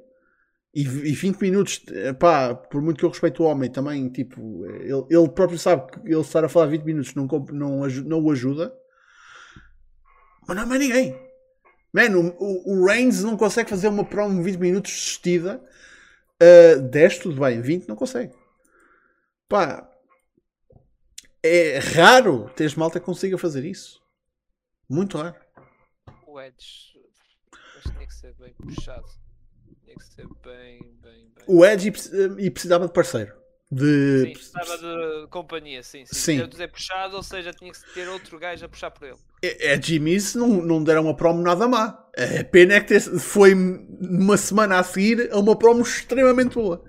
E, 0.76 0.82
e 0.82 1.14
20 1.14 1.42
minutos, 1.42 1.84
pá, 2.20 2.54
por 2.54 2.82
muito 2.82 3.00
que 3.00 3.06
eu 3.06 3.10
respeito 3.10 3.42
o 3.42 3.48
homem, 3.48 3.72
também, 3.72 4.10
tipo, 4.10 4.64
ele, 4.66 5.06
ele 5.10 5.30
próprio 5.30 5.58
sabe 5.58 5.92
que 5.92 6.00
ele 6.08 6.22
estar 6.22 6.46
a 6.46 6.50
falar 6.50 6.68
20 6.68 6.84
minutos 6.84 7.16
não, 7.16 7.26
não, 7.26 7.88
não 7.88 8.24
o 8.24 8.32
ajuda. 8.32 8.72
Mas 10.48 10.56
não 10.56 10.64
é 10.64 10.66
mais 10.68 10.80
ninguém. 10.80 11.27
Mano, 12.02 12.36
o, 12.40 12.74
o 12.74 12.86
Reigns 12.86 13.24
não 13.24 13.36
consegue 13.36 13.70
fazer 13.70 13.88
uma 13.88 14.06
promo 14.06 14.42
20 14.44 14.58
minutos 14.58 14.92
assistida. 14.92 15.64
Uh, 16.42 16.82
10, 16.82 17.20
tudo 17.20 17.42
bem, 17.42 17.62
20 17.62 17.88
não 17.88 17.96
consegue. 17.96 18.34
Pá, 19.50 19.90
é 21.42 21.80
raro 21.80 22.50
teres 22.56 22.76
malta 22.76 23.00
que 23.00 23.06
consiga 23.06 23.38
fazer 23.38 23.66
isso. 23.66 24.02
Muito 24.90 25.18
raro 25.18 25.36
o 26.38 26.42
Edge 26.42 26.94
mas 27.52 27.94
tinha 27.94 28.08
que 28.08 28.14
ser 28.14 28.34
bem 28.36 28.54
puxado. 28.54 29.08
Tinha 29.84 29.96
que 29.96 30.06
ser 30.06 30.28
bem, 30.44 30.80
bem, 31.02 31.32
bem. 31.34 31.46
O 31.48 31.66
Edge 31.66 31.92
e 32.38 32.52
precisava 32.52 32.86
de 32.86 32.94
parceiro. 32.94 33.36
De... 33.72 34.22
Sim, 34.22 34.34
precisava 34.34 34.78
de 34.78 35.28
companhia, 35.30 35.82
sim. 35.84 36.06
sim. 36.06 36.40
sim. 36.40 36.48
Dizer 36.48 36.68
puxado, 36.70 37.16
ou 37.16 37.24
seja, 37.24 37.52
tinha 37.54 37.72
que 37.72 37.94
ter 37.94 38.08
outro 38.08 38.38
gajo 38.38 38.66
a 38.66 38.70
puxar 38.70 38.92
por 38.92 39.08
ele. 39.08 39.18
Edge 39.42 39.96
e 39.96 40.00
Miz 40.00 40.36
não, 40.36 40.48
não 40.48 40.84
deram 40.84 41.04
uma 41.04 41.16
promo 41.16 41.42
nada 41.42 41.68
má. 41.68 42.04
A 42.18 42.44
pena 42.44 42.76
é 42.76 42.82
que 42.82 43.00
foi 43.00 43.54
uma 43.54 44.38
semana 44.38 44.80
a 44.80 44.84
seguir 44.84 45.30
a 45.32 45.38
uma 45.38 45.58
promo 45.58 45.82
extremamente 45.82 46.56
boa. 46.56 46.84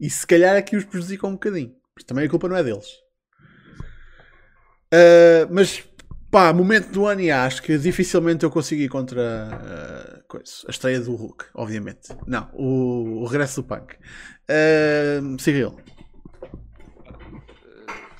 E 0.00 0.08
se 0.08 0.26
calhar 0.26 0.54
é 0.54 0.62
que 0.62 0.76
os 0.76 0.84
prejudicam 0.84 1.30
um 1.30 1.32
bocadinho. 1.32 1.74
Também 2.06 2.26
a 2.26 2.30
culpa 2.30 2.48
não 2.48 2.56
é 2.56 2.62
deles. 2.62 2.86
Uh, 4.94 5.50
mas 5.50 5.84
Pá, 6.30 6.52
momento 6.52 6.90
do 6.90 7.06
ano 7.06 7.22
e 7.22 7.30
acho 7.30 7.62
que 7.62 7.78
dificilmente 7.78 8.44
eu 8.44 8.50
consigo 8.50 8.82
ir 8.82 8.90
contra 8.90 9.48
uh, 9.48 10.22
coisa, 10.28 10.52
a 10.66 10.70
estreia 10.70 11.00
do 11.00 11.14
Hulk, 11.14 11.46
obviamente. 11.54 12.14
Não, 12.26 12.50
o, 12.52 13.22
o 13.22 13.24
regresso 13.24 13.62
do 13.62 13.66
Punk. 13.66 13.94
Uh, 13.94 15.40
Cyril. 15.40 15.70
Uh, 15.70 15.80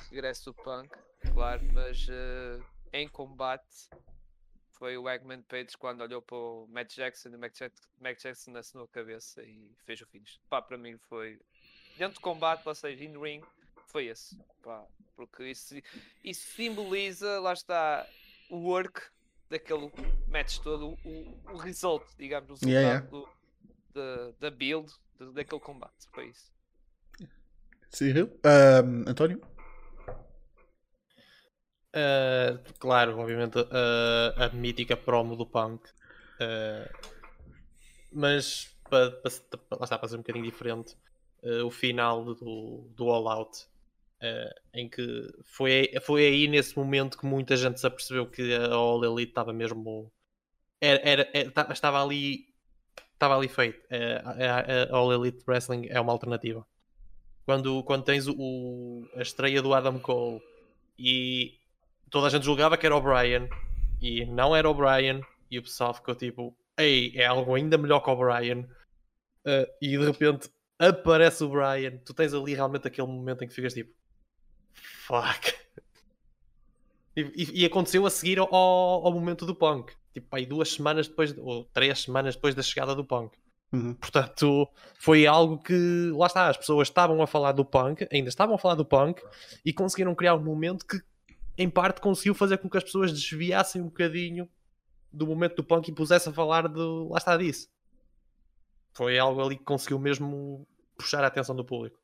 regresso 0.09 0.45
do 0.45 0.55
Punk, 0.55 0.89
claro, 1.35 1.61
mas 1.71 2.07
uh, 2.07 2.59
em 2.93 3.07
combate 3.07 3.89
foi 4.79 4.97
o 4.97 5.09
Eggman 5.09 5.41
Page 5.41 5.77
quando 5.77 6.01
olhou 6.01 6.21
para 6.21 6.37
o 6.37 6.67
Matt 6.69 6.95
Jackson 6.95 7.29
e 7.29 7.35
o 7.35 7.39
Matt 7.39 8.21
Jackson 8.21 8.55
assinou 8.55 8.85
a 8.85 8.87
cabeça 8.87 9.43
e 9.43 9.75
fez 9.85 9.99
o 10.01 10.07
finish. 10.07 10.39
Pá, 10.49 10.61
para 10.61 10.77
mim 10.77 10.97
foi 11.09 11.39
dentro 11.97 12.15
de 12.15 12.21
combate, 12.21 12.65
ou 12.65 12.73
seja, 12.73 13.03
in 13.03 13.19
ring, 13.19 13.43
foi 13.87 14.05
esse. 14.05 14.37
Pá, 14.63 14.85
porque 15.17 15.43
isso, 15.43 15.75
isso 16.23 16.47
simboliza, 16.55 17.41
lá 17.41 17.51
está, 17.51 18.07
o 18.49 18.57
work 18.57 19.01
daquele 19.49 19.91
match 20.27 20.59
todo, 20.59 20.97
o, 21.03 21.41
o 21.51 21.57
result, 21.57 22.05
digamos, 22.17 22.49
o 22.49 22.53
resultado 22.53 22.69
yeah, 22.69 22.89
yeah. 22.89 23.07
Do, 23.09 23.29
da, 23.93 24.31
da 24.39 24.51
build 24.51 24.89
daquele 25.33 25.59
combate. 25.59 26.07
Foi 26.13 26.29
isso. 26.29 26.53
Cyril? 27.89 28.27
Um, 28.45 29.09
António? 29.09 29.41
Uh, 31.89 32.59
claro, 32.77 33.17
obviamente 33.17 33.57
uh, 33.57 34.33
a 34.37 34.49
mítica 34.49 34.95
promo 34.95 35.35
do 35.35 35.45
Punk. 35.45 35.89
Uh, 36.39 37.09
mas 38.11 38.75
para, 38.89 39.11
para, 39.11 39.31
lá 39.71 39.83
está, 39.83 39.97
para 39.97 40.07
ser 40.07 40.15
um 40.15 40.19
bocadinho 40.19 40.45
diferente, 40.45 40.95
o 41.65 41.71
final 41.71 42.25
do, 42.35 42.91
do 42.97 43.09
All 43.09 43.29
Out 43.29 43.65
em 44.73 44.89
que 44.89 45.31
foi, 45.45 45.89
foi 46.01 46.25
aí 46.25 46.47
nesse 46.49 46.77
momento 46.77 47.17
que 47.17 47.25
muita 47.25 47.55
gente 47.55 47.79
se 47.79 47.87
apercebeu 47.87 48.29
que 48.29 48.53
a 48.53 48.73
All 48.73 49.01
Elite 49.05 49.31
estava 49.31 49.53
mesmo 49.53 50.11
era, 50.81 50.99
era, 51.01 51.29
era, 51.33 51.71
estava 51.71 52.03
ali 52.03 52.45
estava 53.13 53.37
ali 53.37 53.47
feito 53.47 53.79
uh, 53.85 54.27
a, 54.27 54.93
a, 54.93 54.97
All 54.97 55.13
Elite 55.13 55.41
Wrestling 55.47 55.87
é 55.89 55.99
uma 56.01 56.11
alternativa 56.11 56.67
quando, 57.45 57.81
quando 57.83 58.03
tens 58.03 58.27
o, 58.27 59.07
a 59.15 59.21
estreia 59.21 59.61
do 59.61 59.73
Adam 59.73 59.97
Cole 59.97 60.41
e 60.97 61.58
toda 62.09 62.27
a 62.27 62.29
gente 62.29 62.45
julgava 62.45 62.77
que 62.77 62.85
era 62.85 62.95
o 62.95 63.01
Brian 63.01 63.47
e 64.01 64.25
não 64.25 64.55
era 64.55 64.69
o 64.69 64.73
Brian 64.73 65.21
e 65.49 65.59
o 65.59 65.63
pessoal 65.63 65.93
ficou 65.93 66.15
tipo 66.15 66.55
ei, 66.77 67.11
é 67.15 67.25
algo 67.25 67.55
ainda 67.55 67.77
melhor 67.77 67.99
que 67.99 68.09
o 68.09 68.15
Brian 68.15 68.59
uh, 68.59 69.67
e 69.81 69.97
de 69.97 70.05
repente 70.05 70.49
aparece 70.77 71.43
o 71.43 71.49
Brian 71.49 71.97
tu 72.05 72.13
tens 72.13 72.33
ali 72.33 72.53
realmente 72.53 72.87
aquele 72.87 73.07
momento 73.07 73.43
em 73.43 73.47
que 73.47 73.53
ficas 73.53 73.73
tipo 73.73 73.93
Fuck. 75.09 75.55
E, 77.17 77.63
e, 77.63 77.65
aconteceu 77.65 78.05
a 78.05 78.09
seguir 78.11 78.37
ao, 78.37 78.53
ao 78.53 79.11
momento 79.11 79.45
do 79.45 79.55
punk. 79.55 79.93
Tipo, 80.13 80.35
aí 80.35 80.45
duas 80.45 80.71
semanas 80.71 81.07
depois, 81.07 81.35
ou 81.37 81.65
três 81.65 81.99
semanas 81.99 82.35
depois 82.35 82.53
da 82.53 82.61
chegada 82.61 82.95
do 82.95 83.03
punk. 83.03 83.35
Uhum. 83.73 83.95
Portanto, 83.95 84.67
foi 84.99 85.25
algo 85.25 85.57
que, 85.57 86.11
lá 86.13 86.27
está, 86.27 86.47
as 86.47 86.57
pessoas 86.57 86.87
estavam 86.87 87.21
a 87.21 87.27
falar 87.27 87.51
do 87.51 87.65
punk, 87.65 88.07
ainda 88.11 88.29
estavam 88.29 88.55
a 88.55 88.57
falar 88.59 88.75
do 88.75 88.85
punk, 88.85 89.21
e 89.65 89.73
conseguiram 89.73 90.13
criar 90.15 90.35
um 90.35 90.43
momento 90.43 90.85
que, 90.85 91.01
em 91.59 91.69
parte, 91.69 91.99
conseguiu 91.99 92.33
fazer 92.33 92.57
com 92.57 92.69
que 92.69 92.77
as 92.77 92.83
pessoas 92.85 93.11
desviassem 93.11 93.81
um 93.81 93.87
bocadinho 93.87 94.49
do 95.11 95.27
momento 95.27 95.57
do 95.57 95.63
punk 95.63 95.89
e 95.89 95.93
pusessem 95.93 96.31
a 96.31 96.33
falar 96.33 96.69
de, 96.69 96.79
lá 96.79 97.17
está, 97.17 97.35
disso. 97.35 97.69
Foi 98.93 99.19
algo 99.19 99.43
ali 99.43 99.57
que 99.57 99.65
conseguiu 99.65 99.99
mesmo 99.99 100.65
puxar 100.97 101.21
a 101.21 101.27
atenção 101.27 101.53
do 101.53 101.65
público. 101.65 101.99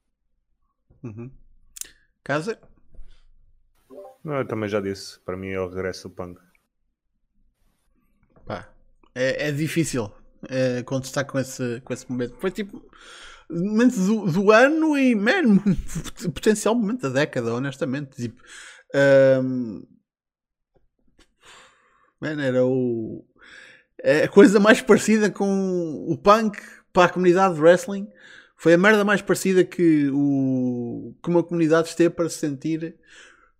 Uhum. 1.01 1.31
Casa? 2.21 2.59
Não, 4.21 4.39
eu 4.39 4.45
também 4.45 4.67
já 4.67 4.81
disse. 4.81 5.21
Para 5.21 5.37
mim 5.37 5.47
é 5.47 5.59
o 5.59 5.69
regresso 5.69 6.09
do 6.09 6.15
punk. 6.15 6.41
Pá, 8.45 8.69
é, 9.13 9.47
é 9.47 9.51
difícil 9.53 10.11
é, 10.49 10.83
contestar 10.83 11.25
com 11.25 11.39
esse, 11.39 11.79
com 11.79 11.93
esse 11.93 12.11
momento. 12.11 12.35
Foi 12.41 12.51
tipo 12.51 12.83
momento 13.49 13.95
do, 13.97 14.31
do 14.31 14.51
ano 14.51 14.97
e, 14.97 15.15
man, 15.15 15.59
potencial 16.33 16.75
momento 16.75 17.03
da 17.03 17.09
década, 17.09 17.53
honestamente. 17.53 18.17
Tipo, 18.17 18.43
um, 18.93 19.85
man, 22.21 22.41
era 22.41 22.65
o. 22.65 23.25
É 24.03 24.23
a 24.23 24.29
coisa 24.29 24.59
mais 24.59 24.81
parecida 24.81 25.31
com 25.31 26.05
o 26.07 26.17
punk 26.17 26.61
para 26.93 27.05
a 27.05 27.09
comunidade 27.09 27.55
de 27.55 27.61
wrestling 27.61 28.07
foi 28.55 28.73
a 28.73 28.77
merda 28.77 29.03
mais 29.03 29.21
parecida 29.21 29.63
que, 29.63 30.09
o, 30.11 31.13
que 31.21 31.29
uma 31.29 31.43
comunidade 31.43 31.89
esteve 31.89 32.13
para 32.13 32.29
se 32.29 32.39
sentir 32.39 32.95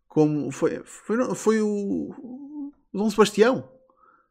como. 0.07 0.51
Foi, 0.51 0.81
foi, 0.83 1.35
foi 1.35 1.61
o, 1.61 1.67
o 1.67 2.71
Dom 2.93 3.09
Sebastião. 3.09 3.69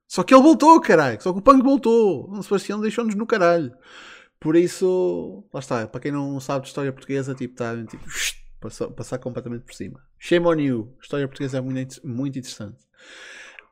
Só 0.09 0.23
que 0.23 0.35
ele 0.35 0.43
voltou, 0.43 0.81
caralho. 0.81 1.21
Só 1.23 1.33
que 1.33 1.39
o 1.39 1.43
Punk 1.43 1.62
voltou. 1.62 2.25
O 2.25 2.35
Dom 2.35 2.43
Sebastião 2.43 2.81
deixou-nos 2.81 3.15
no 3.15 3.27
caralho. 3.27 3.73
Por 4.41 4.57
isso, 4.57 5.45
lá 5.53 5.61
está. 5.61 5.87
Para 5.87 6.01
quem 6.01 6.12
não 6.12 6.41
sabe 6.41 6.62
de 6.62 6.69
história 6.69 6.93
portuguesa, 6.93 7.35
tipo, 7.35 7.55
está 7.55 7.77
tipo, 7.87 8.05
passar, 8.65 8.89
passar 8.89 9.19
completamente 9.19 9.62
por 9.62 9.74
cima. 9.74 10.01
Shame 10.19 10.47
on 10.47 10.59
you. 10.59 10.95
A 10.99 11.03
história 11.03 11.28
portuguesa 11.28 11.59
é 11.59 11.61
muito, 11.61 12.01
muito 12.07 12.39
interessante. 12.39 12.78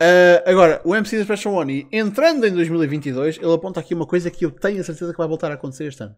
Uh, 0.00 0.42
agora, 0.46 0.80
o 0.84 0.94
MC 0.94 1.18
da 1.18 1.24
Special 1.24 1.54
One, 1.54 1.86
entrando 1.92 2.46
em 2.46 2.52
2022, 2.52 3.38
ele 3.38 3.52
aponta 3.52 3.80
aqui 3.80 3.94
uma 3.94 4.06
coisa 4.06 4.30
que 4.30 4.44
eu 4.44 4.50
tenho 4.50 4.80
a 4.80 4.84
certeza 4.84 5.12
que 5.12 5.18
vai 5.18 5.28
voltar 5.28 5.50
a 5.50 5.54
acontecer 5.54 5.86
este 5.86 6.02
ano 6.02 6.16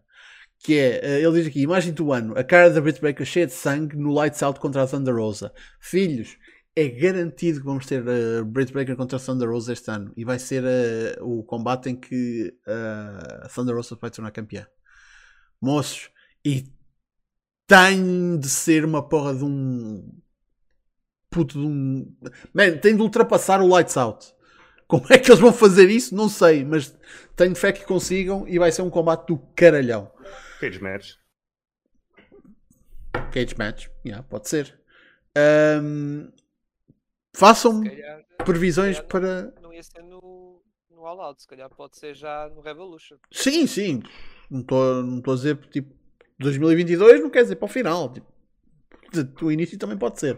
que 0.59 0.77
é, 0.77 0.99
eh, 1.03 1.21
ele 1.21 1.33
diz 1.33 1.47
aqui, 1.47 1.61
imagem 1.61 1.93
do 1.93 2.11
ano, 2.11 2.37
a 2.37 2.43
cara 2.43 2.69
da 2.69 2.81
Britt 2.81 3.01
Baker 3.01 3.25
cheia 3.25 3.45
de 3.45 3.53
sangue 3.53 3.95
no 3.95 4.11
Lights 4.11 4.41
Out 4.41 4.59
contra 4.59 4.83
a 4.83 4.87
Thunder 4.87 5.15
Rosa. 5.15 5.53
Filhos, 5.79 6.37
é 6.75 6.87
garantido 6.89 7.59
que 7.59 7.65
vamos 7.65 7.85
ter 7.85 8.03
uh, 8.03 8.43
Britt 8.43 8.73
Baker 8.73 8.95
contra 8.95 9.19
Thunder 9.19 9.49
Rosa 9.49 9.73
este 9.73 9.89
ano 9.89 10.11
e 10.17 10.25
vai 10.25 10.39
ser 10.39 10.63
uh, 10.63 11.23
o 11.23 11.43
combate 11.43 11.89
em 11.89 11.95
que 11.95 12.53
uh, 12.67 13.47
Thunder 13.53 13.75
Rosa 13.75 13.97
vai 13.99 14.09
tornar 14.09 14.31
campeã. 14.31 14.67
Moços, 15.61 16.09
e 16.43 16.65
tem 17.67 18.37
de 18.37 18.49
ser 18.49 18.85
uma 18.85 19.07
porra 19.07 19.33
de 19.33 19.43
um 19.43 20.21
puto 21.29 21.59
de 21.59 21.65
um. 21.65 22.15
Man, 22.53 22.77
tem 22.77 22.95
de 22.95 23.01
ultrapassar 23.01 23.61
o 23.61 23.67
Lights 23.67 23.97
Out. 23.97 24.33
Como 24.87 25.05
é 25.09 25.17
que 25.17 25.29
eles 25.29 25.39
vão 25.39 25.51
fazer 25.51 25.89
isso? 25.89 26.15
Não 26.15 26.29
sei, 26.29 26.63
mas 26.63 26.95
tenho 27.35 27.55
fé 27.55 27.73
que 27.73 27.83
consigam 27.83 28.47
e 28.47 28.59
vai 28.59 28.71
ser 28.71 28.83
um 28.83 28.89
combate 28.89 29.27
do 29.27 29.37
caralhão. 29.55 30.11
Cage 30.59 30.81
match. 30.81 31.13
Cage 33.31 33.55
match, 33.57 33.87
yeah, 34.05 34.23
pode 34.23 34.47
ser. 34.47 34.79
Um, 35.81 36.31
façam 37.35 37.83
calhar, 37.83 38.25
previsões 38.45 38.95
calhar 38.97 39.09
para. 39.09 39.53
Não, 39.61 39.73
ia 39.73 39.83
ser 39.83 40.03
no, 40.03 40.61
no 40.91 41.05
All 41.05 41.19
Out, 41.19 41.41
se 41.41 41.47
calhar 41.47 41.69
pode 41.69 41.97
ser 41.97 42.13
já 42.13 42.47
no 42.49 42.61
Revolution. 42.61 43.17
Sim, 43.31 43.65
sim. 43.65 44.03
Não 44.49 44.61
estou 44.61 45.03
não 45.03 45.17
a 45.17 45.35
dizer 45.35 45.57
tipo 45.67 45.93
2022, 46.39 47.21
não 47.21 47.29
quer 47.29 47.43
dizer 47.43 47.55
para 47.55 47.65
o 47.65 47.69
final. 47.69 48.11
Tipo, 48.11 49.45
o 49.45 49.51
início 49.51 49.77
também 49.77 49.97
pode 49.97 50.19
ser. 50.19 50.37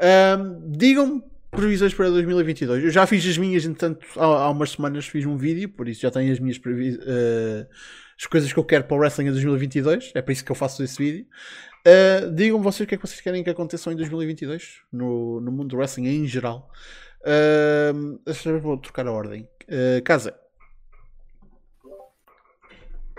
Um, 0.00 0.70
Digam-me 0.70 1.22
previsões 1.50 1.94
para 1.94 2.10
2022. 2.10 2.84
Eu 2.84 2.90
já 2.90 3.06
fiz 3.06 3.26
as 3.26 3.38
minhas, 3.38 3.64
entretanto, 3.64 4.06
há, 4.16 4.24
há 4.24 4.50
umas 4.50 4.70
semanas 4.70 5.06
fiz 5.06 5.24
um 5.24 5.36
vídeo, 5.36 5.68
por 5.68 5.88
isso 5.88 6.00
já 6.00 6.10
tenho 6.10 6.32
as 6.32 6.38
minhas 6.38 6.58
previsões. 6.58 7.04
Uh, 7.04 7.66
as 8.18 8.26
coisas 8.26 8.52
que 8.52 8.58
eu 8.58 8.64
quero 8.64 8.84
para 8.84 8.96
o 8.96 9.00
Wrestling 9.00 9.26
em 9.26 9.32
2022. 9.32 10.12
É 10.14 10.22
para 10.22 10.32
isso 10.32 10.44
que 10.44 10.52
eu 10.52 10.56
faço 10.56 10.82
esse 10.82 10.96
vídeo. 10.96 11.26
Uh, 11.86 12.30
digam 12.32 12.62
vocês 12.62 12.86
o 12.86 12.88
que 12.88 12.94
é 12.94 12.98
que 12.98 13.06
vocês 13.06 13.20
querem 13.20 13.44
que 13.44 13.50
aconteça 13.50 13.92
em 13.92 13.96
2022 13.96 14.80
no, 14.90 15.40
no 15.40 15.52
mundo 15.52 15.68
do 15.68 15.76
wrestling 15.76 16.06
em 16.06 16.26
geral. 16.26 16.70
Uh, 17.20 18.60
vou 18.60 18.78
trocar 18.78 19.06
a 19.06 19.12
ordem. 19.12 19.48
Uh, 19.64 20.02
casa. 20.02 20.34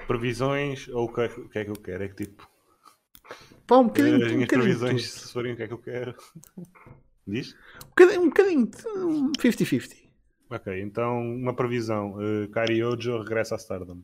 Previsões 0.08 0.88
ou 0.90 1.06
o 1.06 1.14
que, 1.14 1.22
é, 1.22 1.26
o 1.26 1.50
que, 1.50 1.60
é 1.60 1.66
que 1.66 1.72
eu 1.72 1.76
quero? 1.76 2.04
É 2.04 2.08
que 2.08 2.26
tipo. 2.26 2.50
Pá, 3.66 3.78
um 3.78 3.88
bocadinho. 3.88 4.26
As 4.26 4.32
minhas 4.32 4.44
um 4.44 4.48
previsões, 4.48 5.12
se 5.12 5.34
forem 5.34 5.54
o 5.54 5.56
que 5.56 5.64
é 5.64 5.68
que 5.68 5.74
eu 5.74 5.80
quero. 5.80 6.16
Diz? 7.28 7.56
Um 7.84 7.90
bocadinho. 7.90 8.22
Um 8.22 8.30
bocadinho 8.30 8.68
50-50. 9.40 10.06
Ok, 10.50 10.82
então 10.82 11.20
uma 11.22 11.56
previsão. 11.56 12.14
Uh, 12.14 12.48
Kari 12.50 12.84
Ojo 12.84 13.18
regressa 13.20 13.56
a 13.56 13.58
Stardom. 13.58 14.02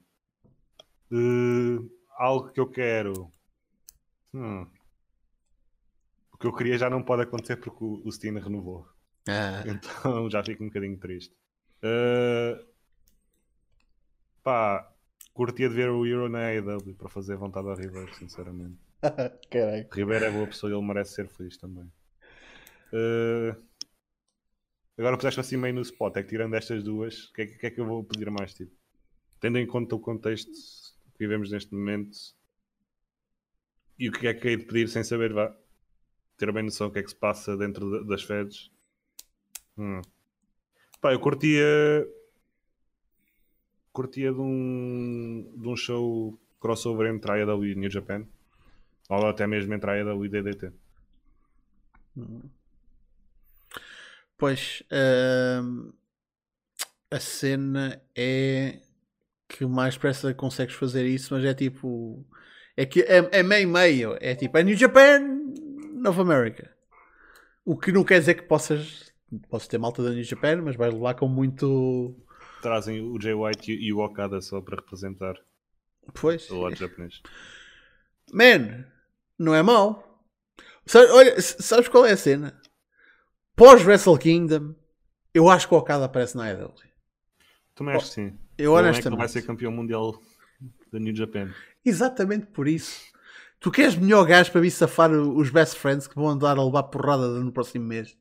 Uh, 1.11 1.87
algo 2.17 2.51
que 2.51 2.59
eu 2.59 2.67
quero 2.67 3.31
Hum. 4.33 4.65
O 6.33 6.37
que 6.37 6.47
eu 6.47 6.53
queria 6.53 6.77
já 6.77 6.89
não 6.89 7.03
pode 7.03 7.23
acontecer 7.23 7.57
porque 7.57 7.83
o, 7.83 8.01
o 8.05 8.11
Steen 8.11 8.39
renovou. 8.39 8.87
Ah. 9.27 9.63
Então 9.65 10.29
já 10.31 10.43
fico 10.43 10.63
um 10.63 10.67
bocadinho 10.67 10.97
triste. 10.97 11.35
Uh, 11.83 12.65
pá, 14.43 14.89
curtia 15.33 15.69
de 15.69 15.75
ver 15.75 15.89
o 15.89 16.05
Euro 16.05 16.29
na 16.29 16.47
AEW 16.47 16.95
para 16.95 17.09
fazer 17.09 17.35
vontade 17.35 17.67
ao 17.67 17.75
Ribeiro, 17.75 18.13
sinceramente. 18.15 18.77
Ribeiro 19.93 20.25
é 20.25 20.31
boa 20.31 20.47
pessoa 20.47 20.71
e 20.71 20.75
ele 20.75 20.85
merece 20.85 21.15
ser 21.15 21.27
feliz 21.27 21.57
também. 21.57 21.91
Uh, 22.93 23.55
agora 24.97 25.17
puseste 25.17 25.39
assim 25.39 25.57
meio 25.57 25.73
no 25.73 25.81
spot, 25.81 26.17
é 26.17 26.23
que 26.23 26.29
tirando 26.29 26.55
estas 26.55 26.83
duas, 26.83 27.25
o 27.25 27.33
que, 27.33 27.41
é, 27.41 27.45
que, 27.47 27.65
é 27.65 27.71
que 27.71 27.81
eu 27.81 27.85
vou 27.85 28.03
pedir 28.03 28.29
mais? 28.29 28.53
Tipo? 28.53 28.71
Tendo 29.39 29.57
em 29.57 29.65
conta 29.65 29.95
o 29.95 29.99
contexto 29.99 30.51
que 30.51 31.19
vivemos 31.19 31.51
neste 31.51 31.73
momento, 31.73 32.17
e 34.01 34.09
o 34.09 34.11
que 34.11 34.27
é 34.27 34.33
que 34.33 34.47
hei 34.47 34.57
de 34.57 34.65
pedir 34.65 34.89
sem 34.89 35.03
saber, 35.03 35.31
vá. 35.31 35.55
Ter 36.35 36.51
bem 36.51 36.63
noção 36.63 36.87
do 36.87 36.93
que 36.93 36.97
é 36.97 37.03
que 37.03 37.09
se 37.09 37.15
passa 37.15 37.55
dentro 37.55 38.03
das 38.05 38.23
feds. 38.23 38.71
Hum. 39.77 40.01
Pá, 40.99 41.13
eu 41.13 41.19
curtia. 41.19 41.63
Curtia 43.91 44.31
de 44.31 44.39
um, 44.39 45.53
de 45.57 45.67
um 45.67 45.75
show 45.75 46.39
crossover 46.59 47.13
entre 47.13 47.31
a 47.31 47.35
AEW 47.35 47.65
e 47.65 47.75
New 47.75 47.89
Japan. 47.89 48.25
Ou 49.09 49.27
até 49.27 49.45
mesmo 49.45 49.73
entre 49.73 49.89
a 49.89 49.93
AEW 49.93 50.25
e 50.25 50.29
DDT. 50.29 50.71
Pois. 54.37 54.83
Uh, 54.91 55.93
a 57.09 57.19
cena 57.19 58.01
é 58.15 58.79
que 59.47 59.65
mais 59.65 59.95
depressa 59.95 60.33
consegues 60.33 60.75
fazer 60.75 61.05
isso, 61.05 61.33
mas 61.33 61.43
é 61.43 61.53
tipo 61.53 62.25
é 62.75 62.85
que 62.85 63.01
é, 63.01 63.29
é 63.31 63.43
meio 63.43 63.67
meio. 63.67 64.17
É 64.19 64.33
tipo, 64.33 64.57
é 64.57 64.63
New 64.63 64.75
Japan, 64.75 65.19
Nova 65.93 66.21
America. 66.21 66.71
O 67.65 67.77
que 67.77 67.91
não 67.91 68.03
quer 68.03 68.19
dizer 68.19 68.35
que 68.35 68.43
possas. 68.43 69.11
Posso 69.49 69.69
ter 69.69 69.77
malta 69.77 70.03
da 70.03 70.09
New 70.09 70.23
Japan, 70.23 70.61
mas 70.63 70.75
vais 70.75 70.93
levar 70.93 71.13
com 71.15 71.27
muito. 71.27 72.15
Trazem 72.61 73.01
o 73.01 73.19
Jay 73.19 73.33
White 73.33 73.71
e 73.71 73.91
o 73.91 73.99
Okada 73.99 74.39
só 74.41 74.61
para 74.61 74.77
representar 74.77 75.35
pois. 76.13 76.49
o 76.49 76.61
lado 76.61 76.75
japonês. 76.75 77.21
Man, 78.31 78.85
não 79.37 79.53
é 79.53 79.61
mau. 79.61 80.23
Sabe, 80.85 81.11
olha, 81.11 81.41
sabes 81.41 81.87
qual 81.87 82.05
é 82.05 82.11
a 82.11 82.17
cena? 82.17 82.59
Pós 83.55 83.83
Wrestle 83.83 84.17
Kingdom, 84.17 84.75
eu 85.33 85.49
acho 85.49 85.67
que 85.67 85.73
o 85.73 85.77
Okada 85.77 86.05
aparece 86.05 86.37
na 86.37 86.51
IW. 86.51 86.73
Também 87.75 87.95
acho 87.95 88.07
que 88.07 88.13
sim. 88.13 88.37
Eu 88.57 88.73
honestamente. 88.73 89.07
É 89.07 89.11
que 89.11 89.17
vai 89.17 89.27
ser 89.27 89.41
campeão 89.43 89.71
mundial 89.71 90.21
da 90.91 90.99
New 90.99 91.15
Japan. 91.15 91.51
Exatamente 91.83 92.47
por 92.47 92.67
isso. 92.67 93.11
Tu 93.59 93.71
queres 93.71 93.95
melhor 93.95 94.25
gajo 94.25 94.51
para 94.51 94.61
vir 94.61 94.71
safar 94.71 95.11
os 95.11 95.49
best 95.49 95.77
friends 95.77 96.07
que 96.07 96.15
vão 96.15 96.29
andar 96.29 96.57
a 96.57 96.63
levar 96.63 96.83
porrada 96.83 97.27
no 97.27 97.51
próximo 97.51 97.85
mês? 97.85 98.17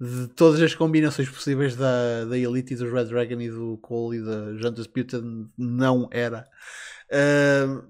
De 0.00 0.28
todas 0.28 0.60
as 0.62 0.74
combinações 0.74 1.28
possíveis 1.28 1.74
da, 1.74 2.24
da 2.24 2.38
Elite 2.38 2.74
e 2.74 2.76
do 2.76 2.92
Red 2.92 3.06
Dragon 3.06 3.40
e 3.40 3.50
do 3.50 3.78
Cole 3.78 4.18
e 4.18 4.22
da 4.22 4.54
Juntas 4.56 4.86
Putin 4.86 5.50
não 5.56 6.08
era. 6.12 6.48
Uh, 7.10 7.88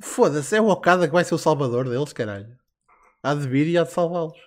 Foda-se, 0.00 0.56
é 0.56 0.60
o 0.60 0.68
Okada 0.68 1.06
que 1.06 1.12
vai 1.12 1.24
ser 1.24 1.34
o 1.34 1.38
salvador 1.38 1.88
deles, 1.88 2.12
caralho. 2.12 2.58
Há 3.22 3.34
de 3.34 3.48
vir 3.48 3.66
e 3.66 3.78
há 3.78 3.84
de 3.84 3.92
salvá-los. 3.92 4.38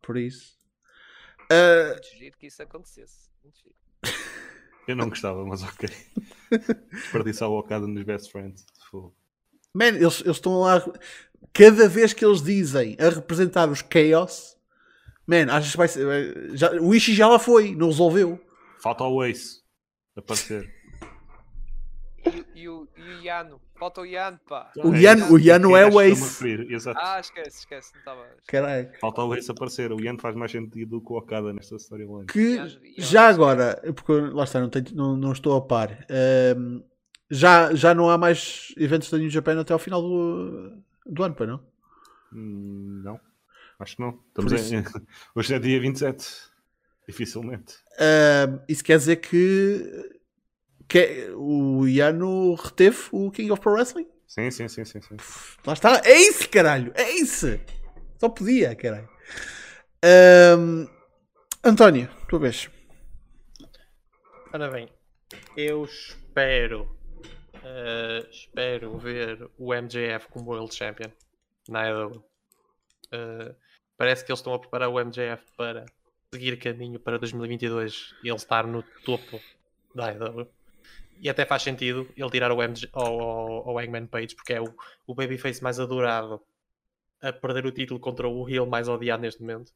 Por 0.00 0.16
isso. 0.16 0.56
Uh... 1.50 1.90
Muito 1.90 2.18
giro 2.18 2.38
que 2.38 2.46
isso 2.46 2.62
acontecesse. 2.62 3.30
Muito 3.42 3.58
giro. 3.58 3.74
Eu 4.86 4.96
não 4.96 5.08
gostava, 5.08 5.44
mas 5.44 5.62
ok. 5.62 5.88
Desperdiçar 6.92 7.48
o 7.48 7.58
Okada 7.58 7.86
nos 7.86 8.02
Best 8.04 8.30
Friends. 8.30 8.64
Man, 9.74 9.88
eles, 9.88 10.20
eles 10.20 10.36
estão 10.36 10.60
lá. 10.60 10.84
Cada 11.52 11.88
vez 11.88 12.12
que 12.12 12.24
eles 12.24 12.42
dizem 12.42 12.96
a 13.00 13.08
representar 13.08 13.68
os 13.68 13.80
Chaos, 13.80 14.56
man, 15.26 15.46
achas 15.50 15.72
que 15.72 15.76
vai 15.76 15.88
ser. 15.88 16.56
Já, 16.56 16.72
o 16.72 16.94
Ishii 16.94 17.14
já 17.14 17.28
lá 17.28 17.38
foi, 17.38 17.74
não 17.74 17.88
resolveu. 17.88 18.40
Falta 18.82 19.04
o 19.04 19.22
Ace 19.24 19.60
aparecer. 20.16 20.70
E, 22.54 22.68
o, 22.68 22.86
e 22.96 23.02
o 23.02 23.22
Yano. 23.22 23.60
Falta 23.76 24.00
o 24.02 24.06
Yano, 24.06 24.38
pá. 24.48 24.70
O 24.76 24.94
Yano, 24.94 25.32
o 25.32 25.38
Yano 25.40 25.76
é 25.76 25.84
o 25.84 26.00
Ace. 26.00 26.46
Ah, 26.94 27.18
esquece, 27.18 27.58
esquece. 27.58 27.92
Não 27.94 27.98
estava. 27.98 28.28
Caralho. 28.46 28.90
Falta 29.00 29.24
o 29.24 29.34
Ace 29.34 29.50
aparecer. 29.50 29.90
O 29.90 30.00
Yano 30.00 30.20
faz 30.20 30.36
mais 30.36 30.52
sentido 30.52 31.00
do 31.00 31.04
que 31.04 31.12
o 31.12 31.16
Okada 31.16 31.52
nesta 31.52 31.74
storyline. 31.74 32.26
Que 32.26 32.60
já 32.96 33.26
agora, 33.26 33.82
porque 33.96 34.12
lá 34.12 34.44
está, 34.44 34.60
não, 34.60 34.68
tenho, 34.68 34.94
não, 34.94 35.16
não 35.16 35.32
estou 35.32 35.56
a 35.56 35.60
par. 35.60 36.06
Um, 36.56 36.84
já, 37.28 37.74
já 37.74 37.92
não 37.92 38.08
há 38.08 38.16
mais 38.16 38.72
eventos 38.76 39.10
da 39.10 39.18
New 39.18 39.30
Japan 39.30 39.60
até 39.60 39.72
ao 39.72 39.78
final 39.80 40.00
do, 40.00 40.78
do 41.04 41.22
ano, 41.24 41.34
para 41.34 41.46
não? 41.46 41.60
Hum, 42.32 43.00
não. 43.02 43.20
Acho 43.82 43.96
que 43.96 44.02
não. 44.02 44.20
Estamos 44.28 44.72
em... 44.72 44.84
Hoje 45.34 45.54
é 45.54 45.58
dia 45.58 45.80
27. 45.80 46.26
Dificilmente. 47.06 47.74
Um, 47.98 48.60
isso 48.68 48.84
quer 48.84 48.98
dizer 48.98 49.16
que 49.16 50.20
que 50.88 50.98
é, 50.98 51.30
o 51.34 51.86
Iano 51.88 52.54
reteve 52.54 52.98
o 53.10 53.30
King 53.30 53.50
of 53.50 53.60
Pro 53.60 53.72
Wrestling. 53.72 54.06
Sim, 54.26 54.50
sim, 54.50 54.68
sim, 54.68 54.84
sim, 54.84 55.00
sim. 55.00 55.16
Lá 55.66 55.72
está. 55.72 56.00
É 56.04 56.14
isso, 56.14 56.48
caralho. 56.48 56.92
É 56.94 57.10
isso. 57.12 57.58
Só 58.18 58.28
podia, 58.28 58.74
caralho. 58.76 59.08
Um, 60.58 60.86
António, 61.64 62.08
tua 62.28 62.38
vez. 62.38 62.70
Ora 64.52 64.70
bem, 64.70 64.88
eu 65.56 65.84
espero 65.84 66.82
uh, 67.62 68.28
espero 68.30 68.98
ver 68.98 69.50
o 69.58 69.74
MJF 69.74 70.28
como 70.28 70.50
World 70.50 70.74
Champion 70.74 71.10
na 71.68 71.82
AEW. 71.82 72.24
Uh, 73.12 73.54
parece 73.96 74.24
que 74.24 74.30
eles 74.30 74.40
estão 74.40 74.54
a 74.54 74.58
preparar 74.58 74.88
o 74.88 74.98
MJF 74.98 75.44
para 75.56 75.86
seguir 76.32 76.58
caminho 76.58 76.98
para 76.98 77.18
2022 77.18 78.14
e 78.22 78.28
ele 78.28 78.36
estar 78.36 78.66
no 78.66 78.82
topo 79.04 79.40
da 79.94 80.08
AEW. 80.08 80.48
E 81.20 81.28
até 81.28 81.44
faz 81.44 81.62
sentido 81.62 82.08
ele 82.16 82.30
tirar 82.30 82.50
o 82.50 82.58
ao, 82.92 83.68
ao 83.68 83.80
Eggman 83.80 84.06
Page, 84.06 84.34
porque 84.34 84.54
é 84.54 84.60
o, 84.60 84.74
o 85.06 85.14
babyface 85.14 85.62
mais 85.62 85.78
adorado 85.78 86.42
a 87.20 87.32
perder 87.32 87.64
o 87.64 87.70
título 87.70 88.00
contra 88.00 88.28
o 88.28 88.48
heel 88.48 88.66
mais 88.66 88.88
odiado 88.88 89.22
neste 89.22 89.40
momento. 89.40 89.72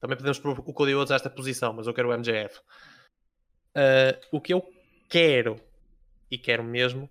Também 0.00 0.16
podemos 0.16 0.38
pôr 0.38 0.58
o 0.58 0.72
Cody 0.72 0.94
Rhodes 0.94 1.10
esta 1.10 1.28
posição, 1.28 1.72
mas 1.72 1.86
eu 1.86 1.92
quero 1.92 2.10
o 2.10 2.16
MJF. 2.16 2.58
Uh, 2.58 2.62
ah, 3.74 4.20
o 4.32 4.40
que 4.40 4.54
eu 4.54 4.66
quero, 5.08 5.60
e 6.30 6.38
quero 6.38 6.64
mesmo, 6.64 7.10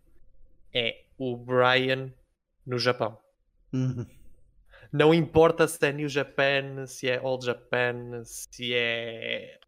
é 0.73 1.03
o 1.17 1.37
Brian 1.37 2.11
no 2.65 2.79
Japão. 2.79 3.17
Uhum. 3.71 4.05
Não 4.95 5.13
importa 5.13 5.67
se 5.67 5.85
é 5.85 5.91
New 5.91 6.07
Japan, 6.07 6.87
se 6.87 7.09
é 7.09 7.19
Old 7.19 7.45
Japan, 7.45 8.23
se 8.23 8.73
é. 8.73 9.59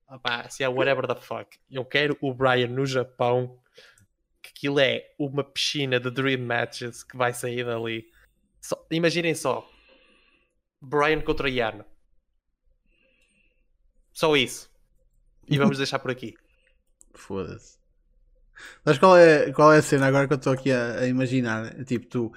Se 0.49 0.63
é 0.63 0.69
whatever 0.69 1.05
the 1.05 1.15
fuck. 1.15 1.59
Eu 1.69 1.83
quero 1.83 2.17
o 2.21 2.33
Brian 2.33 2.67
no 2.67 2.85
Japão. 2.85 3.59
Que 4.41 4.51
aquilo 4.51 4.79
é 4.79 5.13
uma 5.19 5.43
piscina 5.43 5.99
de 5.99 6.09
Dream 6.09 6.39
Matches 6.39 7.03
que 7.03 7.17
vai 7.17 7.33
sair 7.33 7.65
dali. 7.65 8.09
Só, 8.61 8.87
imaginem 8.89 9.35
só. 9.35 9.69
Brian 10.79 11.19
contra 11.19 11.49
Yano. 11.49 11.83
Só 14.13 14.33
isso. 14.37 14.71
E 15.45 15.57
vamos 15.59 15.75
deixar 15.77 15.99
por 15.99 16.09
aqui. 16.09 16.35
Foda-se. 17.13 17.77
Mas 18.85 18.97
qual 18.97 19.17
é, 19.17 19.51
qual 19.51 19.73
é 19.73 19.79
a 19.79 19.81
cena 19.81 20.07
agora 20.07 20.25
que 20.25 20.33
eu 20.33 20.37
estou 20.37 20.53
aqui 20.53 20.71
a, 20.71 20.99
a 20.99 21.05
imaginar? 21.05 21.83
Tipo, 21.83 22.07
tu 22.07 22.31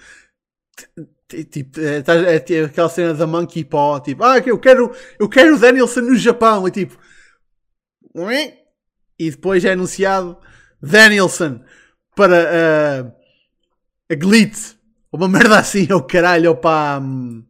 Tipo, 1.50 1.80
é, 1.80 1.98
é, 1.98 2.54
é, 2.54 2.64
aquela 2.64 2.88
cena 2.88 3.14
da 3.14 3.26
Monkey 3.26 3.64
Paw, 3.64 4.00
tipo, 4.00 4.24
ah, 4.24 4.38
eu 4.38 4.58
quero, 4.58 4.92
eu 5.18 5.28
quero 5.28 5.54
o 5.54 5.58
Danielson 5.58 6.00
no 6.00 6.16
Japão, 6.16 6.66
e 6.66 6.70
tipo, 6.70 6.98
e 9.18 9.30
depois 9.30 9.64
é 9.64 9.72
anunciado 9.72 10.36
Danielson 10.82 11.60
para 12.16 13.04
uh, 13.06 13.12
a 14.10 14.14
Glitz, 14.14 14.76
uma 15.12 15.28
merda 15.28 15.58
assim, 15.58 15.86
ou 15.92 15.98
oh, 15.98 16.02
caralho, 16.02 16.50
ou 16.50 16.56
para, 16.56 17.00
um, 17.00 17.44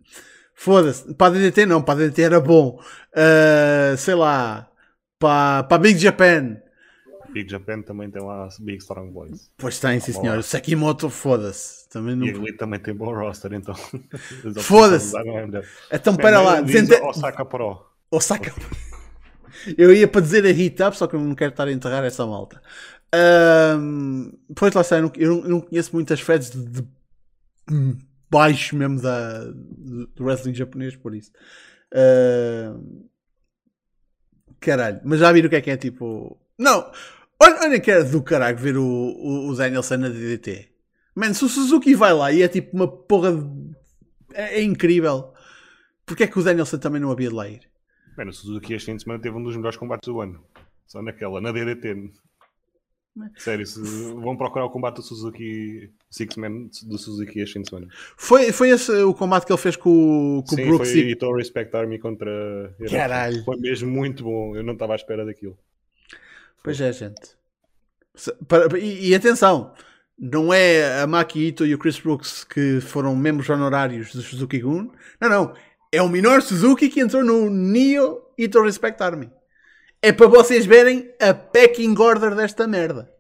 foda-se, 0.54 1.14
para 1.14 1.28
a 1.28 1.38
DDT 1.38 1.64
não, 1.64 1.80
para 1.80 1.94
a 1.94 1.96
DDT 2.02 2.22
era 2.22 2.40
bom, 2.40 2.78
uh, 3.14 3.96
sei 3.96 4.14
lá, 4.14 4.68
para, 5.18 5.62
para 5.64 5.78
Big 5.78 5.98
Japan, 5.98 6.60
Big 7.32 7.50
Japan 7.50 7.82
também 7.82 8.10
tem 8.10 8.22
lá 8.22 8.48
Big 8.60 8.78
Strong 8.78 9.12
Boys. 9.12 9.50
Pois 9.56 9.78
tem, 9.78 10.00
sim 10.00 10.12
senhor. 10.12 10.42
Sekimoto, 10.42 11.08
foda-se. 11.08 11.88
Também 11.88 12.14
não... 12.14 12.26
E 12.26 12.30
Elite 12.30 12.56
também 12.56 12.78
tem 12.78 12.94
bom 12.94 13.12
roster, 13.12 13.52
então. 13.52 13.74
Foda-se. 14.60 15.14
Então, 15.92 16.16
para 16.16 16.40
lá. 16.40 16.60
Dizente... 16.60 16.94
Osaka 16.94 17.44
Pro. 17.44 17.84
Osaka 18.10 18.52
Eu 19.76 19.92
ia 19.92 20.08
para 20.08 20.20
dizer 20.20 20.46
a 20.46 20.52
Hit 20.52 20.82
Up, 20.82 20.96
só 20.96 21.06
que 21.06 21.14
eu 21.14 21.20
não 21.20 21.34
quero 21.34 21.50
estar 21.50 21.66
a 21.66 21.72
enterrar 21.72 22.04
essa 22.04 22.26
malta. 22.26 22.62
Um, 23.14 24.32
pois 24.54 24.72
lá 24.72 24.80
está, 24.80 24.96
eu 24.96 25.02
não, 25.02 25.12
eu 25.16 25.48
não 25.48 25.60
conheço 25.60 25.90
muitas 25.92 26.20
feds 26.20 26.50
de, 26.50 26.64
de 26.64 26.86
baixo 28.30 28.76
mesmo 28.76 29.00
da, 29.00 29.44
do 29.44 30.24
wrestling 30.24 30.54
japonês, 30.54 30.96
por 30.96 31.14
isso. 31.14 31.32
Uh, 31.92 33.08
caralho, 34.60 35.00
mas 35.04 35.18
já 35.18 35.32
viram 35.32 35.48
o 35.48 35.50
que 35.50 35.56
é 35.56 35.60
que 35.60 35.70
é 35.70 35.76
tipo. 35.76 36.40
Não, 36.56 36.90
Olha, 37.42 37.58
olha 37.62 37.80
que 37.80 37.90
era 37.90 38.04
do 38.04 38.22
caralho 38.22 38.58
ver 38.58 38.76
o, 38.76 38.84
o, 38.84 39.48
o 39.48 39.56
Danielson 39.56 39.96
na 39.96 40.08
DDT. 40.08 40.68
Mano, 41.14 41.34
se 41.34 41.44
o 41.44 41.48
Suzuki 41.48 41.94
vai 41.94 42.12
lá 42.12 42.30
e 42.30 42.42
é 42.42 42.48
tipo 42.48 42.76
uma 42.76 42.86
porra 42.86 43.32
de... 43.32 43.74
é, 44.34 44.58
é, 44.58 44.62
incrível. 44.62 45.32
Porquê 46.04 46.24
é 46.24 46.26
que 46.26 46.38
o 46.38 46.42
Danielson 46.42 46.78
também 46.78 47.00
não 47.00 47.10
havia 47.10 47.28
de 47.28 47.34
lá 47.34 47.48
ir? 47.48 47.60
Mano, 48.16 48.30
o 48.30 48.34
Suzuki 48.34 48.74
este 48.74 48.86
fim 48.86 48.96
de 48.96 49.02
semana 49.02 49.22
teve 49.22 49.36
um 49.36 49.42
dos 49.42 49.56
melhores 49.56 49.78
combates 49.78 50.06
do 50.06 50.20
ano. 50.20 50.44
Só 50.86 51.00
naquela, 51.00 51.40
na 51.40 51.50
DDT. 51.50 52.10
Sério, 53.36 53.66
se 53.66 53.80
vão 54.14 54.36
procurar 54.36 54.66
o 54.66 54.70
combate 54.70 54.96
do 54.96 55.02
Suzuki 55.02 55.90
Six 56.10 56.36
Man 56.36 56.68
do 56.84 56.96
Suzuki 56.96 57.40
este 57.40 57.54
fim 57.54 57.62
de 57.62 57.70
semana. 57.70 57.88
Foi, 58.16 58.52
foi 58.52 58.70
esse 58.70 58.92
o 59.02 59.14
combate 59.14 59.46
que 59.46 59.52
ele 59.52 59.60
fez 59.60 59.76
com, 59.76 60.44
com 60.48 60.56
Sim, 60.56 60.62
o 60.62 60.66
Brooks 60.66 60.92
foi 60.92 61.00
e... 61.00 61.36
Respect 61.36 61.76
Army 61.76 61.98
contra 61.98 62.74
Caralho. 62.90 63.44
Foi 63.44 63.56
mesmo 63.56 63.90
muito 63.90 64.24
bom. 64.24 64.54
Eu 64.54 64.62
não 64.62 64.74
estava 64.74 64.92
à 64.92 64.96
espera 64.96 65.24
daquilo. 65.24 65.58
Pois 66.62 66.80
é, 66.80 66.92
gente. 66.92 67.36
E, 68.78 69.10
e, 69.10 69.14
atenção, 69.14 69.72
não 70.18 70.52
é 70.52 71.00
a 71.00 71.06
Maki 71.06 71.48
Ito 71.48 71.64
e 71.64 71.74
o 71.74 71.78
Chris 71.78 71.98
Brooks 71.98 72.44
que 72.44 72.80
foram 72.80 73.16
membros 73.16 73.48
honorários 73.48 74.12
do 74.12 74.20
Suzuki 74.20 74.58
Gun. 74.58 74.90
Não, 75.20 75.28
não. 75.28 75.54
É 75.92 76.02
o 76.02 76.08
Minor 76.08 76.42
Suzuki 76.42 76.88
que 76.88 77.00
entrou 77.00 77.24
no 77.24 77.48
Neo 77.50 78.22
Ito 78.36 78.62
Respect 78.62 79.02
Army. 79.02 79.30
É 80.02 80.12
para 80.12 80.26
vocês 80.26 80.66
verem 80.66 81.12
a 81.20 81.34
packing 81.34 81.96
order 81.98 82.34
desta 82.34 82.66
merda. 82.66 83.10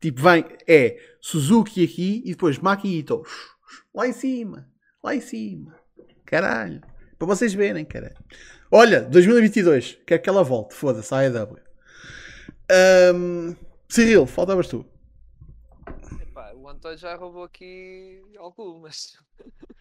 Tipo, 0.00 0.22
vem, 0.22 0.44
é 0.66 0.98
Suzuki 1.20 1.84
aqui 1.84 2.22
e 2.24 2.30
depois 2.30 2.58
Maki 2.58 2.98
Ito. 2.98 3.22
Lá 3.94 4.06
em 4.06 4.12
cima. 4.12 4.68
Lá 5.02 5.14
em 5.14 5.20
cima. 5.20 5.74
Caralho. 6.24 6.80
Para 7.18 7.28
vocês 7.28 7.54
verem, 7.54 7.84
caralho. 7.84 8.16
Olha, 8.70 9.00
2022. 9.02 9.98
Quero 10.06 10.22
que 10.22 10.28
ela 10.28 10.42
volte. 10.42 10.74
Foda-se, 10.74 11.14
AEW. 11.14 11.65
Um, 12.68 13.54
Cyril, 13.88 14.26
faltavas 14.26 14.66
tu. 14.68 14.84
Epá, 16.20 16.52
o 16.52 16.68
António 16.68 16.98
já 16.98 17.14
roubou 17.14 17.44
aqui 17.44 18.20
algumas. 18.36 19.16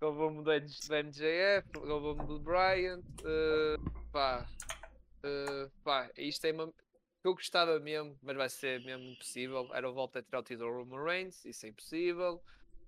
roubou-me 0.00 0.44
do 0.44 0.52
MJF, 0.52 1.68
roubou-me 1.76 2.24
do 2.26 2.38
Bryant. 2.38 3.02
Uh, 3.20 4.08
pá, 4.12 4.46
uh, 5.24 5.70
pá, 5.82 6.10
isto 6.16 6.44
é 6.44 6.52
uma. 6.52 6.72
Eu 7.24 7.34
gostava 7.34 7.80
mesmo, 7.80 8.16
mas 8.22 8.36
vai 8.36 8.48
ser 8.48 8.84
mesmo 8.84 9.04
impossível. 9.04 9.68
Era 9.74 9.90
o 9.90 9.94
volta 9.94 10.20
a 10.20 10.22
tirar 10.22 10.40
o 10.40 10.42
título 10.44 10.72
Roman 10.72 11.02
Reigns, 11.02 11.44
isso 11.44 11.66
é 11.66 11.70
impossível. 11.70 12.40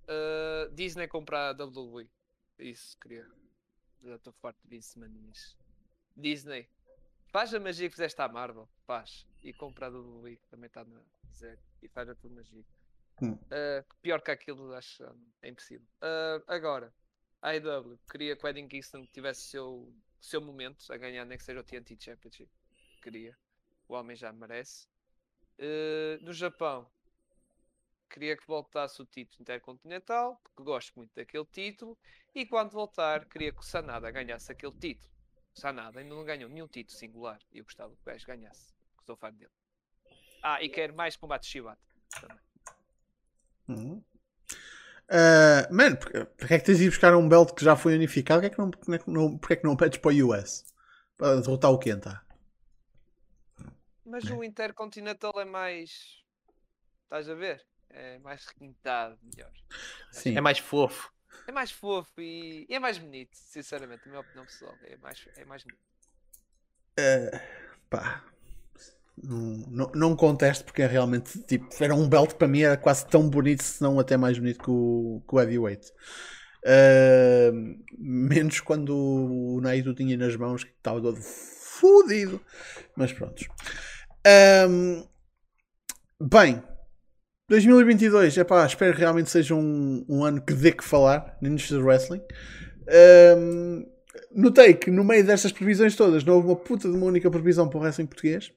Uh, 0.05 0.73
Disney 0.73 1.09
comprar 1.09 1.49
a 1.49 1.65
WWE, 1.65 2.09
isso 2.61 2.97
queria. 3.01 3.27
Já 4.05 4.15
estou 4.15 4.33
farto 4.35 4.61
de 4.63 4.69
Vince 4.69 4.97
Maninhas. 4.99 5.57
Disney, 6.15 6.69
Faz 7.37 7.53
a 7.53 7.61
magia 7.61 7.87
que 7.91 7.95
fizeste 7.95 8.19
à 8.23 8.29
Marvel, 8.29 8.67
faz. 8.87 9.27
E 9.45 9.53
compra 9.53 9.89
a 9.89 9.91
WWE, 9.91 10.37
que 10.37 10.49
também 10.49 10.69
está 10.69 10.83
na 10.85 11.03
zero. 11.35 11.61
E 11.83 11.89
faz 11.89 12.09
a 12.09 12.15
tua 12.15 12.31
magia. 12.31 12.65
Hum. 13.21 13.33
Uh, 13.33 13.85
pior 14.01 14.23
que 14.23 14.31
aquilo, 14.31 14.73
acho 14.73 15.05
é 15.43 15.51
impossível. 15.51 15.87
Uh, 16.01 16.43
agora, 16.47 16.91
a 17.43 17.51
AEW 17.51 17.99
queria 18.11 18.35
que 18.35 18.43
o 18.43 18.49
Eddie 18.49 18.67
Kingston 18.67 19.05
tivesse 19.13 19.51
seu, 19.51 19.95
seu 20.19 20.41
momento 20.41 20.91
a 20.91 20.97
ganhar, 20.97 21.27
nem 21.27 21.37
que 21.37 21.45
seja 21.45 21.61
o 21.61 21.63
TNT 21.63 21.99
Championship. 22.01 22.51
Queria. 23.03 23.37
O 23.87 23.93
homem 23.93 24.17
já 24.17 24.33
merece. 24.33 24.89
Uh, 25.59 26.17
no 26.23 26.33
Japão, 26.33 26.91
queria 28.09 28.35
que 28.35 28.47
voltasse 28.47 29.03
o 29.03 29.05
título 29.05 29.43
intercontinental, 29.43 30.41
porque 30.43 30.63
gosto 30.63 30.95
muito 30.97 31.15
daquele 31.15 31.45
título. 31.45 31.99
E 32.35 32.47
quando 32.47 32.71
voltar, 32.71 33.27
queria 33.27 33.53
que 33.53 33.61
o 33.61 33.63
Sanada 33.63 34.11
ganhasse 34.11 34.51
aquele 34.51 34.73
título 34.73 35.16
nada 35.73 36.01
ainda 36.01 36.15
não 36.15 36.25
ganhou 36.25 36.49
nenhum 36.49 36.69
título 36.69 36.99
singular 36.99 37.41
e 37.53 37.59
eu 37.59 37.65
gostava 37.65 37.95
que 37.95 38.03
o 38.03 38.05
gajo 38.05 38.27
ganhasse, 38.27 38.75
porque 38.95 39.07
sou 39.07 39.17
fã 39.17 39.33
dele. 39.33 39.51
Ah, 40.43 40.63
e 40.63 40.69
quero 40.69 40.95
mais 40.95 41.17
combate 41.17 41.47
Shibata 41.47 41.81
também. 42.21 42.39
Uhum. 43.69 44.05
Uh, 45.09 45.75
mano, 45.75 45.97
porque 45.97 46.55
é 46.55 46.59
que 46.59 46.65
tens 46.65 46.79
de 46.79 46.85
ir 46.85 46.91
buscar 46.91 47.15
um 47.17 47.29
belt 47.29 47.53
que 47.55 47.65
já 47.65 47.77
foi 47.77 47.95
unificado? 47.95 48.41
Porque 48.41 48.53
é 48.53 48.55
que 48.55 48.59
não, 48.59 48.71
porque 48.71 48.93
é 48.93 48.99
que 48.99 49.11
não, 49.11 49.39
porque 49.39 49.53
é 49.53 49.57
que 49.57 49.65
não 49.65 49.77
pedes 49.77 49.99
para 49.99 50.13
o 50.13 50.31
US? 50.31 50.65
Para 51.17 51.41
derrotar 51.41 51.71
o 51.71 51.79
Kenta? 51.79 52.21
Mas 54.05 54.25
o 54.25 54.45
Intercontinental 54.45 55.33
é 55.41 55.45
mais. 55.45 56.23
Estás 57.05 57.29
a 57.29 57.35
ver? 57.35 57.65
É 57.91 58.19
mais 58.19 58.45
requintado, 58.45 59.19
melhor. 59.23 59.53
Sim. 60.11 60.37
É 60.37 60.41
mais 60.41 60.59
fofo. 60.59 61.13
É 61.47 61.53
mais 61.53 61.71
fofo 61.71 62.21
e, 62.21 62.67
e 62.69 62.75
é 62.75 62.79
mais 62.79 62.99
bonito, 62.99 63.31
sinceramente, 63.35 64.03
a 64.07 64.09
minha 64.09 64.21
opinião 64.21 64.45
pessoal. 64.45 64.75
É 64.83 64.97
mais, 64.97 65.29
é 65.37 65.45
mais 65.45 65.63
bonito. 65.63 65.81
Uh, 66.99 67.41
pá. 67.91 68.25
Não, 69.23 69.39
não, 69.69 69.93
não 69.95 70.17
contesto 70.17 70.65
porque 70.65 70.83
é 70.83 70.87
realmente 70.87 71.39
tipo, 71.45 71.69
era 71.81 71.95
um 71.95 72.07
belt 72.07 72.35
para 72.35 72.47
mim 72.47 72.61
era 72.61 72.77
quase 72.77 73.07
tão 73.07 73.31
bonito, 73.31 73.63
se 73.63 73.83
não 73.83 73.99
até 73.99 74.15
mais 74.15 74.39
bonito 74.39 74.63
que 74.63 74.71
o, 74.71 75.23
que 75.27 75.35
o 75.35 75.41
heavyweight. 75.41 75.91
Uh, 76.67 77.79
menos 77.97 78.61
quando 78.61 78.91
o 78.91 79.61
Naito 79.61 79.95
tinha 79.95 80.17
nas 80.17 80.37
mãos 80.37 80.65
que 80.65 80.73
estava 80.73 81.01
todo 81.01 81.19
fodido. 81.23 82.41
Mas 82.97 83.13
pronto. 83.13 83.47
Um, 84.69 85.07
bem, 86.21 86.63
2022, 87.49 88.39
é 88.39 88.45
pá, 88.45 88.67
espero 88.67 88.93
que 88.93 89.01
realmente 89.01 89.31
seja 89.31 89.55
um, 89.55 90.05
um 90.09 90.25
ano 90.25 90.41
que 90.41 90.53
dê 90.53 90.73
que 90.73 90.85
falar 90.85 91.37
na 91.41 91.49
indústria 91.49 91.79
do 91.79 91.87
wrestling. 91.87 92.23
Um, 93.39 93.87
notei 94.35 94.75
que 94.75 94.91
no 94.91 95.05
meio 95.05 95.25
destas 95.25 95.53
previsões 95.53 95.95
todas 95.95 96.25
não 96.25 96.35
houve 96.35 96.49
uma 96.49 96.57
puta 96.57 96.89
de 96.89 96.97
uma 96.97 97.07
única 97.07 97.31
previsão 97.31 97.69
para 97.69 97.79
o 97.79 97.83
wrestling 97.83 98.07
português. 98.07 98.53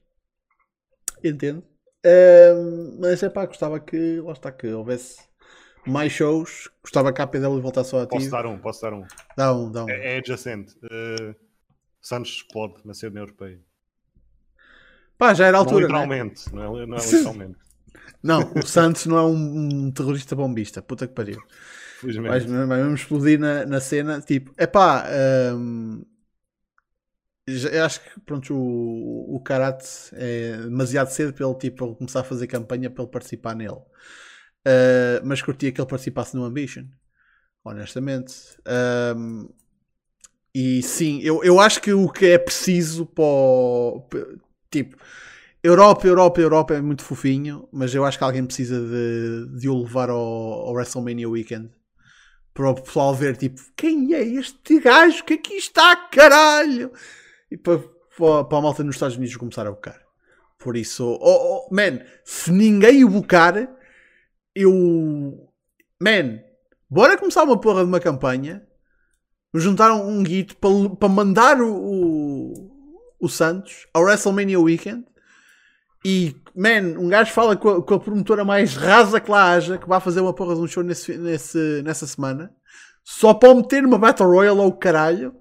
Entendo. 1.22 1.62
Um, 2.04 2.98
mas 3.00 3.22
é 3.22 3.28
pá, 3.28 3.46
gostava 3.46 3.78
que, 3.78 4.20
lá 4.20 4.32
está, 4.32 4.50
que 4.50 4.66
houvesse 4.66 5.20
mais 5.86 6.12
shows. 6.12 6.68
Gostava 6.82 7.12
que 7.12 7.20
a 7.20 7.24
APW 7.24 7.60
voltasse 7.60 7.90
só 7.90 8.02
a 8.02 8.06
Posso 8.06 8.30
dar 8.30 8.46
um, 8.46 8.58
posso 8.58 8.82
dar 8.82 8.92
um. 8.92 9.04
Dá 9.36 9.54
um, 9.54 9.70
dá 9.70 9.84
um. 9.84 9.90
É, 9.90 10.14
é 10.14 10.18
adjacente. 10.18 10.74
Uh, 10.84 11.34
Santos 12.00 12.32
explode 12.32 12.80
na 12.84 12.94
cena 12.94 13.20
europeia. 13.20 13.60
Pá, 15.18 15.34
já 15.34 15.46
era 15.46 15.58
a 15.58 15.60
altura. 15.60 15.86
Não 15.86 16.00
literalmente, 16.00 16.54
não 16.54 16.80
é, 16.80 16.86
não 16.86 16.96
é 16.96 17.00
literalmente. 17.04 17.69
Não, 18.22 18.52
o 18.54 18.66
Santos 18.66 19.06
não 19.06 19.16
é 19.16 19.22
um, 19.22 19.86
um 19.86 19.90
terrorista 19.90 20.36
bombista. 20.36 20.82
Puta 20.82 21.06
que 21.06 21.14
pariu. 21.14 21.42
Mas, 22.02 22.44
vamos 22.44 23.00
explodir 23.00 23.38
na, 23.38 23.66
na 23.66 23.80
cena. 23.80 24.20
Tipo, 24.20 24.52
é 24.56 24.66
pá. 24.66 25.06
Um, 25.54 26.04
acho 27.84 28.00
que 28.00 28.20
pronto, 28.20 28.54
o, 28.54 29.36
o 29.36 29.40
Karate 29.40 29.86
é 30.12 30.56
demasiado 30.58 31.08
cedo 31.08 31.32
para 31.32 31.46
ele, 31.46 31.58
tipo, 31.58 31.94
começar 31.96 32.20
a 32.20 32.24
fazer 32.24 32.46
campanha 32.46 32.90
para 32.90 33.02
ele 33.02 33.12
participar 33.12 33.54
nele. 33.54 33.72
Uh, 33.72 35.20
mas 35.24 35.42
curtia 35.42 35.72
que 35.72 35.80
ele 35.80 35.88
participasse 35.88 36.36
no 36.36 36.44
Ambition. 36.44 36.84
Honestamente. 37.64 38.34
Um, 39.16 39.48
E 40.52 40.82
sim, 40.82 41.20
eu, 41.22 41.44
eu 41.44 41.60
acho 41.60 41.80
que 41.80 41.92
o 41.92 42.08
que 42.08 42.26
é 42.26 42.38
preciso 42.38 43.06
para 43.06 43.22
o, 43.22 44.04
tipo 44.68 44.96
Europa, 45.62 46.06
Europa, 46.06 46.40
Europa 46.40 46.74
é 46.74 46.80
muito 46.80 47.04
fofinho, 47.04 47.68
mas 47.70 47.94
eu 47.94 48.04
acho 48.04 48.16
que 48.16 48.24
alguém 48.24 48.44
precisa 48.44 48.80
de, 48.80 49.58
de 49.58 49.68
o 49.68 49.82
levar 49.82 50.08
ao, 50.08 50.18
ao 50.18 50.72
WrestleMania 50.72 51.28
Weekend 51.28 51.70
para 52.54 52.70
o 52.70 52.74
pessoal 52.74 53.14
ver 53.14 53.36
tipo 53.36 53.60
quem 53.76 54.14
é 54.14 54.22
este 54.22 54.80
gajo 54.80 55.24
que 55.24 55.34
aqui 55.34 55.54
está, 55.54 55.96
caralho! 55.96 56.92
E 57.50 57.56
para, 57.56 57.78
para, 58.16 58.44
para 58.44 58.58
a 58.58 58.60
malta 58.60 58.82
nos 58.82 58.96
Estados 58.96 59.16
Unidos 59.16 59.36
começar 59.36 59.66
a 59.66 59.70
bocar. 59.70 60.00
Por 60.58 60.76
isso, 60.76 61.18
oh, 61.20 61.66
oh, 61.68 61.74
man, 61.74 62.00
se 62.24 62.52
ninguém 62.52 63.02
o 63.02 63.08
bocar, 63.08 63.54
eu. 64.54 65.50
Man, 66.00 66.40
bora 66.88 67.16
começar 67.16 67.44
uma 67.44 67.58
porra 67.58 67.82
de 67.82 67.88
uma 67.88 68.00
campanha. 68.00 68.66
Juntar 69.54 69.92
um, 69.92 70.06
um 70.06 70.22
guito 70.22 70.56
para, 70.56 70.70
para 70.96 71.08
mandar 71.08 71.60
o, 71.60 71.74
o, 71.74 72.70
o 73.20 73.28
Santos 73.28 73.88
ao 73.92 74.02
WrestleMania 74.02 74.60
Weekend. 74.60 75.04
E, 76.04 76.34
man, 76.56 76.98
um 76.98 77.08
gajo 77.08 77.32
fala 77.32 77.56
com 77.56 77.68
a, 77.68 77.82
com 77.82 77.94
a, 77.94 78.00
promotora 78.00 78.44
mais 78.44 78.74
rasa 78.74 79.20
que 79.20 79.30
lá 79.30 79.52
haja, 79.52 79.76
que 79.76 79.88
vai 79.88 80.00
fazer 80.00 80.20
uma 80.20 80.34
porra 80.34 80.54
de 80.54 80.60
um 80.60 80.66
show 80.66 80.82
nesse, 80.82 81.16
nesse, 81.18 81.82
nessa 81.82 82.06
semana, 82.06 82.54
só 83.04 83.34
para 83.34 83.54
meter 83.54 83.84
uma 83.84 83.98
Battle 83.98 84.28
Royale 84.28 84.60
ao 84.60 84.72
caralho. 84.72 85.38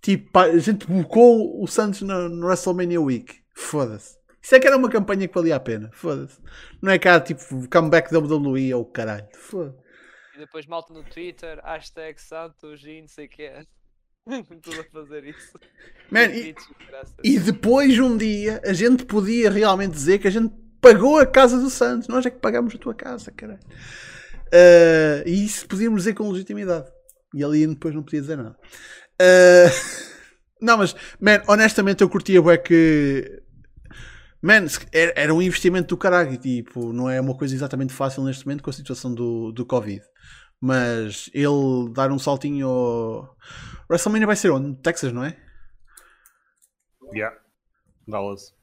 Tipo, 0.00 0.38
a 0.38 0.58
gente 0.58 0.86
bocou 0.86 1.62
o 1.62 1.66
Santos 1.66 2.02
no, 2.02 2.28
no 2.28 2.46
WrestleMania 2.46 3.00
Week. 3.00 3.42
Foda-se. 3.54 4.18
Isso 4.42 4.54
é 4.54 4.60
que 4.60 4.66
era 4.66 4.76
uma 4.76 4.90
campanha 4.90 5.26
que 5.26 5.34
valia 5.34 5.56
a 5.56 5.60
pena. 5.60 5.90
Foda-se. 5.92 6.38
Não 6.82 6.92
é 6.92 6.98
cá 6.98 7.18
tipo 7.18 7.42
comeback 7.70 8.14
WWE 8.14 8.74
ou 8.74 8.84
caralho. 8.84 9.26
Foda-se. 9.32 9.82
E 10.34 10.38
depois 10.38 10.66
malta 10.66 10.92
no 10.92 11.02
Twitter, 11.02 11.60
hashtag 11.64 12.20
Santos 12.20 12.84
e 12.84 13.00
não 13.00 13.08
sei 13.08 13.26
o 13.26 13.28
que 13.28 13.42
é. 13.44 13.64
Tudo 14.62 14.80
a 14.80 14.84
fazer 14.84 15.24
isso. 15.24 15.58
Man, 16.10 16.26
e, 16.26 16.54
e, 17.22 17.38
depois 17.38 17.98
um 17.98 18.16
dia 18.16 18.60
a 18.64 18.72
gente 18.72 19.04
podia 19.04 19.50
realmente 19.50 19.92
dizer 19.92 20.18
que 20.18 20.28
a 20.28 20.30
gente 20.30 20.52
pagou 20.80 21.18
a 21.18 21.26
casa 21.26 21.58
do 21.58 21.68
Santos. 21.68 22.08
Nós 22.08 22.24
é 22.24 22.30
que 22.30 22.38
pagamos 22.38 22.74
a 22.74 22.78
tua 22.78 22.94
casa, 22.94 23.30
caralho. 23.30 23.60
Uh, 24.46 25.26
e 25.26 25.44
isso 25.44 25.66
podíamos 25.66 26.02
dizer 26.02 26.14
com 26.14 26.30
legitimidade. 26.30 26.90
E 27.34 27.44
ali 27.44 27.66
depois 27.66 27.94
não 27.94 28.02
podia 28.02 28.20
dizer 28.20 28.36
nada. 28.36 28.56
Uh, 29.20 29.68
não, 30.60 30.78
mas, 30.78 30.94
man, 31.20 31.42
honestamente 31.46 32.02
eu 32.02 32.08
curtia 32.08 32.40
é 32.50 32.56
que 32.56 33.42
Man, 34.44 34.66
era 34.92 35.32
um 35.32 35.40
investimento 35.40 35.88
do 35.88 35.96
caralho. 35.96 36.36
Tipo, 36.36 36.92
não 36.92 37.08
é 37.08 37.18
uma 37.18 37.34
coisa 37.34 37.54
exatamente 37.54 37.94
fácil 37.94 38.22
neste 38.24 38.44
momento 38.44 38.62
com 38.62 38.68
a 38.68 38.74
situação 38.74 39.14
do, 39.14 39.50
do 39.52 39.64
Covid. 39.64 40.02
Mas 40.60 41.30
ele 41.34 41.90
dar 41.92 42.10
um 42.10 42.18
saltinho. 42.18 42.68
Ao... 42.68 43.36
WrestleMania 43.88 44.26
vai 44.26 44.36
ser 44.36 44.50
onde? 44.50 44.80
Texas, 44.80 45.12
não 45.12 45.24
é? 45.24 45.36
Yeah. 47.12 47.36
Dallas. 48.06 48.54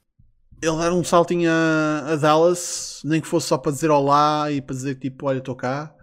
Ele 0.60 0.76
dar 0.76 0.92
um 0.92 1.04
saltinho 1.04 1.50
a, 1.50 2.12
a 2.12 2.16
Dallas, 2.16 3.00
nem 3.04 3.20
que 3.20 3.26
fosse 3.26 3.48
só 3.48 3.58
para 3.58 3.72
dizer 3.72 3.90
olá 3.90 4.50
e 4.50 4.60
para 4.60 4.76
dizer 4.76 4.94
tipo, 4.96 5.26
olha, 5.26 5.38
estou 5.38 5.56
cá 5.56 5.94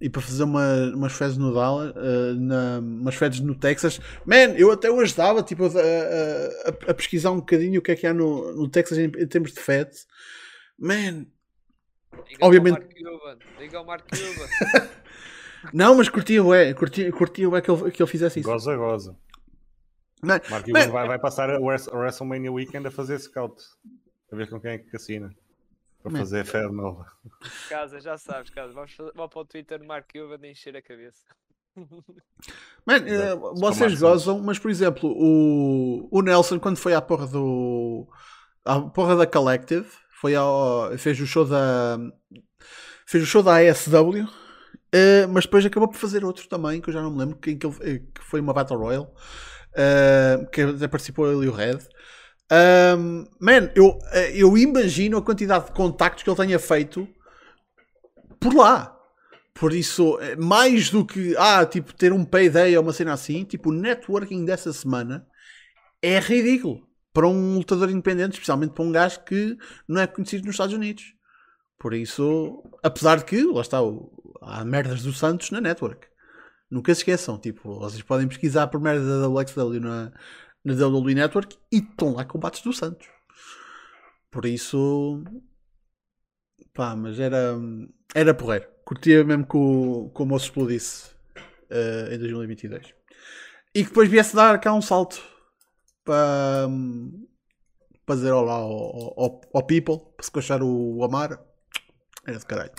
e 0.00 0.10
para 0.10 0.20
fazer 0.20 0.44
uma, 0.44 0.92
umas 0.94 1.12
fezes 1.12 1.36
no 1.36 1.54
Dallas, 1.54 1.90
uh, 1.92 2.34
na, 2.38 2.78
umas 2.80 3.14
fezes 3.14 3.40
no 3.40 3.54
Texas. 3.54 3.98
Man, 4.24 4.54
eu 4.56 4.70
até 4.70 4.90
o 4.90 5.00
ajudava 5.00 5.42
tipo, 5.42 5.64
a, 5.64 5.68
a, 5.68 6.90
a, 6.90 6.94
pesquisar 6.94 7.30
um 7.30 7.36
bocadinho 7.36 7.80
o 7.80 7.82
que 7.82 7.92
é 7.92 7.96
que 7.96 8.06
há 8.06 8.12
no, 8.12 8.52
no 8.54 8.68
Texas 8.68 8.98
em, 8.98 9.04
em 9.04 9.26
termos 9.26 9.52
de 9.52 9.60
fezes. 9.60 10.06
Man, 10.78 11.26
Diga 12.28 12.46
obviamente. 12.46 12.86
Diga 13.58 13.78
ao 13.78 13.84
Mark 13.84 14.04
Cuban. 14.08 14.88
Não, 15.72 15.94
mas 15.94 16.08
curtia 16.08 16.42
o 16.42 16.74
curtia, 16.74 17.12
curtia 17.12 17.48
o 17.48 17.62
que 17.62 17.70
ele, 17.70 17.90
que 17.90 18.02
ele 18.02 18.10
fizesse 18.10 18.40
isso. 18.40 18.48
Goza, 18.48 18.76
goza. 18.76 19.16
Não, 20.22 20.40
Mark 20.50 20.64
Cuban 20.64 20.88
vai, 20.88 21.06
vai 21.06 21.18
passar 21.18 21.50
a 21.50 21.58
WrestleMania 21.60 22.50
Weekend 22.50 22.86
a 22.86 22.90
fazer 22.90 23.18
scout. 23.18 23.62
A 24.32 24.36
ver 24.36 24.48
com 24.48 24.60
quem 24.60 24.72
é 24.72 24.78
que 24.78 24.96
assina. 24.96 25.34
Para 26.02 26.18
fazer 26.18 26.44
fé 26.44 26.62
nova. 26.68 27.06
Casa, 27.68 28.00
já 28.00 28.16
sabes, 28.16 28.50
casa. 28.50 28.72
Vamos, 28.72 28.94
vamos 28.96 29.32
para 29.32 29.40
o 29.40 29.44
Twitter 29.44 29.78
do 29.78 29.86
Mark 29.86 30.06
Cuban 30.12 30.38
e 30.46 30.52
encher 30.52 30.76
a 30.76 30.82
cabeça. 30.82 31.24
Man, 32.86 32.98
uh, 32.98 33.54
vocês 33.56 34.00
gozam, 34.00 34.40
mas 34.40 34.58
por 34.58 34.70
exemplo, 34.70 35.12
o, 35.12 36.08
o 36.10 36.22
Nelson, 36.22 36.58
quando 36.58 36.78
foi 36.78 36.94
à 36.94 37.02
porra 37.02 37.26
do. 37.26 38.08
à 38.64 38.80
porra 38.80 39.16
da 39.16 39.26
Collective, 39.26 39.86
foi 40.20 40.34
ao, 40.34 40.96
fez 40.96 41.20
o 41.20 41.26
show 41.26 41.44
da. 41.44 41.98
fez 43.04 43.22
o 43.22 43.26
show 43.26 43.42
da 43.42 43.56
ASW, 43.56 44.26
eh, 44.96 45.26
mas 45.26 45.44
depois 45.44 45.66
acabou 45.66 45.88
por 45.88 45.98
fazer 45.98 46.24
outro 46.24 46.48
também, 46.48 46.80
que 46.80 46.88
eu 46.88 46.94
já 46.94 47.02
não 47.02 47.10
me 47.10 47.18
lembro, 47.18 47.36
que, 47.36 47.54
que, 47.54 47.68
que 47.68 48.22
foi 48.22 48.40
uma 48.40 48.54
Battle 48.54 48.78
Royale, 48.78 49.04
uh, 49.04 50.50
que 50.50 50.62
até 50.62 50.88
participou 50.88 51.30
ele 51.30 51.46
o 51.46 51.52
Red. 51.52 51.80
Um, 52.98 53.26
man, 53.38 53.70
eu, 53.74 53.98
eu 54.32 54.56
imagino 54.56 55.18
a 55.18 55.22
quantidade 55.22 55.66
de 55.66 55.72
contactos 55.72 56.22
que 56.22 56.30
ele 56.30 56.36
tenha 56.36 56.58
feito 56.58 57.06
por 58.40 58.54
lá. 58.54 58.96
Por 59.52 59.72
isso, 59.72 60.18
mais 60.38 60.90
do 60.90 61.04
que 61.04 61.34
ah, 61.36 61.66
tipo, 61.66 61.92
ter 61.94 62.12
um 62.12 62.24
payday 62.24 62.76
ou 62.76 62.82
uma 62.82 62.92
cena 62.92 63.12
assim, 63.12 63.44
tipo, 63.44 63.70
o 63.70 63.72
networking 63.72 64.44
dessa 64.44 64.72
semana 64.72 65.26
é 66.02 66.18
ridículo 66.20 66.86
para 67.12 67.26
um 67.26 67.56
lutador 67.56 67.90
independente, 67.90 68.34
especialmente 68.34 68.72
para 68.72 68.84
um 68.84 68.92
gajo 68.92 69.24
que 69.24 69.56
não 69.88 70.00
é 70.00 70.06
conhecido 70.06 70.44
nos 70.44 70.54
Estados 70.54 70.74
Unidos. 70.74 71.14
Por 71.78 71.92
isso, 71.92 72.62
apesar 72.82 73.16
de 73.16 73.24
que, 73.24 73.42
lá 73.44 73.60
está, 73.60 73.78
há 74.46 74.64
merdas 74.64 75.02
do 75.02 75.12
Santos 75.12 75.50
na 75.50 75.60
network. 75.60 76.06
Nunca 76.70 76.94
se 76.94 77.00
esqueçam, 77.00 77.38
tipo, 77.38 77.78
vocês 77.78 78.02
podem 78.02 78.26
pesquisar 78.26 78.66
por 78.66 78.80
merda 78.80 79.20
da 79.20 79.28
WXW 79.28 79.80
na, 79.80 80.12
na 80.64 80.86
WWE 80.86 81.14
Network 81.14 81.56
e 81.70 81.76
estão 81.78 82.14
lá 82.14 82.24
combates 82.24 82.60
do 82.62 82.72
Santos. 82.72 83.06
Por 84.30 84.44
isso, 84.44 85.22
pá, 86.74 86.96
mas 86.96 87.20
era, 87.20 87.56
era 88.14 88.34
porreiro. 88.34 88.66
Curtia 88.84 89.24
mesmo 89.24 89.46
que 89.46 89.56
o, 89.56 90.10
que 90.14 90.22
o 90.22 90.26
moço 90.26 90.46
explodisse 90.46 91.10
uh, 91.70 92.12
em 92.12 92.18
2022. 92.18 92.94
E 93.74 93.82
que 93.82 93.88
depois 93.88 94.08
viesse 94.08 94.34
dar 94.34 94.58
cá 94.60 94.72
um 94.72 94.82
salto 94.82 95.22
para, 96.04 96.68
para 98.04 98.14
dizer 98.16 98.32
olá 98.32 98.54
ao, 98.54 99.20
ao, 99.20 99.40
ao 99.54 99.66
people, 99.66 99.98
para 100.16 100.24
se 100.24 100.30
coxar 100.30 100.62
o 100.62 101.04
Amar. 101.04 101.40
Era 102.26 102.38
de 102.38 102.46
caralho. 102.46 102.72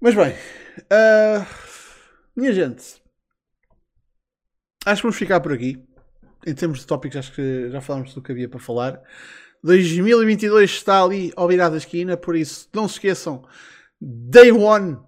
Mas 0.00 0.14
bem, 0.14 0.32
uh, 0.32 1.46
minha 2.36 2.52
gente, 2.52 3.00
acho 4.84 5.00
que 5.00 5.06
vamos 5.06 5.16
ficar 5.16 5.40
por 5.40 5.52
aqui 5.52 5.82
em 6.46 6.54
termos 6.54 6.80
de 6.80 6.86
tópicos, 6.86 7.16
acho 7.16 7.32
que 7.32 7.70
já 7.70 7.80
falámos 7.80 8.14
do 8.14 8.22
que 8.22 8.30
havia 8.30 8.48
para 8.48 8.60
falar. 8.60 9.02
2022 9.64 10.70
está 10.70 11.02
ali 11.02 11.32
ao 11.34 11.48
virar 11.48 11.70
da 11.70 11.76
esquina, 11.76 12.16
por 12.16 12.36
isso 12.36 12.68
não 12.72 12.86
se 12.86 12.94
esqueçam, 12.94 13.42
Day 14.00 14.52
1 14.52 15.02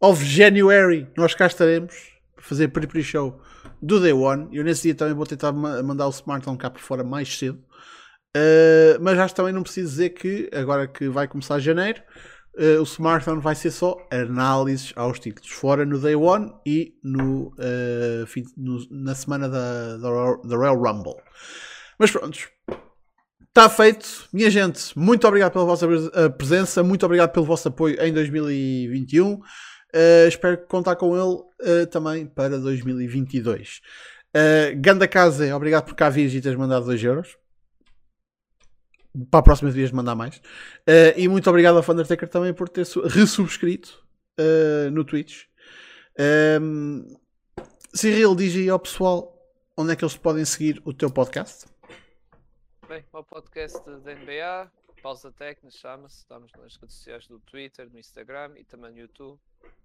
of 0.00 0.24
January, 0.24 1.06
nós 1.16 1.34
cá 1.34 1.46
estaremos 1.46 1.94
para 2.34 2.42
fazer 2.42 2.68
pre-pre 2.68 3.02
show 3.02 3.40
do 3.80 4.00
Day 4.00 4.12
1. 4.12 4.48
Eu 4.52 4.64
nesse 4.64 4.84
dia 4.84 4.94
também 4.94 5.14
vou 5.14 5.26
tentar 5.26 5.52
mandar 5.52 6.06
o 6.06 6.10
Smartphone 6.10 6.58
cá 6.58 6.70
por 6.70 6.80
fora 6.80 7.04
mais 7.04 7.38
cedo. 7.38 7.62
Uh, 8.34 8.96
mas 9.00 9.16
já 9.16 9.28
também 9.28 9.52
não 9.52 9.62
preciso 9.62 9.90
dizer 9.90 10.10
que 10.10 10.50
agora 10.54 10.88
que 10.88 11.08
vai 11.08 11.28
começar 11.28 11.58
janeiro, 11.58 12.02
uh, 12.56 12.80
o 12.80 12.84
smartphone 12.84 13.40
vai 13.40 13.54
ser 13.54 13.70
só 13.70 13.96
análises 14.10 14.92
aos 14.96 15.18
títulos, 15.18 15.50
fora 15.50 15.84
no 15.84 15.98
Day 15.98 16.14
One 16.14 16.52
e 16.66 16.94
no, 17.02 17.48
uh, 17.48 18.26
fim, 18.26 18.44
no 18.56 18.78
na 18.90 19.14
semana 19.14 19.48
da, 19.48 19.96
da, 19.96 20.08
da 20.44 20.56
Royal 20.56 20.76
Rumble. 20.76 21.16
Mas 21.98 22.10
pronto, 22.10 22.38
está 23.48 23.68
feito. 23.68 24.28
Minha 24.32 24.50
gente, 24.50 24.98
muito 24.98 25.26
obrigado 25.26 25.52
pela 25.52 25.64
vossa 25.64 25.86
presença, 26.36 26.82
muito 26.82 27.04
obrigado 27.06 27.32
pelo 27.32 27.46
vosso 27.46 27.68
apoio 27.68 28.00
em 28.00 28.12
2021. 28.12 29.34
Uh, 29.34 30.26
espero 30.26 30.66
contar 30.66 30.96
com 30.96 31.14
ele 31.14 31.82
uh, 31.82 31.86
também 31.90 32.26
para 32.26 32.58
2022. 32.58 33.80
Uh, 34.34 34.80
Ganda 34.80 35.06
Casa, 35.06 35.54
obrigado 35.54 35.84
por 35.84 35.94
cá 35.94 36.08
vires 36.08 36.32
e 36.32 36.40
teres 36.40 36.58
mandado 36.58 36.86
2 36.86 37.04
euros 37.04 37.41
para 39.30 39.40
a 39.40 39.42
próxima 39.42 39.70
mandar 39.92 40.14
mais. 40.14 40.36
Uh, 40.36 41.12
e 41.16 41.28
muito 41.28 41.48
obrigado 41.48 41.76
ao 41.76 41.90
Undertaker 41.90 42.28
também 42.28 42.54
por 42.54 42.68
ter 42.68 42.86
resubscrito 42.86 44.04
uh, 44.38 44.90
no 44.90 45.04
Twitch. 45.04 45.44
Um, 46.18 47.04
ehm, 47.04 47.16
Cyril, 47.94 48.34
diz 48.34 48.54
aí 48.54 48.68
ao 48.68 48.78
pessoal 48.78 49.38
onde 49.76 49.92
é 49.92 49.96
que 49.96 50.04
eles 50.04 50.16
podem 50.16 50.44
seguir 50.44 50.80
o 50.84 50.92
teu 50.92 51.10
podcast. 51.10 51.66
Bem, 52.88 53.04
o 53.12 53.24
podcast 53.24 53.78
da 53.84 54.14
NBA, 54.14 54.70
Pausa 55.02 55.32
Técnica, 55.32 55.76
chama-se. 55.76 56.18
Estamos 56.18 56.50
nas 56.52 56.76
redes 56.76 56.94
sociais 56.94 57.26
do 57.26 57.38
Twitter, 57.40 57.90
no 57.90 57.98
Instagram 57.98 58.52
e 58.56 58.64
também 58.64 58.92
no 58.92 58.98
YouTube. 58.98 59.38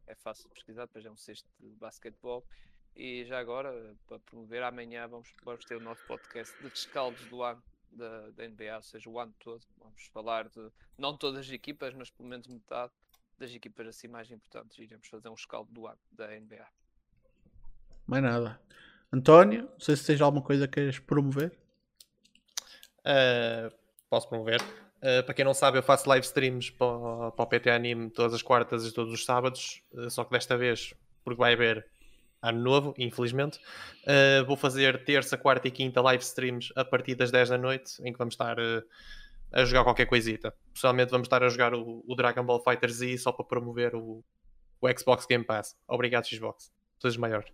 É 0.05 0.15
fácil 0.15 0.47
de 0.47 0.55
pesquisar, 0.55 0.85
depois 0.85 1.05
é 1.05 1.11
um 1.11 1.17
cesto 1.17 1.49
de 1.59 1.69
basquetebol. 1.75 2.45
E 2.95 3.25
já 3.25 3.39
agora, 3.39 3.95
para 4.07 4.19
promover, 4.19 4.63
amanhã 4.63 5.07
vamos, 5.07 5.33
vamos 5.43 5.63
ter 5.65 5.75
o 5.75 5.81
nosso 5.81 6.05
podcast 6.07 6.55
de 6.61 6.69
descaldos 6.69 7.23
do 7.25 7.43
ano 7.43 7.61
da, 7.97 8.29
da 8.31 8.47
NBA, 8.47 8.75
ou 8.75 8.81
seja, 8.81 9.09
o 9.09 9.19
ano 9.19 9.33
todo. 9.39 9.61
Vamos 9.77 10.05
falar 10.13 10.47
de 10.49 10.71
não 10.97 11.17
todas 11.17 11.47
as 11.47 11.51
equipas, 11.51 11.93
mas 11.93 12.09
pelo 12.09 12.29
menos 12.29 12.47
metade 12.47 12.93
das 13.37 13.51
equipas 13.53 13.87
assim 13.87 14.07
mais 14.07 14.31
importantes. 14.31 14.77
Iremos 14.77 15.07
fazer 15.07 15.29
um 15.29 15.33
escaldo 15.33 15.71
do 15.71 15.87
ano 15.87 15.99
da 16.11 16.27
NBA. 16.27 16.65
Mais 18.05 18.23
nada. 18.23 18.59
António, 19.11 19.63
não 19.63 19.79
sei 19.79 19.95
se 19.95 20.05
tens 20.05 20.21
alguma 20.21 20.43
coisa 20.43 20.67
que 20.67 20.75
queres 20.75 20.99
promover. 20.99 21.51
Uh, 22.99 23.73
posso 24.09 24.27
promover. 24.27 24.61
Uh, 24.97 25.23
para 25.23 25.33
quem 25.33 25.45
não 25.45 25.53
sabe, 25.53 25.77
eu 25.77 25.83
faço 25.83 26.09
live 26.09 26.25
streams 26.25 26.71
para, 26.71 27.31
para 27.31 27.43
o 27.43 27.47
PT 27.47 27.69
Anime 27.69 28.09
todas 28.09 28.33
as 28.33 28.41
quartas 28.41 28.85
e 28.85 28.91
todos 28.91 29.13
os 29.13 29.23
sábados, 29.23 29.81
uh, 29.93 30.09
só 30.09 30.23
que 30.23 30.31
desta 30.31 30.57
vez, 30.57 30.93
porque 31.23 31.37
vai 31.37 31.53
haver 31.53 31.87
ano 32.41 32.59
novo, 32.59 32.93
infelizmente, 32.97 33.59
uh, 34.03 34.45
vou 34.45 34.55
fazer 34.55 35.03
terça, 35.03 35.37
quarta 35.37 35.67
e 35.67 35.71
quinta 35.71 36.01
live 36.01 36.23
streams 36.23 36.71
a 36.75 36.85
partir 36.85 37.15
das 37.15 37.31
10 37.31 37.49
da 37.49 37.57
noite, 37.57 38.01
em 38.03 38.11
que 38.11 38.17
vamos 38.17 38.33
estar 38.33 38.57
a 39.51 39.65
jogar 39.65 39.83
qualquer 39.83 40.05
coisita. 40.05 40.53
Pessoalmente, 40.73 41.11
vamos 41.11 41.25
estar 41.25 41.43
a 41.43 41.49
jogar 41.49 41.73
o, 41.73 42.03
o 42.07 42.15
Dragon 42.15 42.43
Ball 42.43 42.63
Fighter 42.63 42.89
Z 42.91 43.17
só 43.17 43.31
para 43.31 43.45
promover 43.45 43.95
o, 43.95 44.23
o 44.81 44.87
Xbox 44.97 45.25
Game 45.25 45.43
Pass. 45.43 45.75
Obrigado, 45.87 46.27
Xbox. 46.27 46.71
Todos 46.99 47.17
maiores. 47.17 47.51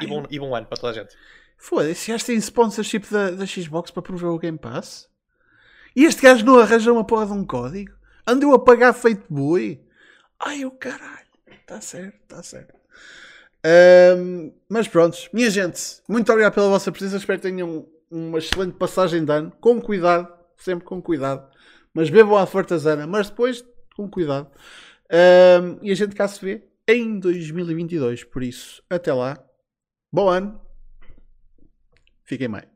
E 0.00 0.06
bom, 0.06 0.24
e 0.30 0.38
bom 0.38 0.54
ano 0.54 0.66
para 0.66 0.78
toda 0.78 0.92
a 0.92 1.02
gente. 1.02 1.16
Foda-se, 1.56 2.16
já 2.16 2.24
tem 2.24 2.36
sponsorship 2.36 3.10
da, 3.10 3.30
da 3.30 3.46
Xbox 3.46 3.90
para 3.90 4.02
promover 4.02 4.30
o 4.30 4.38
Game 4.38 4.58
Pass? 4.58 5.08
E 5.94 6.04
este 6.04 6.22
gajo 6.22 6.44
não 6.44 6.58
arranja 6.58 6.92
uma 6.92 7.06
porra 7.06 7.26
de 7.26 7.32
um 7.32 7.44
código? 7.44 7.92
Andou 8.26 8.54
a 8.54 8.58
pagar 8.58 8.92
feito 8.92 9.24
boi? 9.28 9.84
Ai, 10.38 10.64
o 10.64 10.70
caralho. 10.70 11.26
Está 11.46 11.80
certo, 11.80 12.18
está 12.22 12.42
certo. 12.42 12.74
Um, 13.64 14.52
mas 14.68 14.88
pronto, 14.88 15.16
minha 15.32 15.48
gente, 15.48 16.02
muito 16.08 16.30
obrigado 16.30 16.54
pela 16.54 16.68
vossa 16.68 16.90
presença. 16.90 17.16
Espero 17.16 17.40
que 17.40 17.48
tenham 17.48 17.86
uma 18.10 18.38
excelente 18.38 18.74
passagem 18.74 19.24
de 19.24 19.32
ano, 19.32 19.52
com 19.60 19.80
cuidado, 19.80 20.28
sempre 20.56 20.84
com 20.84 21.00
cuidado. 21.00 21.48
Mas 21.94 22.10
bebam 22.10 22.36
a 22.36 22.46
fartazana, 22.46 23.06
mas 23.06 23.30
depois 23.30 23.64
com 23.96 24.08
cuidado. 24.08 24.50
Um, 25.10 25.78
e 25.82 25.90
a 25.90 25.94
gente 25.94 26.14
cá 26.14 26.26
se 26.26 26.42
vê 26.44 26.62
em 26.88 27.18
2022. 27.18 28.24
Por 28.24 28.42
isso, 28.42 28.82
até 28.88 29.12
lá. 29.12 29.42
Bom 30.12 30.28
ano. 30.28 30.60
Fiquem 32.24 32.50
bem. 32.50 32.71